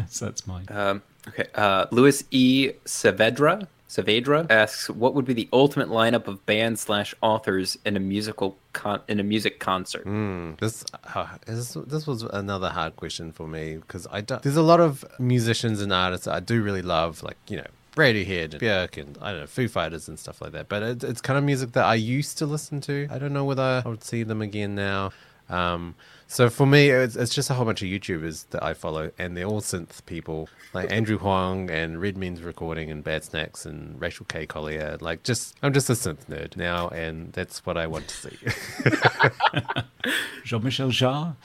so 0.09 0.27
that's 0.27 0.47
mine. 0.47 0.67
Um, 0.69 1.03
okay. 1.29 1.47
Uh, 1.55 1.87
Louis 1.91 2.23
E. 2.31 2.73
Saavedra 2.85 3.67
Saavedra 3.93 4.51
asks, 4.51 4.89
"What 4.89 5.15
would 5.15 5.27
be 5.27 5.35
the 5.35 5.49
ultimate 5.53 5.89
lineup 5.89 6.27
of 6.27 6.47
bands 6.47 6.81
slash 6.81 7.15
authors 7.21 7.77
in 7.85 7.95
a 7.95 8.01
musical 8.01 8.57
con- 8.73 9.03
in 9.07 9.21
a 9.21 9.23
music 9.23 9.61
concert?" 9.61 10.07
Mm, 10.07 10.59
this, 10.59 10.85
uh, 11.15 11.27
this 11.47 11.77
this 11.87 12.07
was 12.07 12.23
another 12.23 12.71
hard 12.71 12.97
question 12.97 13.33
for 13.33 13.47
me 13.47 13.77
because 13.77 14.07
I 14.11 14.23
don't, 14.23 14.43
there's 14.43 14.57
a 14.57 14.63
lot 14.63 14.81
of 14.81 15.05
musicians 15.19 15.83
and 15.83 15.93
artists 15.93 16.27
I 16.27 16.41
do 16.41 16.63
really 16.63 16.81
love, 16.81 17.23
like 17.23 17.37
you 17.49 17.59
know 17.59 17.67
Radiohead 17.95 18.55
and 18.55 18.63
Björk 18.63 18.97
and 18.97 19.19
I 19.21 19.33
don't 19.33 19.41
know 19.41 19.47
Foo 19.47 19.69
Fighters 19.69 20.09
and 20.09 20.19
stuff 20.19 20.41
like 20.41 20.53
that. 20.53 20.71
But 20.71 20.83
it, 20.83 21.05
it's 21.05 21.21
kind 21.21 21.39
of 21.39 21.45
music 21.45 21.73
that 21.73 21.85
I 21.85 21.95
used 21.95 22.39
to 22.39 22.47
listen 22.47 22.81
to. 22.83 23.09
I 23.11 23.19
don't 23.19 23.35
know 23.35 23.45
whether 23.45 23.83
I 23.85 23.87
would 23.87 24.05
see 24.05 24.23
them 24.23 24.41
again 24.41 24.75
now. 24.75 25.13
Um, 25.51 25.97
so 26.33 26.49
for 26.49 26.65
me, 26.65 26.89
it's, 26.89 27.15
it's 27.15 27.35
just 27.35 27.51
a 27.51 27.55
whole 27.55 27.67
bunch 27.67 27.83
of 27.83 27.89
YouTubers 27.89 28.49
that 28.51 28.63
I 28.63 28.73
follow, 28.73 29.11
and 29.19 29.37
they're 29.37 29.45
all 29.45 29.61
synth 29.61 30.03
people, 30.07 30.49
like 30.73 30.91
Andrew 30.91 31.19
Huang 31.19 31.69
and 31.71 32.01
Red 32.01 32.17
Means 32.17 32.41
Recording 32.41 32.91
and 32.91 33.05
Bad 33.05 33.23
Snacks 33.23 33.67
and 33.67 34.01
Rachel 34.01 34.25
K. 34.27 34.47
Collier. 34.47 34.97
Like, 35.03 35.25
just 35.25 35.55
I'm 35.63 35.75
just 35.75 35.91
a 35.91 35.93
synth 35.93 36.25
nerd 36.31 36.57
now, 36.57 36.89
and 36.89 37.35
that's 37.35 37.67
what 37.67 37.77
I 37.77 37.87
want 37.87 38.09
to 38.09 38.17
see. 38.17 38.39
Jean-Michel 40.45 40.89
Jarre. 40.89 41.37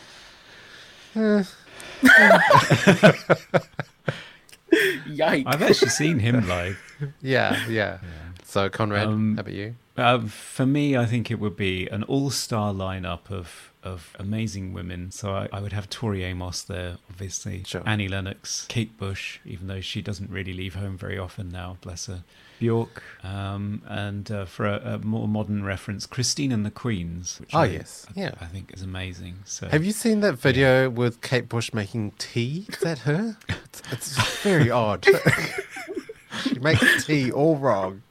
Yikes! 4.72 5.44
I've 5.48 5.62
actually 5.64 5.90
seen 5.90 6.20
him 6.20 6.48
live. 6.48 6.80
yeah, 7.22 7.68
yeah. 7.68 7.98
So, 8.46 8.70
Conrad, 8.70 9.08
Um, 9.08 9.36
how 9.36 9.42
about 9.42 9.54
you? 9.54 9.76
Uh, 9.98 10.20
for 10.28 10.66
me, 10.66 10.96
I 10.96 11.06
think 11.06 11.32
it 11.32 11.40
would 11.40 11.56
be 11.58 11.88
an 11.88 12.04
all-star 12.04 12.74
lineup 12.74 13.32
of 13.32 13.74
of 13.84 14.14
amazing 14.20 14.74
women. 14.74 15.12
So 15.12 15.32
I, 15.34 15.48
I 15.54 15.62
would 15.62 15.72
have 15.72 15.90
Tori 15.90 16.24
Amos 16.24 16.62
there, 16.62 16.98
obviously. 17.10 17.64
Sure. 17.66 17.82
Annie 17.86 18.10
Lennox, 18.10 18.66
Kate 18.68 18.98
Bush, 18.98 19.40
even 19.46 19.68
though 19.68 19.80
she 19.80 20.02
doesn't 20.02 20.30
really 20.30 20.52
leave 20.54 20.76
home 20.76 20.98
very 20.98 21.18
often 21.18 21.50
now, 21.50 21.78
bless 21.82 22.08
her. 22.08 22.24
Bjork, 22.60 23.02
um, 23.24 23.82
and 23.88 24.30
uh, 24.32 24.46
for 24.46 24.66
a, 24.66 24.96
a 24.96 24.98
more 25.00 25.28
modern 25.28 25.64
reference, 25.64 26.06
Christine 26.06 26.52
and 26.52 26.66
the 26.66 26.72
Queens. 26.72 27.40
Which 27.40 27.54
Oh, 27.54 27.60
I, 27.60 27.66
yes. 27.68 28.08
Yeah. 28.16 28.32
I 28.42 28.46
think 28.46 28.74
is 28.74 28.82
amazing. 28.82 29.38
So 29.46 29.68
Have 29.70 29.86
you 29.86 29.92
seen 29.92 30.20
that 30.22 30.34
video 30.34 30.90
with 30.90 31.22
Kate 31.22 31.48
Bush 31.48 31.72
making 31.74 32.12
tea? 32.18 32.66
Is 32.70 32.80
that 32.80 33.00
her? 33.00 33.38
It's, 33.64 33.82
it's 33.92 34.42
very 34.42 34.72
odd. 34.72 35.06
she 36.42 36.58
makes 36.60 37.06
tea 37.06 37.32
all 37.32 37.58
wrong. 37.58 38.02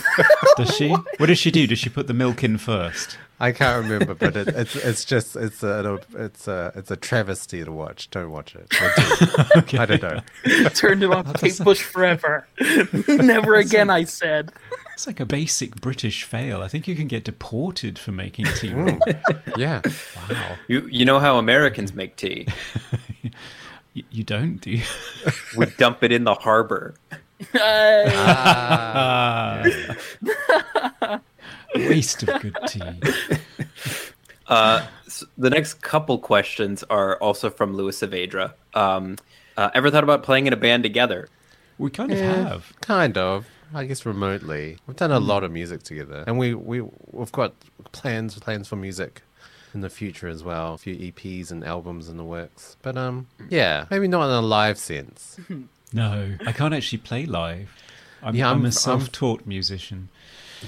Does 0.56 0.74
she? 0.76 0.90
What 0.90 1.26
does 1.26 1.38
she 1.38 1.50
do? 1.50 1.66
Does 1.66 1.78
she 1.78 1.90
put 1.90 2.06
the 2.06 2.14
milk 2.14 2.42
in 2.42 2.58
first? 2.58 3.18
I 3.40 3.50
can't 3.50 3.84
remember, 3.84 4.14
but 4.14 4.36
it, 4.36 4.48
it's 4.48 4.76
it's 4.76 5.04
just 5.04 5.34
it's 5.34 5.62
a 5.64 5.98
it's 6.14 6.46
a 6.46 6.72
it's 6.76 6.90
a 6.92 6.96
travesty 6.96 7.64
to 7.64 7.72
watch. 7.72 8.08
Don't 8.10 8.30
watch 8.30 8.54
it. 8.54 8.72
Or 8.80 9.62
do. 9.66 9.78
I 9.78 9.86
don't 9.86 10.02
know. 10.02 10.68
Turned 10.68 11.02
him 11.02 11.10
off 11.10 11.34
Kate 11.34 11.58
Bush 11.58 11.82
forever. 11.82 12.46
Never 13.08 13.56
again, 13.56 13.90
I 13.90 14.04
said. 14.04 14.52
It's 14.94 15.08
like 15.08 15.18
a 15.18 15.26
basic 15.26 15.80
British 15.80 16.22
fail. 16.22 16.62
I 16.62 16.68
think 16.68 16.86
you 16.86 16.94
can 16.94 17.08
get 17.08 17.24
deported 17.24 17.98
for 17.98 18.12
making 18.12 18.44
tea. 18.44 18.70
Mm. 18.70 19.00
Yeah. 19.56 19.80
Wow. 20.30 20.56
You 20.68 20.86
you 20.88 21.04
know 21.04 21.18
how 21.18 21.38
Americans 21.38 21.92
make 21.92 22.14
tea? 22.14 22.46
You, 23.94 24.04
you 24.10 24.24
don't, 24.24 24.58
do 24.58 24.70
you? 24.70 24.84
We 25.56 25.66
dump 25.66 26.02
it 26.02 26.12
in 26.12 26.24
the 26.24 26.34
harbor. 26.34 26.94
Hey. 27.52 28.04
Ah. 31.04 31.20
Waste 31.74 32.22
of 32.24 32.40
good 32.42 32.56
tea. 32.68 32.82
Uh, 34.46 34.86
s- 35.06 35.24
the 35.38 35.48
next 35.50 35.74
couple 35.82 36.18
questions 36.18 36.82
are 36.90 37.16
also 37.16 37.48
from 37.50 37.74
Louis 37.74 37.98
Saavedra. 37.98 38.52
Um, 38.74 39.16
uh, 39.56 39.70
ever 39.74 39.90
thought 39.90 40.04
about 40.04 40.22
playing 40.22 40.46
in 40.46 40.52
a 40.52 40.56
band 40.56 40.82
together? 40.82 41.28
We 41.78 41.90
kind 41.90 42.12
of 42.12 42.18
Yeah, 42.18 42.48
have. 42.48 42.72
Kind 42.80 43.16
of. 43.16 43.46
I 43.74 43.84
guess 43.86 44.04
remotely. 44.04 44.76
We've 44.86 44.96
done 44.96 45.12
a 45.12 45.18
lot 45.20 45.44
of 45.44 45.50
music 45.50 45.82
together, 45.82 46.24
and 46.26 46.38
we 46.38 46.52
we 46.54 46.82
we've 47.10 47.32
got 47.32 47.54
plans 47.92 48.38
plans 48.38 48.68
for 48.68 48.76
music 48.76 49.22
in 49.72 49.80
the 49.80 49.88
future 49.88 50.28
as 50.28 50.44
well. 50.44 50.74
A 50.74 50.78
few 50.78 50.94
EPs 50.94 51.50
and 51.50 51.64
albums 51.64 52.10
in 52.10 52.18
the 52.18 52.24
works. 52.24 52.76
But 52.82 52.98
um, 52.98 53.28
yeah, 53.48 53.86
maybe 53.90 54.08
not 54.08 54.24
in 54.26 54.30
a 54.34 54.42
live 54.42 54.76
sense. 54.76 55.38
No, 55.92 56.36
I 56.46 56.52
can't 56.52 56.74
actually 56.74 56.98
play 56.98 57.26
live. 57.26 57.70
I'm, 58.22 58.34
Yeah, 58.34 58.46
I'm, 58.50 58.56
I'm- 58.58 58.60
a 58.64 58.64
I'm- 58.66 58.72
self-taught 58.72 59.46
musician. 59.46 60.08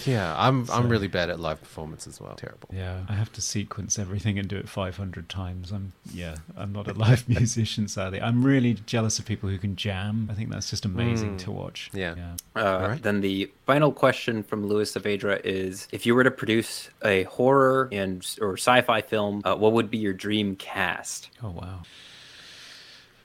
Yeah, 0.05 0.35
I'm 0.37 0.69
I'm 0.73 0.89
really 0.89 1.07
bad 1.07 1.31
at 1.31 1.39
live 1.39 1.61
performance 1.61 2.09
as 2.09 2.21
well. 2.21 2.35
Terrible. 2.35 2.69
Yeah, 2.73 3.03
I 3.09 3.13
have 3.13 3.33
to 3.35 3.41
sequence 3.41 3.97
everything 3.97 4.41
and 4.41 4.49
do 4.49 4.57
it 4.57 4.69
500 4.69 5.29
times. 5.29 5.71
I'm 5.71 5.93
yeah, 6.13 6.35
I'm 6.57 6.73
not 6.73 6.89
a 6.89 6.95
live 7.07 7.29
musician 7.29 7.87
sadly. 7.87 8.21
I'm 8.21 8.43
really 8.45 8.75
jealous 8.75 9.21
of 9.21 9.25
people 9.25 9.49
who 9.49 9.57
can 9.57 9.77
jam. 9.77 10.27
I 10.29 10.35
think 10.35 10.51
that's 10.51 10.69
just 10.69 10.85
amazing 10.85 11.37
to 11.37 11.53
watch. 11.53 11.91
Mm. 11.95 11.99
Yeah. 12.17 12.37
Uh, 12.61 12.67
Alright. 12.83 13.03
Then 13.05 13.21
the 13.21 13.49
final 13.67 13.93
question 13.93 14.43
from 14.43 14.67
Louis 14.67 14.93
Saavedra 14.93 15.41
is: 15.45 15.87
If 15.93 16.07
you 16.07 16.17
were 16.17 16.25
to 16.25 16.31
produce 16.33 16.91
a 17.05 17.23
horror 17.23 17.89
and 17.93 18.27
or 18.41 18.55
sci-fi 18.55 19.01
film, 19.01 19.43
uh, 19.45 19.55
what 19.55 19.75
would 19.75 19.93
be 19.93 19.99
your 19.99 20.13
dream 20.13 20.57
cast? 20.57 21.31
Oh 21.41 21.51
wow. 21.51 21.83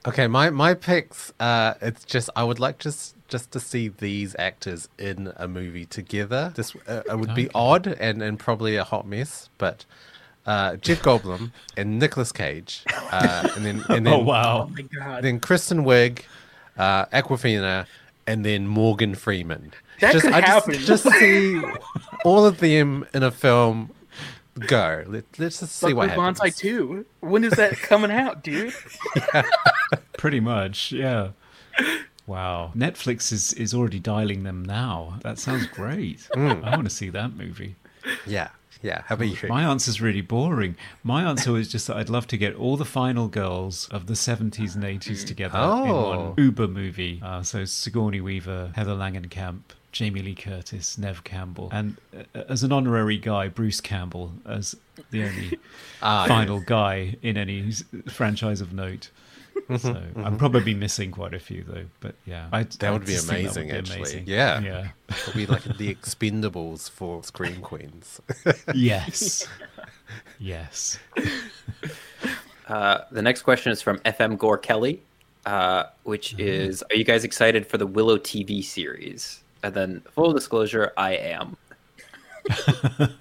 Okay, 0.08 0.28
my 0.28 0.50
my 0.50 0.74
picks. 0.74 1.34
Uh, 1.40 1.74
it's 1.82 2.06
just 2.06 2.30
I 2.36 2.44
would 2.44 2.60
like 2.60 2.80
just 2.80 3.16
just 3.28 3.52
to 3.52 3.60
see 3.60 3.90
these 3.90 4.36
actors 4.40 4.88
in 4.98 5.34
a 5.36 5.48
movie 5.48 5.86
together. 5.86 6.54
This 6.56 6.76
uh, 6.88 7.02
it 7.06 7.20
would 7.20 7.36
be 7.36 7.50
odd 7.54 7.88
and 7.88 8.22
and 8.22 8.40
probably 8.40 8.76
a 8.76 8.84
hot 8.84 9.08
mess, 9.08 9.50
but. 9.58 9.86
Uh, 10.46 10.78
Jeff 10.78 11.04
Goldblum 11.04 11.52
and 11.78 12.00
Nicolas 12.00 12.32
Cage, 12.32 12.84
uh, 13.12 13.50
and 13.56 13.64
then 13.64 13.84
and 13.90 14.08
then 14.08 14.14
Oh 14.14 14.20
wow. 14.20 14.64
Oh 14.64 14.74
my 14.74 14.82
god. 14.82 15.24
then 15.24 15.40
Kristen 15.40 15.84
Wiig, 15.84 16.24
uh, 16.76 17.06
Awkwafina, 17.08 17.86
and 18.26 18.44
then 18.44 18.66
Morgan 18.66 19.14
Freeman. 19.14 19.74
That 20.00 20.14
just, 20.14 20.26
could 20.26 20.34
I 20.34 20.42
happen. 20.42 20.74
Just, 20.74 21.04
just 21.04 21.20
see 21.20 21.62
all 22.26 22.48
of 22.48 22.60
them 22.60 23.06
in 23.14 23.22
a 23.22 23.30
film 23.30 23.92
go. 24.60 25.04
Let, 25.08 25.26
let's 25.38 25.60
just 25.60 25.76
see 25.76 25.88
Fuck 25.88 25.96
what 25.98 26.08
with 26.10 26.12
happens. 26.18 26.40
Bonsai 26.40 26.56
2. 26.56 27.06
When 27.22 27.44
is 27.44 27.54
that 27.54 27.78
coming 27.78 28.12
out, 28.12 28.44
dude? 28.44 28.74
Pretty 30.18 30.40
much, 30.40 30.92
yeah. 30.92 31.30
Wow. 32.28 32.72
Netflix 32.76 33.32
is, 33.32 33.54
is 33.54 33.74
already 33.74 34.00
dialing 34.00 34.44
them 34.44 34.64
now. 34.64 35.20
That 35.24 35.40
sounds 35.40 35.66
great. 35.68 36.28
Mm. 36.36 36.64
I 36.64 36.72
want 36.76 36.84
to 36.88 36.94
see 36.94 37.10
that 37.10 37.36
movie. 37.36 37.76
Yeah, 38.26 38.50
yeah. 38.82 39.02
How 39.08 39.16
about 39.16 39.28
you? 39.42 39.50
My 39.50 39.64
answer's 39.64 40.00
really 40.02 40.22
boring. 40.22 40.76
My 41.04 41.24
answer 41.24 41.52
was 41.54 41.68
just 41.70 41.88
that 41.88 41.98
I'd 41.98 42.10
love 42.10 42.28
to 42.28 42.38
get 42.38 42.56
all 42.56 42.78
the 42.78 42.86
final 42.86 43.28
girls 43.28 43.88
of 43.90 44.06
the 44.08 44.14
70s 44.14 44.76
and 44.76 44.84
80s 44.84 45.26
together 45.26 45.58
in 45.58 45.64
Oh. 45.64 46.10
one 46.10 46.34
Uber 46.38 46.68
movie. 46.68 47.20
Uh, 47.24 47.42
so 47.44 47.66
Sigourney 47.66 48.22
Weaver, 48.22 48.74
Heather 48.76 48.94
Langenkamp, 48.96 49.62
Jamie 49.92 50.22
Lee 50.22 50.36
Curtis, 50.36 50.98
Neve 50.98 51.24
Campbell, 51.24 51.70
and 51.72 51.98
uh, 52.16 52.42
as 52.50 52.64
an 52.64 52.72
honorary 52.72 53.18
guy, 53.18 53.48
Bruce 53.48 53.82
Campbell 53.82 54.34
as 54.46 54.76
the 55.12 55.24
only 55.24 55.60
Ah, 56.02 56.26
final 56.28 56.60
guy 56.62 57.16
in 57.22 57.38
any 57.38 57.72
franchise 58.08 58.62
of 58.62 58.74
note. 58.74 59.10
So 59.78 60.02
I'm 60.16 60.38
probably 60.38 60.74
missing 60.74 61.12
quite 61.12 61.34
a 61.34 61.40
few 61.40 61.64
though, 61.64 61.84
but 62.00 62.16
yeah, 62.26 62.48
I, 62.52 62.64
That 62.80 62.94
would 62.94 63.06
be 63.06 63.16
amazing, 63.18 63.70
actually. 63.72 64.24
Yeah. 64.26 64.62
yeah, 64.62 64.88
It'll 65.10 65.34
be 65.34 65.46
like 65.46 65.64
the 65.78 65.94
Expendables 65.94 66.90
for 66.90 67.22
Scream 67.24 67.56
Queens. 67.62 68.22
yes, 68.74 69.46
yes. 70.40 70.98
Uh, 72.68 73.00
the 73.12 73.22
next 73.22 73.42
question 73.42 73.72
is 73.72 73.82
from 73.82 74.00
FM 74.00 74.38
Gore 74.38 74.58
Kelly, 74.58 75.02
uh, 75.46 75.84
which 76.04 76.32
Mm-hmm. 76.38 76.42
is: 76.48 76.84
Are 76.84 76.96
you 76.96 77.04
guys 77.04 77.24
excited 77.24 77.68
for 77.68 77.78
the 77.78 77.88
Willow 77.88 78.18
TV 78.18 78.64
series? 78.64 79.42
And 79.64 79.74
then, 79.74 80.02
full 80.12 80.32
disclosure, 80.34 80.92
I 80.98 81.16
am. 81.16 81.58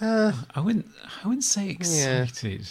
Uh, 0.00 0.30
I 0.54 0.60
wouldn't. 0.60 0.86
I 1.24 1.26
wouldn't 1.26 1.42
say 1.42 1.70
excited. 1.70 2.68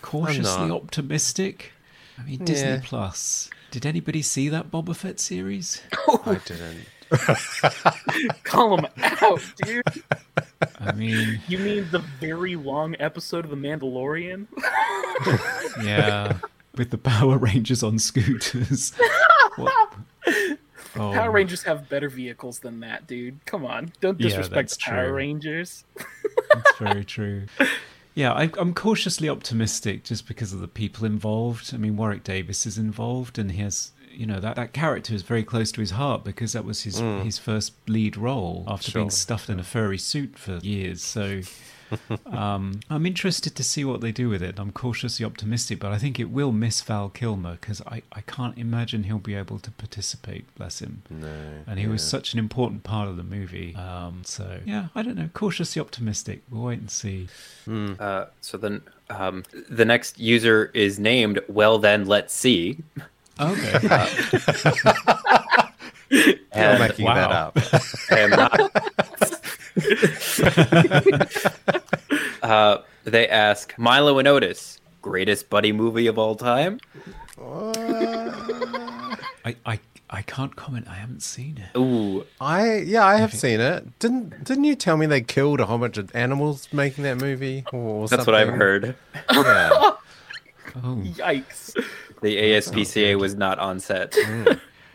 Cautiously 0.00 0.70
optimistic. 0.70 1.72
I 2.16 2.22
mean, 2.22 2.44
Disney 2.44 2.68
Yeah. 2.68 2.80
Plus. 2.84 3.50
Did 3.72 3.84
anybody 3.84 4.22
see 4.22 4.48
that 4.50 4.70
Boba 4.70 4.94
Fett 4.94 5.18
series? 5.18 5.82
I 6.24 6.38
didn't. 6.44 6.84
Call 8.44 8.78
him 8.78 8.86
out, 9.20 9.42
dude. 9.64 9.82
I 10.78 10.92
mean, 10.92 11.40
You 11.48 11.58
mean 11.58 11.88
the 11.90 12.04
very 12.20 12.54
long 12.54 12.94
episode 13.00 13.44
of 13.44 13.50
The 13.50 13.56
Mandalorian? 13.56 14.46
yeah, 15.84 16.38
with 16.76 16.90
the 16.90 16.98
Power 16.98 17.38
Rangers 17.38 17.82
on 17.82 17.98
scooters. 17.98 18.92
What? 19.56 19.94
Oh, 21.08 21.12
Power 21.12 21.30
Rangers 21.30 21.62
have 21.64 21.88
better 21.88 22.08
vehicles 22.08 22.58
than 22.60 22.80
that, 22.80 23.06
dude. 23.06 23.44
Come 23.46 23.64
on. 23.64 23.92
Don't 24.00 24.18
disrespect 24.18 24.70
that's 24.70 24.76
the 24.76 24.90
Power 24.90 25.06
true. 25.06 25.14
Rangers. 25.16 25.84
That's 26.54 26.78
very 26.78 27.04
true. 27.16 27.46
Yeah, 28.14 28.32
I, 28.32 28.50
I'm 28.58 28.74
cautiously 28.74 29.28
optimistic 29.28 30.02
just 30.02 30.26
because 30.26 30.52
of 30.52 30.60
the 30.60 30.66
people 30.68 31.04
involved. 31.04 31.72
I 31.72 31.76
mean, 31.76 31.96
Warwick 31.96 32.24
Davis 32.24 32.66
is 32.66 32.76
involved, 32.76 33.38
and 33.38 33.52
he 33.52 33.62
has, 33.62 33.92
you 34.10 34.26
know, 34.26 34.40
that, 34.40 34.56
that 34.56 34.72
character 34.72 35.14
is 35.14 35.22
very 35.22 35.44
close 35.44 35.70
to 35.72 35.80
his 35.80 35.92
heart 35.92 36.24
because 36.24 36.52
that 36.52 36.64
was 36.64 36.82
his 36.82 36.98
his 36.98 37.38
first 37.38 37.74
lead 37.86 38.16
role 38.16 38.64
after 38.66 38.90
being 38.90 39.06
Mm. 39.08 39.12
Stuffed 39.12 39.48
in 39.48 39.60
a 39.60 39.64
furry 39.64 39.98
suit 39.98 40.36
for 40.36 40.56
years. 40.58 41.00
So 41.02 41.42
um, 42.26 42.80
I'm 42.90 43.06
interested 43.06 43.54
to 43.56 43.62
see 43.62 43.84
what 43.84 44.00
they 44.00 44.12
do 44.12 44.28
with 44.28 44.42
it. 44.42 44.58
I'm 44.58 44.72
cautiously 44.72 45.24
optimistic, 45.24 45.78
but 45.78 45.92
I 45.92 45.98
think 45.98 46.18
it 46.20 46.30
will 46.30 46.52
miss 46.52 46.80
Val 46.82 47.08
Kilmer 47.08 47.58
because 47.60 47.80
I, 47.86 48.02
I 48.12 48.20
can't 48.22 48.56
imagine 48.58 49.04
he'll 49.04 49.18
be 49.18 49.34
able 49.34 49.58
to 49.60 49.70
participate. 49.70 50.52
Bless 50.56 50.80
him. 50.80 51.02
No. 51.10 51.28
And 51.66 51.78
he 51.78 51.86
was 51.86 52.02
such 52.02 52.32
an 52.32 52.38
important 52.38 52.82
part 52.84 53.08
of 53.08 53.16
the 53.16 53.22
movie. 53.22 53.74
Um, 53.74 54.22
so 54.24 54.60
yeah, 54.64 54.88
I 54.94 55.02
don't 55.02 55.16
know. 55.16 55.30
Cautiously 55.34 55.80
optimistic. 55.80 56.42
We'll 56.50 56.64
wait 56.64 56.80
and 56.80 56.90
see. 56.90 57.28
Uh, 57.68 58.26
so 58.40 58.56
then, 58.56 58.82
um, 59.10 59.44
the 59.68 59.84
next 59.84 60.18
user 60.18 60.70
is 60.74 60.98
named. 60.98 61.40
Well, 61.48 61.78
then 61.78 62.06
let's 62.06 62.34
see. 62.34 62.78
Okay. 63.40 64.08
You're 66.10 66.34
And 66.52 66.78
making 66.80 67.04
wow. 67.04 67.14
that 67.14 67.30
up. 67.32 67.58
I 68.10 68.18
am 68.20 68.30
not. 68.30 68.72
uh, 72.42 72.78
they 73.04 73.28
ask 73.28 73.74
Milo 73.78 74.18
and 74.18 74.28
Otis, 74.28 74.80
greatest 75.02 75.50
buddy 75.50 75.72
movie 75.72 76.06
of 76.06 76.18
all 76.18 76.34
time. 76.34 76.80
I, 77.40 79.54
I 79.64 79.78
I 80.10 80.22
can't 80.22 80.56
comment. 80.56 80.88
I 80.88 80.94
haven't 80.94 81.22
seen 81.22 81.58
it. 81.58 81.78
Ooh, 81.78 82.24
I 82.40 82.78
yeah, 82.78 83.04
I 83.04 83.16
have 83.16 83.34
seen 83.34 83.60
it. 83.60 83.98
Didn't 83.98 84.42
didn't 84.44 84.64
you 84.64 84.74
tell 84.74 84.96
me 84.96 85.06
they 85.06 85.20
killed 85.20 85.60
a 85.60 85.66
whole 85.66 85.78
bunch 85.78 85.98
of 85.98 86.14
animals 86.16 86.68
making 86.72 87.04
that 87.04 87.18
movie? 87.18 87.64
Or 87.72 88.08
that's 88.08 88.26
what 88.26 88.34
I've 88.34 88.48
heard. 88.48 88.96
Yeah. 89.32 89.92
Oh, 90.84 91.02
Yikes. 91.02 91.72
The 92.20 92.36
ASPCA 92.36 93.18
was 93.18 93.34
not 93.34 93.58
on 93.58 93.80
set. 93.80 94.14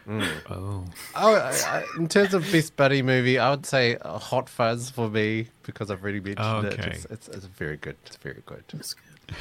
Oh, 0.07 0.85
Oh, 1.15 1.35
I, 1.35 1.51
I, 1.67 1.83
in 1.97 2.07
terms 2.07 2.33
of 2.33 2.43
best 2.51 2.75
buddy 2.75 3.01
movie, 3.01 3.39
I 3.39 3.49
would 3.51 3.65
say 3.65 3.97
Hot 4.03 4.49
Fuzz 4.49 4.89
for 4.89 5.09
me 5.09 5.47
because 5.63 5.89
I've 5.89 6.01
already 6.03 6.19
mentioned 6.19 6.45
Oh, 6.47 6.59
it. 6.67 6.79
It's, 6.79 7.05
it's, 7.05 7.27
it's 7.29 7.45
very 7.45 7.77
good. 7.77 7.95
It's 8.05 8.17
very 8.17 8.41
good. 8.45 8.63
It's 8.73 8.93
good. 8.93 9.35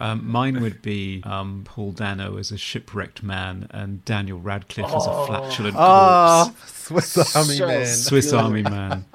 um, 0.00 0.28
mine 0.30 0.60
would 0.60 0.80
be 0.82 1.22
um, 1.24 1.62
Paul 1.64 1.92
Dano 1.92 2.36
as 2.38 2.52
a 2.52 2.56
shipwrecked 2.56 3.22
man 3.22 3.66
and 3.70 4.04
Daniel 4.04 4.38
Radcliffe 4.40 4.86
as 4.94 5.06
a 5.06 5.26
flatulent 5.26 5.76
Oh, 5.78 6.44
corpse. 6.54 6.72
Swiss 6.84 7.36
Army 7.36 7.56
So 7.56 7.66
Man. 7.66 7.86
Swiss. 7.86 8.32
Army 8.32 8.62
Man. 8.62 9.04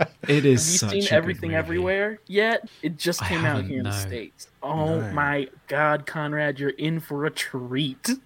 It 0.28 0.44
is 0.44 0.64
Have 0.64 0.72
you 0.72 0.78
such 0.78 0.90
seen 0.90 0.98
a 1.00 1.02
good 1.06 1.12
Everything 1.12 1.50
movie. 1.50 1.56
Everywhere 1.58 2.20
yet? 2.26 2.68
It 2.82 2.96
just 2.98 3.20
came 3.22 3.44
out 3.44 3.64
here 3.64 3.78
in 3.78 3.84
the. 3.84 3.92
States. 3.92 4.48
Oh 4.62 5.00
No. 5.00 5.12
my 5.12 5.48
god, 5.66 6.06
Conrad, 6.06 6.60
you're 6.60 6.70
in 6.70 7.00
for 7.00 7.24
a 7.26 7.30
treat. 7.30 8.10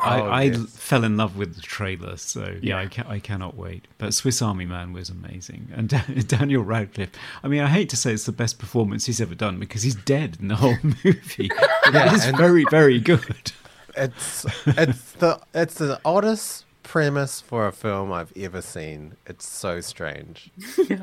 I, 0.00 0.20
Oh, 0.20 0.24
I 0.26 0.42
yes. 0.42 0.76
fell 0.76 1.04
in 1.04 1.16
love 1.16 1.36
with 1.38 1.54
the 1.56 1.62
trailer, 1.62 2.16
so 2.18 2.56
yeah, 2.60 2.78
I, 2.78 2.86
ca- 2.86 3.08
I 3.08 3.18
cannot 3.18 3.56
wait. 3.56 3.88
But 3.96 4.12
Swiss 4.12 4.42
Army 4.42 4.66
Man 4.66 4.92
was 4.92 5.08
amazing, 5.08 5.68
and 5.74 5.88
Da- 5.88 6.02
Daniel 6.26 6.62
Radcliffe. 6.62 7.12
I 7.42 7.48
mean, 7.48 7.62
I 7.62 7.68
hate 7.68 7.88
to 7.90 7.96
say 7.96 8.12
it's 8.12 8.26
the 8.26 8.32
best 8.32 8.58
performance 8.58 9.06
he's 9.06 9.20
ever 9.22 9.34
done 9.34 9.58
because 9.58 9.82
he's 9.82 9.94
dead 9.94 10.36
in 10.40 10.48
the 10.48 10.56
whole 10.56 10.76
movie. 10.82 11.48
But 11.48 11.94
Yeah, 11.94 12.06
it 12.08 12.12
is 12.12 12.26
and- 12.26 12.36
very, 12.36 12.64
very 12.70 13.00
good. 13.00 13.52
It's 13.96 14.44
it's 14.66 15.12
the 15.12 15.40
it's 15.54 15.74
the 15.76 15.98
oddest 16.04 16.65
premise 16.86 17.40
for 17.40 17.66
a 17.66 17.72
film 17.72 18.12
I've 18.12 18.32
ever 18.36 18.62
seen. 18.62 19.16
It's 19.26 19.46
so 19.46 19.80
strange. 19.80 20.50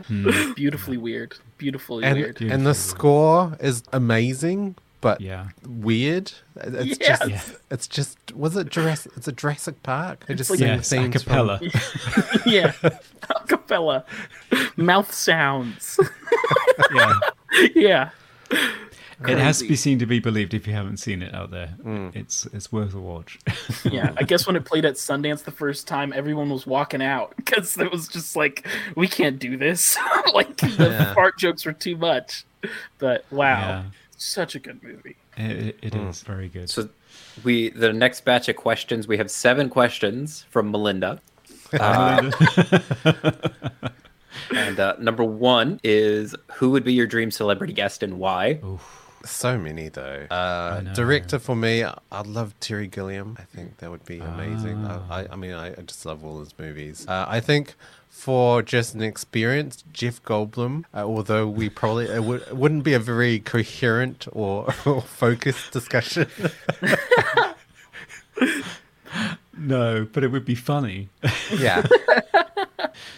Hmm. 0.07 0.53
Beautifully 0.53 0.97
weird. 0.97 1.35
Beautifully 1.57 2.03
And 2.05 2.17
weird. 2.17 2.27
and 2.29 2.37
Beautiful. 2.39 2.63
the 2.65 2.73
score 2.75 3.57
is 3.59 3.83
amazing, 3.91 4.75
but 5.01 5.19
Yeah, 5.21 5.47
weird. 5.67 6.31
It's 6.55 6.97
Yeah. 6.99 7.17
just 7.17 7.29
Yeah. 7.29 7.41
it's 7.71 7.87
just 7.87 8.17
was 8.33 8.55
it 8.55 8.69
Jurassic 8.69 9.11
it's 9.17 9.27
a 9.27 9.31
Jurassic 9.31 9.81
Park? 9.83 10.25
They 10.27 10.35
just 10.35 10.49
like- 10.49 10.59
sing 10.59 10.67
yes, 10.69 10.91
a 10.91 10.95
themes 10.95 11.23
from- 11.23 11.31
cappella. 11.33 11.59
yeah. 12.45 12.71
Acapella. 13.29 14.03
Mouth 14.77 15.13
sounds. 15.13 15.99
yeah. 16.93 17.19
yeah. 17.75 18.09
It 19.27 19.37
has 19.37 19.59
to 19.59 19.67
be 19.67 19.75
seen 19.75 19.99
to 19.99 20.05
be 20.05 20.19
believed. 20.19 20.53
If 20.53 20.65
you 20.67 20.73
haven't 20.73 20.97
seen 20.97 21.21
it 21.21 21.33
out 21.33 21.51
there, 21.51 21.75
it's 22.13 22.45
it's 22.47 22.71
worth 22.71 22.93
a 22.93 22.99
watch. 22.99 23.39
Yeah. 23.89 24.13
I 24.17 24.23
guess 24.31 24.45
when 24.47 24.55
it 24.55 24.65
played 24.65 24.85
at 24.85 24.95
Sundance 24.95 25.43
the 25.43 25.51
first 25.51 25.87
time, 25.87 26.11
everyone 26.13 26.49
was 26.49 26.65
walking 26.67 27.01
out 27.01 27.33
because 27.37 27.77
it 27.77 27.91
was 27.91 28.07
just 28.07 28.35
like, 28.35 28.67
we 28.95 29.07
can't 29.07 29.39
do 29.39 29.57
this. 29.57 29.97
like 30.33 30.57
the 30.57 30.67
Yeah. 30.89 31.13
fart 31.13 31.37
jokes 31.37 31.65
were 31.65 31.73
too 31.73 31.97
much. 31.97 32.43
But 32.99 33.25
wow. 33.31 33.59
Yeah. 33.59 33.83
Such 34.17 34.55
a 34.55 34.59
good 34.59 34.81
movie. 34.83 35.15
It, 35.37 35.77
it 35.81 35.95
is 35.95 36.21
very 36.21 36.47
good. 36.47 36.69
So 36.69 36.89
we 37.43 37.69
the 37.69 37.91
next 37.93 38.23
batch 38.25 38.47
of 38.49 38.55
questions, 38.55 39.07
we 39.07 39.17
have 39.17 39.29
seven 39.31 39.69
questions 39.69 40.45
from 40.49 40.71
Melinda. 40.71 41.19
Uh, 41.73 42.31
and 44.55 44.79
uh, 44.79 44.95
number 44.99 45.23
one 45.23 45.79
is 45.83 46.35
who 46.53 46.71
would 46.71 46.83
be 46.83 46.93
your 46.93 47.07
dream 47.07 47.31
celebrity 47.31 47.73
guest 47.73 48.03
and 48.03 48.19
why? 48.19 48.59
So 49.25 49.57
many 49.57 49.89
though. 49.89 50.27
Uh, 50.29 50.81
director 50.93 51.39
for 51.39 51.55
me, 51.55 51.83
I'd 51.83 52.27
love 52.27 52.53
Terry 52.59 52.87
Gilliam. 52.87 53.37
I 53.39 53.43
think 53.43 53.77
that 53.77 53.89
would 53.89 54.05
be 54.05 54.19
amazing. 54.19 54.85
Ah. 54.85 55.01
I, 55.09 55.27
I, 55.31 55.35
mean, 55.35 55.53
I, 55.53 55.71
I 55.71 55.81
just 55.85 56.05
love 56.05 56.25
all 56.25 56.39
his 56.39 56.53
movies. 56.59 57.07
Uh, 57.07 57.25
I 57.27 57.39
think 57.39 57.75
for 58.09 58.61
just 58.61 58.93
an 58.93 59.01
experience, 59.01 59.83
Jeff 59.91 60.21
Goldblum. 60.23 60.85
Uh, 60.93 60.99
although 60.99 61.47
we 61.47 61.67
probably 61.67 62.05
it, 62.05 62.23
would, 62.23 62.41
it 62.41 62.55
wouldn't 62.55 62.83
be 62.83 62.93
a 62.93 62.99
very 62.99 63.39
coherent 63.39 64.27
or, 64.31 64.73
or 64.85 65.01
focused 65.21 65.71
discussion. 65.71 66.27
no, 69.57 70.07
but 70.11 70.23
it 70.23 70.27
would 70.27 70.45
be 70.45 70.55
funny. 70.55 71.09
yeah, 71.57 71.85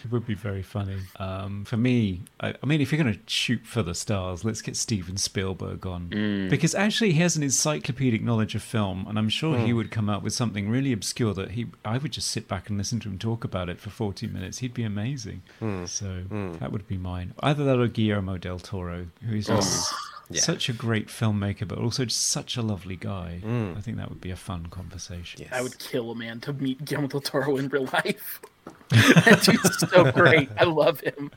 It 0.06 0.12
would 0.12 0.28
be 0.28 0.36
very 0.36 0.62
funny. 0.62 0.98
Um, 1.18 1.66
for 1.66 1.78
me, 1.78 2.22
I, 2.40 2.54
I 2.62 2.66
mean, 2.68 2.80
if 2.80 2.92
you're 2.92 3.02
going 3.02 3.16
to 3.16 3.20
shoot 3.26 3.66
for 3.66 3.82
the 3.82 3.96
stars, 3.96 4.46
let's 4.46 4.62
get 4.62 4.76
Steven 4.76 5.18
Spielberg 5.18 5.86
on. 5.88 6.10
Mm. 6.10 6.50
Because 6.50 6.76
actually, 6.76 7.14
he 7.14 7.20
has 7.22 7.36
an 7.36 7.42
encyclopedic 7.42 8.22
knowledge 8.22 8.54
of 8.54 8.62
film, 8.62 9.08
and 9.10 9.18
I'm 9.18 9.30
sure 9.30 9.58
he 9.58 9.72
mm. 9.72 9.78
would 9.78 9.90
come 9.90 10.08
up 10.08 10.22
with 10.22 10.34
something 10.34 10.70
really 10.70 10.94
obscure 10.94 11.34
that 11.34 11.52
he 11.52 11.66
I 11.84 11.98
would 11.98 12.12
just 12.12 12.30
sit 12.30 12.48
back 12.48 12.70
and 12.70 12.78
listen 12.78 13.00
to 13.00 13.10
him 13.10 13.18
talk 13.18 13.44
about 13.44 13.68
it 13.68 13.80
for 13.80 13.90
40 13.90 14.28
minutes. 14.28 14.60
He'd 14.60 14.76
be 14.76 14.84
amazing. 14.84 15.42
Mm. 15.60 15.88
So 15.90 16.24
that 16.60 16.72
would 16.72 16.88
be 16.88 16.98
mine. 16.98 17.34
Either 17.42 17.64
that 17.64 17.80
or 17.80 17.88
Guillermo 17.88 18.38
del 18.38 18.60
Toro, 18.60 19.08
who's 19.28 19.50
oh, 19.50 19.56
just 19.56 19.94
Yeah. 20.30 20.42
such 20.42 20.70
a 20.70 20.74
great 20.74 21.08
filmmaker, 21.08 21.68
but 21.68 21.80
also 21.80 22.06
just 22.06 22.28
such 22.28 22.58
a 22.58 22.62
lovely 22.62 22.96
guy. 22.96 23.42
I 23.76 23.82
think 23.82 23.98
that 23.98 24.10
would 24.10 24.22
be 24.22 24.32
a 24.32 24.36
fun 24.36 24.68
conversation. 24.68 25.42
Yes. 25.42 25.50
I 25.52 25.62
would 25.62 25.80
kill 25.80 26.12
a 26.12 26.16
man 26.16 26.42
to 26.42 26.54
meet 26.54 26.86
Guillermo 26.86 27.08
del 27.08 27.22
Toro 27.22 27.58
in 27.58 27.70
real 27.70 27.86
life. 27.92 28.40
that 28.90 29.42
dude's 29.44 29.80
so 29.80 30.12
great. 30.12 30.50
I 30.58 30.64
love 30.64 31.00
him. 31.02 31.32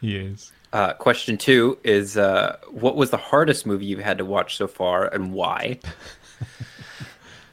He 0.00 0.16
is. 0.16 0.52
Uh, 0.72 0.92
question 0.94 1.36
two 1.36 1.78
is 1.82 2.16
uh, 2.16 2.56
what 2.70 2.94
was 2.96 3.10
the 3.10 3.16
hardest 3.16 3.66
movie 3.66 3.86
you've 3.86 4.00
had 4.00 4.18
to 4.18 4.24
watch 4.24 4.56
so 4.56 4.68
far 4.68 5.06
and 5.06 5.32
why? 5.32 5.80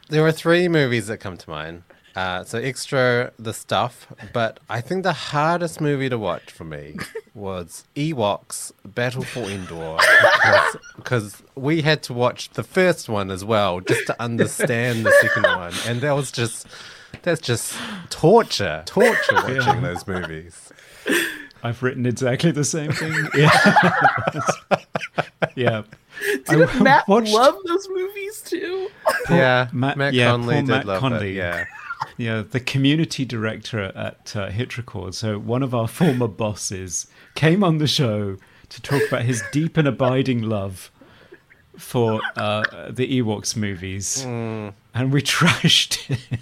There 0.09 0.25
are 0.25 0.31
three 0.31 0.69
movies 0.69 1.07
that 1.07 1.17
come 1.17 1.35
to 1.35 1.49
mind. 1.49 1.83
Uh, 2.15 2.43
so 2.43 2.57
extra 2.57 3.31
the 3.37 3.53
stuff, 3.53 4.07
but 4.33 4.59
I 4.69 4.81
think 4.81 5.03
the 5.03 5.13
hardest 5.13 5.81
movie 5.81 6.09
to 6.09 6.17
watch 6.17 6.49
for 6.49 6.63
me 6.63 6.95
was 7.35 7.83
Ewoks 7.95 8.71
Battle 8.85 9.21
for 9.21 9.41
Endor 9.41 9.97
because, 9.97 10.77
because 10.95 11.43
we 11.55 11.83
had 11.83 12.01
to 12.03 12.13
watch 12.13 12.49
the 12.51 12.63
first 12.63 13.07
one 13.07 13.29
as 13.29 13.45
well 13.45 13.81
just 13.81 14.07
to 14.07 14.19
understand 14.19 15.05
the 15.05 15.11
second 15.21 15.43
one, 15.43 15.73
and 15.85 16.01
that 16.01 16.13
was 16.13 16.31
just 16.31 16.65
that's 17.27 17.41
just 17.41 17.75
torture, 18.09 18.83
torture 18.85 19.35
watching 19.35 19.81
those 19.81 20.07
movies. 20.07 20.71
I've 21.63 21.83
written 21.83 22.05
exactly 22.05 22.51
the 22.51 22.63
same 22.63 22.91
thing. 22.91 23.13
Yeah. 23.35 23.51
yeah. 25.55 25.83
Didn't 26.49 26.69
I 26.75 26.79
Matt 26.81 27.07
watched- 27.07 27.33
love 27.33 27.57
those 27.65 27.87
movies 27.89 28.41
too? 28.41 28.89
yeah, 29.29 29.67
Matt- 29.71 29.97
Matt, 29.97 30.13
yeah, 30.13 30.31
Conley 30.31 30.55
did 30.55 30.67
Matt 30.67 30.85
love 30.85 30.99
Conley. 30.99 31.31
it. 31.31 31.35
Yeah, 31.35 31.65
Yeah, 32.17 32.43
the 32.49 32.59
community 32.59 33.25
director 33.25 33.79
at 33.95 34.33
uh, 34.35 34.49
hitRECord. 34.49 35.13
So 35.13 35.37
one 35.37 35.61
of 35.63 35.75
our 35.75 35.87
former 35.87 36.27
bosses 36.27 37.07
came 37.35 37.63
on 37.63 37.77
the 37.77 37.87
show 37.87 38.37
to 38.69 38.81
talk 38.81 39.01
about 39.07 39.23
his 39.23 39.43
deep 39.51 39.77
and 39.77 39.87
abiding 39.87 40.41
love 40.41 40.91
for 41.77 42.19
uh, 42.35 42.63
the 42.89 43.21
Ewoks 43.21 43.55
movies, 43.55 44.23
and 44.97 45.11
we 45.11 45.21
trashed 45.23 46.09
it. 46.09 46.39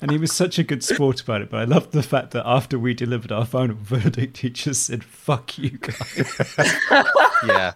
And 0.00 0.10
he 0.10 0.18
was 0.18 0.32
such 0.32 0.58
a 0.58 0.62
good 0.62 0.84
sport 0.84 1.20
about 1.22 1.42
it. 1.42 1.50
But 1.50 1.60
I 1.60 1.64
loved 1.64 1.92
the 1.92 2.02
fact 2.02 2.30
that 2.32 2.42
after 2.46 2.78
we 2.78 2.94
delivered 2.94 3.32
our 3.32 3.44
final 3.46 3.76
verdict, 3.80 4.38
he 4.38 4.50
just 4.50 4.84
said 4.86 5.04
"fuck 5.04 5.56
you 5.58 5.70
guys." 5.70 6.32
yeah, 7.46 7.72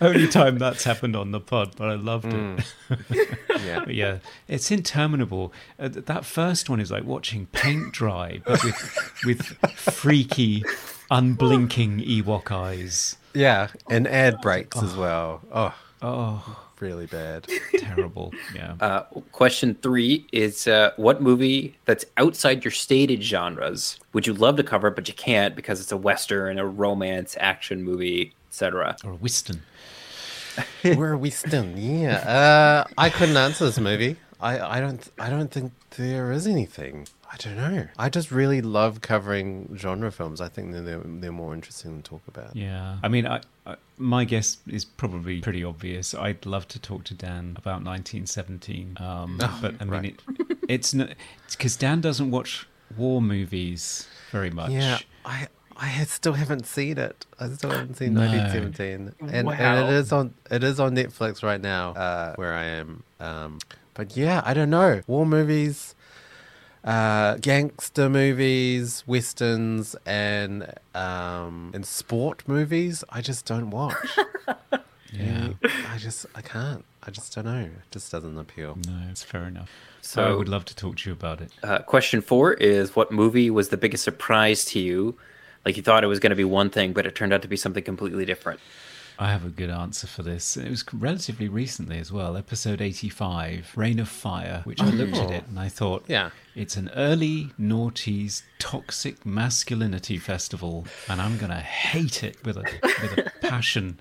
Only 0.00 0.26
time 0.28 0.58
that's 0.58 0.84
happened 0.84 1.14
on 1.16 1.32
the 1.32 1.40
pod, 1.40 1.74
but 1.76 1.88
I 1.88 1.94
loved 1.94 2.32
it. 2.32 2.64
yeah. 3.64 3.84
Yeah, 3.88 4.18
it's 4.46 4.70
interminable. 4.70 5.52
Uh, 5.78 5.88
th- 5.88 6.06
that 6.06 6.24
first 6.24 6.70
one 6.70 6.80
is 6.80 6.90
like 6.90 7.04
watching 7.04 7.46
paint 7.46 7.92
dry, 7.92 8.40
but 8.46 8.62
with 8.64 9.20
with 9.26 9.46
freaky, 9.76 10.64
unblinking 11.10 11.98
Ewok 12.00 12.50
eyes. 12.50 13.16
Yeah, 13.34 13.68
and 13.90 14.08
ad 14.08 14.40
breaks 14.40 14.82
as 14.82 14.96
well. 14.96 15.42
Oh, 15.52 15.74
Oh, 16.00 16.64
really 16.80 17.06
bad. 17.06 17.46
terrible. 17.78 18.32
Yeah. 18.54 18.74
Uh, 18.80 19.02
question 19.32 19.76
three 19.82 20.26
is 20.32 20.66
uh, 20.66 20.92
what 20.96 21.22
movie 21.22 21.76
that's 21.84 22.04
outside 22.16 22.64
your 22.64 22.72
stated 22.72 23.22
genres 23.22 23.98
would 24.12 24.26
you 24.26 24.34
love 24.34 24.56
to 24.56 24.62
cover 24.62 24.90
but 24.90 25.08
you 25.08 25.14
can't 25.14 25.54
because 25.54 25.80
it's 25.80 25.92
a 25.92 25.96
western, 25.96 26.58
a 26.58 26.66
romance, 26.66 27.36
action 27.40 27.82
movie, 27.82 28.32
etc. 28.48 28.96
or 29.04 29.12
a 29.12 29.16
Whiston. 29.16 29.62
Where 30.82 31.12
are 31.12 31.18
we 31.18 31.30
still? 31.30 31.66
Yeah, 31.76 32.16
uh, 32.16 32.84
I 32.96 33.10
couldn't 33.10 33.36
answer 33.36 33.66
this 33.66 33.78
movie. 33.78 34.16
I, 34.40 34.78
I 34.78 34.80
don't 34.80 35.08
I 35.18 35.30
don't 35.30 35.50
think 35.50 35.72
there 35.96 36.32
is 36.32 36.46
anything. 36.46 37.06
I 37.30 37.36
don't 37.36 37.56
know. 37.56 37.86
I 37.98 38.08
just 38.08 38.30
really 38.30 38.62
love 38.62 39.00
covering 39.02 39.76
genre 39.76 40.10
films. 40.10 40.40
I 40.40 40.48
think 40.48 40.72
that 40.72 40.82
they're 40.82 41.02
they're 41.04 41.32
more 41.32 41.52
interesting 41.54 42.00
to 42.00 42.02
talk 42.10 42.22
about. 42.26 42.56
Yeah. 42.56 42.96
I 43.02 43.08
mean, 43.08 43.26
I, 43.26 43.42
I, 43.66 43.76
my 43.98 44.24
guess 44.24 44.58
is 44.66 44.84
probably 44.84 45.40
pretty 45.40 45.62
obvious. 45.62 46.14
I'd 46.14 46.46
love 46.46 46.66
to 46.68 46.78
talk 46.78 47.04
to 47.04 47.14
Dan 47.14 47.54
about 47.56 47.84
1917. 47.84 48.96
Um, 48.98 49.36
but 49.60 49.74
I 49.80 49.84
mean, 49.84 49.90
right. 49.90 50.04
it, 50.04 50.64
it's 50.68 50.94
because 51.50 51.76
Dan 51.76 52.00
doesn't 52.00 52.30
watch 52.30 52.66
war 52.96 53.20
movies 53.20 54.08
very 54.30 54.50
much. 54.50 54.70
Yeah, 54.70 54.98
I 55.24 55.48
I 55.76 56.04
still 56.04 56.32
haven't 56.32 56.66
seen 56.66 56.98
it. 56.98 57.26
I 57.38 57.48
still 57.50 57.70
haven't 57.70 57.96
seen 57.96 58.14
No. 58.14 58.22
1917, 58.22 59.14
and, 59.32 59.46
Wow. 59.46 59.52
and 59.52 59.88
it 59.88 59.94
is 59.94 60.12
on 60.12 60.34
it 60.50 60.64
is 60.64 60.80
on 60.80 60.96
Netflix 60.96 61.42
right 61.42 61.60
now, 61.60 61.90
uh, 61.90 62.34
where 62.36 62.54
I 62.54 62.64
am. 62.64 63.02
Um, 63.20 63.58
but 63.94 64.16
yeah, 64.16 64.42
I 64.44 64.54
don't 64.54 64.70
know. 64.70 65.02
War 65.06 65.26
movies, 65.26 65.94
uh, 66.84 67.36
gangster 67.36 68.08
movies, 68.08 69.04
westerns, 69.06 69.96
and 70.06 70.72
um, 70.94 71.70
and 71.74 71.84
sport 71.86 72.42
movies. 72.46 73.04
I 73.10 73.20
just 73.20 73.44
don't 73.46 73.70
watch. 73.70 73.94
Yeah. 75.10 75.54
I 75.90 75.96
just 75.96 76.26
I 76.34 76.42
can't. 76.42 76.84
I 77.02 77.10
just 77.10 77.34
don't 77.34 77.46
know. 77.46 77.62
It 77.62 77.90
just 77.90 78.12
doesn't 78.12 78.36
appeal. 78.36 78.76
No, 78.86 79.08
it's 79.10 79.22
fair 79.22 79.44
enough. 79.44 79.70
So- 80.02 80.22
So 80.22 80.28
I 80.34 80.36
would 80.36 80.50
love 80.50 80.66
to 80.66 80.76
talk 80.76 80.96
to 80.98 81.08
you 81.08 81.14
about 81.14 81.40
it. 81.40 81.50
Uh, 81.62 81.78
question 81.78 82.20
four 82.20 82.52
is 82.52 82.94
what 82.94 83.10
movie 83.10 83.48
was 83.48 83.70
the 83.70 83.78
biggest 83.78 84.04
surprise 84.04 84.66
to 84.66 84.78
you? 84.78 85.16
Like 85.64 85.78
you 85.78 85.82
thought 85.82 86.04
it 86.04 86.08
was 86.08 86.20
going 86.20 86.30
to 86.30 86.36
be 86.36 86.44
one 86.44 86.68
thing, 86.68 86.92
but 86.92 87.06
it 87.06 87.14
turned 87.14 87.32
out 87.32 87.40
to 87.40 87.48
be 87.48 87.56
something 87.56 87.82
completely 87.82 88.26
different. 88.26 88.60
I 89.20 89.32
have 89.32 89.44
a 89.44 89.50
good 89.50 89.70
answer 89.70 90.06
for 90.06 90.22
this. 90.22 90.56
It 90.56 90.70
was 90.70 90.84
relatively 90.92 91.48
recently 91.48 91.98
as 91.98 92.12
well, 92.12 92.36
episode 92.36 92.80
85, 92.80 93.72
Reign 93.74 93.98
of 93.98 94.08
Fire, 94.08 94.60
which 94.64 94.80
I 94.80 94.90
looked 94.90 95.16
at 95.16 95.30
it 95.30 95.42
oh. 95.44 95.48
and 95.50 95.58
I 95.58 95.68
thought, 95.68 96.04
Yeah. 96.06 96.30
it's 96.54 96.76
an 96.76 96.88
early 96.94 97.50
noughties 97.60 98.42
toxic 98.60 99.26
masculinity 99.26 100.18
festival, 100.18 100.86
and 101.08 101.20
I'm 101.20 101.36
going 101.36 101.50
to 101.50 101.56
hate 101.56 102.22
it 102.22 102.36
with 102.44 102.58
a, 102.58 102.62
with 102.62 103.18
a 103.18 103.32
passion. 103.48 103.98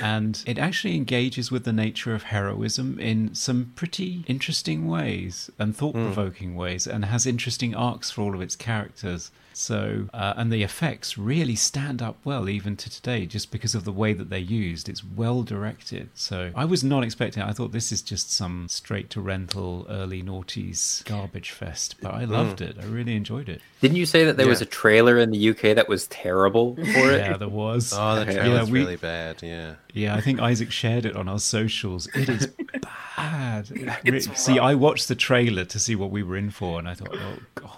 And 0.00 0.42
it 0.46 0.58
actually 0.58 0.96
engages 0.96 1.52
with 1.52 1.64
the 1.64 1.72
nature 1.72 2.14
of 2.14 2.24
heroism 2.24 2.98
in 2.98 3.34
some 3.34 3.72
pretty 3.76 4.24
interesting 4.26 4.88
ways 4.88 5.50
and 5.58 5.76
thought 5.76 5.94
provoking 5.94 6.52
hmm. 6.52 6.56
ways, 6.56 6.86
and 6.86 7.04
has 7.04 7.26
interesting 7.26 7.74
arcs 7.74 8.10
for 8.10 8.22
all 8.22 8.34
of 8.34 8.40
its 8.40 8.56
characters. 8.56 9.30
So, 9.58 10.08
uh, 10.12 10.34
and 10.36 10.52
the 10.52 10.62
effects 10.62 11.16
really 11.16 11.56
stand 11.56 12.02
up 12.02 12.18
well 12.24 12.46
even 12.46 12.76
to 12.76 12.90
today 12.90 13.24
just 13.24 13.50
because 13.50 13.74
of 13.74 13.84
the 13.84 13.90
way 13.92 14.12
that 14.12 14.28
they're 14.28 14.38
used. 14.38 14.86
It's 14.86 15.02
well 15.02 15.42
directed. 15.42 16.10
So, 16.12 16.50
I 16.54 16.66
was 16.66 16.84
not 16.84 17.02
expecting 17.02 17.42
it. 17.42 17.46
I 17.46 17.52
thought 17.52 17.72
this 17.72 17.90
is 17.90 18.02
just 18.02 18.30
some 18.30 18.68
straight 18.68 19.08
to 19.10 19.20
rental 19.22 19.86
early 19.88 20.22
noughties 20.22 21.02
garbage 21.06 21.52
fest, 21.52 21.94
but 22.02 22.12
I 22.12 22.24
loved 22.26 22.60
it. 22.60 22.76
I 22.78 22.84
really 22.84 23.16
enjoyed 23.16 23.48
it. 23.48 23.62
Didn't 23.80 23.96
you 23.96 24.04
say 24.04 24.24
that 24.26 24.36
there 24.36 24.46
was 24.46 24.60
a 24.60 24.66
trailer 24.66 25.16
in 25.18 25.30
the 25.30 25.48
UK 25.48 25.74
that 25.74 25.88
was 25.88 26.06
terrible 26.08 26.76
for 26.76 27.10
it? 27.10 27.20
Yeah, 27.20 27.38
there 27.38 27.48
was. 27.48 27.94
Oh, 27.96 28.16
the 28.22 28.26
Yeah, 28.32 28.38
trailer's 28.38 28.70
we- 28.70 28.80
really 28.80 28.96
bad. 28.96 29.42
Yeah. 29.42 29.76
Yeah, 29.94 30.14
I 30.16 30.20
think 30.20 30.38
Isaac 30.38 30.70
shared 30.70 31.06
it 31.06 31.16
on 31.16 31.26
our 31.30 31.38
socials. 31.38 32.06
It 32.14 32.28
is 32.28 32.46
bad. 33.16 33.70
It 34.04 34.10
re- 34.12 34.20
see, 34.20 34.58
I 34.58 34.74
watched 34.74 35.08
the 35.08 35.14
trailer 35.14 35.64
to 35.64 35.78
see 35.78 35.96
what 35.96 36.10
we 36.10 36.22
were 36.22 36.36
in 36.36 36.50
for, 36.50 36.78
and 36.78 36.86
I 36.86 36.92
thought, 36.92 37.14
oh 37.14 37.38
god. 37.54 37.70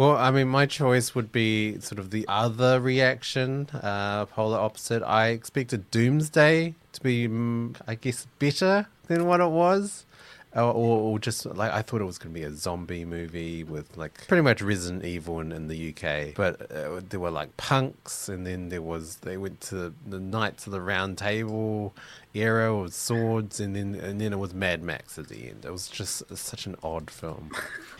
Well, 0.00 0.16
I 0.16 0.30
mean, 0.30 0.48
my 0.48 0.64
choice 0.64 1.14
would 1.14 1.30
be 1.30 1.78
sort 1.80 1.98
of 1.98 2.10
the 2.10 2.24
other 2.26 2.80
reaction, 2.80 3.68
uh, 3.74 4.24
polar 4.24 4.58
opposite. 4.58 5.02
I 5.02 5.26
expected 5.28 5.90
Doomsday 5.90 6.74
to 6.92 7.00
be, 7.02 7.28
mm, 7.28 7.76
I 7.86 7.96
guess, 7.96 8.26
better 8.38 8.86
than 9.08 9.26
what 9.26 9.40
it 9.40 9.50
was. 9.50 10.06
Or, 10.52 10.62
or, 10.62 10.98
or 11.12 11.18
just 11.20 11.46
like 11.46 11.70
I 11.70 11.82
thought 11.82 12.00
it 12.00 12.04
was 12.04 12.18
going 12.18 12.34
to 12.34 12.40
be 12.40 12.44
a 12.44 12.52
zombie 12.52 13.04
movie 13.04 13.62
with 13.62 13.96
like 13.96 14.26
pretty 14.26 14.42
much 14.42 14.60
Resident 14.60 15.04
Evil 15.04 15.38
in, 15.38 15.52
in 15.52 15.68
the 15.68 15.94
UK, 15.94 16.34
but 16.34 16.72
uh, 16.72 17.00
there 17.08 17.20
were 17.20 17.30
like 17.30 17.56
punks, 17.56 18.28
and 18.28 18.44
then 18.44 18.68
there 18.68 18.82
was 18.82 19.16
they 19.16 19.36
went 19.36 19.60
to 19.62 19.94
the 20.04 20.18
Knights 20.18 20.66
of 20.66 20.72
the 20.72 20.80
Round 20.80 21.16
Table 21.16 21.94
era 22.34 22.76
with 22.76 22.94
swords, 22.94 23.60
and 23.60 23.76
then 23.76 23.94
and 23.94 24.20
then 24.20 24.32
it 24.32 24.38
was 24.40 24.52
Mad 24.52 24.82
Max 24.82 25.18
at 25.18 25.28
the 25.28 25.48
end. 25.48 25.64
It 25.64 25.70
was 25.70 25.86
just 25.86 26.22
such 26.36 26.66
an 26.66 26.74
odd 26.82 27.10
film. 27.10 27.52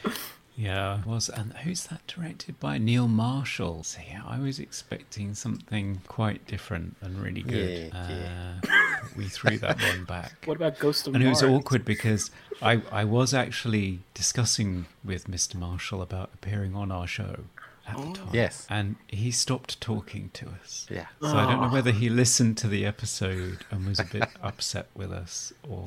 Yeah, 0.60 1.00
it 1.00 1.06
was. 1.06 1.30
And 1.30 1.54
who's 1.54 1.84
that 1.86 2.06
directed 2.06 2.60
by? 2.60 2.76
Neil 2.76 3.08
Marshall. 3.08 3.82
So, 3.82 4.00
yeah, 4.06 4.20
I 4.26 4.38
was 4.38 4.58
expecting 4.60 5.34
something 5.34 6.02
quite 6.06 6.46
different 6.46 6.96
and 7.00 7.18
really 7.18 7.42
good. 7.42 7.90
Yeah, 7.94 8.58
Uh, 8.62 9.06
we 9.16 9.28
threw 9.28 9.56
that 9.58 9.80
one 9.80 10.04
back. 10.04 10.32
What 10.44 10.56
about 10.58 10.78
Ghost 10.78 11.06
of 11.06 11.14
and 11.14 11.24
it 11.24 11.28
was 11.28 11.42
awkward 11.42 11.84
because 11.84 12.30
I, 12.60 12.82
I 12.92 13.04
was 13.04 13.32
actually 13.32 14.00
discussing 14.12 14.84
with 15.02 15.26
Mr. 15.28 15.54
Marshall 15.54 16.02
about 16.02 16.30
appearing 16.34 16.74
on 16.76 16.92
our 16.92 17.06
show 17.06 17.44
at 17.88 17.96
the 17.96 18.12
time. 18.12 18.28
Yes. 18.32 18.66
And 18.68 18.96
he 19.08 19.30
stopped 19.30 19.80
talking 19.80 20.30
to 20.34 20.48
us. 20.62 20.86
Yeah. 20.90 21.06
So 21.22 21.28
I 21.28 21.50
don't 21.50 21.62
know 21.62 21.68
whether 21.70 21.90
he 21.90 22.10
listened 22.10 22.58
to 22.58 22.68
the 22.68 22.84
episode 22.84 23.64
and 23.70 23.86
was 23.86 23.98
a 23.98 24.04
bit 24.04 24.28
upset 24.42 24.88
with 24.94 25.10
us 25.10 25.54
or 25.68 25.86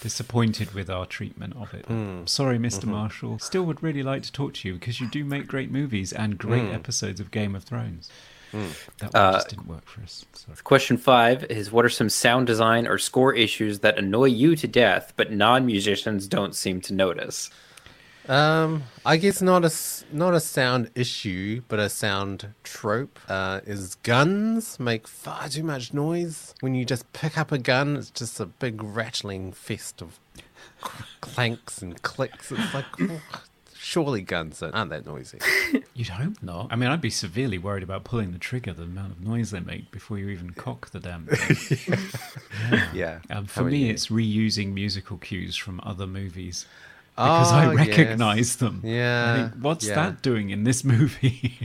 disappointed 0.00 0.72
with 0.74 0.88
our 0.90 1.06
treatment 1.06 1.54
of 1.56 1.72
it. 1.74 1.84
Hmm. 1.86 2.24
Sorry, 2.26 2.58
mister 2.58 2.82
Mm-hmm. 2.86 2.90
Marshall. 2.96 3.38
Still 3.38 3.64
would 3.64 3.82
really 3.82 4.02
like 4.02 4.22
to 4.24 4.32
talk 4.32 4.54
to 4.54 4.68
you 4.68 4.74
because 4.74 5.00
you 5.00 5.06
do 5.08 5.24
make 5.24 5.46
great 5.46 5.70
movies 5.70 6.12
and 6.12 6.38
great 6.38 6.64
Hmm. 6.68 6.74
episodes 6.74 7.20
of 7.20 7.30
Game 7.30 7.54
of 7.54 7.64
Thrones. 7.64 8.10
That 8.52 9.12
one 9.12 9.22
Uh, 9.22 9.32
just 9.34 9.50
didn't 9.50 9.68
work 9.68 9.86
for 9.86 10.02
us. 10.02 10.24
Sorry. 10.32 10.56
Question 10.64 10.96
five 10.96 11.44
is 11.44 11.70
what 11.70 11.84
are 11.84 11.88
some 11.88 12.08
sound 12.08 12.48
design 12.48 12.84
or 12.86 12.98
score 12.98 13.32
issues 13.32 13.78
that 13.80 13.96
annoy 13.96 14.24
you 14.24 14.56
to 14.56 14.66
death, 14.66 15.12
but 15.16 15.30
non 15.30 15.64
musicians 15.66 16.26
don't 16.26 16.56
seem 16.56 16.80
to 16.82 16.92
notice? 16.92 17.48
Um, 18.30 18.84
I 19.04 19.16
guess 19.16 19.42
not 19.42 19.64
a 19.64 19.66
s- 19.66 20.04
not 20.12 20.34
a 20.34 20.40
sound 20.40 20.90
issue, 20.94 21.62
but 21.66 21.80
a 21.80 21.88
sound 21.88 22.54
trope. 22.62 23.18
Uh, 23.28 23.60
is 23.66 23.96
guns 23.96 24.78
make 24.78 25.08
far 25.08 25.48
too 25.48 25.64
much 25.64 25.92
noise 25.92 26.54
when 26.60 26.74
you 26.76 26.84
just 26.84 27.12
pick 27.12 27.36
up 27.36 27.50
a 27.50 27.58
gun? 27.58 27.96
It's 27.96 28.10
just 28.10 28.38
a 28.38 28.46
big 28.46 28.82
rattling 28.84 29.52
fest 29.52 30.00
of 30.00 30.20
clanks 31.20 31.82
and 31.82 32.00
clicks. 32.02 32.52
It's 32.52 32.72
like, 32.72 32.84
oh, 33.00 33.20
surely 33.74 34.22
guns 34.22 34.62
aren't 34.62 34.90
that 34.90 35.04
noisy. 35.06 35.40
You'd 35.94 36.08
hope 36.10 36.40
not. 36.40 36.68
I 36.70 36.76
mean, 36.76 36.88
I'd 36.88 37.00
be 37.00 37.10
severely 37.10 37.58
worried 37.58 37.82
about 37.82 38.04
pulling 38.04 38.30
the 38.30 38.38
trigger, 38.38 38.72
the 38.72 38.84
amount 38.84 39.10
of 39.10 39.20
noise 39.26 39.50
they 39.50 39.58
make 39.60 39.90
before 39.90 40.18
you 40.18 40.28
even 40.28 40.50
cock 40.50 40.90
the 40.90 41.00
damn 41.00 41.26
thing. 41.26 41.98
Yeah. 42.94 43.18
Um, 43.30 43.44
How 43.46 43.46
for 43.46 43.60
about 43.62 43.72
me, 43.72 43.86
you? 43.86 43.92
it's 43.92 44.06
reusing 44.06 44.72
musical 44.72 45.16
cues 45.18 45.56
from 45.56 45.80
other 45.82 46.06
movies 46.06 46.66
because 47.16 47.52
I 47.52 47.66
Oh, 47.66 47.70
yes. 47.72 47.86
recognize 47.88 48.56
them. 48.56 48.80
I 48.84 48.88
Yeah, 48.88 49.48
think, 49.50 49.62
what's 49.64 49.86
yeah. 49.86 49.94
that 49.96 50.22
doing 50.22 50.50
in 50.50 50.64
this 50.64 50.84
movie? 50.94 51.58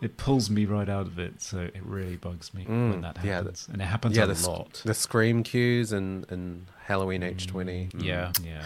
it 0.00 0.16
pulls 0.16 0.48
me 0.48 0.64
right 0.64 0.88
out 0.88 1.06
of 1.06 1.18
it, 1.18 1.42
so 1.42 1.58
it 1.58 1.82
really 1.84 2.16
bugs 2.16 2.54
me 2.54 2.64
when 2.66 3.00
that 3.02 3.16
Mm, 3.16 3.24
yeah, 3.24 3.34
happens, 3.36 3.68
and 3.72 3.82
it 3.82 3.84
happens 3.86 4.16
yeah, 4.16 4.24
a 4.24 4.26
the, 4.28 4.48
lot. 4.48 4.82
the 4.84 4.94
scream 4.94 5.42
cues 5.42 5.92
and 5.92 6.24
and 6.30 6.66
Halloween 6.86 7.22
H 7.22 7.46
twenty. 7.46 7.88
Yeah, 7.98 8.32
yeah. 8.44 8.64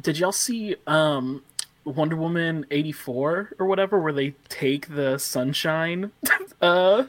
Did 0.00 0.18
y'all 0.18 0.30
see 0.32 0.76
um, 0.86 1.42
Wonder 1.84 2.14
Woman 2.16 2.64
eighty 2.70 2.92
four 2.92 3.50
or 3.58 3.66
whatever, 3.66 3.98
where 4.00 4.12
they 4.12 4.34
take 4.48 4.94
the 4.94 5.18
sunshine, 5.18 6.12
uh, 6.62 7.04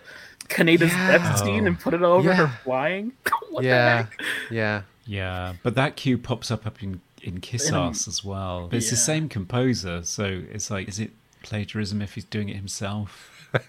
Kaneda's 0.47 0.91
Yeah. 0.91 1.17
death 1.19 1.39
scene 1.39 1.63
Oh. 1.65 1.67
and 1.67 1.79
put 1.79 1.93
it 1.93 2.01
over 2.01 2.27
Yeah. 2.29 2.35
her 2.35 2.47
flying? 2.63 3.11
what 3.51 3.63
yeah, 3.63 3.73
the 3.73 4.03
heck? 4.03 4.21
yeah. 4.51 4.81
Yeah, 5.05 5.53
but 5.63 5.73
that 5.73 5.95
cue 5.95 6.17
pops 6.19 6.51
up 6.51 6.67
up 6.67 6.83
in 6.83 7.01
in 7.23 7.39
Kick-Ass 7.41 8.07
as 8.07 8.23
well. 8.23 8.67
But 8.69 8.77
it's 8.77 8.89
the 8.89 8.95
same 8.95 9.29
composer, 9.29 10.03
so 10.03 10.23
it's 10.51 10.69
like, 10.71 10.87
is 10.87 10.99
it 10.99 11.11
plagiarism 11.43 12.01
if 12.01 12.15
he's 12.15 12.25
doing 12.25 12.49
it 12.49 12.55
himself? 12.55 13.35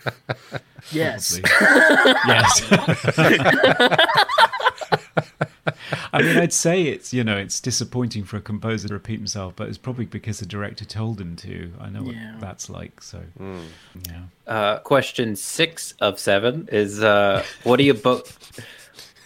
Yes. 0.92 1.38
Yes. 1.50 2.62
I 6.12 6.22
mean, 6.22 6.36
I'd 6.38 6.52
say 6.52 6.82
it's 6.84 7.12
you 7.14 7.22
know 7.22 7.36
it's 7.36 7.60
disappointing 7.60 8.24
for 8.24 8.36
a 8.36 8.40
composer 8.40 8.88
to 8.88 8.94
repeat 8.94 9.18
himself, 9.18 9.54
but 9.56 9.68
it's 9.68 9.78
probably 9.78 10.06
because 10.06 10.40
the 10.40 10.46
director 10.46 10.84
told 10.84 11.20
him 11.20 11.36
to. 11.36 11.72
I 11.80 11.88
know 11.90 12.02
what 12.02 12.14
Yeah. 12.14 12.36
that's 12.40 12.68
like, 12.68 13.02
so 13.02 13.22
yeah. 14.08 14.22
Uh, 14.46 14.78
question 14.80 15.36
six 15.36 15.94
of 16.00 16.18
seven 16.18 16.68
is 16.72 17.02
uh, 17.02 17.44
what 17.64 17.76
do 17.76 17.84
you 17.84 17.94
both? 17.94 18.58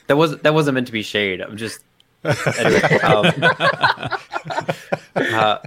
That 0.09 0.17
was 0.17 0.37
that 0.39 0.53
wasn't 0.55 0.75
meant 0.75 0.87
to 0.89 0.93
be 0.93 1.03
shade. 1.03 1.41
I'm 1.41 1.57
just. 1.57 1.81
Anyway, 2.25 2.99
um, 3.03 3.27
uh, 5.17 5.59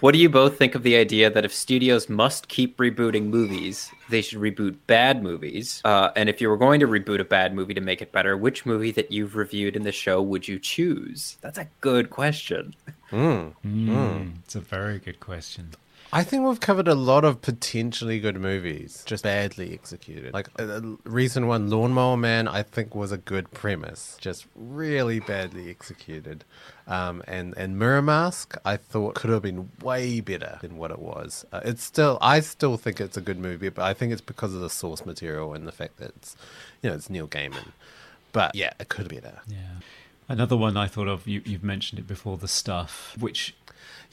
what 0.00 0.12
do 0.12 0.18
you 0.18 0.28
both 0.28 0.58
think 0.58 0.74
of 0.74 0.82
the 0.82 0.96
idea 0.96 1.30
that 1.30 1.44
if 1.44 1.54
studios 1.54 2.08
must 2.08 2.48
keep 2.48 2.76
rebooting 2.76 3.26
movies, 3.26 3.90
they 4.10 4.20
should 4.20 4.38
reboot 4.38 4.76
bad 4.86 5.22
movies? 5.22 5.80
Uh, 5.84 6.10
and 6.16 6.28
if 6.28 6.40
you 6.40 6.48
were 6.50 6.56
going 6.58 6.80
to 6.80 6.86
reboot 6.86 7.20
a 7.20 7.24
bad 7.24 7.54
movie 7.54 7.72
to 7.74 7.80
make 7.80 8.02
it 8.02 8.12
better, 8.12 8.36
which 8.36 8.66
movie 8.66 8.90
that 8.90 9.10
you've 9.10 9.34
reviewed 9.36 9.76
in 9.76 9.82
the 9.82 9.92
show 9.92 10.20
would 10.20 10.46
you 10.46 10.58
choose? 10.58 11.38
That's 11.40 11.58
a 11.58 11.68
good 11.80 12.10
question. 12.10 12.74
Mm, 13.10 14.32
It's 14.44 14.56
a 14.56 14.60
very 14.60 14.98
good 14.98 15.20
question. 15.20 15.70
I 16.14 16.22
think 16.22 16.46
we've 16.46 16.60
covered 16.60 16.86
a 16.86 16.94
lot 16.94 17.24
of 17.24 17.42
potentially 17.42 18.20
good 18.20 18.40
movies, 18.40 19.02
just 19.04 19.24
badly 19.24 19.72
executed. 19.74 20.32
Like 20.32 20.48
a, 20.60 20.80
recent 21.02 21.48
one, 21.48 21.68
Lawnmower 21.68 22.16
Man, 22.16 22.46
I 22.46 22.62
think 22.62 22.94
was 22.94 23.10
a 23.10 23.16
good 23.16 23.50
premise, 23.50 24.16
just 24.20 24.46
really 24.54 25.18
badly 25.18 25.68
executed. 25.70 26.44
Um, 26.86 27.24
and 27.26 27.52
and 27.56 27.76
MirrorMask, 27.76 28.56
I 28.64 28.76
thought 28.76 29.16
could 29.16 29.30
have 29.30 29.42
been 29.42 29.72
way 29.82 30.20
better 30.20 30.58
than 30.60 30.76
what 30.76 30.92
it 30.92 31.00
was. 31.00 31.44
Uh, 31.52 31.62
it's 31.64 31.82
still, 31.82 32.18
I 32.20 32.38
still 32.38 32.76
think 32.76 33.00
it's 33.00 33.16
a 33.16 33.20
good 33.20 33.40
movie, 33.40 33.68
but 33.68 33.82
I 33.82 33.92
think 33.92 34.12
it's 34.12 34.20
because 34.20 34.54
of 34.54 34.60
the 34.60 34.70
source 34.70 35.04
material 35.04 35.52
and 35.52 35.66
the 35.66 35.72
fact 35.72 35.96
that 35.96 36.10
it's, 36.10 36.36
you 36.80 36.90
know, 36.90 36.94
it's 36.94 37.10
Neil 37.10 37.26
Gaiman. 37.26 37.72
But 38.30 38.54
yeah, 38.54 38.72
it 38.78 38.88
could 38.88 39.08
be 39.08 39.18
better. 39.18 39.40
Yeah. 39.48 39.56
Another 40.28 40.56
one 40.56 40.76
I 40.76 40.86
thought 40.86 41.08
of, 41.08 41.26
you, 41.26 41.42
you've 41.44 41.64
mentioned 41.64 41.98
it 41.98 42.06
before, 42.06 42.38
The 42.38 42.48
Stuff, 42.48 43.14
which 43.18 43.54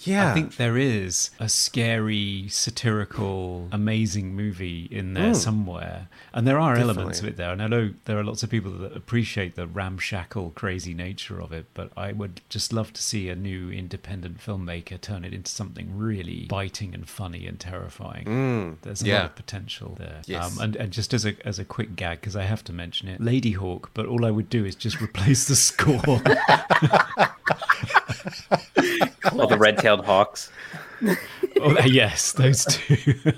Yeah. 0.03 0.31
I 0.31 0.33
think 0.33 0.55
there 0.57 0.77
is 0.77 1.31
a 1.39 1.49
scary, 1.49 2.47
satirical, 2.49 3.67
amazing 3.71 4.35
movie 4.35 4.87
in 4.91 5.13
there 5.13 5.33
somewhere. 5.33 6.07
And 6.33 6.47
there 6.47 6.59
are 6.59 6.75
elements 6.75 7.19
of 7.19 7.25
it 7.25 7.37
there. 7.37 7.51
And 7.51 7.61
I 7.61 7.67
know 7.67 7.91
there 8.05 8.17
are 8.17 8.23
lots 8.23 8.43
of 8.43 8.49
people 8.49 8.71
that 8.71 8.95
appreciate 8.95 9.55
the 9.55 9.67
ramshackle, 9.67 10.51
crazy 10.51 10.93
nature 10.93 11.41
of 11.41 11.51
it. 11.51 11.67
But 11.73 11.91
I 11.95 12.11
would 12.11 12.41
just 12.49 12.73
love 12.73 12.93
to 12.93 13.01
see 13.01 13.29
a 13.29 13.35
new 13.35 13.69
independent 13.69 14.39
filmmaker 14.39 14.99
turn 14.99 15.25
it 15.25 15.33
into 15.33 15.51
something 15.51 15.97
really 15.97 16.45
biting 16.49 16.93
and 16.93 17.07
funny 17.07 17.47
and 17.47 17.59
terrifying. 17.59 18.77
There's 18.81 19.01
a 19.03 19.13
lot 19.13 19.25
of 19.25 19.35
potential 19.35 19.95
there. 19.99 20.21
Yes. 20.25 20.57
Um, 20.57 20.63
and, 20.63 20.75
and 20.75 20.91
just 20.91 21.13
as 21.13 21.25
a, 21.25 21.35
as 21.45 21.59
a 21.59 21.65
quick 21.65 21.95
gag, 21.95 22.21
because 22.21 22.35
I 22.35 22.43
have 22.43 22.63
to 22.65 22.73
mention 22.73 23.07
it, 23.07 23.21
Ladyhawke, 23.21 23.89
but 23.93 24.05
all 24.05 24.25
I 24.25 24.31
would 24.31 24.49
do 24.49 24.65
is 24.65 24.75
just 24.75 25.01
replace 25.01 25.45
the 25.47 25.55
score. 25.55 26.01
All 29.31 29.47
the 29.47 29.57
red-tailed 29.91 30.05
hawks. 30.05 30.51
Oh, 31.63 31.77
yes, 31.85 32.31
those 32.31 32.65
two. 32.65 33.15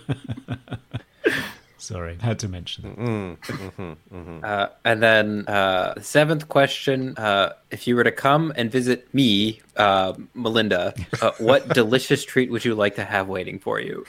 Sorry, 1.77 2.17
had 2.19 2.39
to 2.39 2.47
mention 2.47 3.37
that. 3.41 4.47
Uh, 4.47 4.67
and 4.85 5.03
then 5.03 5.45
uh, 5.47 5.99
seventh 6.01 6.47
question: 6.47 7.15
uh, 7.17 7.53
If 7.71 7.87
you 7.87 7.95
were 7.95 8.03
to 8.03 8.11
come 8.11 8.53
and 8.55 8.71
visit 8.71 9.13
me, 9.13 9.61
uh, 9.77 10.13
Melinda, 10.33 10.93
uh, 11.21 11.31
what 11.37 11.67
delicious 11.73 12.23
treat 12.23 12.51
would 12.51 12.63
you 12.63 12.75
like 12.75 12.95
to 12.95 13.03
have 13.03 13.27
waiting 13.27 13.59
for 13.59 13.79
you? 13.79 14.05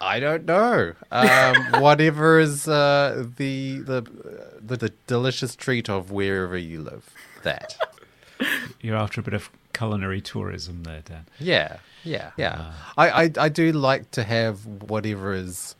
I 0.00 0.20
don't 0.20 0.44
know. 0.44 0.92
Um, 1.10 1.80
whatever 1.80 2.38
is 2.38 2.68
uh, 2.68 3.26
the, 3.36 3.78
the 3.78 4.02
the 4.60 4.76
the 4.76 4.92
delicious 5.06 5.56
treat 5.56 5.88
of 5.88 6.10
wherever 6.12 6.56
you 6.56 6.82
live. 6.82 7.08
That. 7.44 7.76
You're 8.80 8.96
after 8.96 9.20
a 9.20 9.24
bit 9.24 9.34
of 9.34 9.50
culinary 9.72 10.20
tourism 10.20 10.82
there, 10.84 11.02
Dan. 11.04 11.26
Yeah, 11.38 11.78
yeah, 12.04 12.30
yeah. 12.36 12.72
I, 12.96 13.24
I 13.24 13.30
I 13.38 13.48
do 13.48 13.72
like 13.72 14.10
to 14.12 14.22
have 14.22 14.66
whatever 14.66 15.32
is 15.32 15.74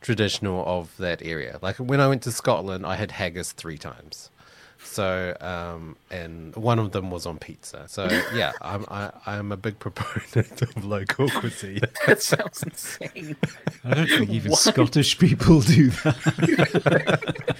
traditional 0.00 0.64
of 0.66 0.96
that 0.98 1.22
area. 1.22 1.58
Like 1.62 1.76
when 1.76 2.00
I 2.00 2.08
went 2.08 2.22
to 2.22 2.32
Scotland, 2.32 2.86
I 2.86 2.96
had 2.96 3.10
haggis 3.12 3.52
three 3.52 3.78
times. 3.78 4.30
So, 4.78 5.36
um, 5.40 5.96
and 6.10 6.54
one 6.54 6.78
of 6.78 6.92
them 6.92 7.10
was 7.10 7.26
on 7.26 7.38
pizza. 7.38 7.86
So, 7.88 8.08
yeah, 8.34 8.52
I'm 8.62 8.84
I, 8.88 9.10
I'm 9.26 9.50
a 9.52 9.56
big 9.56 9.78
proponent 9.78 10.62
of 10.76 10.84
local 10.84 11.28
cuisine. 11.28 11.80
That 12.06 12.22
sounds 12.22 12.62
insane. 12.62 13.36
I 13.84 13.94
don't 13.94 14.08
think 14.08 14.30
even 14.30 14.54
Scottish 14.54 15.18
people 15.18 15.60
do 15.60 15.90
that. 15.90 17.56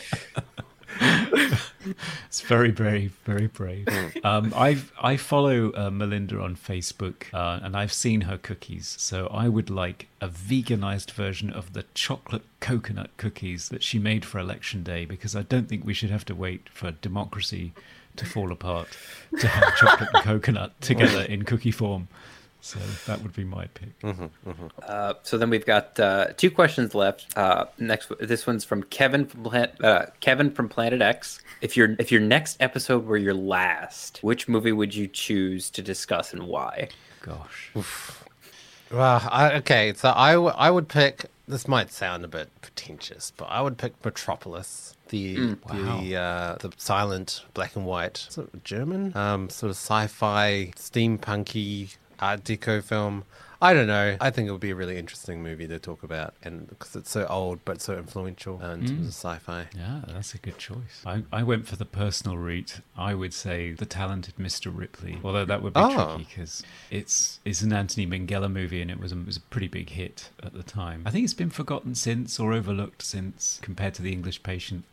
It's 2.27 2.41
very 2.41 2.71
brave, 2.71 3.17
very 3.25 3.47
brave. 3.47 3.89
Um, 4.25 4.53
I 4.57 4.79
I 5.01 5.17
follow 5.17 5.73
uh, 5.75 5.91
Melinda 5.91 6.41
on 6.41 6.57
Facebook, 6.57 7.25
uh, 7.33 7.61
and 7.63 7.77
I've 7.77 7.93
seen 7.93 8.23
her 8.23 8.39
cookies. 8.39 8.97
So 8.99 9.29
I 9.29 9.49
would 9.49 9.71
like 9.71 10.09
a 10.21 10.29
veganized 10.29 11.11
version 11.13 11.51
of 11.51 11.73
the 11.73 11.85
chocolate 11.95 12.45
coconut 12.61 13.11
cookies 13.17 13.69
that 13.69 13.83
she 13.83 13.99
made 13.99 14.25
for 14.25 14.39
election 14.39 14.83
day, 14.83 15.05
because 15.05 15.37
I 15.37 15.43
don't 15.43 15.69
think 15.69 15.85
we 15.85 15.95
should 15.95 16.11
have 16.11 16.25
to 16.27 16.35
wait 16.35 16.69
for 16.69 16.93
democracy 16.93 17.73
to 18.17 18.25
fall 18.25 18.51
apart 18.51 18.89
to 19.39 19.47
have 19.47 19.77
chocolate 19.77 20.09
and 20.15 20.25
coconut 20.25 20.73
together 20.81 21.23
in 21.23 21.45
cookie 21.45 21.71
form. 21.71 22.09
So 22.67 22.81
that 23.07 23.23
would 23.23 23.33
be 23.33 23.45
my 23.45 23.67
pick. 23.75 23.91
Uh, 24.83 25.15
so 25.23 25.39
then 25.39 25.51
we've 25.51 25.65
got 25.65 26.01
uh, 26.01 26.27
two 26.37 26.51
questions 26.51 26.97
left. 26.97 27.27
Uh, 27.39 27.67
next, 27.79 28.11
this 28.19 28.45
one's 28.45 28.65
from 28.65 28.83
Kevin 28.83 29.25
from 29.25 29.45
Plan- 29.45 29.71
uh, 29.85 30.07
Kevin 30.19 30.51
from 30.51 30.69
Planet 30.69 31.01
X. 31.01 31.41
If 31.61 31.77
your 31.77 31.95
if 32.01 32.11
your 32.11 32.21
next 32.21 32.57
episode 32.59 33.07
were 33.07 33.19
your 33.19 33.35
last, 33.35 34.19
which 34.25 34.49
movie 34.49 34.73
would 34.73 34.97
you 34.97 35.07
choose 35.07 35.71
to 35.71 35.81
discuss 35.81 36.33
and 36.33 36.49
why? 36.49 36.89
Gosh. 37.23 37.71
Well, 38.91 39.23
I, 39.31 39.53
okay, 39.59 39.93
so 39.95 40.13
I, 40.15 40.33
w- 40.33 40.53
I 40.57 40.71
would 40.71 40.89
pick. 40.89 41.27
This 41.47 41.69
might 41.69 41.93
sound 41.93 42.25
a 42.25 42.29
bit 42.29 42.49
pretentious, 42.63 43.33
but 43.37 43.45
I 43.45 43.61
would 43.63 43.79
pick 43.79 43.93
Metropolis, 44.05 44.97
the 45.11 45.55
the 45.71 46.17
uh, 46.17 46.57
the 46.59 46.73
silent 46.79 47.45
black 47.55 47.77
and 47.77 47.87
white 47.87 48.17
sort 48.29 48.53
of 48.53 48.65
German, 48.65 49.17
um, 49.17 49.51
sort 49.51 49.71
of 49.71 49.77
sci-fi, 49.77 50.73
steampunky 50.77 51.97
Art 52.21 52.45
Deco 52.45 52.83
film. 52.83 53.25
I 53.61 53.73
don't 53.73 53.87
know. 53.87 54.19
I 54.21 54.29
think 54.31 54.49
it 54.49 54.53
would 54.53 54.61
be 54.61 54.71
a 54.71 54.75
really 54.75 54.99
interesting 54.99 55.43
movie 55.43 55.67
to 55.67 55.79
talk 55.79 56.03
about, 56.03 56.35
and 56.43 56.69
because 56.69 56.95
it's 56.95 57.11
so 57.11 57.27
old 57.27 57.59
but 57.65 57.81
so 57.81 57.95
influential 57.97 58.61
uh, 58.63 58.75
in 58.75 58.87
terms 58.87 59.07
of 59.07 59.15
sci-fi. 59.15 59.67
Yeah, 59.75 60.03
that's 60.09 60.35
a 60.35 60.39
good 60.39 60.59
choice. 60.59 61.03
I, 61.07 61.23
I 61.33 61.43
went 61.43 61.67
for 61.67 61.75
the 61.77 61.87
personal 61.87 62.37
route. 62.37 62.81
I 62.99 63.15
would 63.15 63.33
say 63.33 63.73
the 63.73 63.87
talented 63.87 64.37
Mr. 64.37 64.71
Ripley, 64.77 65.19
although 65.25 65.47
that 65.47 65.63
would 65.63 65.73
be 65.73 65.81
Oh. 65.81 65.95
tricky 66.17 66.27
because 66.29 66.63
it's 66.91 67.41
it's 67.47 67.63
an 67.63 67.73
Anthony 67.73 68.07
Minghella 68.07 68.53
movie 68.53 68.83
and 68.83 68.91
it 68.91 69.01
was 69.01 69.11
a, 69.13 69.19
it 69.19 69.25
was 69.27 69.39
a 69.39 69.41
pretty 69.41 69.69
big 69.69 69.89
hit 69.89 70.29
at 70.43 70.53
the 70.53 70.63
time. 70.63 71.03
I 71.07 71.11
think 71.11 71.25
it's 71.25 71.33
been 71.33 71.49
forgotten 71.51 71.95
since 71.95 72.39
or 72.39 72.53
overlooked 72.53 73.01
since 73.03 73.59
compared 73.63 73.95
to 73.95 74.03
The 74.03 74.13
English 74.13 74.43
Patient. 74.43 74.85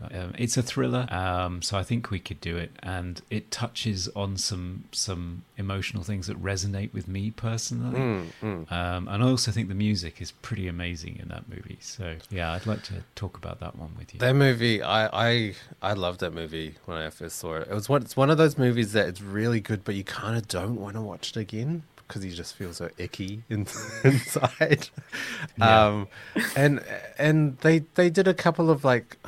But 0.00 0.14
um, 0.14 0.34
it's 0.38 0.56
a 0.56 0.62
thriller, 0.62 1.06
um, 1.12 1.62
so 1.62 1.76
I 1.76 1.82
think 1.82 2.10
we 2.10 2.20
could 2.20 2.40
do 2.40 2.56
it, 2.56 2.70
and 2.82 3.20
it 3.30 3.50
touches 3.50 4.08
on 4.14 4.36
some 4.36 4.84
some 4.92 5.42
emotional 5.56 6.02
things 6.02 6.26
that 6.28 6.40
resonate 6.42 6.92
with 6.92 7.08
me 7.08 7.30
personally. 7.30 8.28
Um, 8.42 8.66
and 8.70 9.22
I 9.22 9.26
also 9.26 9.50
think 9.50 9.68
the 9.68 9.74
music 9.74 10.20
is 10.20 10.30
pretty 10.30 10.68
amazing 10.68 11.18
in 11.20 11.28
that 11.28 11.48
movie. 11.48 11.78
So 11.80 12.16
yeah, 12.30 12.52
I'd 12.52 12.66
like 12.66 12.82
to 12.84 13.02
talk 13.14 13.36
about 13.36 13.60
that 13.60 13.76
one 13.76 13.90
with 13.98 14.14
you. 14.14 14.20
That 14.20 14.34
movie, 14.34 14.82
I, 14.82 15.28
I 15.30 15.54
I 15.82 15.92
loved 15.94 16.20
that 16.20 16.32
movie 16.32 16.76
when 16.84 16.98
I 16.98 17.10
first 17.10 17.36
saw 17.36 17.56
it. 17.56 17.68
It 17.68 17.74
was 17.74 17.88
one. 17.88 18.02
It's 18.02 18.16
one 18.16 18.30
of 18.30 18.38
those 18.38 18.56
movies 18.56 18.92
that 18.92 19.08
it's 19.08 19.20
really 19.20 19.60
good, 19.60 19.84
but 19.84 19.94
you 19.94 20.04
kind 20.04 20.36
of 20.36 20.46
don't 20.48 20.76
want 20.76 20.94
to 20.94 21.02
watch 21.02 21.30
it 21.30 21.36
again 21.36 21.82
because 22.08 22.24
you 22.24 22.32
just 22.32 22.54
feel 22.54 22.72
so 22.72 22.88
icky 22.96 23.42
in, 23.50 23.66
inside. 24.02 24.88
Yeah. 25.58 25.86
Um, 25.86 26.08
and 26.56 26.82
and 27.18 27.58
they 27.58 27.80
they 27.94 28.10
did 28.10 28.26
a 28.26 28.34
couple 28.34 28.70
of 28.70 28.84
like 28.84 29.18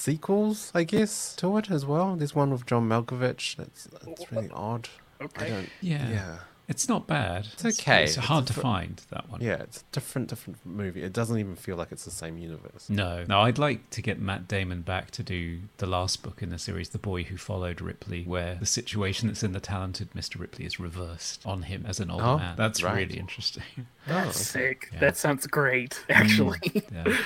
sequels, 0.00 0.70
I 0.74 0.84
guess, 0.84 1.34
to 1.36 1.56
it 1.58 1.70
as 1.70 1.84
well. 1.86 2.16
There's 2.16 2.34
one 2.34 2.50
with 2.50 2.66
John 2.66 2.88
Malkovich. 2.88 3.56
That's 3.56 3.84
that's 3.84 4.30
really 4.32 4.50
odd. 4.52 4.88
I 5.20 5.24
Okay. 5.24 5.48
don't. 5.48 5.68
Yeah. 5.80 6.08
Yeah. 6.10 6.38
It's 6.66 6.88
not 6.88 7.08
bad. 7.08 7.48
It's 7.52 7.80
okay. 7.80 8.04
It's, 8.04 8.16
It's 8.16 8.26
hard 8.28 8.44
a 8.44 8.46
to 8.46 8.52
find 8.52 9.02
that 9.10 9.28
one. 9.28 9.40
Yeah, 9.40 9.54
it's 9.56 9.78
a 9.80 9.84
different 9.90 10.28
different 10.28 10.64
movie. 10.64 11.02
It 11.02 11.12
doesn't 11.12 11.36
even 11.36 11.56
feel 11.56 11.74
like 11.74 11.90
it's 11.90 12.04
the 12.04 12.12
same 12.12 12.38
universe. 12.38 12.88
No, 12.88 13.24
no. 13.28 13.40
I'd 13.40 13.58
like 13.58 13.90
to 13.90 14.00
get 14.00 14.20
Matt 14.20 14.46
Damon 14.46 14.82
back 14.82 15.10
to 15.12 15.24
do 15.24 15.62
the 15.78 15.86
last 15.86 16.22
book 16.22 16.42
in 16.44 16.50
the 16.50 16.58
series, 16.60 16.90
"The 16.90 16.98
Boy 16.98 17.24
Who 17.24 17.36
Followed 17.36 17.80
Ripley," 17.80 18.22
where 18.22 18.54
the 18.54 18.66
situation 18.66 19.26
that's 19.26 19.42
in 19.42 19.50
the 19.50 19.58
talented 19.58 20.12
Mr. 20.12 20.38
Ripley 20.38 20.64
is 20.64 20.78
reversed 20.78 21.42
on 21.44 21.62
him 21.62 21.84
as 21.88 21.98
an 21.98 22.08
old 22.08 22.22
Oh, 22.22 22.38
man. 22.38 22.54
That's 22.56 22.84
right. 22.84 22.98
really 22.98 23.18
interesting. 23.18 23.64
That's 24.06 24.38
sick. 24.46 24.90
Yeah. 24.92 25.00
That 25.00 25.16
sounds 25.16 25.48
great, 25.48 26.04
actually. 26.08 26.84
yeah. 26.94 27.16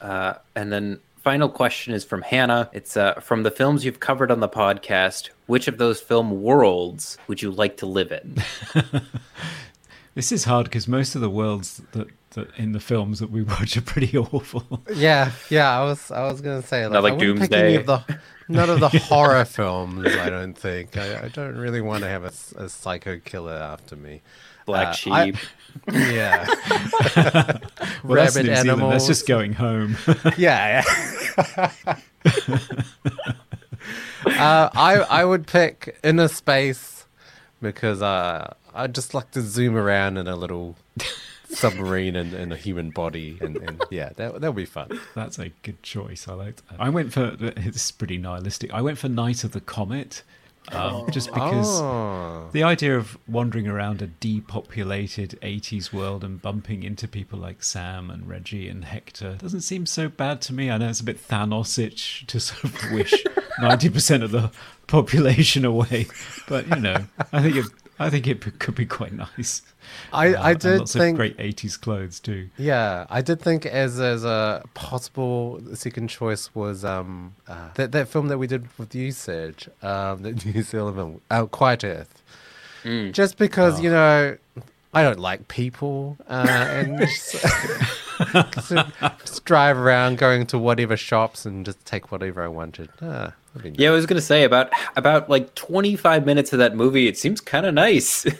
Uh, 0.00 0.34
and 0.54 0.72
then 0.72 1.00
final 1.26 1.48
question 1.48 1.92
is 1.92 2.04
from 2.04 2.22
Hannah. 2.22 2.70
It's 2.72 2.96
uh, 2.96 3.14
from 3.14 3.42
the 3.42 3.50
films 3.50 3.84
you've 3.84 3.98
covered 3.98 4.30
on 4.30 4.38
the 4.38 4.48
podcast. 4.48 5.30
Which 5.46 5.66
of 5.66 5.76
those 5.76 6.00
film 6.00 6.40
worlds 6.40 7.18
would 7.26 7.42
you 7.42 7.50
like 7.50 7.78
to 7.78 7.86
live 7.86 8.12
in? 8.12 8.36
This 10.14 10.32
is 10.32 10.44
hard 10.44 10.64
because 10.64 10.88
most 10.88 11.14
of 11.14 11.20
the 11.20 11.28
worlds 11.28 11.82
that, 11.92 12.06
that 12.30 12.48
in 12.56 12.72
the 12.72 12.80
films 12.80 13.18
that 13.18 13.30
we 13.30 13.42
watch 13.42 13.76
are 13.76 13.82
pretty 13.82 14.16
awful. 14.32 14.80
Yeah, 14.94 15.32
yeah. 15.50 15.68
I 15.78 15.84
was 15.84 16.10
I 16.10 16.22
was 16.30 16.40
gonna 16.40 16.62
say 16.62 16.84
like, 16.84 16.92
Not 16.94 17.02
like 17.02 17.12
I 17.12 17.16
wouldn't 17.16 17.40
pick 17.40 17.52
any 17.52 17.74
Doomsday. 17.76 17.92
of 17.92 18.06
the 18.06 18.18
none 18.48 18.70
of 18.70 18.80
the 18.80 18.88
horror 19.10 19.44
films. 19.44 20.06
I 20.06 20.30
don't 20.30 20.54
think. 20.56 20.96
I, 20.96 21.24
I 21.24 21.28
don't 21.28 21.56
really 21.58 21.82
want 21.82 22.02
to 22.04 22.08
have 22.08 22.24
a 22.24 22.68
psycho 22.70 23.18
killer 23.18 23.52
after 23.52 23.94
me. 23.94 24.22
Black 24.64 24.88
Uh, 24.88 24.92
Sheep. 24.92 25.12
I- 25.12 25.32
Yeah, 25.92 26.46
Well, 28.04 28.16
that's 28.16 28.36
Rabid 28.36 28.50
New 28.50 28.56
Zealand. 28.56 28.92
That's 28.92 29.06
just 29.06 29.26
going 29.26 29.52
home. 29.54 29.96
yeah. 30.36 30.82
yeah. 31.36 31.70
uh, 34.26 34.70
I 34.74 35.04
I 35.08 35.24
would 35.24 35.46
pick 35.46 35.98
Innerspace 36.02 37.04
because 37.60 38.02
uh, 38.02 38.54
I'd 38.74 38.94
just 38.94 39.14
like 39.14 39.30
to 39.32 39.42
zoom 39.42 39.76
around 39.76 40.16
in 40.18 40.26
a 40.28 40.36
little 40.36 40.76
submarine 41.48 42.16
and 42.16 42.34
in 42.34 42.52
a 42.52 42.56
human 42.56 42.90
body, 42.90 43.38
and, 43.40 43.56
and 43.56 43.82
yeah, 43.90 44.10
that 44.16 44.40
that 44.40 44.54
would 44.54 44.56
be 44.56 44.64
fun. 44.66 45.00
That's 45.14 45.38
a 45.38 45.50
good 45.62 45.82
choice. 45.82 46.28
I 46.28 46.34
like 46.34 46.56
that. 46.68 46.80
I 46.80 46.88
went 46.90 47.12
for 47.12 47.36
it's 47.40 47.90
pretty 47.90 48.18
nihilistic. 48.18 48.72
I 48.72 48.82
went 48.82 48.98
for 48.98 49.08
Night 49.08 49.44
of 49.44 49.52
the 49.52 49.60
Comet, 49.60 50.22
um, 50.72 51.10
just 51.10 51.32
because 51.32 51.80
Oh. 51.80 52.48
the 52.52 52.62
idea 52.62 52.96
of 52.96 53.16
wandering 53.28 53.66
around 53.68 54.02
a 54.02 54.06
depopulated 54.08 55.38
80s 55.42 55.92
world 55.92 56.24
and 56.24 56.40
bumping 56.40 56.82
into 56.82 57.06
people 57.06 57.38
like 57.38 57.62
Sam 57.62 58.10
and 58.10 58.28
Reggie 58.28 58.68
and 58.68 58.84
Hector 58.84 59.34
doesn't 59.38 59.60
seem 59.62 59.86
so 59.86 60.08
bad 60.08 60.40
to 60.42 60.52
me. 60.52 60.70
I 60.70 60.78
know 60.78 60.88
it's 60.88 61.00
a 61.00 61.04
bit 61.04 61.18
Thanos-ish 61.28 62.24
to 62.26 62.40
sort 62.40 62.64
of 62.64 62.92
wish 62.92 63.12
90% 63.60 64.22
of 64.22 64.30
the 64.30 64.50
population 64.86 65.64
away, 65.64 66.06
but 66.48 66.68
you 66.68 66.76
know, 66.76 67.06
I 67.32 67.42
think 67.42 67.56
it. 67.56 67.66
I 67.98 68.10
think 68.10 68.26
it 68.26 68.58
could 68.58 68.74
be 68.74 68.84
quite 68.84 69.12
nice. 69.14 69.62
I- 70.12 70.34
Uh, 70.34 70.42
I 70.42 70.54
did 70.54 70.78
lots 70.80 70.92
think- 70.92 71.14
of 71.14 71.18
great 71.18 71.36
80s 71.38 71.76
clothes 71.80 72.20
too. 72.20 72.48
Yeah, 72.56 73.06
I 73.10 73.20
did 73.22 73.40
think 73.40 73.66
as 73.66 73.98
as 74.00 74.24
a 74.24 74.62
possible 74.74 75.60
second 75.74 76.08
choice 76.08 76.54
was 76.54 76.84
um 76.84 77.34
uh, 77.48 77.68
that 77.74 77.92
that 77.92 78.08
film 78.08 78.28
that 78.28 78.38
we 78.38 78.46
did 78.46 78.66
with 78.78 78.94
you, 78.94 79.12
Serge, 79.12 79.68
um, 79.82 80.22
the 80.22 80.32
New 80.54 80.62
Zealand 80.62 80.96
film, 80.96 81.20
uh, 81.30 81.46
Quiet 81.46 81.84
Earth. 81.84 82.22
just 83.12 83.36
because 83.38 83.80
you 83.80 83.90
know 83.90 84.36
I 84.94 85.02
don't 85.02 85.18
like 85.18 85.48
people, 85.48 86.16
uh, 86.28 86.46
and 86.48 86.98
just, 87.06 87.32
just, 88.52 88.72
just 89.20 89.44
drive 89.44 89.76
around 89.76 90.16
going 90.18 90.46
to 90.46 90.58
whatever 90.58 90.96
shops 90.96 91.44
and 91.44 91.66
just 91.66 91.84
take 91.84 92.10
whatever 92.10 92.42
I 92.42 92.48
wanted. 92.48 92.88
Ah, 93.02 93.04
that'd 93.04 93.34
be 93.44 93.45
Yeah, 93.76 93.88
I 93.88 93.92
was 93.92 94.06
gonna 94.06 94.20
say 94.20 94.44
about 94.44 94.70
about 94.96 95.28
like 95.28 95.54
25 95.54 96.26
minutes 96.26 96.52
of 96.52 96.58
that 96.58 96.74
movie. 96.76 97.08
It 97.08 97.18
seems 97.18 97.40
kind 97.40 97.66
of 97.66 97.74
nice. 97.74 98.26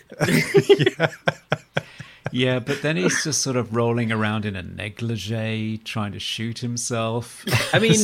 Yeah, 2.33 2.59
but 2.59 2.83
then 2.83 2.97
he's 2.97 3.23
just 3.23 3.41
sort 3.41 3.57
of 3.57 3.75
rolling 3.75 4.11
around 4.13 4.45
in 4.45 4.57
a 4.57 4.63
negligee, 4.63 5.79
trying 5.79 6.13
to 6.13 6.19
shoot 6.19 6.59
himself. 6.59 7.45
I 7.73 7.79
mean, 7.79 7.95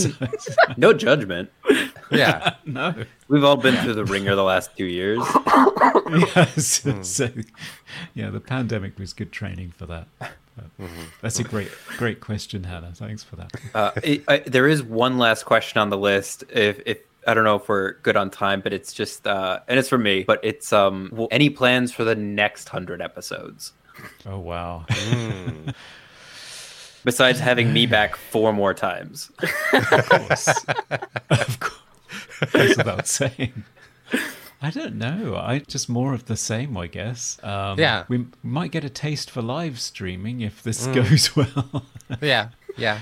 no 0.77 0.93
judgment. 0.93 1.51
Yeah. 2.13 2.55
no. 2.65 2.95
We've 3.29 3.45
all 3.45 3.57
been 3.57 3.77
through 3.83 3.95
the 3.95 4.05
ringer 4.05 4.35
the 4.35 4.45
last 4.45 4.77
two 4.77 4.87
years. 4.87 5.23
Yes. 6.13 6.87
So, 7.03 7.31
yeah, 8.13 8.29
the 8.29 8.41
pandemic 8.41 8.99
was 8.99 9.15
good 9.15 9.33
training 9.33 9.71
for 9.71 9.87
that. 9.87 10.09
But 10.19 10.31
That's 11.23 11.39
a 11.39 11.45
great, 11.45 11.71
great 11.97 12.21
question, 12.21 12.65
Hannah. 12.65 12.93
Thanks 12.95 13.23
for 13.23 13.37
that. 13.37 13.51
Uh, 13.75 13.93
it, 14.03 14.23
I, 14.29 14.39
there 14.41 14.69
is 14.69 14.83
one 14.83 15.17
last 15.17 15.45
question 15.45 15.81
on 15.81 15.89
the 15.89 15.97
list. 15.97 16.45
If, 16.51 16.81
if 16.85 16.99
I 17.27 17.33
don't 17.33 17.45
know 17.45 17.57
if 17.57 17.67
we're 17.67 17.93
good 18.03 18.17
on 18.19 18.29
time, 18.29 18.61
but 18.61 18.75
it's 18.75 18.93
just 18.93 19.27
uh, 19.27 19.61
and 19.69 19.79
it's 19.79 19.89
for 19.89 19.97
me. 19.97 20.23
But 20.25 20.41
it's 20.43 20.71
um, 20.71 21.09
w- 21.13 21.29
any 21.31 21.49
plans 21.49 21.93
for 21.93 22.05
the 22.05 22.15
next 22.17 22.69
hundred 22.69 23.01
episodes 23.01 23.73
Oh 24.27 24.39
wow. 24.39 24.85
besides 27.05 27.41
having 27.41 27.73
me 27.73 27.87
back 27.87 28.17
four 28.17 28.53
more 28.53 28.75
times? 28.75 29.31
of 29.73 30.09
course. 30.09 30.49
of 31.31 31.61
course. 31.61 31.79
Goes 32.53 32.77
without 32.77 33.07
saying. 33.21 33.65
I 34.61 34.71
don't 34.71 34.95
know. 34.97 35.35
I 35.37 35.59
just 35.61 35.89
more 35.89 36.15
of 36.15 36.27
the 36.27 36.37
same, 36.37 36.77
I 36.77 36.87
guess. 36.87 37.39
Um, 37.43 37.79
Yeah. 37.79 38.05
we 38.09 38.27
might 38.43 38.71
get 38.71 38.85
a 38.85 38.91
taste 38.91 39.31
for 39.31 39.43
live 39.43 39.81
streaming 39.81 40.41
if 40.41 40.63
this 40.63 40.87
goes 40.89 41.35
well. 41.37 41.85
Yeah. 42.21 42.51
Yeah. 42.77 43.01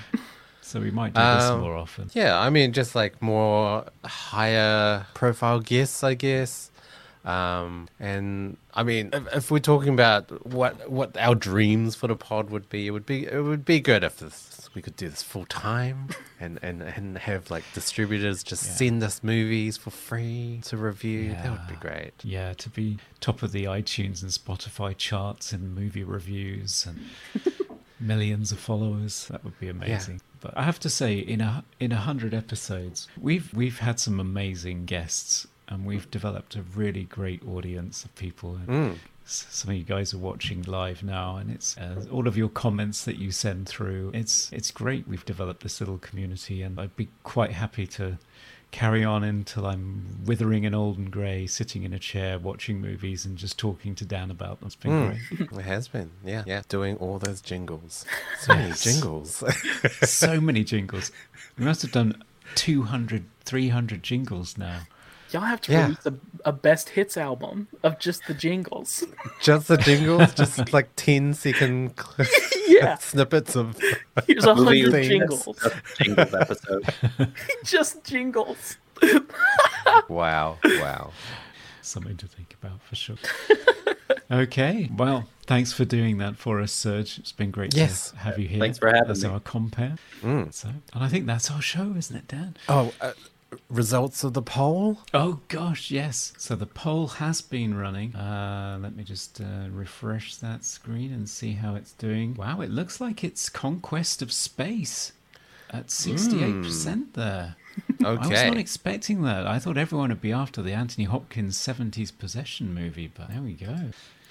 so 0.62 0.80
we 0.80 0.90
might 0.90 1.12
do 1.14 1.20
this 1.20 1.44
Um, 1.44 1.60
more 1.60 1.76
often. 1.76 2.10
Yeah, 2.14 2.38
I 2.40 2.48
mean, 2.50 2.72
just 2.72 2.94
like 2.94 3.20
more 3.20 3.84
higher 4.04 5.06
profile 5.14 5.60
guests, 5.60 6.02
I 6.02 6.14
guess. 6.14 6.70
Um, 7.24 7.88
and 8.00 8.56
I 8.72 8.82
mean, 8.82 9.10
if, 9.12 9.34
if 9.36 9.50
we're 9.50 9.58
talking 9.58 9.92
about 9.92 10.46
what 10.46 10.90
what 10.90 11.14
our 11.18 11.34
dreams 11.34 11.94
for 11.94 12.06
the 12.06 12.16
pod 12.16 12.48
would 12.48 12.70
be, 12.70 12.86
it 12.86 12.92
would 12.92 13.04
be 13.04 13.26
it 13.26 13.42
would 13.44 13.66
be 13.66 13.78
good 13.80 14.02
if 14.02 14.16
this 14.16 14.49
we 14.74 14.82
could 14.82 14.96
do 14.96 15.08
this 15.08 15.22
full 15.22 15.46
time 15.46 16.08
and, 16.40 16.58
and 16.62 16.80
and 16.82 17.18
have 17.18 17.50
like 17.50 17.64
distributors 17.74 18.42
just 18.44 18.64
Yeah. 18.64 18.72
send 18.72 19.02
us 19.02 19.22
movies 19.22 19.76
for 19.76 19.90
free 19.90 20.60
to 20.66 20.76
review. 20.76 21.30
That 21.30 21.50
would 21.50 21.66
be 21.68 21.74
great. 21.76 22.12
Yeah, 22.22 22.52
to 22.54 22.68
be 22.68 22.98
top 23.20 23.42
of 23.42 23.52
the 23.52 23.64
iTunes 23.64 24.22
and 24.22 24.30
Spotify 24.30 24.96
charts 24.96 25.52
and 25.52 25.74
movie 25.74 26.04
reviews 26.04 26.86
and 26.86 27.00
millions 28.00 28.52
of 28.52 28.58
followers, 28.58 29.26
that 29.28 29.44
would 29.44 29.58
be 29.60 29.68
amazing. 29.68 30.20
But 30.40 30.56
I 30.56 30.62
have 30.62 30.80
to 30.80 30.88
say, 30.90 31.18
in 31.18 31.40
a 31.40 31.64
in 31.78 31.92
a 31.92 31.96
hundred 31.96 32.32
episodes, 32.32 33.08
we've 33.20 33.52
we've 33.52 33.78
had 33.80 34.00
some 34.00 34.18
amazing 34.18 34.86
guests, 34.86 35.46
and 35.68 35.84
we've 35.84 36.10
developed 36.10 36.56
a 36.56 36.62
really 36.62 37.04
great 37.04 37.46
audience 37.46 38.04
of 38.04 38.14
people. 38.14 38.58
S- 38.68 38.98
Some 39.30 39.70
of 39.70 39.76
you 39.76 39.84
guys 39.84 40.12
are 40.12 40.18
watching 40.18 40.62
live 40.62 41.02
now, 41.04 41.36
and 41.36 41.50
it's 41.50 41.78
uh, 41.78 42.04
all 42.10 42.26
of 42.26 42.36
your 42.36 42.48
comments 42.48 43.04
that 43.04 43.16
you 43.16 43.30
send 43.30 43.68
through. 43.68 44.10
It's 44.12 44.52
it's 44.52 44.70
great. 44.70 45.06
We've 45.06 45.24
developed 45.24 45.62
this 45.62 45.80
little 45.80 45.98
community, 45.98 46.62
and 46.62 46.80
I'd 46.80 46.96
be 46.96 47.08
quite 47.22 47.52
happy 47.52 47.86
to 47.88 48.18
carry 48.72 49.04
on 49.04 49.24
until 49.24 49.66
I'm 49.66 50.20
withering 50.24 50.64
and 50.66 50.74
old 50.74 50.98
and 50.98 51.10
grey, 51.10 51.46
sitting 51.46 51.82
in 51.82 51.92
a 51.92 51.98
chair 51.98 52.38
watching 52.38 52.80
movies 52.80 53.24
and 53.24 53.36
just 53.36 53.58
talking 53.58 53.94
to 53.96 54.04
Dan 54.04 54.30
about 54.30 54.60
them. 54.60 54.66
It's 54.66 54.76
been 54.76 55.06
great. 55.08 55.50
It 55.60 55.62
has 55.62 55.88
been, 55.88 56.10
yeah, 56.24 56.44
yeah, 56.46 56.62
doing 56.68 56.96
all 56.96 57.18
those 57.18 57.40
jingles, 57.40 58.04
so 58.40 58.54
many 58.54 58.72
jingles. 58.74 59.44
so 60.02 60.40
many 60.40 60.64
jingles. 60.64 61.12
We 61.58 61.64
must 61.64 61.82
have 61.82 61.92
done 61.92 62.22
200, 62.56 63.24
300 63.44 64.02
jingles 64.02 64.58
now. 64.58 64.82
Y'all 65.32 65.42
have 65.42 65.60
to 65.62 65.72
Yeah. 65.72 65.82
release 65.84 66.06
a, 66.06 66.14
a 66.44 66.52
best 66.52 66.90
hits 66.90 67.16
album 67.16 67.68
of 67.82 67.98
just 67.98 68.26
the 68.26 68.34
jingles. 68.34 69.04
just 69.40 69.68
the 69.68 69.76
jingles, 69.76 70.34
just 70.34 70.72
like 70.72 70.88
10 70.96 71.34
second 71.34 71.94
cl- 71.98 72.28
Yeah. 72.66 72.94
snippets 72.98 73.54
of. 73.56 73.78
Here's 74.26 74.44
a 74.44 74.54
hundred 74.54 75.04
jingles. 75.04 75.46
That's 75.62 75.98
jingles 75.98 76.34
episode. 76.34 76.84
just 77.64 78.04
jingles. 78.04 78.76
Wow, 80.08 80.58
wow. 80.64 81.12
Something 81.82 82.16
to 82.18 82.26
think 82.26 82.54
about 82.62 82.82
for 82.82 82.94
sure. 82.96 83.16
okay, 84.30 84.90
well, 84.96 85.28
thanks 85.46 85.72
for 85.72 85.84
doing 85.84 86.18
that 86.18 86.36
for 86.36 86.60
us, 86.60 86.72
Serge. 86.72 87.18
It's 87.18 87.32
been 87.32 87.50
great 87.50 87.74
Yes. 87.74 88.10
to 88.10 88.16
have 88.18 88.38
you 88.38 88.46
here. 88.48 88.60
Thanks 88.60 88.78
for 88.78 88.88
having 88.92 89.10
as 89.10 89.24
me. 89.24 89.30
our 89.30 89.40
compare. 89.40 89.96
So, 90.50 90.68
and 90.68 91.04
I 91.04 91.08
think 91.08 91.26
that's 91.26 91.50
our 91.50 91.62
show, 91.62 91.94
isn't 91.96 92.14
it, 92.16 92.28
Dan? 92.28 92.56
Oh, 92.68 92.92
uh, 93.00 93.12
results 93.68 94.24
of 94.24 94.34
the 94.34 94.42
poll? 94.42 94.98
Oh 95.14 95.40
gosh, 95.48 95.90
yes. 95.90 96.32
So 96.38 96.56
the 96.56 96.66
poll 96.66 97.08
has 97.08 97.40
been 97.40 97.76
running. 97.76 98.14
Uh, 98.14 98.78
let 98.80 98.96
me 98.96 99.04
just 99.04 99.40
uh, 99.40 99.68
refresh 99.70 100.36
that 100.36 100.64
screen 100.64 101.12
and 101.12 101.28
see 101.28 101.52
how 101.52 101.74
it's 101.74 101.92
doing. 101.92 102.34
Wow, 102.34 102.60
it 102.60 102.70
looks 102.70 103.00
like 103.00 103.24
it's 103.24 103.48
Conquest 103.48 104.22
of 104.22 104.32
Space 104.32 105.12
at 105.70 105.90
sixty-eight 105.90 106.62
percent 106.62 107.14
there. 107.14 107.56
Okay. 108.02 108.04
I 108.04 108.28
was 108.28 108.30
not 108.30 108.56
expecting 108.56 109.22
that. 109.22 109.46
I 109.46 109.58
thought 109.58 109.78
everyone 109.78 110.10
would 110.10 110.20
be 110.20 110.32
after 110.32 110.62
the 110.62 110.72
Anthony 110.72 111.04
Hopkins 111.04 111.56
seventies 111.56 112.10
possession 112.10 112.74
movie, 112.74 113.10
but 113.14 113.28
there 113.28 113.42
we 113.42 113.52
go. 113.52 113.90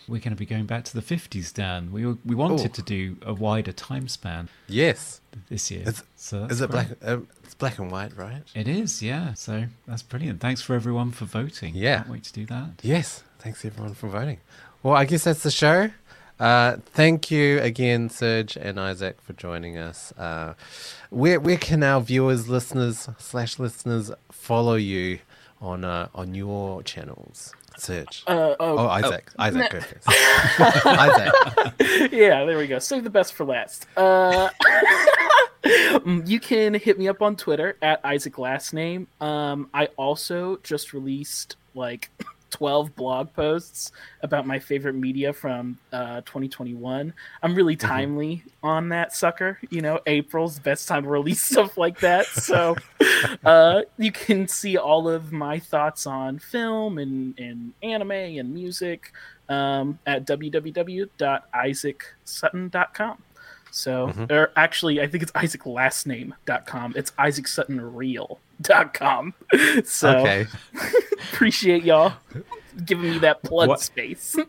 We're 0.10 0.20
going 0.20 0.32
to 0.32 0.36
be 0.36 0.46
going 0.46 0.66
back 0.66 0.84
to 0.86 0.94
the 0.94 1.02
fifties, 1.02 1.52
Dan. 1.52 1.92
We 1.92 2.06
were- 2.06 2.18
we 2.26 2.36
wanted 2.36 2.60
Oh. 2.72 2.74
to 2.74 2.82
do 2.82 3.18
a 3.22 3.34
wider 3.34 3.72
time 3.72 4.08
span 4.08 4.50
Yes. 4.68 5.22
this 5.50 5.70
year. 5.72 5.84
Is, 5.88 6.04
so 6.16 6.46
is 6.46 6.62
it 6.62 6.70
great. 6.72 6.88
black? 7.00 7.10
Um, 7.10 7.28
it's 7.44 7.54
black 7.56 7.78
and 7.80 7.92
white, 7.92 8.16
right? 8.18 8.44
It 8.56 8.68
is, 8.68 9.02
yeah. 9.02 9.34
So 9.36 9.66
that's 9.88 10.02
brilliant. 10.04 10.40
Thanks 10.42 10.62
for 10.62 10.74
everyone 10.76 11.12
for 11.12 11.26
voting. 11.26 11.76
Yeah. 11.76 11.98
Can't 12.00 12.10
wait 12.10 12.24
to 12.26 12.34
do 12.34 12.46
that. 12.48 12.70
Yes. 12.82 13.24
Thanks 13.40 13.64
everyone 13.64 13.94
for 13.94 14.10
voting. 14.10 14.40
Well, 14.84 14.96
I 14.96 15.06
guess 15.06 15.24
that's 15.26 15.44
the 15.44 15.52
show. 15.52 15.92
Uh, 16.40 16.78
thank 16.94 17.30
you 17.32 17.60
again, 17.60 18.10
Serge 18.10 18.56
and 18.56 18.80
Isaac, 18.80 19.22
for 19.22 19.34
joining 19.34 19.78
us. 19.78 20.14
Uh, 20.18 20.54
where 21.10 21.38
where 21.40 21.58
can 21.58 21.84
our 21.84 22.00
viewers, 22.02 22.48
listeners 22.48 23.10
slash 23.18 23.60
listeners 23.60 24.10
follow 24.32 24.76
you 24.76 25.20
on 25.62 25.84
uh, 25.84 26.08
on 26.16 26.34
your 26.36 26.82
channels? 26.84 27.54
Serge. 27.78 28.24
Uh, 28.28 28.56
oh, 28.60 28.78
oh, 28.78 28.88
Isaac. 28.88 29.32
Isaac, 29.38 29.72
go. 29.72 29.80
Isaac. 30.86 31.34
yeah, 32.12 32.46
there 32.46 32.58
we 32.58 32.68
go. 32.68 32.80
Save 32.80 33.04
the 33.04 33.10
best 33.10 33.34
for 33.34 33.46
last. 33.46 33.86
Uh, 33.96 34.50
mm, 35.64 36.28
you 36.28 36.40
can 36.40 36.74
hit 36.74 36.98
me 36.98 37.08
up 37.08 37.22
on 37.22 37.36
Twitter 37.36 37.78
at 37.82 38.00
Isaac 38.04 38.38
Last 38.38 38.74
Name. 38.74 39.08
Um, 39.22 39.70
I 39.74 39.88
also 39.98 40.58
just 40.64 40.94
released 40.94 41.56
like 41.76 42.10
12 42.60 42.96
blog 42.98 43.32
posts 43.32 43.94
about 44.22 44.46
my 44.46 44.60
favorite 44.60 44.96
media 44.96 45.32
from 45.32 45.78
uh, 45.94 46.20
2021. 46.22 47.14
I'm 47.42 47.56
really 47.56 47.78
timely 47.78 48.44
on 48.62 48.90
that 48.90 49.16
sucker. 49.16 49.58
You 49.70 49.82
know, 49.82 50.02
April's 50.06 50.60
best 50.60 50.90
time 50.90 51.04
to 51.04 51.10
release 51.10 51.42
stuff 51.50 51.78
like 51.78 52.02
that. 52.02 52.26
So 52.26 52.76
uh, 53.46 53.84
you 53.98 54.12
can 54.12 54.50
see 54.50 54.76
all 54.76 55.08
of 55.08 55.32
my 55.32 55.58
thoughts 55.58 56.06
on 56.06 56.38
film 56.38 56.98
and, 56.98 57.40
and 57.40 57.72
anime 57.82 58.12
and 58.12 58.54
music 58.54 59.14
um, 59.48 59.98
at 60.06 60.28
www.isaacsutton.com. 60.28 63.24
So, 63.72 64.12
or 64.30 64.52
actually, 64.58 65.00
I 65.00 65.08
think 65.08 65.24
it's 65.24 65.32
isaac.lastname.com. 65.34 66.94
It's 66.98 67.14
isaacsuttonreal.com. 68.64 69.34
So, 69.86 70.18
Okay. 70.20 70.48
appreciate 71.34 71.84
y'all 71.84 72.14
giving 72.86 73.12
me 73.12 73.18
that 73.20 73.44
plug 73.44 73.70
What- 73.70 73.82
space. 73.82 74.36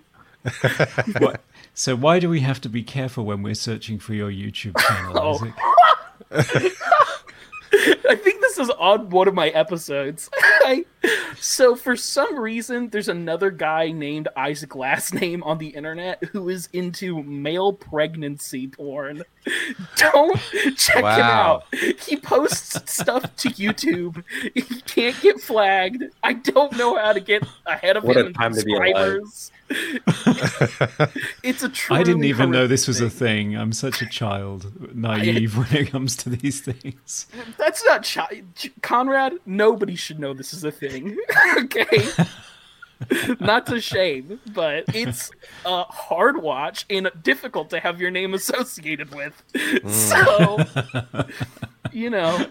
What? 1.18 1.42
So 1.74 1.94
why 1.96 2.18
do 2.18 2.28
we 2.30 2.40
have 2.40 2.60
to 2.62 2.68
be 2.68 2.82
careful 2.82 3.24
when 3.26 3.42
we're 3.42 3.54
searching 3.54 3.98
for 3.98 4.14
your 4.14 4.30
YouTube 4.30 4.76
channel, 4.78 5.38
Oh. 6.32 6.70
I 7.72 8.16
think 8.16 8.40
this 8.40 8.58
is 8.58 8.70
on 8.70 9.10
one 9.10 9.28
of 9.28 9.34
my 9.34 9.48
episodes. 9.48 10.28
I, 10.40 10.84
so 11.38 11.76
for 11.76 11.96
some 11.96 12.38
reason, 12.38 12.90
there's 12.90 13.08
another 13.08 13.50
guy 13.50 13.92
named 13.92 14.28
Isaac 14.36 14.74
last 14.74 15.14
name 15.14 15.42
on 15.42 15.58
the 15.58 15.68
internet 15.68 16.22
who 16.24 16.48
is 16.48 16.68
into 16.72 17.22
male 17.22 17.72
pregnancy 17.72 18.68
porn. 18.68 19.22
Don't 19.96 20.36
check 20.76 20.98
him 20.98 21.04
out. 21.04 21.64
He 21.74 22.16
posts 22.16 22.92
stuff 22.92 23.34
to 23.36 23.48
YouTube. 23.50 24.22
He 24.54 24.62
can't 24.62 25.20
get 25.20 25.40
flagged. 25.40 26.04
I 26.22 26.34
don't 26.34 26.76
know 26.76 26.96
how 26.96 27.12
to 27.12 27.20
get 27.20 27.44
ahead 27.66 27.96
of 27.96 28.04
What 28.04 28.16
him 28.16 28.26
a 28.26 28.28
in 28.28 28.34
time 28.34 28.54
to 28.54 28.64
be 28.64 28.74
alive. 28.74 29.22
Subscribers. 29.70 31.12
it's 31.42 31.62
a 31.62 31.72
I 31.90 32.02
didn't 32.02 32.24
even 32.24 32.50
know 32.50 32.66
this 32.66 32.88
was 32.88 33.00
a 33.00 33.10
thing. 33.10 33.50
thing. 33.50 33.56
I'm 33.56 33.72
such 33.72 34.02
a 34.02 34.06
child, 34.06 34.94
naive 34.94 35.56
when 35.56 35.72
it 35.74 35.90
comes 35.90 36.16
to 36.18 36.30
these 36.30 36.60
things. 36.60 37.26
That's 37.58 37.84
not 37.84 38.04
chi- 38.04 38.42
Conrad. 38.82 39.34
Nobody 39.46 39.94
should 39.94 40.18
know 40.18 40.34
this 40.34 40.52
is 40.52 40.64
a 40.64 40.70
thing. 40.70 41.16
okay. 41.58 42.08
Not 43.40 43.66
to 43.66 43.80
shame, 43.80 44.40
but 44.52 44.84
it's 44.94 45.30
a 45.64 45.84
hard 45.84 46.42
watch 46.42 46.84
and 46.90 47.10
difficult 47.22 47.70
to 47.70 47.80
have 47.80 47.98
your 47.98 48.10
name 48.10 48.34
associated 48.34 49.14
with. 49.14 49.42
Mm. 49.54 49.90
So, 49.90 50.58
you 51.92 52.10
know, 52.10 52.46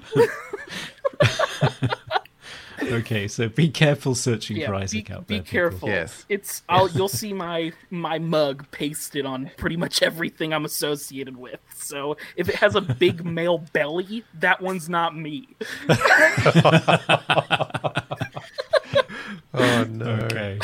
Okay, 2.99 3.27
so 3.27 3.49
be 3.49 3.69
careful 3.69 4.15
searching 4.15 4.57
yeah, 4.57 4.68
for 4.68 4.73
be, 4.73 4.77
Isaac 4.84 5.11
out 5.11 5.27
be 5.27 5.35
there. 5.35 5.43
people. 5.43 5.51
careful. 5.51 5.89
Yes. 5.89 6.26
It's 6.30 6.64
I'll 6.69 6.89
you'll 6.89 7.07
see 7.10 7.34
my 7.34 7.72
my 7.89 8.19
mug 8.19 8.65
pasted 8.72 9.26
on 9.26 9.51
pretty 9.57 9.77
much 9.77 10.01
everything 10.01 10.53
I'm 10.53 10.65
associated 10.65 11.38
with. 11.38 11.60
So 11.76 12.18
if 12.35 12.49
it 12.49 12.56
has 12.56 12.76
a 12.76 12.81
big 12.81 13.23
male 13.39 13.60
belly, 13.73 14.23
that 14.39 14.61
one's 14.61 14.89
not 14.89 15.15
me. 15.15 15.47
Oh 19.53 19.84
no. 19.89 20.06
Okay. 20.23 20.60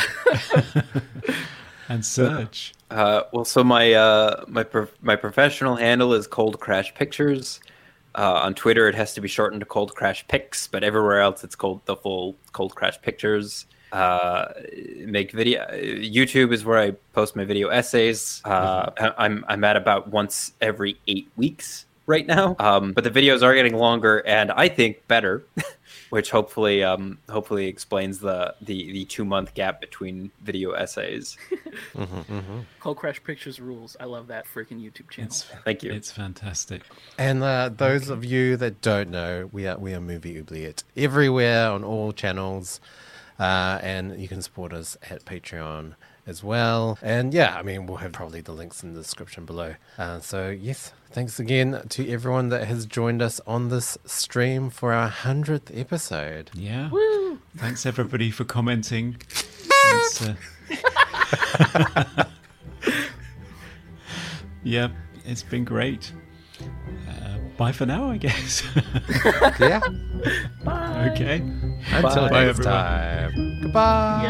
and 1.90 2.06
Serge. 2.06 2.74
Uh, 2.92 3.24
well, 3.34 3.46
so 3.46 3.64
my 3.64 3.94
uh, 3.94 4.46
my 4.48 4.64
pro- 4.64 4.88
my 5.02 5.16
professional 5.16 5.76
handle 5.76 6.14
is 6.14 6.28
Cold 6.28 6.60
Crash 6.60 6.94
Pictures. 6.94 7.60
Uh, 8.18 8.40
on 8.44 8.54
Twitter, 8.54 8.88
it 8.88 8.96
has 8.96 9.14
to 9.14 9.22
be 9.22 9.28
shortened 9.28 9.60
to 9.60 9.66
Cold 9.66 9.94
Crash 9.96 10.26
Pics, 10.28 10.68
but 10.68 10.84
everywhere 10.84 11.20
else, 11.20 11.44
it's 11.44 11.56
called 11.56 11.82
the 11.86 11.96
full 11.96 12.36
Cold 12.54 12.74
Crash 12.76 13.02
Pictures. 13.02 13.66
Uh, 13.92 14.52
make 15.06 15.32
video. 15.32 15.66
YouTube 15.72 16.52
is 16.54 16.66
where 16.66 16.80
I 16.80 16.92
post 17.14 17.36
my 17.36 17.46
video 17.46 17.70
essays. 17.70 18.42
Uh, 18.46 18.90
I- 19.00 19.14
I'm 19.26 19.46
I'm 19.48 19.64
at 19.64 19.76
about 19.78 20.10
once 20.10 20.54
every 20.62 21.00
eight 21.08 21.30
weeks 21.38 21.86
right 22.06 22.26
now. 22.26 22.56
Um, 22.60 22.94
but 22.94 23.04
the 23.04 23.12
videos 23.12 23.42
are 23.44 23.54
getting 23.54 23.76
longer, 23.76 24.24
and 24.26 24.52
I 24.52 24.70
think 24.70 25.08
better. 25.08 25.44
Which 26.10 26.32
hopefully, 26.32 26.84
um, 26.84 27.18
hopefully 27.30 27.68
explains 27.68 28.20
the, 28.20 28.56
the, 28.62 28.92
the 28.92 29.06
two 29.06 29.26
month 29.26 29.54
gap 29.54 29.82
between 29.82 30.32
video 30.42 30.72
essays. 30.72 31.38
mm-hmm, 31.94 32.34
mm-hmm. 32.34 32.60
Cold 32.80 32.98
Crash 32.98 33.24
Pictures 33.24 33.60
rules. 33.60 33.98
I 34.00 34.06
love 34.06 34.28
that 34.28 34.46
freaking 34.46 34.82
YouTube 34.82 35.10
channel. 35.10 35.30
It's, 35.30 35.44
Thank 35.64 35.84
you. 35.84 35.92
It's 35.92 36.12
fantastic. 36.12 36.84
And 37.18 37.44
uh, 37.44 37.70
those 37.70 38.10
of 38.10 38.24
you 38.24 38.58
that 38.58 38.82
don't 38.82 39.10
know, 39.10 39.50
we 39.52 39.68
are 39.68 39.78
we 39.78 39.94
are 39.94 40.02
Movie 40.02 40.38
Oubliette 40.38 40.84
everywhere 40.96 41.70
on 41.70 41.84
all 41.84 42.12
channels, 42.12 42.80
uh, 43.40 43.80
and 43.82 44.20
you 44.20 44.28
can 44.28 44.42
support 44.42 44.74
us 44.74 44.98
at 45.10 45.26
Patreon 45.26 45.96
as 46.28 46.44
well. 46.44 46.98
And 47.02 47.34
yeah, 47.34 47.56
I 47.58 47.64
mean 47.64 47.86
we'll 47.86 47.98
have 47.98 48.12
probably 48.12 48.42
the 48.42 48.52
links 48.52 48.84
in 48.84 48.94
the 48.94 49.02
description 49.02 49.46
below. 49.46 49.76
Uh, 49.98 50.20
so 50.20 50.50
yes, 50.50 50.94
thanks 51.16 51.40
again 51.40 51.82
to 51.88 52.12
everyone 52.12 52.50
that 52.50 52.68
has 52.68 52.86
joined 52.86 53.22
us 53.22 53.40
on 53.48 53.70
this 53.70 53.98
stream 54.04 54.70
for 54.70 54.92
our 54.92 55.08
hundredth 55.08 55.72
episode. 55.74 56.52
Yeah. 56.54 56.90
Thanks 57.56 57.86
everybody 57.86 58.32
for 58.32 58.44
commenting. 58.44 59.14
Thanks, 59.30 60.28
uh... 60.28 60.36
yeah, 64.64 64.90
it's 65.24 65.42
been 65.42 65.64
great. 65.64 66.12
Uh, 67.08 67.38
bye 67.56 67.72
for 67.72 67.86
now, 67.86 68.10
I 68.12 68.18
guess. 68.18 68.62
Yeah. 69.58 69.80
okay. 71.14 71.38
Until 71.94 72.28
Bye, 72.28 72.46
next 72.46 72.60
everyone. 72.60 72.74
time. 72.74 73.62
Goodbye. 73.62 74.22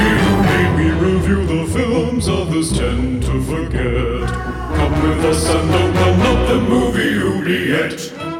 Yeah. 0.00 0.16
We 1.30 1.36
review 1.36 1.64
the 1.64 1.72
films 1.72 2.28
others 2.28 2.76
tend 2.76 3.22
to 3.22 3.40
forget. 3.42 4.28
Come 4.76 5.02
with 5.02 5.24
us 5.26 5.48
and 5.48 5.70
open 5.70 6.20
up 6.22 6.48
the 6.48 6.60
movie 6.60 7.20
Oubliette. 7.22 8.39